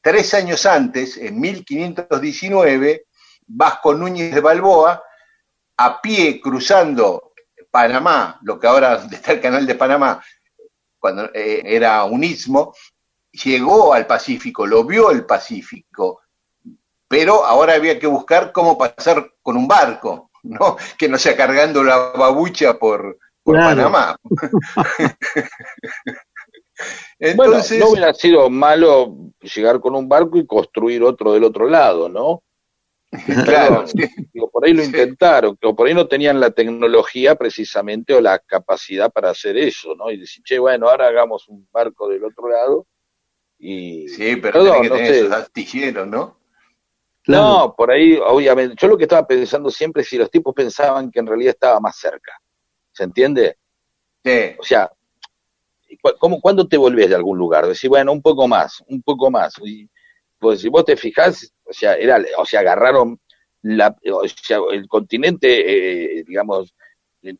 Tres 0.00 0.34
años 0.34 0.66
antes, 0.66 1.16
en 1.16 1.38
1519, 1.38 3.06
Vasco 3.46 3.94
Núñez 3.94 4.34
de 4.34 4.40
Balboa, 4.40 5.02
a 5.76 6.00
pie 6.00 6.40
cruzando 6.40 7.32
Panamá, 7.70 8.38
lo 8.42 8.58
que 8.58 8.66
ahora 8.66 9.06
está 9.12 9.32
el 9.32 9.40
canal 9.40 9.66
de 9.66 9.74
Panamá, 9.74 10.22
cuando 10.98 11.30
eh, 11.32 11.62
era 11.64 12.04
un 12.04 12.24
istmo, 12.24 12.74
llegó 13.32 13.94
al 13.94 14.06
Pacífico, 14.06 14.66
lo 14.66 14.84
vio 14.84 15.10
el 15.10 15.24
Pacífico, 15.24 16.22
pero 17.06 17.44
ahora 17.44 17.74
había 17.74 17.98
que 17.98 18.06
buscar 18.06 18.52
cómo 18.52 18.76
pasar 18.76 19.34
con 19.42 19.56
un 19.56 19.68
barco, 19.68 20.30
¿no? 20.42 20.76
que 20.98 21.08
no 21.08 21.18
sea 21.18 21.36
cargando 21.36 21.84
la 21.84 21.96
babucha 21.96 22.78
por, 22.78 23.18
por 23.50 23.56
claro. 23.56 23.90
Panamá. 23.90 24.16
Entonces, 27.18 27.70
bueno, 27.70 27.84
no 27.84 27.92
hubiera 27.92 28.14
sido 28.14 28.50
malo 28.50 29.32
llegar 29.40 29.80
con 29.80 29.94
un 29.94 30.08
barco 30.08 30.38
y 30.38 30.46
construir 30.46 31.02
otro 31.02 31.32
del 31.32 31.44
otro 31.44 31.68
lado, 31.68 32.08
¿no? 32.08 32.42
Claro, 33.44 33.88
sí. 33.88 33.98
digo, 34.32 34.48
por 34.50 34.64
ahí 34.64 34.72
lo 34.72 34.82
sí. 34.82 34.86
intentaron, 34.86 35.58
o 35.62 35.74
por 35.74 35.88
ahí 35.88 35.94
no 35.94 36.06
tenían 36.06 36.38
la 36.38 36.52
tecnología 36.52 37.34
precisamente 37.34 38.14
o 38.14 38.20
la 38.20 38.38
capacidad 38.38 39.10
para 39.10 39.30
hacer 39.30 39.56
eso, 39.56 39.96
¿no? 39.96 40.10
Y 40.10 40.18
decir, 40.18 40.44
che, 40.44 40.58
bueno, 40.60 40.88
ahora 40.88 41.08
hagamos 41.08 41.48
un 41.48 41.68
barco 41.72 42.08
del 42.08 42.24
otro 42.24 42.48
lado 42.48 42.86
y... 43.58 44.08
Sí, 44.08 44.36
pero 44.36 44.60
Perdón, 44.60 44.82
que 44.82 44.88
no 44.88 44.94
tener 44.94 45.12
sé. 45.12 45.20
esos 45.20 45.32
astilleros, 45.32 46.06
¿no? 46.06 46.38
Claro. 47.22 47.42
No, 47.42 47.74
por 47.76 47.90
ahí, 47.90 48.16
obviamente, 48.16 48.76
yo 48.78 48.88
lo 48.88 48.96
que 48.96 49.04
estaba 49.04 49.26
pensando 49.26 49.70
siempre 49.70 50.02
es 50.02 50.08
si 50.08 50.16
los 50.16 50.30
tipos 50.30 50.54
pensaban 50.54 51.10
que 51.10 51.18
en 51.18 51.26
realidad 51.26 51.54
estaba 51.54 51.80
más 51.80 51.98
cerca. 51.98 52.32
¿Se 53.00 53.04
entiende? 53.04 53.56
Sí. 54.22 54.56
O 54.58 54.62
sea, 54.62 54.92
¿cómo, 56.18 56.38
¿cuándo 56.38 56.68
te 56.68 56.76
volvés 56.76 57.08
de 57.08 57.14
algún 57.14 57.38
lugar? 57.38 57.66
Decir, 57.66 57.88
bueno, 57.88 58.12
un 58.12 58.20
poco 58.20 58.46
más, 58.46 58.84
un 58.88 59.00
poco 59.00 59.30
más. 59.30 59.54
Y, 59.64 59.88
pues 60.38 60.60
si 60.60 60.68
vos 60.68 60.84
te 60.84 60.98
fijás, 60.98 61.50
o 61.64 61.72
sea, 61.72 61.94
era, 61.94 62.22
o 62.36 62.44
sea, 62.44 62.60
agarraron 62.60 63.18
la, 63.62 63.96
o 64.12 64.28
sea, 64.28 64.58
el 64.70 64.86
continente, 64.86 66.18
eh, 66.18 66.24
digamos, 66.28 66.74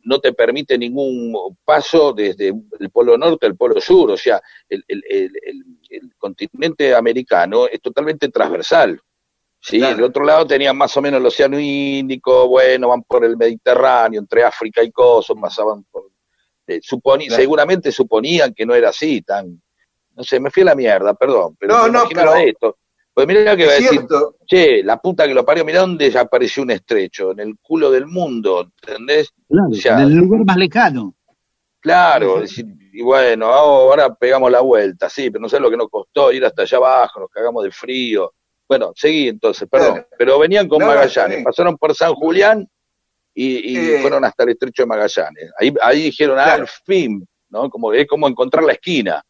no 0.04 0.18
te 0.18 0.32
permite 0.32 0.78
ningún 0.78 1.36
paso 1.62 2.14
desde 2.14 2.54
el 2.78 2.90
polo 2.90 3.18
norte 3.18 3.44
al 3.44 3.56
polo 3.56 3.82
sur, 3.82 4.12
o 4.12 4.16
sea, 4.16 4.40
el, 4.66 4.82
el, 4.88 5.04
el, 5.10 5.30
el 5.90 6.14
continente 6.16 6.94
americano 6.94 7.66
es 7.66 7.82
totalmente 7.82 8.30
transversal. 8.30 8.98
Sí, 9.60 9.78
claro. 9.78 9.96
del 9.96 10.04
otro 10.04 10.24
lado 10.24 10.46
tenían 10.46 10.76
más 10.76 10.96
o 10.96 11.02
menos 11.02 11.20
el 11.20 11.26
Océano 11.26 11.60
Índico, 11.60 12.48
bueno, 12.48 12.88
van 12.88 13.02
por 13.02 13.24
el 13.24 13.36
Mediterráneo, 13.36 14.20
entre 14.20 14.42
África 14.42 14.82
y 14.82 14.90
Coso, 14.90 15.34
pasaban 15.36 15.84
por... 15.90 16.10
Eh, 16.66 16.80
suponí, 16.82 17.26
claro. 17.26 17.42
Seguramente 17.42 17.92
suponían 17.92 18.54
que 18.54 18.64
no 18.64 18.74
era 18.74 18.88
así, 18.88 19.20
tan... 19.22 19.60
No 20.16 20.24
sé, 20.24 20.40
me 20.40 20.50
fui 20.50 20.62
a 20.62 20.66
la 20.66 20.74
mierda, 20.74 21.14
perdón, 21.14 21.56
pero 21.58 21.76
no, 21.76 21.88
no, 21.88 22.08
pero... 22.08 22.34
esto. 22.36 22.76
Pues 23.12 23.26
mira 23.26 23.56
que 23.56 23.66
va 23.66 23.72
a 23.72 23.74
decir, 23.74 24.00
che, 24.46 24.82
la 24.82 24.98
puta 24.98 25.26
que 25.26 25.34
lo 25.34 25.44
parió, 25.44 25.64
mirá 25.64 25.80
dónde 25.80 26.10
ya 26.10 26.20
apareció 26.22 26.62
un 26.62 26.70
estrecho, 26.70 27.32
en 27.32 27.40
el 27.40 27.58
culo 27.60 27.90
del 27.90 28.06
mundo, 28.06 28.70
¿entendés? 28.80 29.30
Claro, 29.48 29.68
o 29.70 29.74
sea, 29.74 30.00
en 30.00 30.08
el 30.08 30.14
lugar 30.14 30.44
más 30.44 30.56
lejano. 30.56 31.14
Claro, 31.80 32.36
es 32.36 32.50
decir, 32.50 32.66
y 32.92 33.02
bueno, 33.02 33.46
ahora 33.46 34.14
pegamos 34.14 34.50
la 34.50 34.60
vuelta, 34.60 35.10
sí, 35.10 35.30
pero 35.30 35.42
no 35.42 35.48
sé 35.48 35.58
lo 35.58 35.70
que 35.70 35.76
nos 35.76 35.88
costó 35.88 36.32
ir 36.32 36.44
hasta 36.44 36.62
allá 36.62 36.78
abajo, 36.78 37.20
nos 37.20 37.30
cagamos 37.30 37.64
de 37.64 37.72
frío. 37.72 38.32
Bueno, 38.70 38.92
seguí 38.94 39.26
entonces, 39.26 39.68
perdón, 39.68 40.06
pero 40.16 40.38
venían 40.38 40.68
con 40.68 40.78
Magallanes, 40.78 41.42
pasaron 41.42 41.76
por 41.76 41.92
San 41.92 42.14
Julián 42.14 42.68
y, 43.34 43.76
Eh. 43.76 43.98
fueron 44.00 44.24
hasta 44.24 44.44
el 44.44 44.50
estrecho 44.50 44.82
de 44.82 44.86
Magallanes. 44.86 45.50
Ahí, 45.58 45.74
ahí 45.82 46.02
dijeron, 46.04 46.38
ah, 46.38 46.52
al 46.52 46.68
fin, 46.68 47.26
¿no? 47.48 47.68
Como, 47.68 47.92
es 47.92 48.06
como 48.06 48.28
encontrar 48.28 48.62
la 48.62 48.74
esquina. 48.74 49.24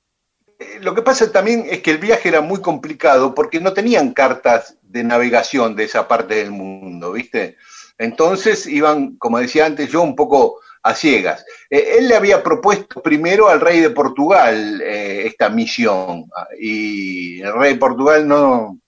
Eh, 0.58 0.80
Lo 0.82 0.94
que 0.94 1.00
pasa 1.00 1.32
también 1.32 1.64
es 1.70 1.80
que 1.80 1.90
el 1.90 1.96
viaje 1.96 2.28
era 2.28 2.42
muy 2.42 2.60
complicado 2.60 3.34
porque 3.34 3.60
no 3.60 3.72
tenían 3.72 4.12
cartas 4.12 4.76
de 4.82 5.04
navegación 5.04 5.74
de 5.74 5.84
esa 5.84 6.06
parte 6.06 6.34
del 6.34 6.50
mundo, 6.50 7.12
¿viste? 7.12 7.56
Entonces 7.96 8.66
iban, 8.66 9.16
como 9.16 9.38
decía 9.38 9.64
antes 9.64 9.88
yo, 9.90 10.02
un 10.02 10.16
poco 10.16 10.60
a 10.82 10.94
ciegas. 10.94 11.46
Eh, 11.70 11.96
él 11.98 12.08
le 12.08 12.16
había 12.16 12.42
propuesto 12.42 13.00
primero 13.00 13.48
al 13.48 13.60
rey 13.62 13.80
de 13.80 13.88
Portugal 13.88 14.82
eh, 14.82 15.22
esta 15.24 15.48
misión 15.48 16.26
ah, 16.36 16.48
y 16.58 17.40
el 17.40 17.54
rey 17.54 17.72
de 17.72 17.78
Portugal 17.78 18.28
no, 18.28 18.79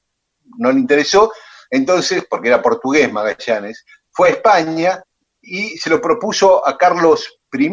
no 0.59 0.73
le 0.73 0.81
interesó, 0.81 1.33
entonces, 1.71 2.25
porque 2.29 2.49
era 2.49 2.61
portugués 2.63 3.13
Magallanes, 3.13 3.85
fue 4.11 4.29
a 4.29 4.33
España 4.33 5.03
y 5.41 5.71
se 5.79 5.91
lo 5.91 6.01
propuso 6.01 6.67
a 6.67 6.77
Carlos 6.77 7.39
I, 7.53 7.71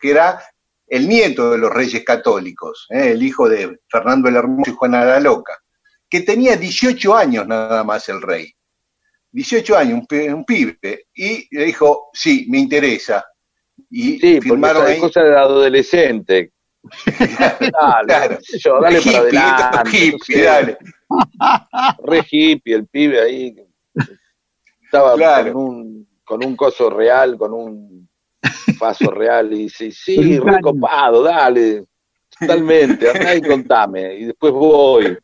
que 0.00 0.10
era 0.10 0.42
el 0.86 1.08
nieto 1.08 1.50
de 1.50 1.58
los 1.58 1.70
reyes 1.72 2.04
católicos, 2.04 2.86
¿eh? 2.90 3.10
el 3.12 3.22
hijo 3.22 3.48
de 3.48 3.78
Fernando 3.88 4.28
el 4.28 4.36
Hermoso 4.36 4.70
y 4.70 4.74
Juana 4.74 5.04
la 5.04 5.20
Loca, 5.20 5.56
que 6.08 6.22
tenía 6.22 6.56
18 6.56 7.14
años 7.14 7.46
nada 7.46 7.84
más 7.84 8.08
el 8.08 8.20
rey. 8.22 8.52
18 9.32 9.76
años, 9.78 10.00
un, 10.10 10.34
un 10.34 10.44
pibe. 10.44 11.06
Y 11.14 11.46
le 11.56 11.64
dijo, 11.66 12.10
sí, 12.12 12.46
me 12.50 12.58
interesa. 12.58 13.24
Y 13.88 14.18
Sí, 14.18 14.40
firmaron 14.40 14.84
ahí. 14.86 14.98
cosa 14.98 15.22
de 15.22 15.36
adolescente. 15.38 16.52
dale, 17.20 18.06
Claro. 18.06 18.38
yo, 18.58 18.80
dale 18.80 19.00
para 19.00 19.00
Hippie, 19.00 19.16
adelante. 19.16 19.90
hippie, 19.98 20.12
no 20.12 20.18
sé. 20.24 20.42
dale. 20.42 20.78
Re 22.04 22.24
hippie, 22.30 22.74
el 22.74 22.86
pibe 22.86 23.20
ahí. 23.20 23.56
Estaba 24.84 25.14
Claro. 25.14 25.52
con, 25.52 25.62
un, 25.62 26.08
con 26.24 26.44
un 26.44 26.56
coso 26.56 26.90
real, 26.90 27.36
con 27.36 27.52
un 27.52 28.08
paso 28.78 29.10
real, 29.10 29.52
y 29.52 29.64
dice, 29.64 29.90
sí, 29.90 30.38
recopado, 30.38 31.22
dale, 31.22 31.84
totalmente, 32.38 33.10
andá 33.10 33.34
y 33.34 33.42
contame, 33.42 34.14
y 34.14 34.24
después 34.24 34.52
voy. 34.52 35.18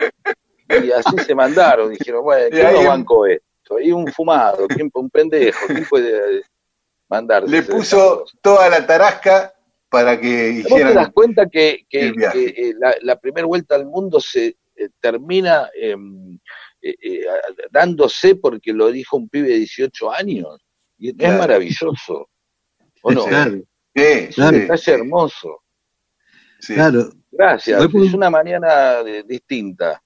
Y 0.68 0.90
así 0.90 1.16
se 1.24 1.34
mandaron, 1.34 1.90
dijeron, 1.90 2.22
bueno, 2.24 2.46
¿quién 2.50 2.66
em- 2.76 2.86
bancó 2.86 3.26
esto? 3.26 3.80
Y 3.80 3.90
un 3.92 4.06
fumado, 4.08 4.66
¿quién, 4.68 4.90
un 4.94 5.10
pendejo, 5.10 5.66
¿quién 5.66 5.86
puede 5.88 6.42
mandarse? 7.08 7.48
Le 7.50 7.62
puso 7.62 8.24
toda 8.40 8.68
la 8.68 8.86
tarasca 8.86 9.52
para 9.88 10.20
que 10.20 10.62
¿Vos 10.62 10.74
te 10.74 10.80
das 10.80 10.90
hicieran. 10.90 11.12
cuenta 11.12 11.46
que, 11.48 11.86
eh, 11.90 12.74
la, 12.78 12.94
la 13.02 13.16
primera 13.16 13.46
vuelta 13.46 13.74
al 13.76 13.86
mundo 13.86 14.20
se 14.20 14.56
eh, 14.76 14.88
termina 15.00 15.68
em, 15.74 16.38
eh, 16.82 16.94
eh, 17.02 17.24
dándose 17.70 18.36
porque 18.36 18.72
lo 18.72 18.90
dijo 18.92 19.16
un 19.16 19.28
pibe 19.28 19.48
de 19.48 19.58
18 19.58 20.12
años? 20.12 20.58
Y 20.98 21.08
es 21.10 21.14
Claro. 21.16 21.38
maravilloso. 21.38 22.28
¿O 23.02 23.12
no? 23.12 23.24
Claro, 23.26 23.52
Sí, 23.94 24.02
Es 24.02 24.38
un 24.38 24.48
sí, 24.50 24.54
detalle 24.60 24.92
hermoso. 24.92 25.62
sí. 26.60 26.74
claro. 26.74 27.10
Gracias. 27.30 27.82
Es 27.82 28.14
una 28.14 28.30
mañana 28.30 29.02
de- 29.02 29.22
distinta. 29.24 30.02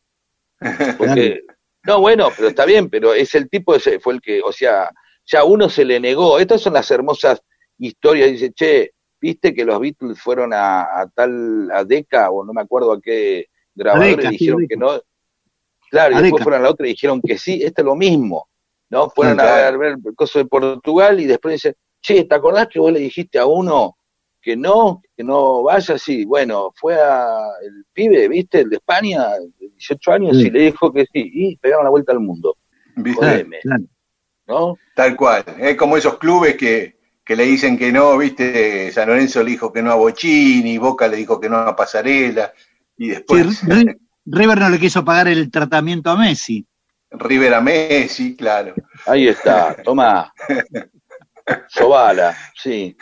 Porque, 0.98 1.40
no, 1.86 2.00
bueno, 2.00 2.28
pero 2.36 2.48
está 2.48 2.64
bien, 2.64 2.90
pero 2.90 3.14
es 3.14 3.34
el 3.34 3.48
tipo, 3.48 3.74
ese 3.74 4.00
fue 4.00 4.14
el 4.14 4.20
que, 4.20 4.40
o 4.42 4.52
sea, 4.52 4.90
ya 5.24 5.44
uno 5.44 5.68
se 5.68 5.84
le 5.84 5.98
negó. 6.00 6.38
Estas 6.38 6.60
son 6.60 6.72
las 6.74 6.90
hermosas 6.90 7.40
historias. 7.78 8.30
Dice, 8.32 8.52
che, 8.52 8.90
viste 9.20 9.54
que 9.54 9.64
los 9.64 9.78
Beatles 9.80 10.20
fueron 10.20 10.52
a, 10.52 10.82
a 10.82 11.08
tal, 11.14 11.70
a 11.72 11.84
Deca, 11.84 12.30
o 12.30 12.44
no 12.44 12.52
me 12.52 12.62
acuerdo 12.62 12.92
a 12.92 13.00
qué 13.00 13.46
grabador, 13.74 14.16
Decca, 14.16 14.28
y 14.28 14.30
dijeron 14.32 14.60
sí, 14.60 14.68
que 14.68 14.76
no. 14.76 15.00
Claro, 15.90 16.18
y 16.18 16.22
después 16.22 16.42
fueron 16.44 16.60
a 16.60 16.64
la 16.64 16.70
otra 16.70 16.86
y 16.86 16.90
dijeron 16.90 17.20
que 17.20 17.36
sí, 17.38 17.62
este 17.62 17.82
es 17.82 17.84
lo 17.84 17.96
mismo. 17.96 18.48
¿No? 18.90 19.08
Fueron 19.10 19.38
a 19.38 19.42
Claro. 19.44 19.78
ver, 19.78 19.94
ver 19.96 19.98
el 20.04 20.14
coso 20.16 20.38
de 20.40 20.46
Portugal 20.46 21.20
y 21.20 21.26
después 21.26 21.54
dicen, 21.54 21.74
che, 22.02 22.24
¿te 22.24 22.34
acordás 22.34 22.66
que 22.68 22.80
vos 22.80 22.92
le 22.92 22.98
dijiste 23.00 23.38
a 23.38 23.46
uno 23.46 23.96
que 24.42 24.56
no, 24.56 25.00
que 25.16 25.22
no 25.22 25.62
vaya? 25.62 25.96
Sí, 25.96 26.24
bueno, 26.24 26.72
fue 26.74 26.94
a 27.00 27.36
el 27.62 27.84
pibe, 27.92 28.26
¿viste? 28.28 28.60
El 28.60 28.70
de 28.70 28.76
España, 28.76 29.28
de 29.58 29.68
18 29.68 30.12
años, 30.12 30.36
Sí. 30.36 30.46
y 30.48 30.50
le 30.50 30.60
dijo 30.62 30.92
que 30.92 31.02
sí, 31.12 31.30
y 31.32 31.56
pegaron 31.56 31.84
la 31.84 31.90
vuelta 31.90 32.10
al 32.12 32.18
mundo, 32.20 32.56
Jodeme. 32.96 33.58
claro. 33.62 33.84
¿no? 34.48 34.76
Tal 34.96 35.14
cual. 35.16 35.44
Es 35.60 35.76
como 35.76 35.96
esos 35.96 36.18
clubes 36.18 36.56
que, 36.56 36.98
que 37.24 37.36
le 37.36 37.44
dicen 37.44 37.78
que 37.78 37.92
no, 37.92 38.18
¿viste? 38.18 38.90
San 38.90 39.08
Lorenzo 39.08 39.44
le 39.44 39.50
dijo 39.52 39.72
que 39.72 39.82
no 39.82 39.92
a 39.92 39.94
Bocini, 39.94 40.78
Boca 40.78 41.06
le 41.06 41.16
dijo 41.18 41.38
que 41.38 41.48
no 41.48 41.58
a 41.58 41.76
Pasarela, 41.76 42.52
y 43.00 43.08
después 43.08 43.62
Ri- 43.64 43.98
River 44.26 44.58
no 44.58 44.68
le 44.68 44.78
quiso 44.78 45.02
pagar 45.04 45.26
el 45.28 45.50
tratamiento 45.50 46.10
a 46.10 46.16
Messi. 46.16 46.66
River 47.10 47.54
a 47.54 47.60
Messi, 47.62 48.36
claro. 48.36 48.74
Ahí 49.06 49.26
está, 49.28 49.74
toma. 49.82 50.32
Sobala, 51.68 52.36
sí. 52.54 52.96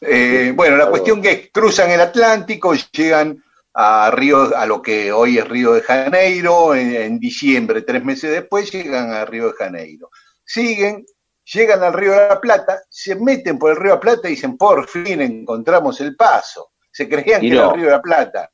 Eh, 0.00 0.52
bueno, 0.54 0.72
la 0.76 0.82
Claro. 0.84 0.90
cuestión 0.90 1.22
que 1.22 1.30
es, 1.32 1.50
cruzan 1.52 1.90
el 1.90 2.00
Atlántico, 2.00 2.74
llegan 2.92 3.42
a 3.74 4.10
Río, 4.12 4.56
a 4.56 4.66
lo 4.66 4.80
que 4.82 5.10
hoy 5.12 5.38
es 5.38 5.48
Río 5.48 5.72
de 5.72 5.82
Janeiro, 5.82 6.74
en, 6.74 6.94
en 6.94 7.18
diciembre, 7.18 7.82
tres 7.82 8.04
meses 8.04 8.30
después, 8.30 8.70
llegan 8.70 9.12
a 9.12 9.24
Río 9.24 9.46
de 9.48 9.52
Janeiro. 9.54 10.10
Siguen, 10.44 11.04
llegan 11.44 11.82
al 11.82 11.92
Río 11.94 12.12
de 12.12 12.28
la 12.28 12.40
Plata, 12.40 12.80
se 12.88 13.14
meten 13.16 13.58
por 13.58 13.70
el 13.70 13.76
Río 13.76 13.90
de 13.92 13.96
la 13.96 14.00
Plata 14.00 14.28
y 14.28 14.32
dicen, 14.32 14.56
por 14.56 14.86
fin 14.86 15.20
encontramos 15.20 16.00
el 16.00 16.14
paso. 16.14 16.72
Se 16.92 17.08
creían 17.08 17.42
Y 17.44 17.50
que 17.50 17.56
era 17.56 17.66
el 17.68 17.74
Río 17.74 17.86
de 17.86 17.92
la 17.92 18.02
Plata. 18.02 18.50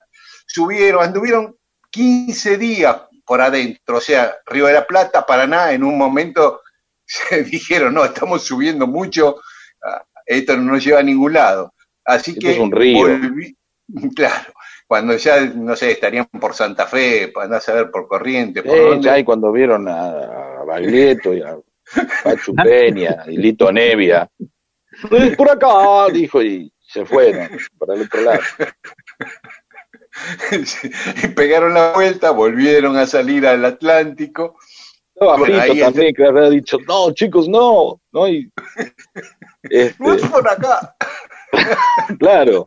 Subieron, 0.59 1.03
anduvieron 1.03 1.57
15 1.91 2.57
días 2.59 2.97
por 3.27 3.41
adentro, 3.41 3.97
o 3.97 4.01
sea, 4.01 4.37
Río 4.47 4.67
de 4.67 4.75
la 4.75 4.87
Plata, 4.87 5.27
Paraná, 5.27 5.73
en 5.73 5.83
un 5.83 5.99
momento 5.99 6.61
se 7.05 7.43
dijeron, 7.43 7.93
no, 7.95 8.05
estamos 8.05 8.43
subiendo 8.45 8.87
mucho, 8.87 9.41
ah, 9.83 10.05
esto 10.25 10.57
no 10.57 10.73
nos 10.75 10.85
lleva 10.85 11.01
a 11.01 11.03
ningún 11.03 11.33
lado. 11.33 11.75
Así 12.05 12.31
Esto 12.33 12.41
que 12.43 12.53
es 12.53 12.59
un 12.61 12.71
río. 12.71 12.99
volví- 13.09 13.57
claro, 14.15 14.53
cuando 14.87 15.17
ya, 15.17 15.41
no 15.41 15.75
sé, 15.75 15.91
estarían 15.91 16.27
por 16.27 16.55
Santa 16.55 16.87
Fe, 16.87 17.29
para 17.35 17.57
a 17.57 17.61
saber 17.61 17.91
por 17.91 18.07
Corriente, 18.07 18.63
por 18.63 18.77
Eh, 18.77 18.81
dónde. 18.91 19.07
ya, 19.07 19.19
y 19.19 19.25
cuando 19.25 19.51
vieron 19.51 19.89
a, 19.89 20.61
a 20.61 20.65
Baglietto 20.65 21.35
y 21.35 21.43
a 21.43 21.57
Pachu 22.23 22.55
Peña 22.55 23.25
y 23.27 23.39
Lito 23.39 23.73
Nevia, 23.73 24.31
"Eh, 25.11 25.35
por 25.37 25.51
acá, 25.51 26.07
dijo, 26.13 26.41
y 26.43 26.71
se 26.87 27.05
fueron 27.05 27.49
para 27.79 27.95
el 27.95 28.03
otro 28.03 28.21
lado. 28.21 28.41
y 31.23 31.29
pegaron 31.29 31.75
la 31.75 31.93
vuelta, 31.93 32.31
volvieron 32.31 32.97
a 32.97 33.07
salir 33.07 33.47
al 33.47 33.65
Atlántico. 33.65 34.57
Fito 35.15 35.61
ahí 35.61 35.79
también, 35.79 36.15
que 36.15 36.27
había 36.27 36.51
dicho, 36.51 36.79
no, 36.89 37.13
chicos, 37.13 37.49
no, 37.49 38.01
no, 38.13 38.29
y, 38.29 38.51
este, 39.63 39.95
No 39.99 40.15
es 40.15 40.27
por 40.27 40.49
acá. 40.49 40.97
claro. 42.19 42.67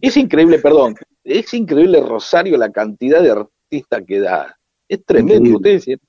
Es 0.00 0.16
increíble, 0.16 0.58
perdón, 0.58 0.94
es 1.22 1.54
increíble 1.54 2.00
Rosario 2.00 2.58
la 2.58 2.70
cantidad 2.70 3.22
de 3.22 3.30
artistas 3.30 4.02
que 4.06 4.20
da. 4.20 4.54
Es 4.86 5.04
tremendo. 5.04 5.56
Ustedes 5.56 5.80
decían, 5.82 6.00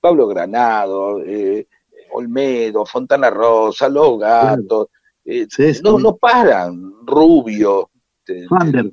Pablo 0.00 0.28
Granado, 0.28 1.20
eh, 1.24 1.66
Olmedo, 2.12 2.86
Fontana 2.86 3.28
Rosa, 3.28 3.88
Los 3.88 4.18
Gatos, 4.20 4.88
eh, 5.24 5.46
Sí, 5.50 5.74
sí. 5.74 5.80
no, 5.82 5.98
no 5.98 6.16
paran, 6.16 6.92
Rubio, 7.04 7.90
este, 8.30 8.90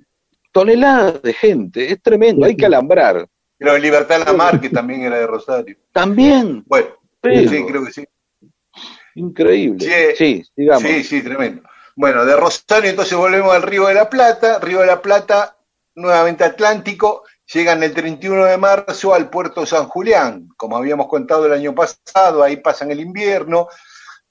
toneladas 0.51 1.21
de 1.21 1.33
gente, 1.33 1.91
es 1.91 2.01
tremendo, 2.01 2.45
hay 2.45 2.55
que 2.55 2.65
alambrar. 2.65 3.27
Pero 3.57 3.77
Libertad 3.77 4.25
Lamar, 4.25 4.61
que 4.61 4.69
también 4.69 5.01
era 5.01 5.17
de 5.17 5.27
Rosario. 5.27 5.77
También, 5.91 6.63
Bueno, 6.67 6.87
pero, 7.21 7.49
sí, 7.49 7.65
creo 7.65 7.85
que 7.85 7.91
sí. 7.91 8.05
increíble. 9.15 10.15
Sí, 10.15 10.15
Sí, 10.15 10.43
digamos. 10.55 10.83
Sí, 10.83 11.03
sí, 11.03 11.21
tremendo. 11.23 11.63
Bueno, 11.95 12.25
de 12.25 12.35
Rosario 12.35 12.91
entonces 12.91 13.17
volvemos 13.17 13.53
al 13.53 13.63
Río 13.63 13.87
de 13.87 13.95
la 13.95 14.09
Plata, 14.09 14.59
Río 14.59 14.81
de 14.81 14.85
la 14.85 15.01
Plata, 15.01 15.57
nuevamente 15.95 16.43
Atlántico, 16.43 17.23
llegan 17.51 17.81
el 17.81 17.93
31 17.93 18.45
de 18.45 18.57
marzo 18.57 19.13
al 19.13 19.29
puerto 19.29 19.65
San 19.65 19.87
Julián, 19.87 20.49
como 20.57 20.77
habíamos 20.77 21.07
contado 21.07 21.47
el 21.47 21.53
año 21.53 21.73
pasado, 21.73 22.43
ahí 22.43 22.57
pasan 22.57 22.91
el 22.91 22.99
invierno, 22.99 23.67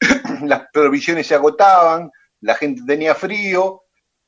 las 0.45 0.69
provisiones 0.73 1.27
se 1.27 1.35
agotaban, 1.35 2.11
la 2.41 2.55
gente 2.55 2.83
tenía 2.87 3.15
frío, 3.15 3.83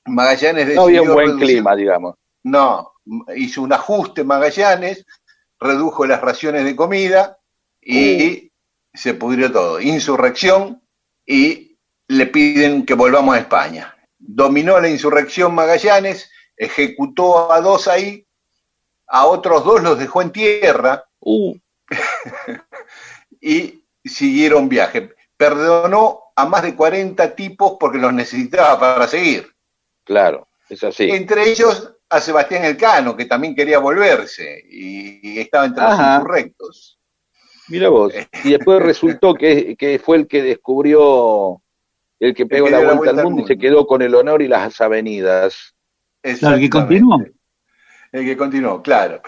Magallanes 0.08 0.66
decidió 0.66 0.80
No 0.82 0.86
había 0.86 1.02
un 1.02 1.12
buen 1.14 1.28
reducir- 1.30 1.40
clima, 1.46 1.76
digamos. 1.76 2.14
No, 2.42 2.92
hizo 3.36 3.62
un 3.62 3.72
ajuste 3.72 4.24
Magallanes, 4.24 5.04
redujo 5.60 6.06
las 6.06 6.20
raciones 6.20 6.64
de 6.64 6.76
comida 6.76 7.38
y 7.80 8.50
se 8.94 9.14
pudrió 9.14 9.50
todo. 9.52 9.80
Insurrección 9.80 10.82
y 11.26 11.76
le 12.08 12.26
piden 12.26 12.86
que 12.86 12.94
volvamos 12.94 13.34
a 13.34 13.40
España. 13.40 13.94
Dominó 14.18 14.80
la 14.80 14.88
insurrección 14.88 15.54
Magallanes, 15.54 16.30
ejecutó 16.56 17.52
a 17.52 17.60
dos 17.60 17.86
ahí, 17.88 18.26
a 19.06 19.26
otros 19.26 19.64
dos 19.64 19.82
los 19.82 19.98
dejó 19.98 20.22
en 20.22 20.32
tierra 20.32 21.04
Uh, 21.20 21.54
y 23.40 23.84
siguieron 24.04 24.68
viaje. 24.68 25.10
Perdonó 25.36 26.20
a 26.36 26.46
más 26.46 26.62
de 26.62 26.74
40 26.74 27.34
tipos 27.34 27.76
porque 27.78 27.98
los 27.98 28.12
necesitaba 28.12 28.78
para 28.78 29.08
seguir. 29.08 29.52
Claro, 30.08 30.48
es 30.70 30.82
así. 30.82 31.10
Entre 31.10 31.50
ellos 31.50 31.92
a 32.08 32.18
Sebastián 32.18 32.64
Elcano, 32.64 33.14
que 33.14 33.26
también 33.26 33.54
quería 33.54 33.78
volverse 33.78 34.64
y, 34.70 35.34
y 35.34 35.38
estaba 35.38 35.66
entre 35.66 35.84
Ajá. 35.84 35.96
los 35.96 36.20
insurrectos. 36.20 36.98
Mira 37.68 37.90
vos. 37.90 38.14
Y 38.44 38.52
después 38.52 38.80
resultó 38.82 39.34
que, 39.34 39.76
que 39.76 39.98
fue 39.98 40.16
el 40.16 40.26
que 40.26 40.42
descubrió, 40.42 41.60
el 42.18 42.34
que 42.34 42.46
pegó 42.46 42.64
que 42.64 42.70
la 42.72 42.94
vuelta, 42.94 43.20
al 43.20 43.22
mundo, 43.22 43.42
y 43.42 43.46
se 43.48 43.58
quedó 43.58 43.86
con 43.86 44.00
el 44.00 44.14
honor 44.14 44.40
y 44.40 44.48
las 44.48 44.80
avenidas. 44.80 45.74
Claro, 46.22 46.56
el 46.56 46.62
que 46.62 46.70
continuó. 46.70 47.22
El 48.10 48.24
que 48.24 48.36
continuó, 48.38 48.82
claro. 48.82 49.20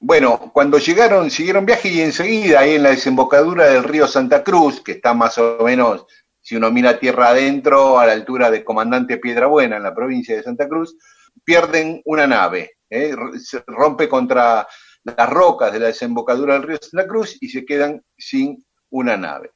Bueno, 0.00 0.50
cuando 0.52 0.76
llegaron, 0.76 1.30
siguieron 1.30 1.64
viaje 1.64 1.88
y 1.88 2.02
enseguida 2.02 2.60
ahí 2.60 2.74
en 2.74 2.82
la 2.82 2.90
desembocadura 2.90 3.70
del 3.70 3.84
río 3.84 4.06
Santa 4.06 4.44
Cruz, 4.44 4.82
que 4.82 4.92
está 4.92 5.14
más 5.14 5.38
o 5.38 5.64
menos, 5.64 6.04
si 6.46 6.54
uno 6.54 6.70
mira 6.70 7.00
tierra 7.00 7.30
adentro, 7.30 7.98
a 7.98 8.06
la 8.06 8.12
altura 8.12 8.52
de 8.52 8.62
Comandante 8.62 9.18
Piedrabuena, 9.18 9.78
en 9.78 9.82
la 9.82 9.92
provincia 9.92 10.36
de 10.36 10.44
Santa 10.44 10.68
Cruz, 10.68 10.96
pierden 11.42 12.00
una 12.04 12.24
nave, 12.28 12.76
¿eh? 12.88 13.16
Se 13.42 13.64
rompe 13.66 14.08
contra 14.08 14.64
las 15.02 15.28
rocas 15.28 15.72
de 15.72 15.80
la 15.80 15.86
desembocadura 15.86 16.54
del 16.54 16.62
río 16.62 16.78
Santa 16.80 17.08
Cruz 17.08 17.36
y 17.40 17.48
se 17.48 17.64
quedan 17.64 18.00
sin 18.16 18.64
una 18.90 19.16
nave. 19.16 19.54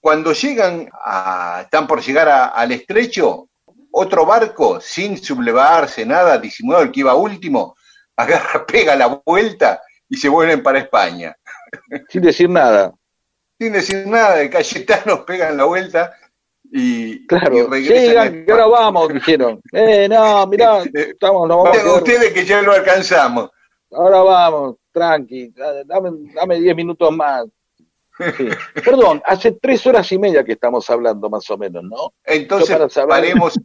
Cuando 0.00 0.32
llegan 0.32 0.90
a, 1.00 1.60
están 1.62 1.86
por 1.86 2.02
llegar 2.02 2.28
al 2.28 2.72
estrecho, 2.72 3.48
otro 3.92 4.26
barco, 4.26 4.80
sin 4.80 5.16
sublevarse, 5.16 6.04
nada, 6.04 6.38
disimulado, 6.38 6.82
el 6.82 6.90
que 6.90 7.00
iba 7.00 7.14
último, 7.14 7.76
agarra, 8.16 8.66
pega 8.66 8.96
la 8.96 9.22
vuelta 9.24 9.80
y 10.08 10.16
se 10.16 10.28
vuelven 10.28 10.60
para 10.60 10.80
España. 10.80 11.36
Sin 12.08 12.22
decir 12.22 12.50
nada. 12.50 12.92
Sin 13.60 13.74
decir 13.74 14.06
nada, 14.06 14.36
de 14.36 14.48
Cayetanos 14.48 15.20
pegan 15.26 15.56
la 15.58 15.64
vuelta 15.64 16.14
y, 16.72 17.12
y 17.12 17.26
Claro, 17.26 17.68
regresan 17.68 18.46
que 18.46 18.52
ahora 18.52 18.66
vamos, 18.68 19.12
dijeron. 19.12 19.60
Eh, 19.72 20.08
no, 20.08 20.46
mirá, 20.46 20.82
estamos, 20.94 21.46
nos 21.46 21.64
vamos 21.64 21.78
a 21.84 21.92
ustedes 21.96 22.32
que 22.32 22.44
ya 22.46 22.62
lo 22.62 22.72
alcanzamos. 22.72 23.50
ahora 23.90 24.20
vamos, 24.22 24.76
tranqui, 24.92 25.52
dame, 25.84 26.10
dame 26.34 26.58
diez 26.60 26.74
minutos 26.74 27.12
más. 27.14 27.44
Sí. 28.36 28.48
Perdón, 28.84 29.20
hace 29.26 29.52
tres 29.52 29.86
horas 29.86 30.10
y 30.12 30.18
media 30.18 30.42
que 30.42 30.52
estamos 30.52 30.88
hablando 30.88 31.28
más 31.28 31.48
o 31.50 31.58
menos, 31.58 31.84
¿no? 31.84 32.14
Entonces 32.24 32.78
paremos, 33.06 33.60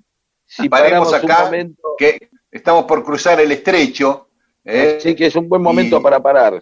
si 0.46 0.68
paremos 0.68 1.14
acá, 1.14 1.46
momento. 1.46 1.96
que 1.98 2.30
estamos 2.52 2.84
por 2.86 3.02
cruzar 3.04 3.40
el 3.40 3.52
estrecho. 3.52 4.28
¿eh? 4.66 4.96
Así 4.98 5.16
que 5.16 5.28
es 5.28 5.36
un 5.38 5.48
buen 5.48 5.62
momento 5.62 6.00
y- 6.00 6.02
para 6.02 6.20
parar. 6.22 6.62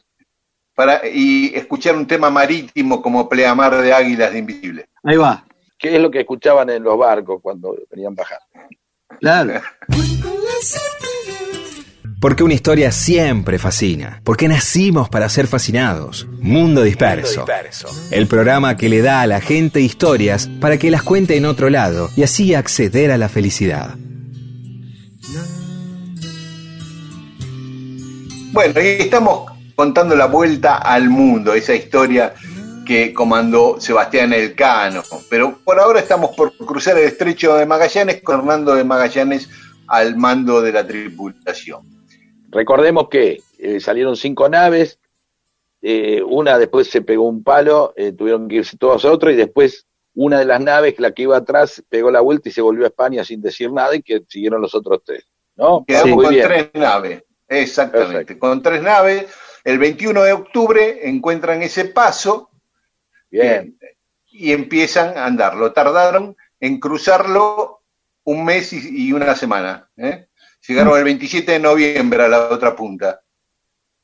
Para, 0.75 1.07
y 1.07 1.53
escuchar 1.55 1.95
un 1.95 2.07
tema 2.07 2.29
marítimo 2.29 3.01
como 3.01 3.29
Pleamar 3.29 3.81
de 3.81 3.93
Águilas 3.93 4.31
de 4.31 4.39
Invisible. 4.39 4.85
Ahí 5.03 5.17
va. 5.17 5.45
¿Qué 5.77 5.95
es 5.95 6.01
lo 6.01 6.09
que 6.09 6.21
escuchaban 6.21 6.69
en 6.69 6.83
los 6.83 6.97
barcos 6.97 7.41
cuando 7.41 7.75
venían 7.91 8.15
bajando? 8.15 8.45
Claro. 9.19 9.61
Porque 12.23 12.43
una 12.43 12.53
historia 12.53 12.89
siempre 12.93 13.59
fascina. 13.59 14.21
Porque 14.23 14.47
nacimos 14.47 15.09
para 15.09 15.27
ser 15.27 15.45
fascinados. 15.45 16.25
Mundo 16.39 16.81
Disperso. 16.83 17.45
El 18.11 18.27
programa 18.27 18.77
que 18.77 18.87
le 18.87 19.01
da 19.01 19.19
a 19.19 19.27
la 19.27 19.41
gente 19.41 19.81
historias 19.81 20.47
para 20.61 20.77
que 20.77 20.89
las 20.89 21.03
cuente 21.03 21.35
en 21.35 21.43
otro 21.43 21.69
lado 21.69 22.09
y 22.15 22.23
así 22.23 22.55
acceder 22.55 23.11
a 23.11 23.17
la 23.17 23.27
felicidad. 23.27 23.95
Bueno, 28.53 28.79
y 28.79 29.01
estamos 29.01 29.51
contando 29.75 30.15
la 30.15 30.27
vuelta 30.27 30.77
al 30.77 31.09
mundo, 31.09 31.53
esa 31.53 31.73
historia 31.73 32.33
que 32.85 33.13
comandó 33.13 33.79
Sebastián 33.79 34.33
Elcano. 34.33 35.03
Pero 35.29 35.57
por 35.63 35.79
ahora 35.79 35.99
estamos 35.99 36.35
por 36.35 36.55
cruzar 36.57 36.97
el 36.97 37.05
estrecho 37.05 37.55
de 37.55 37.65
Magallanes 37.65 38.21
con 38.21 38.39
Hernando 38.39 38.75
de 38.75 38.83
Magallanes 38.83 39.49
al 39.87 40.15
mando 40.17 40.61
de 40.61 40.71
la 40.71 40.85
tripulación. 40.85 41.81
Recordemos 42.49 43.09
que 43.09 43.41
eh, 43.57 43.79
salieron 43.79 44.15
cinco 44.15 44.47
naves, 44.47 44.99
eh, 45.81 46.21
una 46.23 46.57
después 46.57 46.87
se 46.87 47.01
pegó 47.01 47.27
un 47.27 47.43
palo, 47.43 47.93
eh, 47.97 48.11
tuvieron 48.11 48.47
que 48.47 48.57
irse 48.57 48.77
todos 48.77 49.03
a 49.05 49.11
otro 49.11 49.31
y 49.31 49.35
después 49.35 49.87
una 50.15 50.39
de 50.39 50.45
las 50.45 50.61
naves, 50.61 50.99
la 50.99 51.11
que 51.11 51.23
iba 51.23 51.37
atrás, 51.37 51.83
pegó 51.89 52.11
la 52.11 52.21
vuelta 52.21 52.49
y 52.49 52.51
se 52.51 52.61
volvió 52.61 52.85
a 52.85 52.87
España 52.87 53.23
sin 53.23 53.41
decir 53.41 53.71
nada 53.71 53.95
y 53.95 54.03
que 54.03 54.23
siguieron 54.27 54.61
los 54.61 54.75
otros 54.75 55.01
tres. 55.03 55.27
¿No? 55.55 55.83
Quedamos 55.85 56.23
con 56.23 56.33
bien. 56.33 56.47
tres 56.47 56.69
naves, 56.73 57.23
exactamente, 57.47 58.37
con 58.37 58.61
tres 58.61 58.81
naves. 58.81 59.25
El 59.63 59.77
21 59.79 60.23
de 60.23 60.33
octubre 60.33 61.07
encuentran 61.07 61.61
ese 61.63 61.85
paso 61.85 62.49
Bien. 63.29 63.77
y 64.31 64.51
empiezan 64.51 65.17
a 65.17 65.25
andar. 65.25 65.55
Lo 65.55 65.71
tardaron 65.73 66.35
en 66.59 66.79
cruzarlo 66.79 67.81
un 68.25 68.45
mes 68.45 68.73
y, 68.73 69.07
y 69.07 69.13
una 69.13 69.35
semana. 69.35 69.89
¿eh? 69.97 70.27
Llegaron 70.67 70.97
el 70.97 71.03
27 71.03 71.53
de 71.53 71.59
noviembre 71.59 72.23
a 72.23 72.27
la 72.27 72.49
otra 72.49 72.75
punta. 72.75 73.21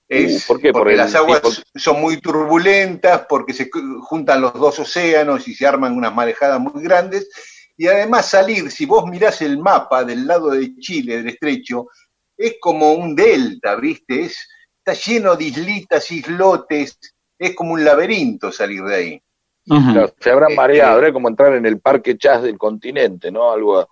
Es 0.07 0.45
Uh, 0.45 0.47
¿por 0.53 0.61
qué? 0.61 0.71
Por 0.71 0.81
Porque 0.81 0.93
el 0.93 0.97
las 0.97 1.13
aguas 1.15 1.41
tipo- 1.41 1.61
son 1.75 2.01
muy 2.01 2.19
turbulentas, 2.19 3.25
porque 3.29 3.53
se 3.53 3.69
juntan 4.01 4.41
los 4.41 4.53
dos 4.53 4.79
océanos 4.79 5.47
y 5.47 5.53
se 5.53 5.67
arman 5.67 5.95
unas 5.95 6.13
marejadas 6.13 6.59
muy 6.59 6.81
grandes. 6.83 7.29
Y 7.77 7.87
además 7.87 8.25
salir, 8.27 8.71
si 8.71 8.85
vos 8.85 9.05
mirás 9.05 9.41
el 9.41 9.57
mapa 9.59 10.03
del 10.03 10.25
lado 10.25 10.49
de 10.49 10.75
Chile, 10.79 11.17
del 11.17 11.29
estrecho, 11.29 11.87
es 12.35 12.55
como 12.59 12.93
un 12.93 13.15
delta, 13.15 13.75
¿viste? 13.75 14.21
Es, 14.23 14.49
está 14.89 15.11
lleno 15.11 15.35
de 15.35 15.45
islitas, 15.45 16.11
islotes, 16.11 16.99
es 17.37 17.55
como 17.55 17.73
un 17.73 17.83
laberinto 17.83 18.51
salir 18.51 18.83
de 18.83 18.95
ahí. 18.95 19.21
Claro, 19.65 20.13
se 20.19 20.31
habrán 20.31 20.51
Eh, 20.51 20.55
mareado, 20.55 20.97
eh. 20.97 21.03
era 21.03 21.13
como 21.13 21.29
entrar 21.29 21.53
en 21.53 21.65
el 21.65 21.79
parque 21.79 22.17
chas 22.17 22.41
del 22.41 22.57
continente, 22.57 23.31
¿no? 23.31 23.51
Algo 23.51 23.87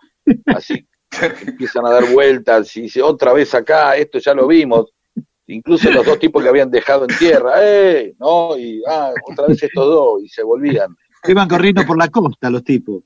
así. 0.48 0.88
Empiezan 1.48 1.86
a 1.86 1.92
dar 1.92 2.12
vueltas 2.12 2.76
y 2.76 2.82
dice, 2.82 3.02
otra 3.02 3.32
vez 3.34 3.54
acá, 3.54 3.96
esto 3.96 4.18
ya 4.20 4.34
lo 4.34 4.48
vimos. 4.48 4.92
Incluso 5.48 5.90
los 5.92 6.06
dos 6.06 6.20
tipos 6.20 6.44
que 6.44 6.50
habían 6.50 6.70
dejado 6.70 7.06
en 7.08 7.18
tierra, 7.18 7.54
¡eh! 7.62 8.16
¿No? 8.20 8.58
Y, 8.58 8.82
ah, 8.86 9.14
otra 9.32 9.48
vez 9.48 9.64
estos 9.64 9.86
dos, 9.86 10.22
y 10.22 10.28
se 10.28 10.44
volvían. 10.44 10.96
Iban 11.24 11.48
corriendo 11.48 11.86
por 11.86 11.98
la 11.98 12.10
costa 12.10 12.50
los 12.50 12.64
tipos. 12.64 13.04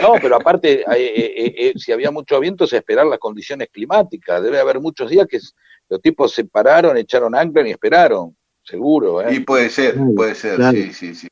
No, 0.00 0.14
pero 0.20 0.36
aparte, 0.36 0.80
eh, 0.80 0.84
eh, 0.96 1.54
eh, 1.56 1.72
si 1.76 1.92
había 1.92 2.10
mucho 2.10 2.38
viento, 2.38 2.64
es 2.64 2.72
esperar 2.72 3.06
las 3.06 3.18
condiciones 3.18 3.68
climáticas. 3.72 4.42
Debe 4.42 4.60
haber 4.60 4.80
muchos 4.80 5.10
días 5.10 5.26
que 5.26 5.40
los 5.90 6.00
tipos 6.00 6.32
se 6.32 6.44
pararon, 6.44 6.96
echaron 6.96 7.34
ancla 7.34 7.66
y 7.68 7.72
esperaron, 7.72 8.34
seguro. 8.62 9.20
¿eh? 9.20 9.34
Y 9.34 9.40
puede 9.40 9.68
ser, 9.68 9.96
puede 10.16 10.34
ser, 10.34 10.56
claro. 10.56 10.76
sí, 10.78 10.92
sí, 10.94 11.14
sí. 11.14 11.28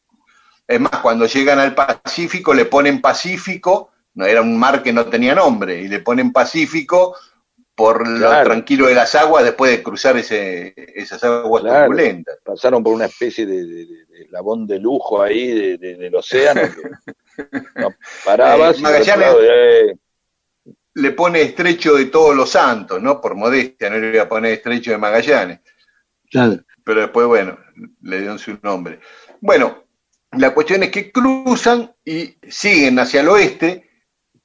Es 0.67 0.79
más, 0.81 0.99
cuando 1.01 1.25
llegan 1.27 1.59
al 1.61 1.75
Pacífico 1.75 2.53
le 2.53 2.67
ponen 2.67 3.01
Pacífico, 3.01 3.91
no 4.15 4.27
era 4.27 4.43
un 4.43 4.59
mar 4.59 4.83
que 4.83 4.93
no 4.93 5.07
tenía 5.07 5.35
nombre, 5.35 5.81
y 5.81 5.89
le 5.89 6.01
ponen 6.01 6.33
Pacífico 6.33 7.17
por 7.75 8.07
lo 8.09 8.29
tranquilo 8.43 8.89
de 8.89 8.95
las 8.97 9.15
aguas 9.15 9.45
después 9.45 9.71
de 9.71 9.83
cruzar 9.85 10.17
ese, 10.17 10.75
esas 10.77 11.23
aguas 11.23 11.63
Claro. 11.63 11.87
turbulentas. 11.87 12.37
Pasaron 12.45 12.83
por 12.83 12.93
una 12.93 13.05
especie 13.05 13.47
de, 13.47 13.65
de, 13.65 13.87
de- 13.87 14.05
de 14.07 14.27
labón 14.31 14.67
de 14.67 14.81
lujo 14.81 15.23
ahí 15.23 15.47
de- 15.53 15.79
de- 15.79 15.95
del 15.95 16.15
océano. 16.17 16.63
Que 16.63 17.47
no 17.77 17.95
parabas 18.25 18.79
Eh, 18.79 18.83
Magallanes- 18.83 19.37
eh, 19.43 19.95
Le 21.01 21.11
pone 21.13 21.43
estrecho 21.43 21.95
de 21.95 22.07
todos 22.07 22.35
los 22.35 22.51
santos, 22.51 23.01
¿no? 23.01 23.21
Por 23.21 23.35
modestia, 23.35 23.89
no 23.91 23.99
le 23.99 24.11
voy 24.11 24.19
a 24.19 24.29
poner 24.29 24.53
estrecho 24.53 24.91
de 24.91 24.99
Magallanes. 24.99 25.61
Claro. 26.31 26.59
pero 26.85 27.01
después, 27.03 27.27
bueno, 27.27 27.59
le 28.03 28.19
dieron 28.19 28.39
su 28.39 28.59
nombre. 28.63 29.01
Bueno, 29.41 29.85
la 30.33 30.53
cuestión 30.53 30.83
es 30.83 30.91
que 30.91 31.11
cruzan 31.11 31.95
y 32.05 32.37
siguen 32.49 32.99
hacia 32.99 33.21
el 33.21 33.29
oeste, 33.29 33.89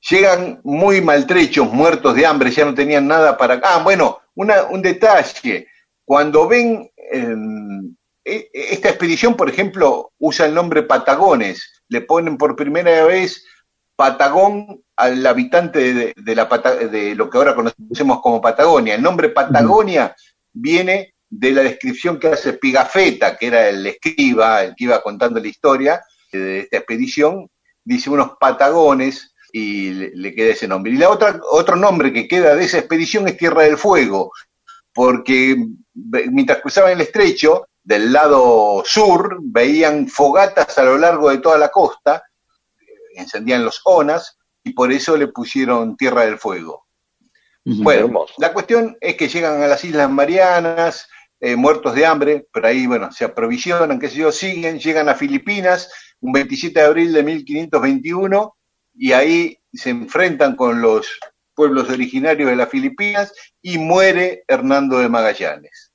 llegan 0.09 0.59
muy 0.63 1.01
maltrechos, 1.01 1.71
muertos 1.71 2.15
de 2.15 2.25
hambre, 2.25 2.51
ya 2.51 2.65
no 2.65 2.73
tenían 2.73 3.07
nada 3.07 3.38
para... 3.38 3.59
Ah, 3.63 3.81
bueno, 3.84 4.19
una, 4.35 4.63
un 4.63 4.81
detalle, 4.81 5.67
cuando 6.05 6.47
ven... 6.47 6.89
em, 7.11 7.95
e- 8.25 8.49
esta 8.53 8.89
expedición, 8.89 9.35
por 9.35 9.49
ejemplo, 9.49 10.13
usa 10.19 10.45
el 10.45 10.53
nombre 10.53 10.84
Patagones, 10.84 11.84
le 11.89 12.01
ponen 12.01 12.38
por 12.38 12.55
primera 12.55 13.05
vez 13.05 13.45
Patagón 13.95 14.84
al 14.95 15.26
habitante 15.26 16.14
de, 16.15 16.36
la 16.36 16.45
de 16.45 17.15
lo 17.15 17.30
que 17.30 17.38
ahora 17.38 17.56
conocemos 17.56 18.22
como 18.22 18.41
Patagonia. 18.41 18.95
El 18.95 19.02
nombre 19.02 19.30
Patagonia 19.30 20.15
viene 20.52 21.14
de 21.30 21.52
la 21.52 21.64
descripción 21.64 22.20
que 22.20 22.28
hace 22.28 22.53
Pigafetta, 22.53 23.38
que 23.38 23.48
era 23.48 23.68
el 23.70 23.86
escriba, 23.88 24.64
el 24.64 24.76
que 24.76 24.86
iba 24.86 25.02
contando 25.02 25.40
la 25.40 25.48
historia 25.48 26.02
de 26.32 26.60
esta 26.61 26.78
expedición, 26.78 27.48
dice 27.84 28.10
unos 28.10 28.38
patagones 28.40 29.34
y 29.52 29.91
le, 29.91 30.11
le 30.15 30.36
queda 30.36 30.53
ese 30.53 30.68
nombre. 30.68 30.91
Y 30.91 30.98
la 30.98 31.10
otra, 31.10 31.40
otro 31.52 31.76
nombre 31.76 32.14
que 32.14 32.28
queda 32.28 32.56
de 32.56 32.65
esa 32.65 32.80
expedición 32.80 33.28
es 33.28 33.38
Tierra 33.38 33.64
del 33.64 33.78
Fuego, 33.78 34.32
porque 34.94 35.56
mientras 35.94 36.61
cruzaban 36.61 36.91
el 36.91 37.02
estrecho, 37.02 37.68
del 37.84 38.14
lado 38.14 38.82
sur, 38.86 39.40
veían 39.41 40.07
fogatas 40.07 40.78
a 40.78 40.84
lo 40.84 40.98
largo 40.98 41.30
de 41.30 41.40
toda 41.40 41.57
la 41.57 41.70
costa, 41.70 42.24
encendían 43.15 43.65
los 43.65 43.81
onas, 43.85 44.38
y 44.64 44.73
por 44.73 44.91
eso 44.91 45.18
le 45.18 45.27
pusieron 45.27 45.98
Tierra 45.98 46.26
del 46.26 46.38
Fuego. 46.38 46.85
Bueno, 47.65 48.06
hermoso. 48.06 48.34
la 48.40 48.52
cuestión 48.52 48.98
es 48.99 49.15
que 49.15 49.30
llegan 49.30 49.61
a 49.61 49.68
las 49.68 49.85
Islas 49.85 50.10
Marianas, 50.10 51.07
eh, 51.40 51.56
muertos 51.56 51.95
de 51.95 52.06
hambre, 52.06 52.48
pero 52.53 52.68
ahí, 52.68 52.88
bueno, 52.88 53.11
se 53.11 53.26
aprovisionan, 53.26 53.99
qué 53.99 54.10
sé 54.10 54.18
yo, 54.18 54.31
siguen, 54.31 54.80
llegan 54.80 55.10
a 55.10 55.15
Filipinas, 55.15 55.91
un 56.19 56.34
27 56.34 56.80
de 56.80 56.85
abril 56.85 57.14
de 57.14 57.23
1521, 57.23 58.56
y 58.95 59.11
ahí 59.11 59.60
se 59.73 59.90
enfrentan 59.90 60.56
con 60.56 60.81
los 60.81 61.07
pueblos 61.53 61.90
originarios 61.90 62.49
de 62.49 62.56
las 62.56 62.69
Filipinas 62.69 63.34
y 63.61 63.77
muere 63.77 64.44
Hernando 64.48 64.99
de 64.99 65.10
Magallanes. 65.10 65.91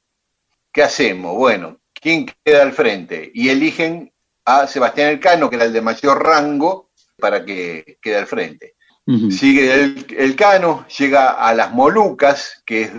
¿Qué 0.73 0.83
hacemos? 0.83 1.35
Bueno, 1.35 1.81
¿quién 1.93 2.27
queda 2.45 2.63
al 2.63 2.73
frente? 2.73 3.31
Y 3.35 3.49
eligen 3.49 4.13
a 4.45 4.67
Sebastián 4.67 5.11
Elcano, 5.11 5.51
que 5.51 5.57
era 5.57 5.65
el 5.65 5.73
de 5.73 5.81
mayor 5.81 6.23
rango, 6.23 6.88
para 7.19 7.45
que 7.45 7.99
quede 8.01 8.17
al 8.17 8.27
frente. 8.27 8.75
Sigue 9.31 9.73
el, 9.73 10.07
el, 10.19 10.37
Cano, 10.37 10.87
llega 10.99 11.31
a 11.31 11.55
las 11.55 11.73
Molucas, 11.73 12.63
que 12.67 12.83
es 12.83 12.93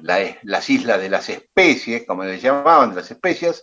las 0.00 0.70
islas 0.70 0.98
de 0.98 1.10
las 1.10 1.28
especies, 1.28 2.06
como 2.06 2.24
les 2.24 2.40
llamaban, 2.40 2.94
las 2.94 3.10
especias, 3.10 3.62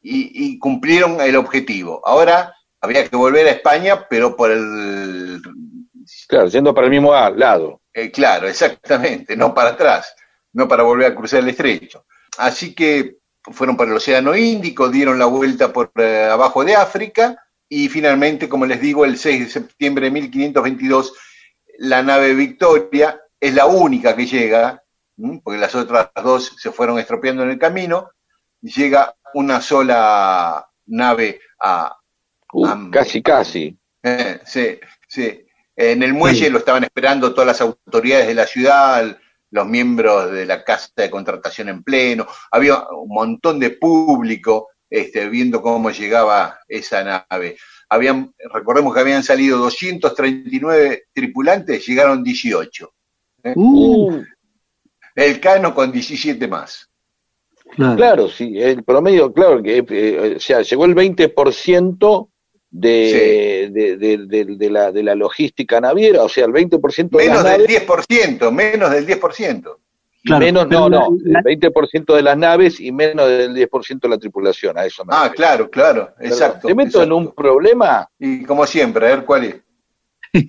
y, 0.00 0.58
cumplieron 0.58 1.20
el 1.20 1.36
objetivo. 1.36 2.00
Ahora 2.06 2.54
había 2.80 3.06
que 3.06 3.16
volver 3.16 3.46
a 3.48 3.50
España, 3.50 4.06
pero 4.08 4.34
por 4.34 4.50
el... 4.50 5.42
Claro, 6.26 6.48
yendo 6.48 6.74
para 6.74 6.86
el 6.86 6.92
mismo 6.92 7.12
lado. 7.12 7.82
Eh, 7.92 8.10
claro, 8.10 8.48
exactamente, 8.48 9.36
no 9.36 9.52
para 9.52 9.70
atrás, 9.70 10.14
no 10.54 10.66
para 10.66 10.84
volver 10.84 11.12
a 11.12 11.14
cruzar 11.14 11.40
el 11.40 11.50
estrecho. 11.50 12.06
Así 12.38 12.74
que 12.74 13.16
fueron 13.42 13.76
para 13.76 13.90
el 13.90 13.96
Océano 13.96 14.34
Índico, 14.34 14.88
dieron 14.88 15.18
la 15.18 15.26
vuelta 15.26 15.70
por 15.72 15.90
eh, 15.96 16.24
abajo 16.24 16.64
de 16.64 16.76
África, 16.76 17.45
y 17.68 17.88
finalmente, 17.88 18.48
como 18.48 18.66
les 18.66 18.80
digo, 18.80 19.04
el 19.04 19.18
6 19.18 19.40
de 19.40 19.50
septiembre 19.50 20.06
de 20.06 20.10
1522 20.12 21.12
la 21.78 22.02
nave 22.02 22.34
Victoria 22.34 23.20
es 23.38 23.54
la 23.54 23.66
única 23.66 24.16
que 24.16 24.26
llega, 24.26 24.82
porque 25.42 25.58
las 25.58 25.74
otras 25.74 26.10
dos 26.22 26.56
se 26.58 26.70
fueron 26.72 26.98
estropeando 26.98 27.42
en 27.42 27.50
el 27.50 27.58
camino, 27.58 28.10
llega 28.60 29.14
una 29.34 29.60
sola 29.60 30.66
nave 30.86 31.40
a... 31.60 31.96
Uh, 32.52 32.90
casi, 32.90 33.22
casi. 33.22 33.78
Eh, 34.02 34.40
sí, 34.44 34.78
sí. 35.06 35.44
En 35.74 36.02
el 36.02 36.14
muelle 36.14 36.48
lo 36.48 36.58
estaban 36.58 36.84
esperando 36.84 37.34
todas 37.34 37.46
las 37.46 37.60
autoridades 37.60 38.28
de 38.28 38.34
la 38.34 38.46
ciudad, 38.46 39.18
los 39.50 39.66
miembros 39.66 40.32
de 40.32 40.46
la 40.46 40.64
Casa 40.64 40.88
de 40.96 41.10
Contratación 41.10 41.68
en 41.68 41.82
pleno, 41.82 42.26
había 42.50 42.86
un 42.88 43.08
montón 43.08 43.58
de 43.58 43.70
público 43.70 44.70
este, 44.90 45.28
viendo 45.28 45.62
cómo 45.62 45.90
llegaba 45.90 46.58
esa 46.68 47.26
nave 47.28 47.56
habían, 47.88 48.34
recordemos 48.52 48.94
que 48.94 49.00
habían 49.00 49.22
salido 49.22 49.58
239 49.58 51.04
tripulantes, 51.12 51.86
llegaron 51.86 52.22
18. 52.22 52.94
¿eh? 53.44 53.52
Uh. 53.56 54.22
El 55.14 55.40
Cano 55.40 55.74
con 55.74 55.92
17 55.92 56.46
más. 56.48 56.90
Claro. 57.74 58.28
sí, 58.28 58.60
el 58.60 58.84
promedio, 58.84 59.32
claro, 59.32 59.62
que 59.62 59.84
eh, 59.88 60.34
o 60.36 60.40
sea, 60.40 60.62
llegó 60.62 60.84
el 60.84 60.94
20% 60.94 62.28
de, 62.70 63.70
de, 63.72 63.96
de, 63.96 64.44
de, 64.56 64.70
la, 64.70 64.92
de 64.92 65.02
la 65.02 65.14
logística 65.14 65.80
naviera, 65.80 66.22
o 66.22 66.28
sea, 66.28 66.44
el 66.44 66.52
20% 66.52 67.10
de 67.10 67.28
Menos 67.28 67.44
del 67.44 67.66
10%, 67.66 68.52
menos 68.52 68.90
del 68.90 69.06
10% 69.06 69.76
menos, 70.38 70.68
no, 70.68 70.88
no, 70.88 71.08
el 71.24 71.34
20% 71.34 72.14
de 72.14 72.22
las 72.22 72.36
naves 72.36 72.80
y 72.80 72.92
menos 72.92 73.28
del 73.28 73.54
10% 73.54 74.00
de 74.00 74.08
la 74.08 74.18
tripulación, 74.18 74.78
a 74.78 74.84
eso 74.84 75.04
me 75.04 75.12
Ah, 75.14 75.30
claro, 75.34 75.70
claro, 75.70 76.14
exacto. 76.20 76.68
Te 76.68 76.74
meto 76.74 77.02
en 77.02 77.12
un 77.12 77.32
problema. 77.32 78.08
Y 78.18 78.44
como 78.44 78.66
siempre, 78.66 79.06
a 79.06 79.16
ver 79.16 79.24
cuál 79.24 79.44
es. 79.44 79.56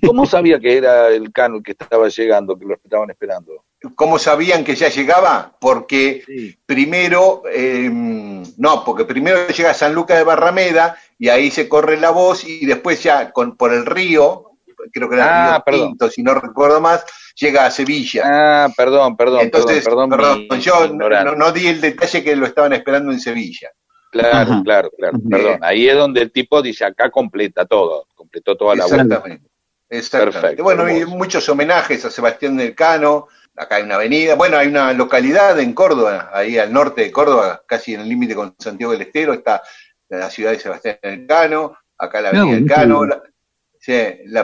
¿Cómo 0.05 0.25
sabía 0.25 0.59
que 0.59 0.77
era 0.77 1.09
el 1.09 1.31
cano 1.31 1.61
que 1.61 1.71
estaba 1.71 2.07
llegando, 2.09 2.57
que 2.57 2.65
lo 2.65 2.75
estaban 2.75 3.09
esperando? 3.09 3.63
¿Cómo 3.95 4.17
sabían 4.17 4.63
que 4.63 4.75
ya 4.75 4.89
llegaba? 4.89 5.55
Porque 5.59 6.23
primero, 6.65 7.43
em, 7.53 8.43
no, 8.57 8.83
porque 8.83 9.05
primero 9.05 9.47
llega 9.47 9.71
a 9.71 9.75
San 9.75 9.93
Lucas 9.93 10.17
de 10.17 10.23
Barrameda 10.23 10.97
y 11.19 11.29
ahí 11.29 11.51
se 11.51 11.69
corre 11.69 11.99
la 11.99 12.09
voz 12.09 12.43
y 12.43 12.65
después 12.65 13.03
ya 13.03 13.31
con, 13.31 13.55
por 13.55 13.73
el 13.73 13.85
río, 13.85 14.56
creo 14.91 15.09
que 15.09 15.15
era 15.15 15.55
ah, 15.55 15.63
Río 15.65 15.93
si 16.09 16.23
no 16.23 16.33
recuerdo 16.33 16.81
más, 16.81 17.05
llega 17.35 17.65
a 17.65 17.71
Sevilla. 17.71 18.23
Ah, 18.25 18.69
perdón, 18.75 19.15
perdón. 19.15 19.41
Entonces, 19.41 19.83
perdón, 19.83 20.09
perdón, 20.09 20.47
yo 20.59 20.89
no, 20.89 21.51
di 21.51 21.67
el 21.67 21.81
detalle 21.81 22.23
que 22.23 22.35
lo 22.35 22.45
estaban 22.45 22.73
esperando 22.73 23.11
en 23.11 23.19
Sevilla. 23.19 23.69
Claro, 24.11 24.61
claro, 24.63 24.89
claro, 24.97 25.19
perdón. 25.29 25.59
Ahí 25.61 25.87
es 25.87 25.95
donde 25.95 26.21
el 26.21 26.31
tipo 26.31 26.61
dice, 26.61 26.85
acá 26.85 27.09
completa 27.09 27.65
todo, 27.65 28.07
completó 28.15 28.55
toda 28.55 28.75
la 28.75 28.85
vuelta. 28.85 29.03
Exactamente. 29.03 29.49
Exactamente. 29.89 30.61
bueno, 30.61 30.83
hay 30.83 31.05
muchos 31.05 31.47
homenajes 31.47 32.03
a 32.03 32.09
Sebastián 32.09 32.57
del 32.57 32.75
Cano, 32.75 33.27
acá 33.55 33.77
hay 33.77 33.83
una 33.83 33.95
avenida, 33.95 34.35
bueno, 34.35 34.57
hay 34.57 34.67
una 34.67 34.91
localidad 34.93 35.57
en 35.59 35.73
Córdoba, 35.73 36.29
ahí 36.33 36.57
al 36.57 36.73
norte 36.73 37.01
de 37.01 37.11
Córdoba, 37.11 37.63
casi 37.65 37.93
en 37.93 38.01
el 38.01 38.09
límite 38.09 38.35
con 38.35 38.53
Santiago 38.59 38.91
del 38.91 39.03
Estero, 39.03 39.33
está 39.33 39.61
la 40.09 40.29
ciudad 40.29 40.51
de 40.51 40.59
Sebastián 40.59 40.99
del 41.01 41.25
Cano, 41.25 41.77
acá 41.97 42.21
la 42.21 42.29
avenida 42.29 42.55
del 42.55 42.65
Cano, 42.65 43.05
la 43.05 43.21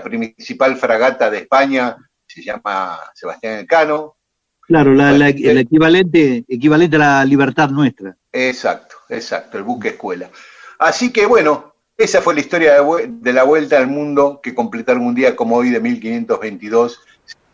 principal 0.03 0.75
fragata 0.77 1.29
de 1.29 1.39
España 1.39 1.97
se 2.25 2.43
llama 2.43 2.99
Sebastián 3.13 3.59
Elcano. 3.59 4.17
Claro, 4.61 4.93
el 4.93 5.57
equivalente, 5.57 6.45
equivalente 6.47 6.95
a 6.95 6.99
la 6.99 7.25
libertad 7.25 7.69
nuestra. 7.69 8.15
Exacto, 8.31 8.95
exacto, 9.09 9.57
el 9.57 9.63
buque 9.63 9.89
escuela. 9.89 10.29
Así 10.79 11.11
que 11.11 11.25
bueno, 11.25 11.75
esa 11.97 12.21
fue 12.21 12.33
la 12.33 12.39
historia 12.39 12.75
de, 12.81 13.33
la 13.33 13.43
vuelta 13.43 13.77
al 13.77 13.87
mundo 13.87 14.39
que 14.41 14.55
completaron 14.55 15.05
un 15.05 15.15
día 15.15 15.35
como 15.35 15.57
hoy 15.57 15.69
de 15.69 15.79
1522 15.79 16.99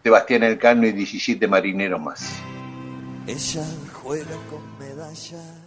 Sebastián 0.04 0.44
Elcano 0.44 0.88
y 0.88 0.94
17 0.94 1.48
marineros 1.48 2.00
más. 2.00 2.32
Ella 3.28 3.64
juega 3.92 4.36
con 4.50 4.80
medallas 4.80 5.59